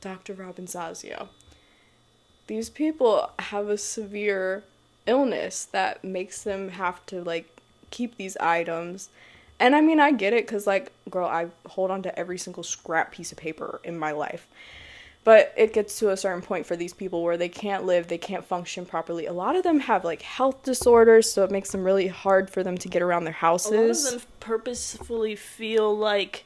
Dr. 0.00 0.34
Robin 0.34 0.66
Zasio. 0.66 1.28
These 2.46 2.70
people 2.70 3.30
have 3.38 3.68
a 3.68 3.78
severe 3.78 4.64
illness 5.06 5.64
that 5.66 6.04
makes 6.04 6.42
them 6.42 6.70
have 6.70 7.04
to 7.06 7.22
like 7.22 7.48
keep 7.90 8.16
these 8.16 8.36
items. 8.36 9.08
And 9.58 9.74
I 9.74 9.80
mean, 9.80 10.00
I 10.00 10.12
get 10.12 10.32
it 10.32 10.46
cuz 10.46 10.66
like 10.66 10.92
girl, 11.08 11.26
I 11.26 11.48
hold 11.68 11.90
on 11.90 12.02
to 12.02 12.18
every 12.18 12.36
single 12.38 12.62
scrap 12.62 13.12
piece 13.12 13.32
of 13.32 13.38
paper 13.38 13.80
in 13.84 13.98
my 13.98 14.12
life. 14.12 14.46
But 15.24 15.52
it 15.56 15.72
gets 15.72 15.98
to 16.00 16.10
a 16.10 16.16
certain 16.16 16.42
point 16.42 16.66
for 16.66 16.74
these 16.74 16.92
people 16.92 17.22
where 17.22 17.36
they 17.36 17.48
can't 17.48 17.84
live, 17.84 18.08
they 18.08 18.18
can't 18.18 18.44
function 18.44 18.84
properly. 18.84 19.26
A 19.26 19.32
lot 19.32 19.54
of 19.54 19.62
them 19.62 19.80
have 19.80 20.04
like 20.04 20.22
health 20.22 20.64
disorders, 20.64 21.30
so 21.30 21.44
it 21.44 21.50
makes 21.50 21.70
them 21.70 21.84
really 21.84 22.08
hard 22.08 22.50
for 22.50 22.64
them 22.64 22.76
to 22.78 22.88
get 22.88 23.02
around 23.02 23.24
their 23.24 23.32
a 23.32 23.36
lot 23.36 23.40
houses. 23.40 24.06
of 24.06 24.20
them 24.20 24.30
purposefully 24.40 25.36
feel 25.36 25.96
like 25.96 26.44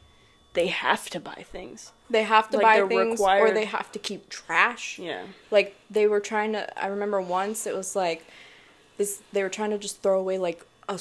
they 0.52 0.66
have 0.68 1.08
to 1.10 1.20
buy 1.20 1.44
things. 1.50 1.92
they 2.08 2.22
have 2.22 2.48
to 2.50 2.56
like 2.56 2.62
buy 2.82 2.88
things 2.88 3.20
or 3.20 3.50
they 3.50 3.66
have 3.66 3.92
to 3.92 3.98
keep 3.98 4.28
trash. 4.28 4.98
Yeah. 4.98 5.22
like 5.50 5.76
they 5.90 6.06
were 6.06 6.20
trying 6.20 6.52
to 6.52 6.82
i 6.82 6.86
remember 6.86 7.20
once 7.20 7.66
it 7.66 7.74
was 7.76 7.94
like 7.94 8.26
this 8.96 9.20
they 9.32 9.42
were 9.42 9.50
trying 9.50 9.70
to 9.70 9.78
just 9.78 10.02
throw 10.02 10.18
away 10.18 10.38
like 10.38 10.64
a 10.88 10.98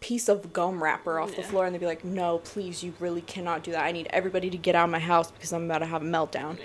piece 0.00 0.28
of 0.28 0.52
gum 0.52 0.82
wrapper 0.82 1.20
off 1.20 1.34
the 1.36 1.42
floor 1.44 1.64
and 1.64 1.72
they'd 1.74 1.78
be 1.78 1.86
like 1.86 2.04
no 2.04 2.38
please 2.38 2.82
you 2.82 2.92
really 2.98 3.20
cannot 3.20 3.62
do 3.62 3.70
that 3.70 3.84
i 3.84 3.92
need 3.92 4.08
everybody 4.10 4.50
to 4.50 4.56
get 4.56 4.74
out 4.74 4.84
of 4.84 4.90
my 4.90 4.98
house 4.98 5.30
because 5.30 5.52
i'm 5.52 5.64
about 5.64 5.78
to 5.78 5.86
have 5.86 6.02
a 6.02 6.04
meltdown 6.04 6.58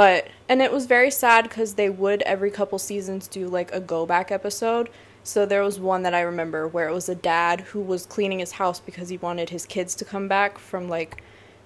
but 0.00 0.28
and 0.48 0.62
it 0.62 0.72
was 0.72 0.86
very 0.86 1.10
sad 1.10 1.42
because 1.42 1.74
they 1.74 1.90
would 1.90 2.22
every 2.22 2.50
couple 2.50 2.78
seasons 2.78 3.28
do 3.28 3.46
like 3.46 3.70
a 3.74 3.80
go 3.80 4.06
back 4.06 4.32
episode. 4.32 4.88
So 5.24 5.44
there 5.44 5.62
was 5.62 5.78
one 5.78 6.04
that 6.04 6.14
i 6.14 6.22
remember 6.22 6.66
where 6.66 6.88
it 6.88 6.94
was 6.94 7.10
a 7.10 7.14
dad 7.14 7.60
who 7.60 7.80
was 7.80 8.06
cleaning 8.06 8.38
his 8.38 8.52
house 8.52 8.80
because 8.80 9.10
he 9.10 9.18
wanted 9.18 9.50
his 9.50 9.66
kids 9.66 9.94
to 9.96 10.06
come 10.06 10.26
back 10.26 10.56
from 10.56 10.88
like 10.88 11.22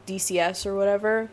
dcs 0.09 0.67
or 0.67 0.75
whatever. 0.75 1.31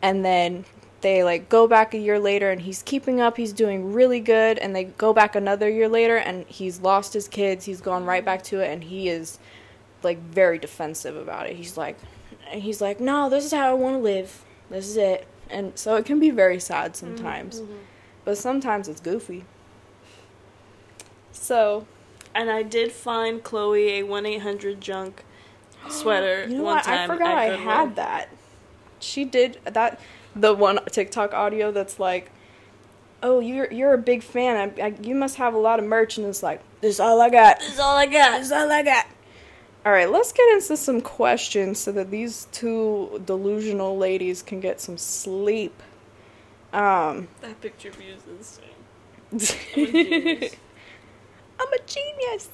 And 0.00 0.24
then 0.24 0.64
they 1.02 1.22
like 1.22 1.50
go 1.50 1.68
back 1.68 1.92
a 1.92 1.98
year 1.98 2.18
later 2.18 2.50
and 2.50 2.62
he's 2.62 2.82
keeping 2.82 3.20
up 3.20 3.36
he's 3.36 3.52
doing 3.52 3.92
really 3.92 4.20
good 4.20 4.56
and 4.56 4.74
they 4.74 4.84
go 4.84 5.12
back 5.12 5.36
another 5.36 5.68
year 5.68 5.86
later 5.86 6.16
and 6.16 6.46
he's 6.46 6.80
lost 6.80 7.12
his 7.12 7.28
kids 7.28 7.66
he's 7.66 7.82
gone 7.82 8.06
right 8.06 8.24
back 8.24 8.42
to 8.44 8.60
it 8.60 8.70
and 8.72 8.84
he 8.84 9.10
is 9.10 9.38
like 10.02 10.18
very 10.18 10.58
defensive 10.58 11.14
about 11.14 11.46
it. 11.46 11.56
He's 11.56 11.76
like 11.76 11.98
and 12.50 12.62
he's 12.62 12.80
like 12.80 13.00
no 13.00 13.28
this 13.28 13.44
is 13.44 13.52
how 13.52 13.68
i 13.68 13.74
want 13.74 13.96
to 13.96 14.00
live. 14.00 14.46
This 14.70 14.88
is 14.88 14.96
it 14.96 15.26
and 15.50 15.78
so 15.78 15.96
it 15.96 16.04
can 16.04 16.18
be 16.20 16.30
very 16.30 16.60
sad 16.60 16.92
mm-hmm, 16.92 17.16
sometimes. 17.16 17.60
Mm-hmm. 17.60 17.74
but 18.24 18.38
sometimes 18.38 18.88
it's 18.88 19.00
goofy. 19.00 19.44
So 21.32 21.86
And 22.34 22.50
I 22.50 22.62
did 22.62 22.92
find 22.92 23.42
Chloe 23.42 23.98
a 23.98 24.02
one 24.02 24.26
eight 24.26 24.42
hundred 24.42 24.80
junk 24.80 25.24
sweater 25.88 26.46
you 26.48 26.58
know 26.58 26.64
one 26.64 26.76
what? 26.76 26.88
I 26.88 26.96
time. 26.98 27.08
forgot 27.08 27.38
i 27.38 27.56
had 27.56 27.96
that. 27.96 28.28
She 29.00 29.24
did 29.24 29.58
that 29.64 30.00
the 30.34 30.54
one 30.54 30.78
tiktok 30.90 31.32
audio 31.34 31.72
that's 31.72 31.98
like 31.98 32.30
oh 33.22 33.40
you're 33.40 33.72
you're 33.72 33.94
a 33.94 33.98
big 33.98 34.22
fan. 34.22 34.72
I, 34.78 34.82
I, 34.82 34.94
you 35.02 35.14
must 35.14 35.36
have 35.36 35.54
a 35.54 35.58
lot 35.58 35.78
of 35.78 35.84
merch. 35.84 36.18
And 36.18 36.26
it's 36.26 36.42
like 36.42 36.60
this 36.80 36.94
is 36.96 37.00
all 37.00 37.20
i 37.20 37.30
got. 37.30 37.58
That's 37.60 37.78
all 37.78 37.96
I 37.96 38.06
got. 38.06 38.38
this 38.38 38.46
is 38.46 38.52
all 38.52 38.70
i 38.70 38.82
got 38.82 39.06
all 39.86 39.92
right 39.92 40.10
let's 40.10 40.32
get 40.32 40.48
into 40.52 40.76
some 40.76 41.00
questions 41.00 41.78
so 41.78 41.92
that 41.92 42.10
these 42.10 42.46
two 42.52 43.22
delusional 43.24 43.96
ladies 43.96 44.42
can 44.42 44.60
get 44.60 44.80
some 44.80 44.98
sleep 44.98 45.82
um 46.72 47.28
That 47.40 47.60
picture 47.60 47.88
of 47.88 48.02
you 48.02 48.14
is 48.14 48.22
insane. 48.28 48.64
I'm 49.30 49.42
a 49.82 49.86
genius. 49.86 50.56
I'm 51.60 51.72
a 51.72 51.78
genius. 51.86 52.48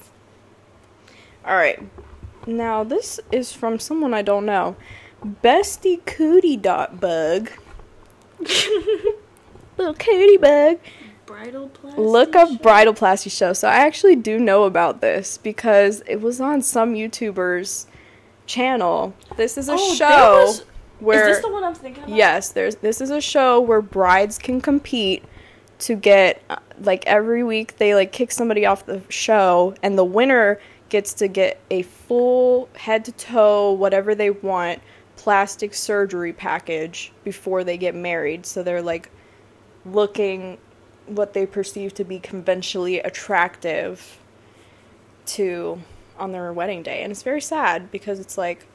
All 1.45 1.55
right. 1.55 1.81
Now 2.47 2.83
this 2.83 3.19
is 3.31 3.51
from 3.51 3.79
someone 3.79 4.13
I 4.13 4.21
don't 4.21 4.45
know. 4.45 4.75
Bestie 5.23 6.05
Cootie 6.05 6.57
dot 6.57 6.99
bug. 6.99 7.51
Little 9.77 9.93
cootie 9.95 10.37
bug. 10.37 10.79
Bridal 11.25 11.69
plastic. 11.69 11.99
Look 11.99 12.35
up 12.35 12.49
show? 12.49 12.55
Bridalplasty 12.57 13.31
show. 13.35 13.53
So 13.53 13.67
I 13.67 13.75
actually 13.77 14.15
do 14.15 14.39
know 14.39 14.63
about 14.63 15.01
this 15.01 15.37
because 15.37 16.01
it 16.07 16.17
was 16.21 16.39
on 16.39 16.61
some 16.61 16.93
YouTuber's 16.93 17.87
channel. 18.45 19.13
This 19.37 19.57
is 19.57 19.69
a 19.69 19.73
Oh, 19.73 19.93
show 19.95 20.43
was- 20.45 20.65
where 20.99 21.27
Is 21.29 21.37
this 21.37 21.45
the 21.45 21.51
one 21.51 21.63
I'm 21.63 21.73
thinking 21.73 22.03
about? 22.03 22.15
Yes, 22.15 22.49
there's 22.49 22.75
this 22.77 23.01
is 23.01 23.09
a 23.09 23.19
show 23.21 23.59
where 23.59 23.81
brides 23.81 24.37
can 24.37 24.61
compete 24.61 25.23
to 25.79 25.95
get 25.95 26.41
uh, 26.49 26.55
like 26.79 27.05
every 27.05 27.43
week 27.43 27.77
they 27.77 27.95
like 27.95 28.11
kick 28.13 28.31
somebody 28.31 28.65
off 28.65 28.85
the 28.85 29.01
show 29.09 29.75
and 29.83 29.97
the 29.97 30.05
winner 30.05 30.57
gets 30.87 31.13
to 31.15 31.27
get 31.27 31.59
a 31.69 31.81
full 31.81 32.69
head 32.75 33.03
to 33.05 33.11
toe 33.11 33.71
whatever 33.73 34.15
they 34.15 34.29
want 34.29 34.79
plastic 35.17 35.73
surgery 35.73 36.31
package 36.31 37.11
before 37.23 37.63
they 37.63 37.77
get 37.77 37.93
married. 37.95 38.45
So 38.45 38.63
they're 38.63 38.81
like 38.81 39.09
looking 39.85 40.57
what 41.07 41.33
they 41.33 41.45
perceive 41.45 41.93
to 41.95 42.03
be 42.03 42.19
conventionally 42.19 42.99
attractive 42.99 44.19
to 45.25 45.81
on 46.17 46.31
their 46.31 46.51
wedding 46.53 46.83
day. 46.83 47.03
And 47.03 47.11
it's 47.11 47.23
very 47.23 47.41
sad 47.41 47.91
because 47.91 48.19
it's 48.19 48.37
like 48.37 48.65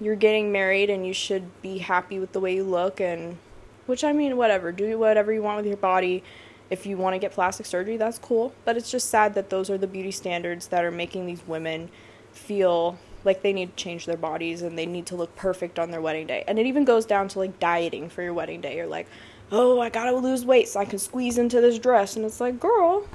you're 0.00 0.16
getting 0.16 0.52
married 0.52 0.90
and 0.90 1.06
you 1.06 1.12
should 1.12 1.60
be 1.62 1.78
happy 1.78 2.18
with 2.18 2.32
the 2.32 2.40
way 2.40 2.54
you 2.54 2.64
look 2.64 3.00
and 3.00 3.38
which 3.86 4.04
I 4.04 4.12
mean 4.12 4.36
whatever, 4.36 4.72
do 4.72 4.98
whatever 4.98 5.32
you 5.32 5.42
want 5.42 5.58
with 5.58 5.66
your 5.66 5.76
body. 5.76 6.22
If 6.68 6.86
you 6.86 6.96
want 6.96 7.14
to 7.14 7.18
get 7.18 7.32
plastic 7.32 7.66
surgery, 7.66 7.96
that's 7.96 8.18
cool, 8.18 8.52
but 8.64 8.76
it's 8.76 8.90
just 8.90 9.08
sad 9.08 9.34
that 9.34 9.50
those 9.50 9.70
are 9.70 9.78
the 9.78 9.86
beauty 9.86 10.10
standards 10.10 10.66
that 10.68 10.84
are 10.84 10.90
making 10.90 11.26
these 11.26 11.46
women 11.46 11.90
feel 12.32 12.98
like 13.24 13.42
they 13.42 13.52
need 13.52 13.76
to 13.76 13.82
change 13.82 14.06
their 14.06 14.16
bodies 14.16 14.62
and 14.62 14.76
they 14.76 14.86
need 14.86 15.06
to 15.06 15.16
look 15.16 15.34
perfect 15.36 15.78
on 15.78 15.90
their 15.90 16.00
wedding 16.00 16.26
day. 16.26 16.44
And 16.48 16.58
it 16.58 16.66
even 16.66 16.84
goes 16.84 17.06
down 17.06 17.28
to 17.28 17.38
like 17.38 17.58
dieting 17.60 18.08
for 18.08 18.22
your 18.22 18.34
wedding 18.34 18.60
day. 18.60 18.76
You're 18.76 18.86
like, 18.86 19.06
"Oh, 19.50 19.80
I 19.80 19.88
got 19.90 20.04
to 20.10 20.16
lose 20.16 20.44
weight 20.44 20.68
so 20.68 20.80
I 20.80 20.84
can 20.84 20.98
squeeze 20.98 21.38
into 21.38 21.60
this 21.60 21.78
dress." 21.78 22.16
And 22.16 22.24
it's 22.24 22.40
like, 22.40 22.58
"Girl, 22.60 23.06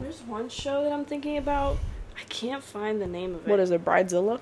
There's 0.00 0.22
one 0.22 0.48
show 0.48 0.84
that 0.84 0.92
I'm 0.92 1.04
thinking 1.04 1.36
about. 1.36 1.78
I 2.18 2.24
can't 2.28 2.62
find 2.62 3.00
the 3.00 3.06
name 3.06 3.34
of 3.34 3.46
it. 3.46 3.50
what 3.50 3.60
is 3.60 3.70
it, 3.70 3.84
Bridezilla?" 3.84 4.40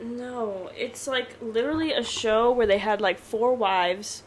No, 0.00 0.70
it's 0.76 1.06
like 1.06 1.36
literally 1.40 1.92
a 1.92 2.02
show 2.04 2.50
where 2.50 2.66
they 2.66 2.78
had 2.78 3.00
like 3.00 3.18
four 3.18 3.54
wives 3.54 4.22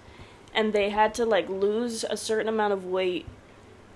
and 0.54 0.74
they 0.74 0.90
had 0.90 1.14
to 1.16 1.26
like 1.26 1.48
lose 1.50 2.04
a 2.04 2.18
certain 2.18 2.48
amount 2.48 2.74
of 2.74 2.86
weight 2.86 3.26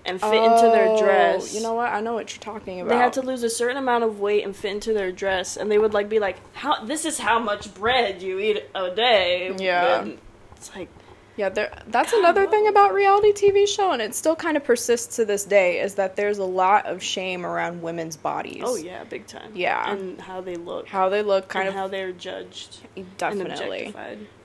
and 0.04 0.20
fit 0.20 0.34
into 0.34 0.62
their 0.62 0.88
Oh, 0.90 0.98
dress. 0.98 1.54
You 1.54 1.60
know 1.62 1.74
what? 1.74 1.88
I 1.92 2.00
know 2.00 2.14
what 2.14 2.32
you're 2.34 2.42
talking 2.42 2.80
about. 2.80 2.90
They 2.90 2.96
had 2.96 3.12
to 3.14 3.22
lose 3.22 3.42
a 3.42 3.50
certain 3.50 3.76
amount 3.76 4.04
of 4.04 4.20
weight 4.20 4.44
and 4.44 4.54
fit 4.54 4.72
into 4.72 4.92
their 4.92 5.12
dress, 5.12 5.56
and 5.56 5.70
they 5.70 5.78
would 5.78 5.94
like 5.94 6.08
be 6.08 6.18
like, 6.18 6.36
"How? 6.54 6.84
This 6.84 7.04
is 7.04 7.18
how 7.18 7.38
much 7.38 7.72
bread 7.74 8.20
you 8.22 8.38
eat 8.38 8.64
a 8.74 8.90
day." 8.94 9.54
Yeah. 9.58 10.02
And 10.02 10.18
it's 10.56 10.74
like 10.76 10.88
Yeah, 11.36 11.48
there. 11.48 11.72
That's 11.88 12.12
God, 12.12 12.18
another 12.20 12.46
thing 12.46 12.68
about 12.68 12.92
reality 12.92 13.32
TV 13.32 13.66
show, 13.66 13.92
and 13.92 14.02
it 14.02 14.14
still 14.14 14.36
kind 14.36 14.56
of 14.56 14.64
persists 14.64 15.16
to 15.16 15.24
this 15.24 15.44
day, 15.44 15.80
is 15.80 15.94
that 15.94 16.14
there's 16.14 16.36
a 16.38 16.44
lot 16.44 16.84
of 16.86 17.02
shame 17.02 17.46
around 17.46 17.80
women's 17.80 18.16
bodies. 18.18 18.62
Oh 18.64 18.76
yeah, 18.76 19.04
big 19.04 19.26
time. 19.26 19.50
Yeah. 19.54 19.90
and 19.92 20.20
how 20.20 20.42
they 20.42 20.56
look, 20.56 20.88
how 20.88 21.08
they 21.08 21.22
look, 21.22 21.48
kind 21.48 21.68
and 21.68 21.74
of 21.74 21.80
how 21.80 21.88
they're 21.88 22.12
judged 22.12 22.80
definitely. 23.16 23.94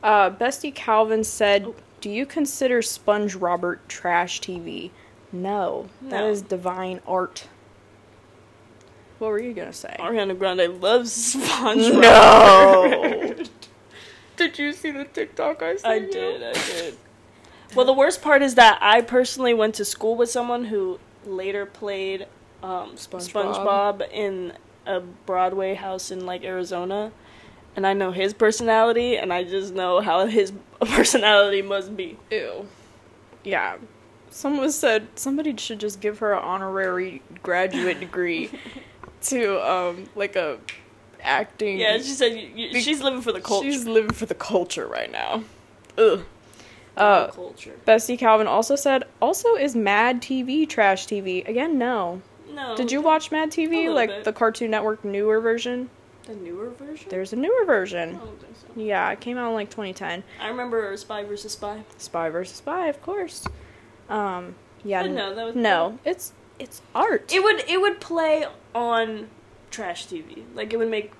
Uh, 0.02 0.30
Bestie 0.30 0.74
Calvin 0.74 1.24
said, 1.26 1.66
Oh. 1.68 1.76
"Do 2.00 2.10
you 2.10 2.26
consider 2.26 2.82
Sponge 2.82 3.36
Robert 3.36 3.88
trash 3.90 4.40
TV?" 4.40 4.92
No, 5.34 5.90
that 6.04 6.22
No. 6.22 6.30
is 6.30 6.42
divine 6.42 7.02
art. 7.06 7.48
What 9.20 9.28
were 9.32 9.40
you 9.40 9.52
gonna 9.54 9.74
say? 9.74 9.94
Ariana 10.00 10.38
Grande 10.38 10.80
loves 10.82 11.36
SpongeBob. 11.36 12.02
No. 12.02 13.34
Did 14.38 14.58
you 14.60 14.72
see 14.72 14.92
the 14.92 15.06
TikTok 15.06 15.62
I 15.62 15.76
sent 15.76 15.86
I 15.86 15.96
you? 15.96 16.12
did, 16.12 16.44
I 16.44 16.54
did. 16.54 16.98
Well, 17.76 17.86
the 17.86 17.94
worst 17.94 18.22
part 18.22 18.42
is 18.42 18.56
that 18.56 18.78
I 18.82 19.02
personally 19.02 19.54
went 19.54 19.76
to 19.76 19.86
school 19.86 20.16
with 20.16 20.30
someone 20.30 20.66
who 20.66 21.00
later 21.26 21.66
played 21.66 22.28
um, 22.64 22.94
SpongeBob. 22.96 23.32
SpongeBob, 23.32 24.12
in 24.12 24.54
a 24.86 25.02
Broadway 25.02 25.74
house 25.74 26.12
in 26.12 26.26
like 26.26 26.44
Arizona, 26.44 27.12
and 27.76 27.86
I 27.86 27.94
know 27.94 28.12
his 28.12 28.34
personality, 28.34 29.18
and 29.18 29.34
I 29.34 29.44
just 29.44 29.74
know 29.74 30.00
how 30.02 30.26
his 30.28 30.54
personality 30.82 31.62
must 31.62 31.98
be. 31.98 32.18
Ew. 32.32 32.68
Yeah. 33.44 33.78
Someone 34.30 34.72
said 34.72 35.08
somebody 35.16 35.56
should 35.58 35.80
just 35.80 36.00
give 36.00 36.20
her 36.20 36.34
an 36.34 36.44
honorary 36.44 37.22
graduate 37.44 38.00
degree 38.00 38.52
to 39.24 39.60
um 39.68 40.06
like 40.16 40.36
a 40.36 40.60
acting. 41.22 41.80
Yeah, 41.80 41.98
she 41.98 42.04
said 42.04 42.34
you, 42.34 42.48
you, 42.70 42.82
she's 42.82 43.02
living 43.02 43.22
for 43.22 43.32
the 43.32 43.42
culture. 43.42 43.70
She's 43.72 43.86
living 43.86 44.12
for 44.14 44.26
the 44.26 44.36
culture 44.36 44.88
right 44.88 45.12
now. 45.12 45.44
Ugh. 45.98 46.24
Uh, 46.96 47.28
culture. 47.28 47.76
Bestie 47.86 48.18
Calvin 48.18 48.48
also 48.48 48.76
said, 48.76 49.04
also 49.22 49.56
is 49.56 49.76
Mad 49.76 50.22
TV 50.22 50.68
trash 50.68 51.06
TV? 51.06 51.48
Again, 51.48 51.78
no. 51.78 52.22
No. 52.54 52.76
Did 52.76 52.92
you 52.92 53.02
watch 53.02 53.32
Mad 53.32 53.52
TV? 53.52 53.94
Like 53.94 54.10
bit. 54.10 54.24
the 54.24 54.34
Cartoon 54.34 54.72
Network 54.72 55.06
newer 55.06 55.40
version? 55.40 55.90
the 56.26 56.36
newer 56.36 56.72
version? 56.72 57.08
There's 57.10 57.32
a 57.32 57.36
newer 57.38 57.62
I 57.62 57.66
version. 57.66 58.18
don't 58.18 58.42
think 58.42 58.56
so. 58.58 58.68
Yeah, 58.82 59.10
it 59.12 59.22
came 59.22 59.38
out 59.38 59.48
in 59.50 59.54
like 59.54 59.70
2010. 59.70 60.24
I 60.42 60.48
remember 60.50 60.96
Spy 60.98 61.24
versus 61.24 61.54
Spy. 61.54 61.84
Spy 61.98 62.30
versus 62.30 62.58
Spy, 62.58 62.88
of 62.88 63.02
course. 63.02 63.46
Um, 64.10 64.56
yeah. 64.84 65.02
I 65.02 65.04
n- 65.06 65.16
know, 65.16 65.34
that 65.36 65.46
was- 65.46 65.56
no, 65.56 66.00
it's 66.04 66.34
it's 66.60 66.82
art. 66.96 67.32
It 67.34 67.44
would 67.44 67.64
it 67.70 67.80
would 67.80 68.02
play 68.02 68.46
on 68.76 69.28
trash 69.78 70.08
TV. 70.08 70.44
Like 70.56 70.74
it 70.74 70.78
would 70.78 70.90
make 70.90 71.12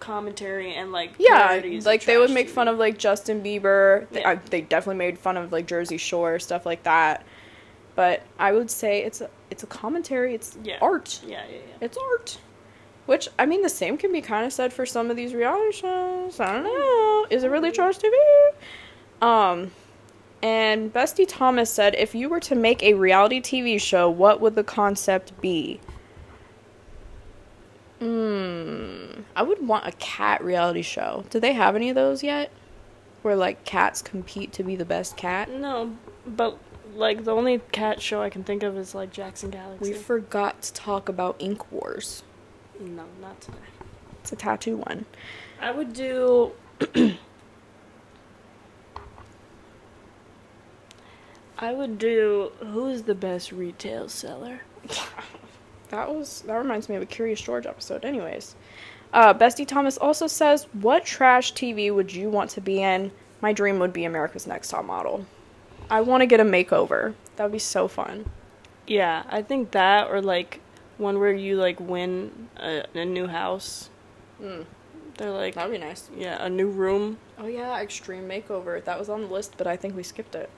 commentary 0.00 0.74
and 0.74 0.92
like 0.92 1.12
yeah, 1.18 1.62
like 1.84 2.04
they 2.04 2.18
would 2.18 2.30
make 2.30 2.48
TV. 2.48 2.50
fun 2.50 2.68
of 2.68 2.78
like 2.78 2.98
Justin 2.98 3.42
Bieber. 3.42 4.06
They, 4.10 4.20
Yeah. 4.20 4.30
I, 4.30 4.34
they 4.36 4.60
definitely 4.60 4.98
made 4.98 5.18
fun 5.18 5.36
of 5.36 5.50
like 5.50 5.66
Jersey 5.66 5.96
Shore 5.96 6.38
stuff 6.38 6.66
like 6.66 6.82
that. 6.84 7.24
But 7.96 8.22
I 8.38 8.52
would 8.52 8.70
say 8.70 9.02
it's 9.04 9.20
a 9.20 9.30
it's 9.50 9.62
a 9.62 9.66
commentary. 9.66 10.34
It's 10.34 10.56
Yeah. 10.62 10.78
art. 10.82 11.20
Yeah, 11.26 11.42
yeah, 11.48 11.56
yeah. 11.56 11.60
It's 11.80 11.96
art. 11.96 12.38
Which 13.06 13.28
I 13.38 13.46
mean, 13.46 13.62
the 13.62 13.68
same 13.68 13.96
can 13.98 14.12
be 14.12 14.20
kind 14.20 14.44
of 14.46 14.52
said 14.52 14.72
for 14.72 14.84
some 14.86 15.10
of 15.10 15.16
these 15.16 15.34
reality 15.34 15.72
shows. 15.72 16.38
I 16.40 16.52
don't 16.54 16.64
know. 16.64 17.26
Is 17.30 17.44
it 17.44 17.48
really 17.50 17.70
trash 17.72 17.96
TV? 17.98 18.14
Um, 19.22 19.70
and 20.42 20.92
Bestie 20.92 21.26
Thomas 21.28 21.70
said, 21.70 21.94
if 21.94 22.14
you 22.14 22.28
were 22.28 22.40
to 22.40 22.54
make 22.54 22.82
a 22.82 22.94
reality 22.94 23.40
TV 23.40 23.80
show, 23.80 24.10
what 24.10 24.40
would 24.40 24.54
the 24.54 24.64
concept 24.64 25.38
be? 25.40 25.80
Hmm. 28.04 29.22
I 29.34 29.42
would 29.42 29.66
want 29.66 29.86
a 29.86 29.92
cat 29.92 30.44
reality 30.44 30.82
show. 30.82 31.24
Do 31.30 31.40
they 31.40 31.54
have 31.54 31.74
any 31.74 31.88
of 31.88 31.94
those 31.94 32.22
yet? 32.22 32.50
Where 33.22 33.34
like 33.34 33.64
cats 33.64 34.02
compete 34.02 34.52
to 34.52 34.62
be 34.62 34.76
the 34.76 34.84
best 34.84 35.16
cat? 35.16 35.50
No, 35.50 35.96
but 36.26 36.58
like 36.94 37.24
the 37.24 37.32
only 37.32 37.60
cat 37.72 38.02
show 38.02 38.20
I 38.20 38.28
can 38.28 38.44
think 38.44 38.62
of 38.62 38.76
is 38.76 38.94
like 38.94 39.10
Jackson 39.10 39.48
Galaxy. 39.48 39.92
We 39.92 39.96
forgot 39.96 40.60
to 40.62 40.74
talk 40.74 41.08
about 41.08 41.36
Ink 41.38 41.72
Wars. 41.72 42.22
no, 42.78 43.04
not 43.22 43.40
today. 43.40 43.56
It's 44.20 44.32
a 44.32 44.36
tattoo 44.36 44.76
one. 44.76 45.06
I 45.58 45.70
would 45.70 45.94
do. 45.94 46.52
I 51.58 51.72
would 51.72 51.96
do. 51.98 52.52
Who's 52.58 53.04
the 53.04 53.14
best 53.14 53.50
retail 53.50 54.10
seller? 54.10 54.60
That 55.94 56.12
was 56.12 56.40
that 56.48 56.54
reminds 56.56 56.88
me 56.88 56.96
of 56.96 57.02
a 57.02 57.06
Curious 57.06 57.40
George 57.40 57.66
episode. 57.66 58.04
Anyways, 58.04 58.56
uh, 59.12 59.32
Bestie 59.32 59.66
Thomas 59.66 59.96
also 59.96 60.26
says, 60.26 60.66
"What 60.72 61.04
trash 61.04 61.54
TV 61.54 61.94
would 61.94 62.12
you 62.12 62.28
want 62.28 62.50
to 62.50 62.60
be 62.60 62.82
in? 62.82 63.12
My 63.40 63.52
dream 63.52 63.78
would 63.78 63.92
be 63.92 64.04
America's 64.04 64.44
Next 64.44 64.70
Top 64.70 64.84
Model. 64.84 65.24
I 65.88 66.00
want 66.00 66.22
to 66.22 66.26
get 66.26 66.40
a 66.40 66.44
makeover. 66.44 67.14
That 67.36 67.44
would 67.44 67.52
be 67.52 67.60
so 67.60 67.86
fun. 67.86 68.28
Yeah, 68.88 69.22
I 69.28 69.42
think 69.42 69.70
that 69.70 70.10
or 70.10 70.20
like 70.20 70.60
one 70.98 71.20
where 71.20 71.32
you 71.32 71.56
like 71.56 71.78
win 71.78 72.48
a, 72.56 72.82
a 72.92 73.04
new 73.04 73.28
house. 73.28 73.88
Mm, 74.42 74.64
They're 75.16 75.30
like 75.30 75.54
that 75.54 75.68
would 75.68 75.78
be 75.78 75.86
nice. 75.86 76.10
yeah, 76.16 76.44
a 76.44 76.50
new 76.50 76.68
room. 76.68 77.18
Oh 77.38 77.46
yeah, 77.46 77.80
Extreme 77.80 78.28
Makeover. 78.28 78.82
That 78.84 78.98
was 78.98 79.08
on 79.08 79.20
the 79.20 79.28
list, 79.28 79.54
but 79.56 79.68
I 79.68 79.76
think 79.76 79.94
we 79.94 80.02
skipped 80.02 80.34
it. 80.34 80.50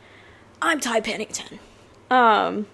I'm 0.62 0.80
Ty 0.80 1.01
Pennington. 1.03 1.59
Um, 2.11 2.66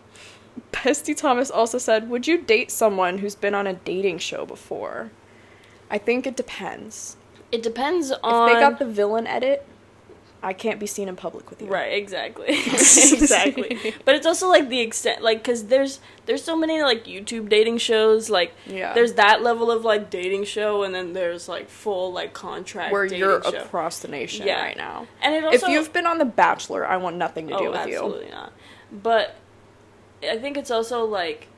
Bestie 0.73 1.17
Thomas 1.17 1.51
also 1.51 1.79
said, 1.79 2.11
"Would 2.11 2.27
you 2.27 2.39
date 2.39 2.71
someone 2.71 3.19
who's 3.19 3.35
been 3.35 3.55
on 3.55 3.67
a 3.67 3.75
dating 3.75 4.19
show 4.19 4.45
before?" 4.45 5.11
I 5.91 5.99
think 5.99 6.27
it 6.27 6.37
depends. 6.37 7.17
It 7.51 7.63
depends 7.63 8.13
on. 8.13 8.49
If 8.49 8.55
they 8.55 8.61
got 8.61 8.79
the 8.79 8.87
villain 8.87 9.27
edit, 9.27 9.67
I 10.43 10.53
can't 10.55 10.81
be 10.81 10.87
seen 10.87 11.09
in 11.09 11.15
public 11.15 11.49
with 11.51 11.63
you. 11.63 11.69
Right, 11.69 11.93
exactly. 11.93 12.47
exactly. 12.67 13.95
But 14.05 14.17
it's 14.17 14.27
also 14.27 14.49
like 14.49 14.69
the 14.69 14.81
extent 14.81 15.23
like 15.23 15.45
cuz 15.45 15.65
there's 15.65 16.01
there's 16.27 16.43
so 16.43 16.57
many 16.57 16.83
like 16.83 17.05
YouTube 17.05 17.49
dating 17.49 17.79
shows 17.79 18.29
like 18.29 18.53
Yeah. 18.67 18.93
there's 18.93 19.13
that 19.15 19.43
level 19.43 19.71
of 19.71 19.85
like 19.85 20.11
dating 20.11 20.45
show 20.45 20.83
and 20.83 20.95
then 20.95 21.13
there's 21.13 21.49
like 21.49 21.69
full 21.69 22.13
like 22.13 22.33
contract 22.33 22.93
Where 22.93 23.05
dating 23.05 23.21
you're 23.21 23.43
show. 23.43 23.51
across 23.51 24.01
the 24.01 24.09
nation 24.09 24.47
Yeah. 24.47 24.63
right 24.63 24.77
now. 24.77 25.07
and 25.23 25.35
it 25.35 25.45
also 25.45 25.67
if 25.67 25.73
you've 25.73 25.93
been 25.93 26.07
on 26.07 26.19
The 26.19 26.25
Bachelor, 26.25 26.87
I 26.87 26.97
want 26.97 27.17
nothing 27.17 27.47
to 27.49 27.53
do 27.57 27.61
oh, 27.61 27.63
you. 27.63 27.75
absolutely 27.75 28.31
not. 28.31 28.53
But 28.91 29.37
I 30.23 30.39
think 30.39 30.57
it's 30.57 30.71
also 30.71 31.05
like 31.05 31.49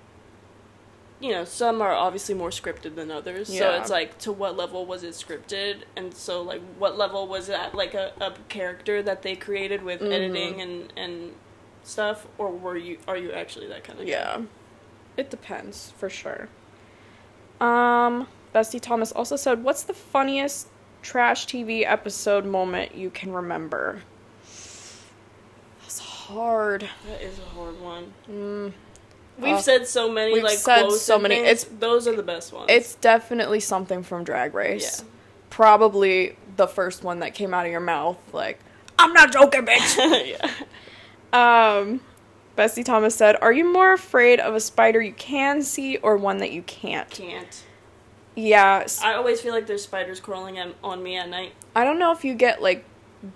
you 1.21 1.31
know, 1.31 1.45
some 1.45 1.81
are 1.81 1.93
obviously 1.93 2.35
more 2.35 2.51
scripted 2.51 2.97
than 2.97 3.11
others. 3.11 3.49
Yeah. 3.49 3.61
So 3.61 3.71
it's 3.81 3.89
like 3.91 4.19
to 4.21 4.33
what 4.33 4.57
level 4.57 4.85
was 4.85 5.05
it 5.05 5.13
scripted 5.15 5.85
and 5.97 6.13
so 6.13 6.43
like 6.43 6.61
what 6.79 6.99
level 6.99 7.27
was 7.29 7.47
that 7.47 7.75
like 7.75 7.95
a, 7.95 8.13
a 8.21 8.33
character 8.49 9.03
that 9.03 9.23
they 9.23 9.35
created 9.37 9.83
with 9.83 10.01
Mhm. 10.01 10.13
editing 10.13 10.61
and 10.61 10.93
and 10.97 11.33
stuff 11.83 12.27
or 12.39 12.51
were 12.51 12.77
you 12.77 12.99
are 13.09 13.17
you 13.17 13.31
actually 13.33 13.69
that 13.69 13.85
kind 13.85 14.01
of 14.01 14.07
guy? 14.07 14.11
Yeah. 14.13 14.43
It 15.17 15.31
depends, 15.31 15.93
for 15.97 16.11
sure. 16.11 16.49
Um, 17.61 18.27
Bestie 18.53 18.81
Thomas 18.81 19.13
also 19.13 19.37
said, 19.37 19.63
What's 19.63 19.85
the 19.85 19.95
funniest 19.95 20.67
trash 21.03 21.47
TV 21.47 21.85
episode 21.87 22.45
moment 22.45 22.95
you 22.97 23.11
can 23.11 23.33
remember? 23.33 24.03
Hard. 26.29 26.89
That 27.09 27.23
is 27.23 27.39
a 27.39 27.43
hard 27.57 27.81
one. 27.81 28.13
Mm, 28.31 28.73
We've 29.39 29.55
Uh, 29.55 29.61
said 29.61 29.89
so 29.89 30.09
many 30.11 30.33
we've 30.33 30.45
like 30.45 30.57
said 30.59 30.91
so 30.93 31.19
many. 31.19 31.35
things. 31.37 31.49
It's- 31.65 31.67
those 31.81 32.07
are 32.07 32.15
the 32.15 32.23
best 32.23 32.53
ones. 32.53 32.67
it's 32.69 32.95
definitely 32.95 33.59
something 33.61 34.03
from 34.05 34.23
Drag 34.25 34.55
Race. 34.55 35.01
Yeah. 35.03 35.09
Probably 35.51 36.37
the 36.57 36.69
first 36.69 37.03
one 37.03 37.19
that 37.21 37.35
came 37.35 37.53
out 37.53 37.67
of 37.67 37.73
your 37.73 37.81
mouth, 37.81 38.17
like, 38.33 38.61
I'm 38.99 39.13
not 39.13 39.33
joking, 39.33 39.67
bitch. 39.67 40.37
yeah. 41.33 41.79
Um, 41.79 42.01
Bessie 42.55 42.85
Thomas 42.85 43.15
said, 43.17 43.37
"Are 43.43 43.53
you 43.53 43.65
more 43.65 43.93
afraid 43.93 44.39
of 44.39 44.55
a 44.55 44.61
spider 44.61 45.01
you 45.03 45.13
can 45.13 45.63
see 45.63 45.97
or 45.97 46.17
one 46.17 46.39
that 46.39 46.53
you 46.53 46.63
can't?" 46.63 47.11
Can't. 47.11 47.65
Yeah, 48.37 48.87
I 49.03 49.15
always 49.15 49.41
feel 49.41 49.53
like 49.53 49.67
there's 49.67 49.83
spiders 49.83 50.21
crawling 50.21 50.59
on 50.83 51.03
me 51.03 51.17
at 51.17 51.29
night. 51.29 51.53
I 51.75 51.83
don't 51.85 51.99
know 51.99 52.13
if 52.13 52.25
you 52.25 52.35
get 52.35 52.63
like 52.63 52.85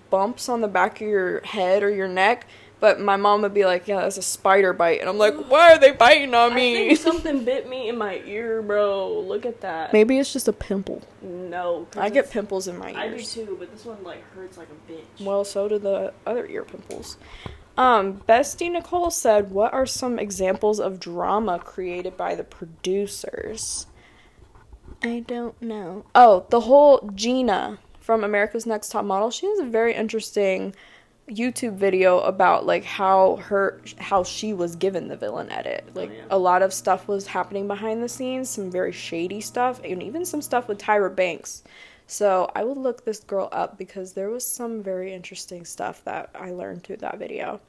bumps 0.09 0.47
on 0.47 0.61
the 0.61 0.67
back 0.69 1.01
of 1.01 1.07
your 1.07 1.41
head 1.41 1.83
or 1.83 1.89
your 1.89 2.07
neck, 2.07 2.47
but 2.79 2.99
my 2.99 3.15
mom 3.15 3.41
would 3.41 3.53
be 3.53 3.65
like, 3.65 3.87
"Yeah, 3.87 4.01
that's 4.01 4.17
a 4.17 4.21
spider 4.21 4.73
bite," 4.73 4.99
and 4.99 5.09
I'm 5.09 5.17
like, 5.17 5.35
"Why 5.49 5.73
are 5.73 5.77
they 5.77 5.91
biting 5.91 6.33
on 6.33 6.53
I 6.53 6.55
me?" 6.55 6.75
think 6.75 6.99
something 6.99 7.43
bit 7.43 7.67
me 7.69 7.89
in 7.89 7.97
my 7.97 8.21
ear, 8.25 8.61
bro. 8.61 9.19
Look 9.19 9.45
at 9.45 9.61
that. 9.61 9.93
Maybe 9.93 10.17
it's 10.19 10.31
just 10.31 10.47
a 10.47 10.53
pimple. 10.53 11.01
No, 11.21 11.87
I 11.97 12.09
get 12.09 12.31
pimples 12.31 12.67
in 12.67 12.77
my 12.77 12.91
ears. 12.91 12.97
I 12.97 13.07
do 13.09 13.45
too, 13.45 13.57
but 13.59 13.71
this 13.71 13.85
one 13.85 14.03
like 14.03 14.23
hurts 14.33 14.57
like 14.57 14.69
a 14.69 14.91
bitch. 14.91 15.25
Well, 15.25 15.43
so 15.43 15.67
do 15.67 15.79
the 15.79 16.13
other 16.25 16.45
ear 16.47 16.63
pimples. 16.63 17.17
Um, 17.77 18.21
Bestie 18.27 18.71
Nicole 18.71 19.11
said, 19.11 19.51
"What 19.51 19.73
are 19.73 19.85
some 19.85 20.19
examples 20.19 20.79
of 20.79 20.99
drama 20.99 21.59
created 21.59 22.17
by 22.17 22.35
the 22.35 22.43
producers?" 22.43 23.87
I 25.01 25.23
don't 25.25 25.61
know. 25.61 26.05
Oh, 26.13 26.45
the 26.49 26.61
whole 26.61 27.09
Gina 27.15 27.79
from 27.99 28.23
America's 28.23 28.65
Next 28.65 28.89
Top 28.89 29.05
Model. 29.05 29.31
She 29.31 29.45
has 29.45 29.59
a 29.59 29.65
very 29.65 29.93
interesting 29.93 30.73
YouTube 31.29 31.75
video 31.75 32.19
about 32.19 32.65
like 32.65 32.83
how 32.83 33.37
her 33.37 33.79
how 33.97 34.23
she 34.23 34.53
was 34.53 34.75
given 34.75 35.07
the 35.07 35.15
villain 35.15 35.51
edit. 35.51 35.89
Like 35.93 36.11
yeah. 36.11 36.23
a 36.29 36.37
lot 36.37 36.61
of 36.61 36.73
stuff 36.73 37.07
was 37.07 37.27
happening 37.27 37.67
behind 37.67 38.01
the 38.03 38.09
scenes, 38.09 38.49
some 38.49 38.71
very 38.71 38.91
shady 38.91 39.41
stuff, 39.41 39.79
and 39.83 40.01
even 40.03 40.25
some 40.25 40.41
stuff 40.41 40.67
with 40.67 40.79
Tyra 40.79 41.15
Banks. 41.15 41.63
So 42.07 42.49
I 42.55 42.63
would 42.63 42.77
look 42.77 43.05
this 43.05 43.19
girl 43.19 43.49
up 43.51 43.77
because 43.77 44.13
there 44.13 44.29
was 44.29 44.43
some 44.43 44.81
very 44.81 45.13
interesting 45.13 45.63
stuff 45.63 46.03
that 46.05 46.31
I 46.33 46.51
learned 46.51 46.83
through 46.83 46.97
that 46.97 47.19
video. 47.19 47.61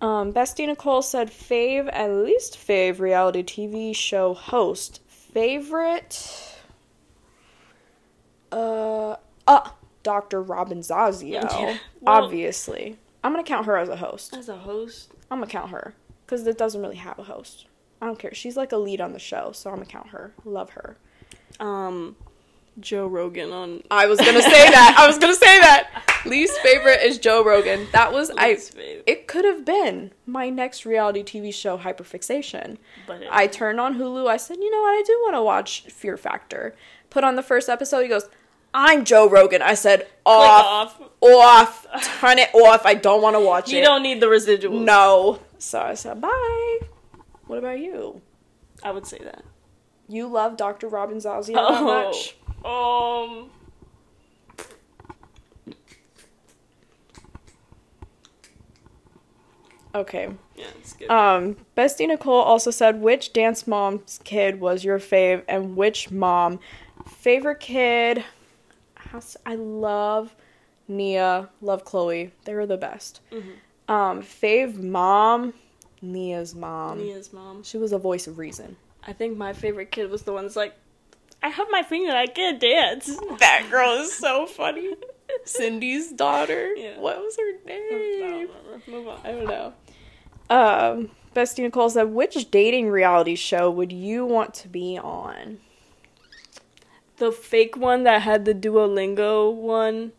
Um, 0.00 0.32
Bestie 0.32 0.66
Nicole 0.66 1.02
said 1.02 1.30
fave, 1.30 1.88
at 1.92 2.10
least 2.10 2.56
fave 2.56 3.00
reality 3.00 3.42
TV 3.42 3.94
show 3.94 4.34
host. 4.34 5.00
Favorite 5.08 6.54
uh 8.52 9.16
uh 9.48 9.70
Dr. 10.04 10.40
Robin 10.42 10.78
Zasio. 10.78 11.42
Yeah. 11.42 11.76
Well- 12.00 12.22
obviously. 12.24 12.98
I'm 13.24 13.32
gonna 13.32 13.42
count 13.42 13.66
her 13.66 13.76
as 13.76 13.88
a 13.88 13.96
host. 13.96 14.36
As 14.36 14.48
a 14.48 14.56
host, 14.56 15.10
I'm 15.30 15.38
gonna 15.40 15.50
count 15.50 15.70
her. 15.70 15.94
Because 16.24 16.46
it 16.46 16.56
doesn't 16.58 16.80
really 16.80 16.96
have 16.96 17.18
a 17.18 17.22
host. 17.24 17.66
I 18.00 18.06
don't 18.06 18.18
care. 18.18 18.34
She's 18.34 18.56
like 18.56 18.72
a 18.72 18.76
lead 18.76 19.00
on 19.00 19.12
the 19.12 19.18
show, 19.18 19.50
so 19.52 19.70
I'm 19.70 19.76
gonna 19.76 19.86
count 19.86 20.08
her. 20.08 20.32
Love 20.44 20.70
her. 20.70 20.96
um, 21.58 22.16
Joe 22.80 23.06
Rogan 23.06 23.52
on. 23.52 23.82
I 23.90 24.06
was 24.06 24.18
gonna 24.18 24.42
say 24.42 24.50
that. 24.70 24.96
I 24.98 25.06
was 25.06 25.16
gonna 25.18 25.34
say 25.34 25.60
that. 25.60 26.02
Least 26.26 26.58
favorite 26.58 27.00
is 27.02 27.18
Joe 27.18 27.44
Rogan. 27.44 27.86
That 27.92 28.12
was 28.12 28.30
I. 28.36 28.56
Favorite. 28.56 29.04
It 29.06 29.26
could 29.28 29.44
have 29.44 29.64
been 29.64 30.10
my 30.26 30.50
next 30.50 30.84
reality 30.84 31.22
TV 31.22 31.54
show, 31.54 31.78
Hyperfixation. 31.78 32.78
But 33.06 33.22
I 33.30 33.46
turned 33.46 33.78
on 33.80 33.94
Hulu. 33.96 34.28
I 34.28 34.36
said, 34.38 34.56
you 34.56 34.70
know 34.72 34.80
what? 34.82 34.90
I 34.98 35.02
do 35.06 35.12
want 35.22 35.34
to 35.36 35.42
watch 35.42 35.82
Fear 35.82 36.16
Factor. 36.16 36.74
Put 37.10 37.22
on 37.24 37.36
the 37.36 37.42
first 37.44 37.68
episode. 37.68 38.02
He 38.02 38.08
goes, 38.08 38.28
I'm 38.76 39.04
Joe 39.04 39.28
Rogan. 39.28 39.62
I 39.62 39.74
said, 39.74 40.08
off, 40.26 41.00
off. 41.00 41.10
off, 41.22 42.18
turn 42.18 42.40
it 42.40 42.52
off. 42.52 42.84
I 42.84 42.94
don't 42.94 43.22
want 43.22 43.36
to 43.36 43.40
watch 43.40 43.70
You 43.70 43.78
it. 43.78 43.80
You 43.80 43.86
don't 43.86 44.02
need 44.02 44.20
the 44.20 44.26
residuals. 44.26 44.84
No. 44.84 45.38
So 45.58 45.80
I 45.80 45.94
said, 45.94 46.20
bye. 46.20 46.78
What 47.46 47.60
about 47.60 47.78
you? 47.78 48.20
I 48.82 48.90
would 48.90 49.06
say 49.06 49.18
that. 49.18 49.44
You 50.08 50.26
love 50.26 50.56
Dr. 50.56 50.88
Robin 50.88 51.18
Zasio 51.18 51.54
that 51.54 51.82
much? 51.82 52.36
Um. 52.64 53.50
Okay. 59.94 60.28
Yeah, 60.56 60.64
it's 60.80 60.94
good. 60.94 61.08
Um, 61.08 61.56
Bestie 61.76 62.08
Nicole 62.08 62.40
also 62.40 62.72
said 62.72 63.00
which 63.00 63.32
dance 63.32 63.66
mom's 63.66 64.18
kid 64.24 64.60
was 64.60 64.84
your 64.84 64.98
fave 64.98 65.44
and 65.46 65.76
which 65.76 66.10
mom 66.10 66.58
favorite 67.06 67.60
kid. 67.60 68.24
Has- 69.14 69.36
I 69.46 69.54
love 69.56 70.34
Nia, 70.88 71.48
love 71.60 71.84
Chloe. 71.84 72.32
They 72.44 72.54
were 72.54 72.66
the 72.66 72.76
best. 72.76 73.20
Mm-hmm. 73.32 73.92
Um, 73.92 74.22
fave 74.22 74.76
mom, 74.82 75.54
Nia's 76.02 76.54
mom. 76.54 76.98
Nia's 76.98 77.32
mom. 77.32 77.62
She 77.62 77.78
was 77.78 77.92
a 77.92 77.98
voice 77.98 78.26
of 78.26 78.38
reason. 78.38 78.76
I 79.06 79.12
think 79.12 79.36
my 79.36 79.52
favorite 79.52 79.90
kid 79.90 80.10
was 80.10 80.22
the 80.22 80.32
one 80.32 80.44
that's 80.44 80.56
like, 80.56 80.74
I 81.42 81.48
have 81.48 81.66
my 81.70 81.82
finger, 81.82 82.12
I 82.12 82.26
can't 82.26 82.58
dance. 82.60 83.10
That 83.38 83.66
girl 83.70 83.92
is 84.00 84.12
so 84.16 84.46
funny. 84.46 84.94
Cindy's 85.44 86.12
daughter. 86.12 86.72
Yeah. 86.74 86.98
What 86.98 87.18
was 87.18 87.36
her 87.36 87.72
I 87.72 87.78
name? 87.78 88.48
Move 88.86 89.08
on. 89.08 89.18
I 89.24 89.32
don't 89.32 89.46
know. 89.46 89.72
Um, 90.50 91.10
Bestie 91.34 91.62
Nicole 91.62 91.90
said, 91.90 92.04
which 92.10 92.50
dating 92.50 92.88
reality 92.88 93.34
show 93.34 93.70
would 93.70 93.92
you 93.92 94.24
want 94.24 94.54
to 94.54 94.68
be 94.68 94.98
on? 94.98 95.58
The 97.18 97.30
fake 97.30 97.76
one 97.76 98.02
that 98.04 98.22
had 98.22 98.44
the 98.44 98.54
Duolingo 98.54 99.52
one. 99.52 100.12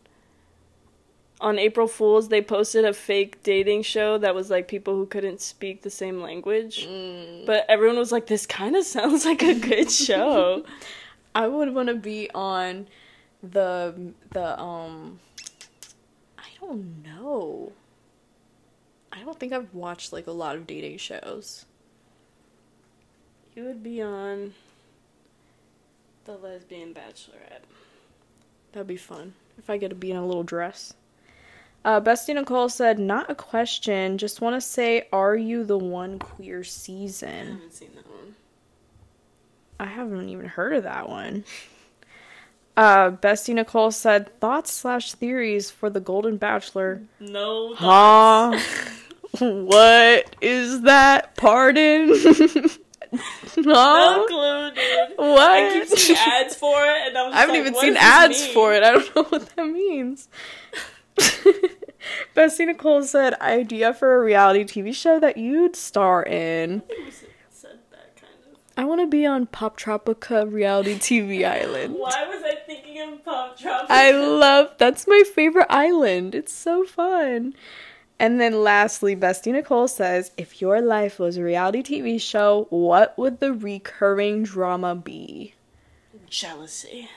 On 1.38 1.58
April 1.58 1.86
Fools, 1.86 2.28
they 2.30 2.40
posted 2.40 2.86
a 2.86 2.94
fake 2.94 3.42
dating 3.42 3.82
show 3.82 4.16
that 4.16 4.34
was 4.34 4.48
like 4.48 4.68
people 4.68 4.94
who 4.96 5.04
couldn't 5.04 5.42
speak 5.42 5.82
the 5.82 5.90
same 5.90 6.22
language. 6.22 6.86
But 7.44 7.66
everyone 7.68 7.98
was 7.98 8.10
like, 8.10 8.26
this 8.26 8.46
kind 8.46 8.74
of 8.74 8.84
sounds 8.86 9.26
like 9.26 9.42
a 9.42 9.52
good 9.54 9.90
show. 10.06 10.64
I 11.34 11.46
would 11.46 11.74
want 11.74 11.88
to 11.88 11.94
be 11.94 12.30
on 12.34 12.88
the 13.42 14.12
the 14.32 14.58
um 14.58 15.20
I 16.38 16.48
don't 16.58 17.02
know. 17.04 17.72
I 19.12 19.20
don't 19.22 19.38
think 19.38 19.52
I've 19.52 19.74
watched 19.74 20.14
like 20.14 20.26
a 20.26 20.32
lot 20.32 20.56
of 20.56 20.66
dating 20.66 20.96
shows. 20.96 21.66
you 23.54 23.64
would 23.64 23.82
be 23.82 24.00
on 24.00 24.54
The 26.26 26.32
Lesbian 26.32 26.92
Bachelorette. 26.92 27.62
That'd 28.72 28.88
be 28.88 28.96
fun 28.96 29.34
if 29.58 29.70
I 29.70 29.76
get 29.76 29.90
to 29.90 29.94
be 29.94 30.10
in 30.10 30.16
a 30.16 30.26
little 30.26 30.42
dress. 30.42 30.92
Uh, 31.84 32.00
Bestie 32.00 32.34
Nicole 32.34 32.68
said, 32.68 32.98
"Not 32.98 33.30
a 33.30 33.34
question. 33.36 34.18
Just 34.18 34.40
want 34.40 34.56
to 34.56 34.60
say, 34.60 35.06
are 35.12 35.36
you 35.36 35.62
the 35.62 35.78
one 35.78 36.18
queer 36.18 36.64
season?" 36.64 37.28
I 37.30 37.52
haven't 37.52 37.74
seen 37.74 37.90
that 37.94 38.10
one. 38.10 38.34
I 39.78 39.84
haven't 39.84 40.28
even 40.28 40.46
heard 40.46 40.72
of 40.72 40.82
that 40.82 41.08
one. 41.08 41.44
Uh, 42.78 43.10
Bestie 43.10 43.54
Nicole 43.54 43.90
said, 43.90 44.38
"Thoughts 44.38 44.70
slash 44.70 45.14
theories 45.14 45.70
for 45.70 45.88
the 45.88 45.98
Golden 45.98 46.36
Bachelor." 46.36 47.00
No. 47.18 47.74
Huh? 47.74 48.60
what 49.38 50.36
is 50.42 50.82
that? 50.82 51.36
Pardon? 51.36 52.10
No 53.64 54.26
clue, 54.28 54.70
dude. 54.72 55.16
What? 55.18 55.40
I 55.50 55.72
keep 55.72 55.98
seeing 55.98 56.18
ads 56.18 56.54
for 56.54 56.82
it, 56.84 57.08
and 57.08 57.18
I 57.18 57.22
was 57.26 57.34
I 57.34 57.38
haven't 57.40 57.54
like, 57.54 57.60
even 57.66 57.74
seen 57.74 57.96
ads 57.96 58.42
mean? 58.44 58.54
for 58.54 58.74
it. 58.74 58.82
I 58.82 58.92
don't 58.92 59.16
know 59.16 59.22
what 59.24 59.56
that 59.56 59.66
means. 59.66 60.28
Bessie 62.34 62.66
Nicole 62.66 63.02
said, 63.02 63.34
idea 63.40 63.92
for 63.94 64.14
a 64.16 64.24
reality 64.24 64.64
TV 64.64 64.94
show 64.94 65.18
that 65.18 65.36
you'd 65.36 65.74
star 65.74 66.22
in. 66.22 66.76
I 66.76 66.80
think 66.86 67.04
we 67.06 67.10
said- 67.10 67.28
said 67.50 67.78
that 67.90 68.14
kind 68.16 68.32
of. 68.52 68.58
I 68.76 68.84
want 68.84 69.00
to 69.00 69.06
be 69.06 69.24
on 69.26 69.46
Poptropica 69.46 70.50
Reality 70.50 70.94
TV 70.96 71.44
Island. 71.44 71.94
Why 71.94 72.26
was 72.28 72.42
I 72.44 72.56
thinking 72.66 73.00
of 73.00 73.24
Poptropica? 73.24 73.86
I 73.88 74.10
love 74.12 74.74
that's 74.78 75.06
my 75.08 75.22
favorite 75.34 75.66
island. 75.70 76.34
It's 76.34 76.52
so 76.52 76.84
fun. 76.84 77.54
And 78.18 78.40
then 78.40 78.62
lastly, 78.62 79.14
Bestie 79.14 79.52
Nicole 79.52 79.88
says, 79.88 80.30
if 80.36 80.60
your 80.60 80.80
life 80.80 81.18
was 81.18 81.36
a 81.36 81.42
reality 81.42 81.82
TV 81.82 82.20
show, 82.20 82.66
what 82.70 83.16
would 83.18 83.40
the 83.40 83.52
recurring 83.52 84.42
drama 84.42 84.94
be? 84.94 85.54
jealousy. 86.28 87.08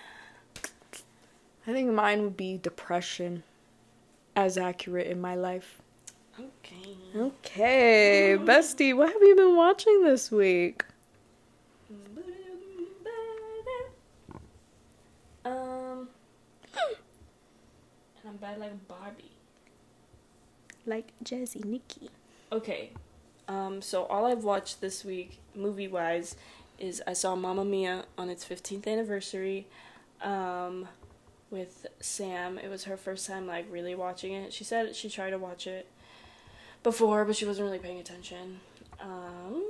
I 1.68 1.74
think 1.74 1.92
mine 1.92 2.22
would 2.24 2.38
be 2.38 2.58
depression. 2.58 3.44
As 4.36 4.58
accurate 4.58 5.08
in 5.08 5.20
my 5.20 5.36
life. 5.36 5.82
Okay. 6.40 6.96
Okay, 7.16 8.38
Bestie, 8.40 8.96
what 8.96 9.12
have 9.12 9.22
you 9.22 9.36
been 9.36 9.56
watching 9.56 10.04
this 10.04 10.32
week? 10.32 10.86
Um. 15.44 16.08
And 18.22 18.28
I'm 18.28 18.38
bad 18.38 18.60
like 18.60 18.88
Barbie. 18.88 19.29
Like 20.90 21.14
Jazzy 21.24 21.64
Nikki. 21.64 22.10
Okay. 22.52 22.90
Um, 23.48 23.80
so 23.80 24.06
all 24.06 24.26
I've 24.26 24.44
watched 24.44 24.82
this 24.82 25.06
week, 25.06 25.38
movie 25.54 25.88
wise, 25.88 26.36
is 26.80 27.04
I 27.06 27.14
saw 27.14 27.36
Mamma 27.36 27.64
Mia 27.64 28.06
on 28.18 28.28
its 28.28 28.44
15th 28.44 28.88
anniversary 28.88 29.68
um, 30.24 30.88
with 31.52 31.86
Sam. 32.00 32.58
It 32.58 32.70
was 32.72 32.86
her 32.86 32.98
first 32.98 33.28
time 33.28 33.46
like 33.46 33.68
really 33.70 33.94
watching 33.94 34.34
it. 34.34 34.52
She 34.52 34.64
said 34.64 34.96
she 34.96 35.12
tried 35.12 35.30
to 35.30 35.38
watch 35.38 35.68
it 35.68 35.88
before, 36.82 37.24
but 37.24 37.36
she 37.36 37.46
wasn't 37.46 37.68
really 37.68 37.78
paying 37.78 38.00
attention. 38.00 38.60
Um, 39.00 39.64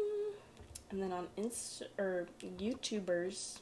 and 0.89 1.01
then 1.01 1.11
on 1.11 1.27
Inst 1.35 1.83
or 1.97 2.27
YouTubers, 2.41 3.59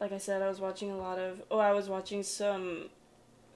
like 0.00 0.10
I 0.10 0.18
said, 0.18 0.42
I 0.42 0.48
was 0.48 0.58
watching 0.58 0.90
a 0.90 0.96
lot 0.96 1.20
of. 1.20 1.40
Oh, 1.52 1.60
I 1.60 1.70
was 1.70 1.88
watching 1.88 2.24
some 2.24 2.88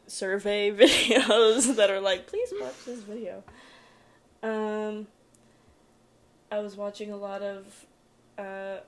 survey 0.07 0.71
videos 0.77 1.77
that 1.77 1.91
are 1.91 2.01
like, 2.01 2.27
please 2.27 2.53
watch 2.61 2.85
this 2.85 3.01
video. 3.01 3.43
Um, 4.43 5.07
I 6.51 6.61
was 6.61 6.77
watching 6.77 7.11
a 7.13 7.17
lot 7.17 7.43
of 7.43 7.87
uh, 8.39 8.79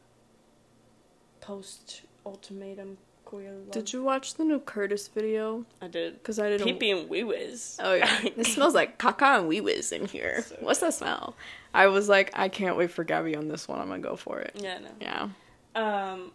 post 1.40 2.02
ultimatum 2.24 2.98
queer 3.24 3.52
love. 3.52 3.70
Did 3.72 3.92
you 3.92 4.02
watch 4.02 4.34
the 4.34 4.44
new 4.44 4.60
Curtis 4.60 5.08
video? 5.08 5.64
I 5.82 5.88
did. 5.88 6.14
Because 6.14 6.38
I 6.38 6.50
didn't. 6.50 6.78
Pee 6.78 6.90
and 6.90 7.08
wee 7.08 7.24
whiz. 7.24 7.76
Oh 7.82 7.94
yeah, 7.94 8.20
it 8.24 8.46
smells 8.46 8.74
like 8.74 8.98
caca 8.98 9.38
and 9.38 9.48
wee 9.48 9.60
whiz 9.60 9.92
in 9.92 10.06
here. 10.06 10.42
So 10.42 10.56
What's 10.60 10.80
that 10.80 10.94
smell? 10.94 11.34
I 11.74 11.88
was 11.88 12.08
like, 12.08 12.30
I 12.34 12.48
can't 12.48 12.76
wait 12.76 12.90
for 12.90 13.04
Gabby 13.04 13.36
on 13.36 13.48
this 13.48 13.68
one. 13.68 13.80
I'm 13.80 13.88
gonna 13.88 14.00
go 14.00 14.16
for 14.16 14.40
it. 14.40 14.52
Yeah, 14.60 14.78
no. 14.78 14.88
Yeah. 15.00 15.28
Um, 15.74 16.32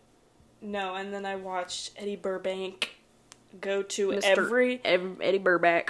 no, 0.61 0.95
and 0.95 1.13
then 1.13 1.25
I 1.25 1.35
watched 1.35 1.91
Eddie 1.97 2.17
Burback 2.17 2.89
go 3.61 3.81
to 3.83 4.09
Mr. 4.09 4.21
every 4.23 4.81
Ev- 4.83 5.19
Eddie 5.21 5.39
Burback. 5.39 5.89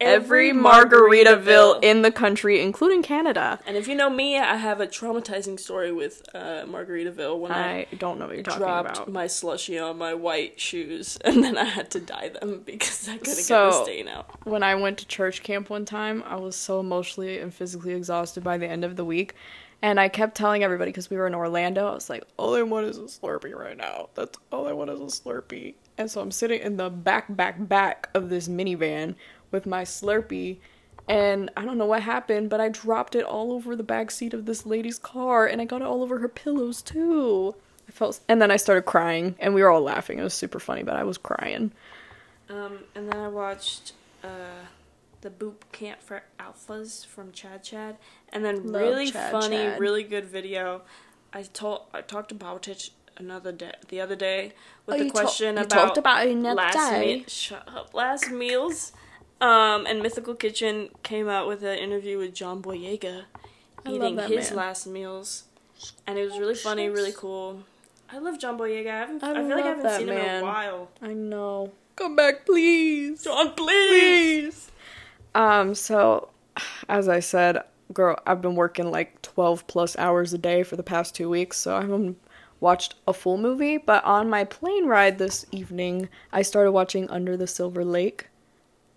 every 0.00 0.50
Every 0.50 0.52
Margaritaville 0.52 1.82
in 1.82 2.02
the 2.02 2.10
country, 2.10 2.60
including 2.60 3.02
Canada. 3.02 3.58
And 3.66 3.76
if 3.76 3.88
you 3.88 3.94
know 3.94 4.10
me, 4.10 4.36
I 4.38 4.56
have 4.56 4.80
a 4.80 4.86
traumatizing 4.86 5.58
story 5.58 5.90
with 5.92 6.22
uh, 6.34 6.64
Margaritaville 6.66 7.38
when 7.38 7.52
I, 7.52 7.86
I 7.90 7.94
don't 7.96 8.18
know 8.18 8.26
what 8.26 8.34
you're 8.34 8.42
talking 8.44 8.58
dropped 8.60 8.96
about. 8.98 9.10
my 9.12 9.26
slushy 9.26 9.78
on 9.78 9.96
my 9.98 10.12
white 10.14 10.60
shoes, 10.60 11.16
and 11.24 11.42
then 11.42 11.56
I 11.56 11.64
had 11.64 11.90
to 11.92 12.00
dye 12.00 12.28
them 12.28 12.62
because 12.64 13.08
I 13.08 13.12
couldn't 13.18 13.24
get 13.36 13.44
So- 13.44 13.70
the 13.70 13.84
stain 13.84 14.08
out. 14.08 14.28
when 14.46 14.62
I 14.62 14.74
went 14.74 14.98
to 14.98 15.06
church 15.06 15.42
camp 15.42 15.70
one 15.70 15.84
time, 15.86 16.22
I 16.26 16.36
was 16.36 16.56
so 16.56 16.78
emotionally 16.80 17.38
and 17.38 17.52
physically 17.54 17.94
exhausted 17.94 18.44
by 18.44 18.58
the 18.58 18.66
end 18.66 18.84
of 18.84 18.96
the 18.96 19.04
week. 19.04 19.34
And 19.82 20.00
I 20.00 20.08
kept 20.08 20.34
telling 20.36 20.64
everybody 20.64 20.90
because 20.90 21.10
we 21.10 21.18
were 21.18 21.26
in 21.26 21.34
Orlando, 21.34 21.86
I 21.88 21.94
was 21.94 22.08
like, 22.08 22.24
all 22.38 22.54
I 22.54 22.62
want 22.62 22.86
is 22.86 22.96
a 22.96 23.02
Slurpee 23.02 23.54
right 23.54 23.76
now. 23.76 24.08
That's 24.14 24.38
all 24.50 24.66
I 24.66 24.72
want 24.72 24.88
is 24.90 25.00
a 25.00 25.04
Slurpee. 25.04 25.74
And 25.98 26.10
so 26.10 26.20
I'm 26.20 26.30
sitting 26.30 26.60
in 26.60 26.76
the 26.76 26.90
back, 26.90 27.34
back, 27.34 27.56
back 27.68 28.08
of 28.14 28.28
this 28.28 28.48
minivan 28.48 29.14
with 29.50 29.66
my 29.66 29.82
Slurpee. 29.82 30.58
And 31.08 31.50
I 31.56 31.64
don't 31.64 31.78
know 31.78 31.86
what 31.86 32.02
happened, 32.02 32.50
but 32.50 32.60
I 32.60 32.68
dropped 32.68 33.14
it 33.14 33.24
all 33.24 33.52
over 33.52 33.76
the 33.76 33.82
back 33.82 34.10
seat 34.10 34.34
of 34.34 34.44
this 34.44 34.66
lady's 34.66 34.98
car 34.98 35.46
and 35.46 35.60
I 35.60 35.64
got 35.64 35.80
it 35.80 35.86
all 35.86 36.02
over 36.02 36.18
her 36.18 36.28
pillows 36.28 36.82
too. 36.82 37.54
I 37.88 37.92
felt, 37.92 38.20
and 38.28 38.42
then 38.42 38.50
I 38.50 38.56
started 38.56 38.82
crying 38.82 39.36
and 39.38 39.54
we 39.54 39.62
were 39.62 39.70
all 39.70 39.82
laughing. 39.82 40.18
It 40.18 40.24
was 40.24 40.34
super 40.34 40.58
funny, 40.58 40.82
but 40.82 40.96
I 40.96 41.04
was 41.04 41.18
crying. 41.18 41.72
Um, 42.48 42.80
and 42.94 43.10
then 43.10 43.20
I 43.20 43.28
watched 43.28 43.92
uh, 44.22 44.66
the 45.20 45.30
Boot 45.30 45.60
Camp 45.72 46.02
for 46.02 46.22
Alphas 46.38 47.04
from 47.06 47.32
Chad 47.32 47.62
Chad, 47.62 47.96
and 48.32 48.44
then 48.44 48.70
Love 48.70 48.82
really 48.82 49.10
Chad 49.10 49.32
funny, 49.32 49.56
Chad. 49.56 49.80
really 49.80 50.02
good 50.04 50.24
video. 50.26 50.82
I 51.32 51.42
told 51.42 51.82
I 51.92 52.02
talked 52.02 52.30
about 52.30 52.68
it 52.68 52.90
another 53.16 53.52
day, 53.52 53.72
the 53.88 54.00
other 54.00 54.16
day, 54.16 54.52
with 54.86 55.00
Oh, 55.00 55.04
the 55.04 55.10
question 55.10 55.58
about 55.58 55.70
talked 55.70 55.98
about 55.98 56.26
another 56.26 56.54
last 56.56 56.74
day. 56.90 57.16
me- 57.18 57.24
shut 57.28 57.66
up, 57.68 57.94
last 57.94 58.30
meals. 58.30 58.92
Um, 59.40 59.84
and 59.86 60.02
Mythical 60.02 60.34
Kitchen 60.34 60.88
came 61.02 61.28
out 61.28 61.46
with 61.46 61.62
an 61.62 61.78
interview 61.78 62.16
with 62.18 62.34
John 62.34 62.62
Boyega 62.62 63.24
I 63.84 63.90
eating 63.90 64.18
his 64.18 64.50
man. 64.50 64.56
last 64.56 64.86
meals, 64.86 65.44
and 66.06 66.18
it 66.18 66.24
was 66.24 66.38
really 66.38 66.54
funny, 66.54 66.88
really 66.88 67.12
cool. 67.12 67.62
I 68.10 68.18
love 68.18 68.38
John 68.38 68.56
Boyega. 68.58 68.86
I 68.88 68.98
haven't. 69.00 69.22
I 69.22 69.30
I 69.32 69.34
feel 69.34 69.48
like 69.56 69.64
i 69.64 69.68
haven't 69.68 69.90
seen 69.98 70.08
him 70.08 70.16
in 70.18 70.34
a 70.36 70.42
while. 70.42 70.88
I 71.02 71.12
know. 71.12 71.72
Come 71.96 72.16
back, 72.16 72.46
please. 72.46 73.22
John, 73.24 73.52
please. 73.54 74.70
Um, 75.34 75.74
so 75.74 76.28
as 76.88 77.08
I 77.08 77.20
said, 77.20 77.58
girl, 77.92 78.18
I've 78.26 78.40
been 78.40 78.54
working 78.54 78.90
like 78.90 79.20
12 79.22 79.66
plus 79.66 79.98
hours 79.98 80.32
a 80.32 80.38
day 80.38 80.62
for 80.62 80.76
the 80.76 80.82
past 80.82 81.14
two 81.14 81.28
weeks, 81.28 81.58
so 81.58 81.76
I 81.76 81.82
haven't 81.82 82.16
watched 82.60 82.94
a 83.06 83.12
full 83.12 83.38
movie. 83.38 83.76
But 83.78 84.04
on 84.04 84.30
my 84.30 84.44
plane 84.44 84.86
ride 84.86 85.18
this 85.18 85.46
evening, 85.52 86.08
I 86.32 86.42
started 86.42 86.72
watching 86.72 87.08
Under 87.10 87.36
the 87.36 87.46
Silver 87.46 87.84
Lake. 87.84 88.26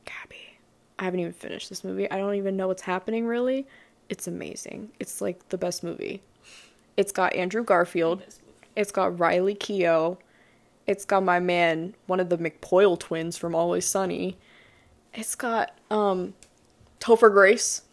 Gabby, 0.06 0.58
I 0.98 1.06
haven't 1.06 1.20
even 1.20 1.34
finished 1.34 1.70
this 1.70 1.84
movie. 1.84 2.10
I 2.10 2.18
don't 2.18 2.36
even 2.36 2.58
know 2.58 2.68
what's 2.68 2.82
happening 2.82 3.26
really. 3.28 3.68
It's 4.10 4.28
amazing. 4.28 4.90
It's 5.00 5.22
like 5.22 5.50
the 5.50 5.58
best 5.58 5.84
movie. 5.84 6.22
It's 6.98 7.12
got 7.12 7.36
Andrew 7.36 7.64
Garfield. 7.64 8.24
It's 8.76 8.92
got 8.92 9.20
Riley 9.20 9.56
Keough. 9.56 10.18
It's 10.88 11.06
got 11.06 11.24
my 11.24 11.40
man, 11.40 11.94
one 12.08 12.20
of 12.20 12.30
the 12.30 12.38
McPoyle 12.38 13.00
twins 13.00 13.38
from 13.38 13.54
Always 13.54 13.86
Sunny. 13.86 14.38
It's 15.14 15.36
got 15.36 15.78
um 15.92 16.34
Topher 17.00 17.32
Grace. 17.32 17.84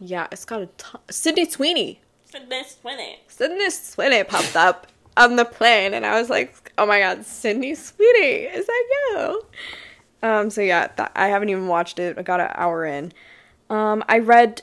Yeah, 0.00 0.26
it's 0.32 0.44
got 0.44 0.62
a 0.62 0.66
ton. 0.78 1.00
Sydney 1.10 1.48
Sweeney. 1.48 2.00
This 2.48 2.78
winning. 2.82 3.16
Sydney 3.28 3.68
Sweeney 3.70 4.24
popped 4.24 4.56
up 4.56 4.86
on 5.16 5.36
the 5.36 5.44
plane, 5.44 5.92
and 5.92 6.06
I 6.06 6.18
was 6.18 6.30
like, 6.30 6.72
"Oh 6.78 6.86
my 6.86 6.98
god, 6.98 7.26
Sydney 7.26 7.74
Sweeney, 7.74 8.44
is 8.44 8.66
that 8.66 8.84
you?" 8.90 9.46
Um, 10.22 10.50
so 10.50 10.60
yeah, 10.60 10.86
th- 10.86 11.10
I 11.14 11.28
haven't 11.28 11.50
even 11.50 11.66
watched 11.66 11.98
it. 11.98 12.16
I 12.18 12.22
got 12.22 12.40
an 12.40 12.50
hour 12.54 12.86
in. 12.86 13.12
Um, 13.68 14.02
I 14.08 14.18
read 14.18 14.62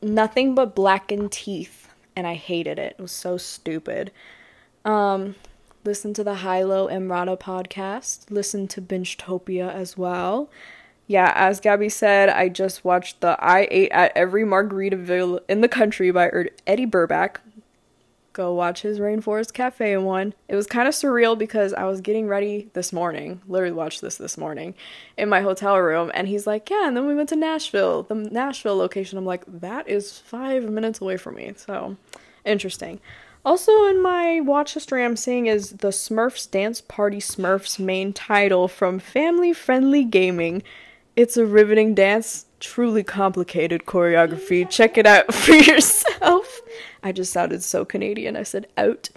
Nothing 0.00 0.54
But 0.54 0.74
Blackened 0.74 1.32
Teeth, 1.32 1.88
and 2.16 2.26
I 2.26 2.34
hated 2.34 2.78
it. 2.78 2.96
It 2.98 3.02
was 3.02 3.12
so 3.12 3.36
stupid. 3.36 4.10
Um, 4.84 5.34
listen 5.84 6.14
to 6.14 6.24
the 6.24 6.36
High 6.36 6.62
Low 6.62 6.88
Emrata 6.88 7.38
podcast. 7.38 8.30
Listen 8.30 8.66
to 8.68 8.80
Bingetopia 8.80 9.72
as 9.72 9.98
well. 9.98 10.48
Yeah, 11.12 11.30
as 11.34 11.60
Gabby 11.60 11.90
said, 11.90 12.30
I 12.30 12.48
just 12.48 12.86
watched 12.86 13.20
the 13.20 13.36
I 13.38 13.68
Ate 13.70 13.92
at 13.92 14.16
Every 14.16 14.44
Margaritaville 14.44 15.40
in 15.46 15.60
the 15.60 15.68
Country 15.68 16.10
by 16.10 16.28
Er- 16.28 16.48
Eddie 16.66 16.86
Burback. 16.86 17.36
Go 18.32 18.54
watch 18.54 18.80
his 18.80 18.98
Rainforest 18.98 19.52
Cafe 19.52 19.94
one. 19.98 20.32
It 20.48 20.56
was 20.56 20.66
kind 20.66 20.88
of 20.88 20.94
surreal 20.94 21.36
because 21.36 21.74
I 21.74 21.84
was 21.84 22.00
getting 22.00 22.28
ready 22.28 22.70
this 22.72 22.94
morning, 22.94 23.42
literally 23.46 23.74
watched 23.74 24.00
this 24.00 24.16
this 24.16 24.38
morning, 24.38 24.74
in 25.18 25.28
my 25.28 25.42
hotel 25.42 25.78
room, 25.78 26.10
and 26.14 26.28
he's 26.28 26.46
like, 26.46 26.70
Yeah, 26.70 26.88
and 26.88 26.96
then 26.96 27.06
we 27.06 27.14
went 27.14 27.28
to 27.28 27.36
Nashville, 27.36 28.04
the 28.04 28.14
Nashville 28.14 28.78
location. 28.78 29.18
I'm 29.18 29.26
like, 29.26 29.44
That 29.46 29.86
is 29.86 30.18
five 30.18 30.64
minutes 30.64 31.02
away 31.02 31.18
from 31.18 31.34
me. 31.34 31.52
So, 31.58 31.98
interesting. 32.46 33.00
Also, 33.44 33.84
in 33.84 34.00
my 34.00 34.40
watch 34.40 34.72
history, 34.72 35.04
I'm 35.04 35.16
seeing 35.16 35.44
is 35.44 35.72
the 35.72 35.88
Smurfs 35.88 36.50
Dance 36.50 36.80
Party 36.80 37.18
Smurfs 37.18 37.78
main 37.78 38.14
title 38.14 38.66
from 38.66 38.98
Family 38.98 39.52
Friendly 39.52 40.04
Gaming. 40.04 40.62
It's 41.14 41.36
a 41.36 41.44
riveting 41.44 41.94
dance, 41.94 42.46
truly 42.58 43.02
complicated 43.02 43.84
choreography. 43.84 44.68
Check 44.68 44.96
it 44.96 45.06
out 45.06 45.32
for 45.34 45.52
yourself. 45.52 46.60
I 47.02 47.12
just 47.12 47.32
sounded 47.32 47.62
so 47.62 47.84
Canadian. 47.84 48.36
I 48.36 48.44
said 48.44 48.68
out. 48.78 49.10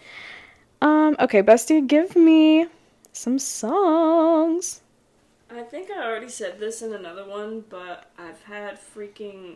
Um, 0.82 1.16
okay, 1.20 1.42
Bestie, 1.42 1.86
give 1.86 2.16
me 2.16 2.68
some 3.14 3.40
songs. 3.40 4.82
I 5.50 5.62
think 5.62 5.90
I 5.90 6.04
already 6.04 6.28
said 6.28 6.60
this 6.60 6.82
in 6.82 6.94
another 6.94 7.26
one, 7.26 7.64
but 7.70 8.12
I've 8.18 8.42
had 8.44 8.78
freaking 8.78 9.56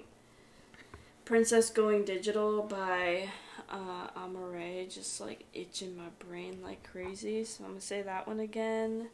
Princess 1.26 1.70
Going 1.70 2.06
Digital 2.06 2.64
by 2.64 3.30
uh, 3.70 4.08
Amaarae 4.18 4.92
just 4.92 5.20
like 5.20 5.44
itching 5.54 5.98
my 5.98 6.10
brain 6.26 6.60
like 6.64 6.90
crazy. 6.90 7.44
So 7.44 7.66
I'm 7.66 7.72
gonna 7.72 7.82
say 7.82 8.02
that 8.02 8.28
one 8.28 8.40
again. 8.40 9.10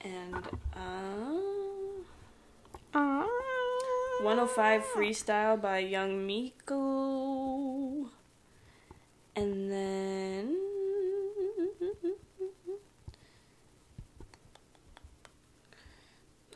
And 0.00 0.34
uh, 0.74 1.67
Ah. 2.94 3.26
105 4.22 4.82
Freestyle 4.84 5.60
by 5.60 5.78
Young 5.78 6.26
Miko. 6.26 8.10
And 9.36 9.70
then. 9.70 10.56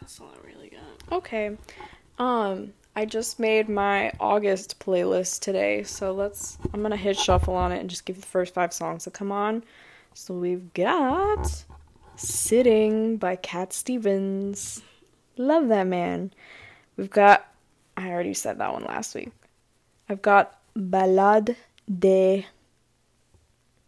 That's 0.00 0.20
all 0.20 0.28
I 0.28 0.46
really 0.46 0.68
got. 0.68 1.16
Okay. 1.18 1.56
Um, 2.18 2.72
I 2.96 3.04
just 3.04 3.38
made 3.38 3.68
my 3.68 4.12
August 4.18 4.80
playlist 4.80 5.40
today, 5.40 5.84
so 5.84 6.12
let's. 6.12 6.58
I'm 6.74 6.82
gonna 6.82 6.96
hit 6.96 7.16
shuffle 7.16 7.54
on 7.54 7.70
it 7.70 7.78
and 7.78 7.88
just 7.88 8.04
give 8.04 8.20
the 8.20 8.26
first 8.26 8.52
five 8.52 8.72
songs 8.72 9.04
that 9.04 9.14
come 9.14 9.30
on. 9.30 9.62
So 10.14 10.34
we've 10.34 10.74
got 10.74 11.64
"Sitting" 12.16 13.16
by 13.16 13.36
Cat 13.36 13.72
Stevens. 13.72 14.82
Love 15.36 15.68
that 15.68 15.86
man. 15.86 16.32
We've 16.96 17.10
got. 17.10 17.46
I 17.96 18.10
already 18.10 18.34
said 18.34 18.58
that 18.58 18.72
one 18.72 18.84
last 18.84 19.14
week. 19.14 19.30
I've 20.08 20.22
got 20.22 20.58
"Ballade 20.76 21.56
de 21.98 22.46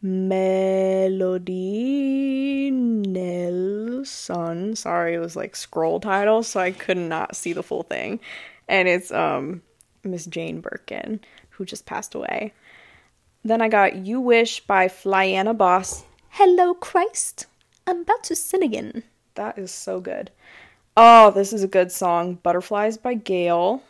Melody 0.02 2.70
Nelson. 2.70 4.76
Sorry, 4.76 5.14
it 5.14 5.18
was 5.18 5.36
like 5.36 5.56
scroll 5.56 6.00
title, 6.00 6.42
so 6.42 6.60
I 6.60 6.72
could 6.72 6.98
not 6.98 7.36
see 7.36 7.52
the 7.52 7.62
full 7.62 7.84
thing. 7.84 8.20
And 8.68 8.88
it's 8.88 9.10
um 9.10 9.62
Miss 10.02 10.26
Jane 10.26 10.60
Birkin, 10.60 11.20
who 11.50 11.64
just 11.64 11.86
passed 11.86 12.14
away. 12.14 12.52
Then 13.42 13.60
I 13.60 13.68
got 13.68 13.96
You 13.96 14.20
Wish 14.20 14.60
by 14.60 14.88
Flyana 14.88 15.56
Boss. 15.56 16.04
Hello 16.30 16.74
Christ. 16.74 17.46
I'm 17.86 18.00
about 18.00 18.24
to 18.24 18.36
sin 18.36 18.62
again. 18.62 19.02
That 19.34 19.58
is 19.58 19.70
so 19.70 20.00
good. 20.00 20.30
Oh, 20.96 21.30
this 21.30 21.52
is 21.52 21.62
a 21.62 21.68
good 21.68 21.90
song. 21.90 22.34
Butterflies 22.42 22.96
by 22.96 23.14
Gail. 23.14 23.82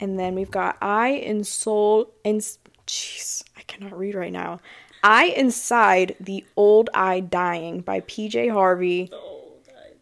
And 0.00 0.18
then 0.18 0.34
we've 0.34 0.50
got 0.50 0.76
I 0.80 1.08
in 1.10 1.44
Soul 1.44 2.10
and 2.24 2.40
jeez, 2.86 3.42
I 3.56 3.62
cannot 3.62 3.96
read 3.98 4.14
right 4.14 4.32
now. 4.32 4.60
I 5.02 5.26
Inside 5.26 6.16
the 6.18 6.44
Old 6.56 6.88
Year 6.94 7.20
Dying 7.20 7.80
by 7.80 8.00
PJ 8.00 8.50
Harvey. 8.52 9.10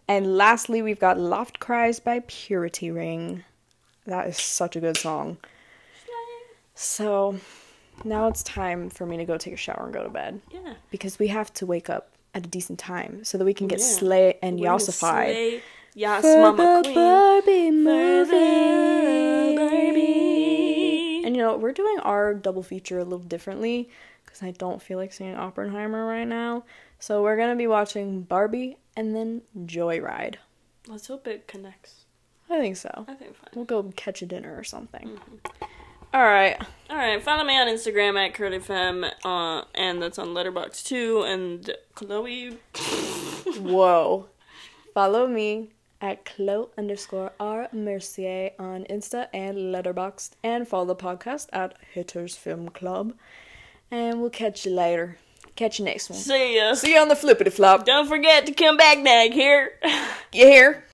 And 0.09 0.37
lastly, 0.37 0.83
we've 0.83 1.01
got 1.01 1.17
Lofticries 1.19 2.03
by 2.03 2.21
Purity 2.27 2.91
Ring. 2.91 3.45
That 4.07 4.29
is 4.29 4.39
such 4.39 4.77
a 4.77 4.81
good 4.81 4.97
song. 4.97 5.37
So 6.75 7.37
now 8.05 8.29
it's 8.29 8.43
time 8.43 8.89
for 8.91 9.05
me 9.07 9.17
to 9.17 9.25
go 9.25 9.37
take 9.39 9.55
a 9.55 9.57
shower 9.57 9.85
and 9.85 9.93
go 9.95 10.03
to 10.05 10.11
bed 10.11 10.41
Yeah. 10.51 10.75
because 10.91 11.19
we 11.19 11.29
have 11.29 11.53
to 11.55 11.67
wake 11.67 11.89
up 11.91 12.11
at 12.35 12.45
a 12.47 12.49
decent 12.49 12.79
time 12.79 13.25
so 13.25 13.39
that 13.39 13.45
we 13.45 13.55
can 13.55 13.67
get 13.67 13.79
Yeah. 13.81 13.85
slay 13.87 14.39
and 14.43 14.61
We're 14.61 14.67
gonna 15.99 16.19
yassified. 16.19 16.21
slay 16.21 16.23
Yas 16.23 16.23
For 16.23 16.41
Mama 16.41 16.83
the 16.83 16.83
Queen. 16.83 16.95
Barbie 16.95 17.71
movie. 17.71 19.57
Barbie. 19.57 21.23
And 21.25 21.35
you 21.37 21.43
know, 21.43 21.57
we're 21.57 21.73
doing 21.73 21.99
our 22.01 22.35
double 22.35 22.63
feature 22.63 22.99
a 22.99 23.05
little 23.05 23.19
differently 23.19 23.89
because 24.25 24.43
I 24.43 24.51
don't 24.53 24.81
feel 24.83 24.99
like 24.99 25.13
seeing 25.13 25.35
Oppenheimer 25.35 26.07
right 26.07 26.25
now. 26.27 26.65
So 26.99 27.23
we're 27.23 27.37
gonna 27.37 27.57
be 27.57 27.67
watching 27.67 28.23
Barbie 28.23 28.77
and 28.97 29.15
then 29.15 29.43
Joyride. 29.57 30.37
Let's 30.89 31.07
hope 31.09 31.27
it 31.27 31.47
connects. 31.49 32.05
I 32.49 32.59
think 32.61 32.77
so. 32.77 33.05
I 33.09 33.15
think 33.15 33.35
fine. 33.35 33.49
We'll 33.55 33.65
go 33.65 33.93
catch 33.97 34.23
a 34.23 34.27
dinner 34.27 34.57
or 34.57 34.63
something. 34.65 35.09
Mm-hmm. 35.09 35.65
All 36.15 36.23
right. 36.23 36.57
All 36.89 36.97
right, 36.97 37.21
follow 37.23 37.43
me 37.45 37.59
on 37.59 37.67
Instagram 37.67 38.17
at 38.25 38.33
CurlyFemme, 38.35 39.11
uh, 39.25 39.65
and 39.75 40.01
that's 40.01 40.19
on 40.19 40.29
Letterboxd 40.29 40.85
too. 40.85 41.23
And 41.27 41.69
Chloe, 41.95 42.57
Whoa. 43.59 44.29
Follow 44.95 45.27
me 45.27 45.73
at 46.01 46.25
Chloe 46.25 46.69
underscore 46.77 47.33
R 47.41 47.69
Mercier 47.73 48.51
on 48.59 48.85
Insta 48.85 49.29
and 49.33 49.57
Letterboxd, 49.75 50.31
and 50.43 50.67
follow 50.69 50.87
the 50.87 50.97
podcast 50.97 51.49
at 51.53 51.75
Haters 51.95 52.37
Film 52.37 52.69
Club. 52.69 53.15
And 53.91 54.21
we'll 54.21 54.31
catch 54.31 54.67
you 54.67 54.73
later. 54.73 55.19
Catch 55.55 55.79
you 55.79 55.85
next 55.87 56.11
one. 56.11 56.19
see 56.19 56.57
ya. 56.57 56.75
See 56.75 56.93
you 56.95 57.01
on 57.01 57.09
the 57.09 57.17
flippity 57.17 57.51
flop. 57.51 57.87
Don't 57.87 58.07
forget 58.09 58.45
to 58.47 58.53
come 58.53 58.77
back 58.77 59.03
back 59.05 59.33
here. 59.33 59.73
You 60.33 60.45
hear? 60.45 60.85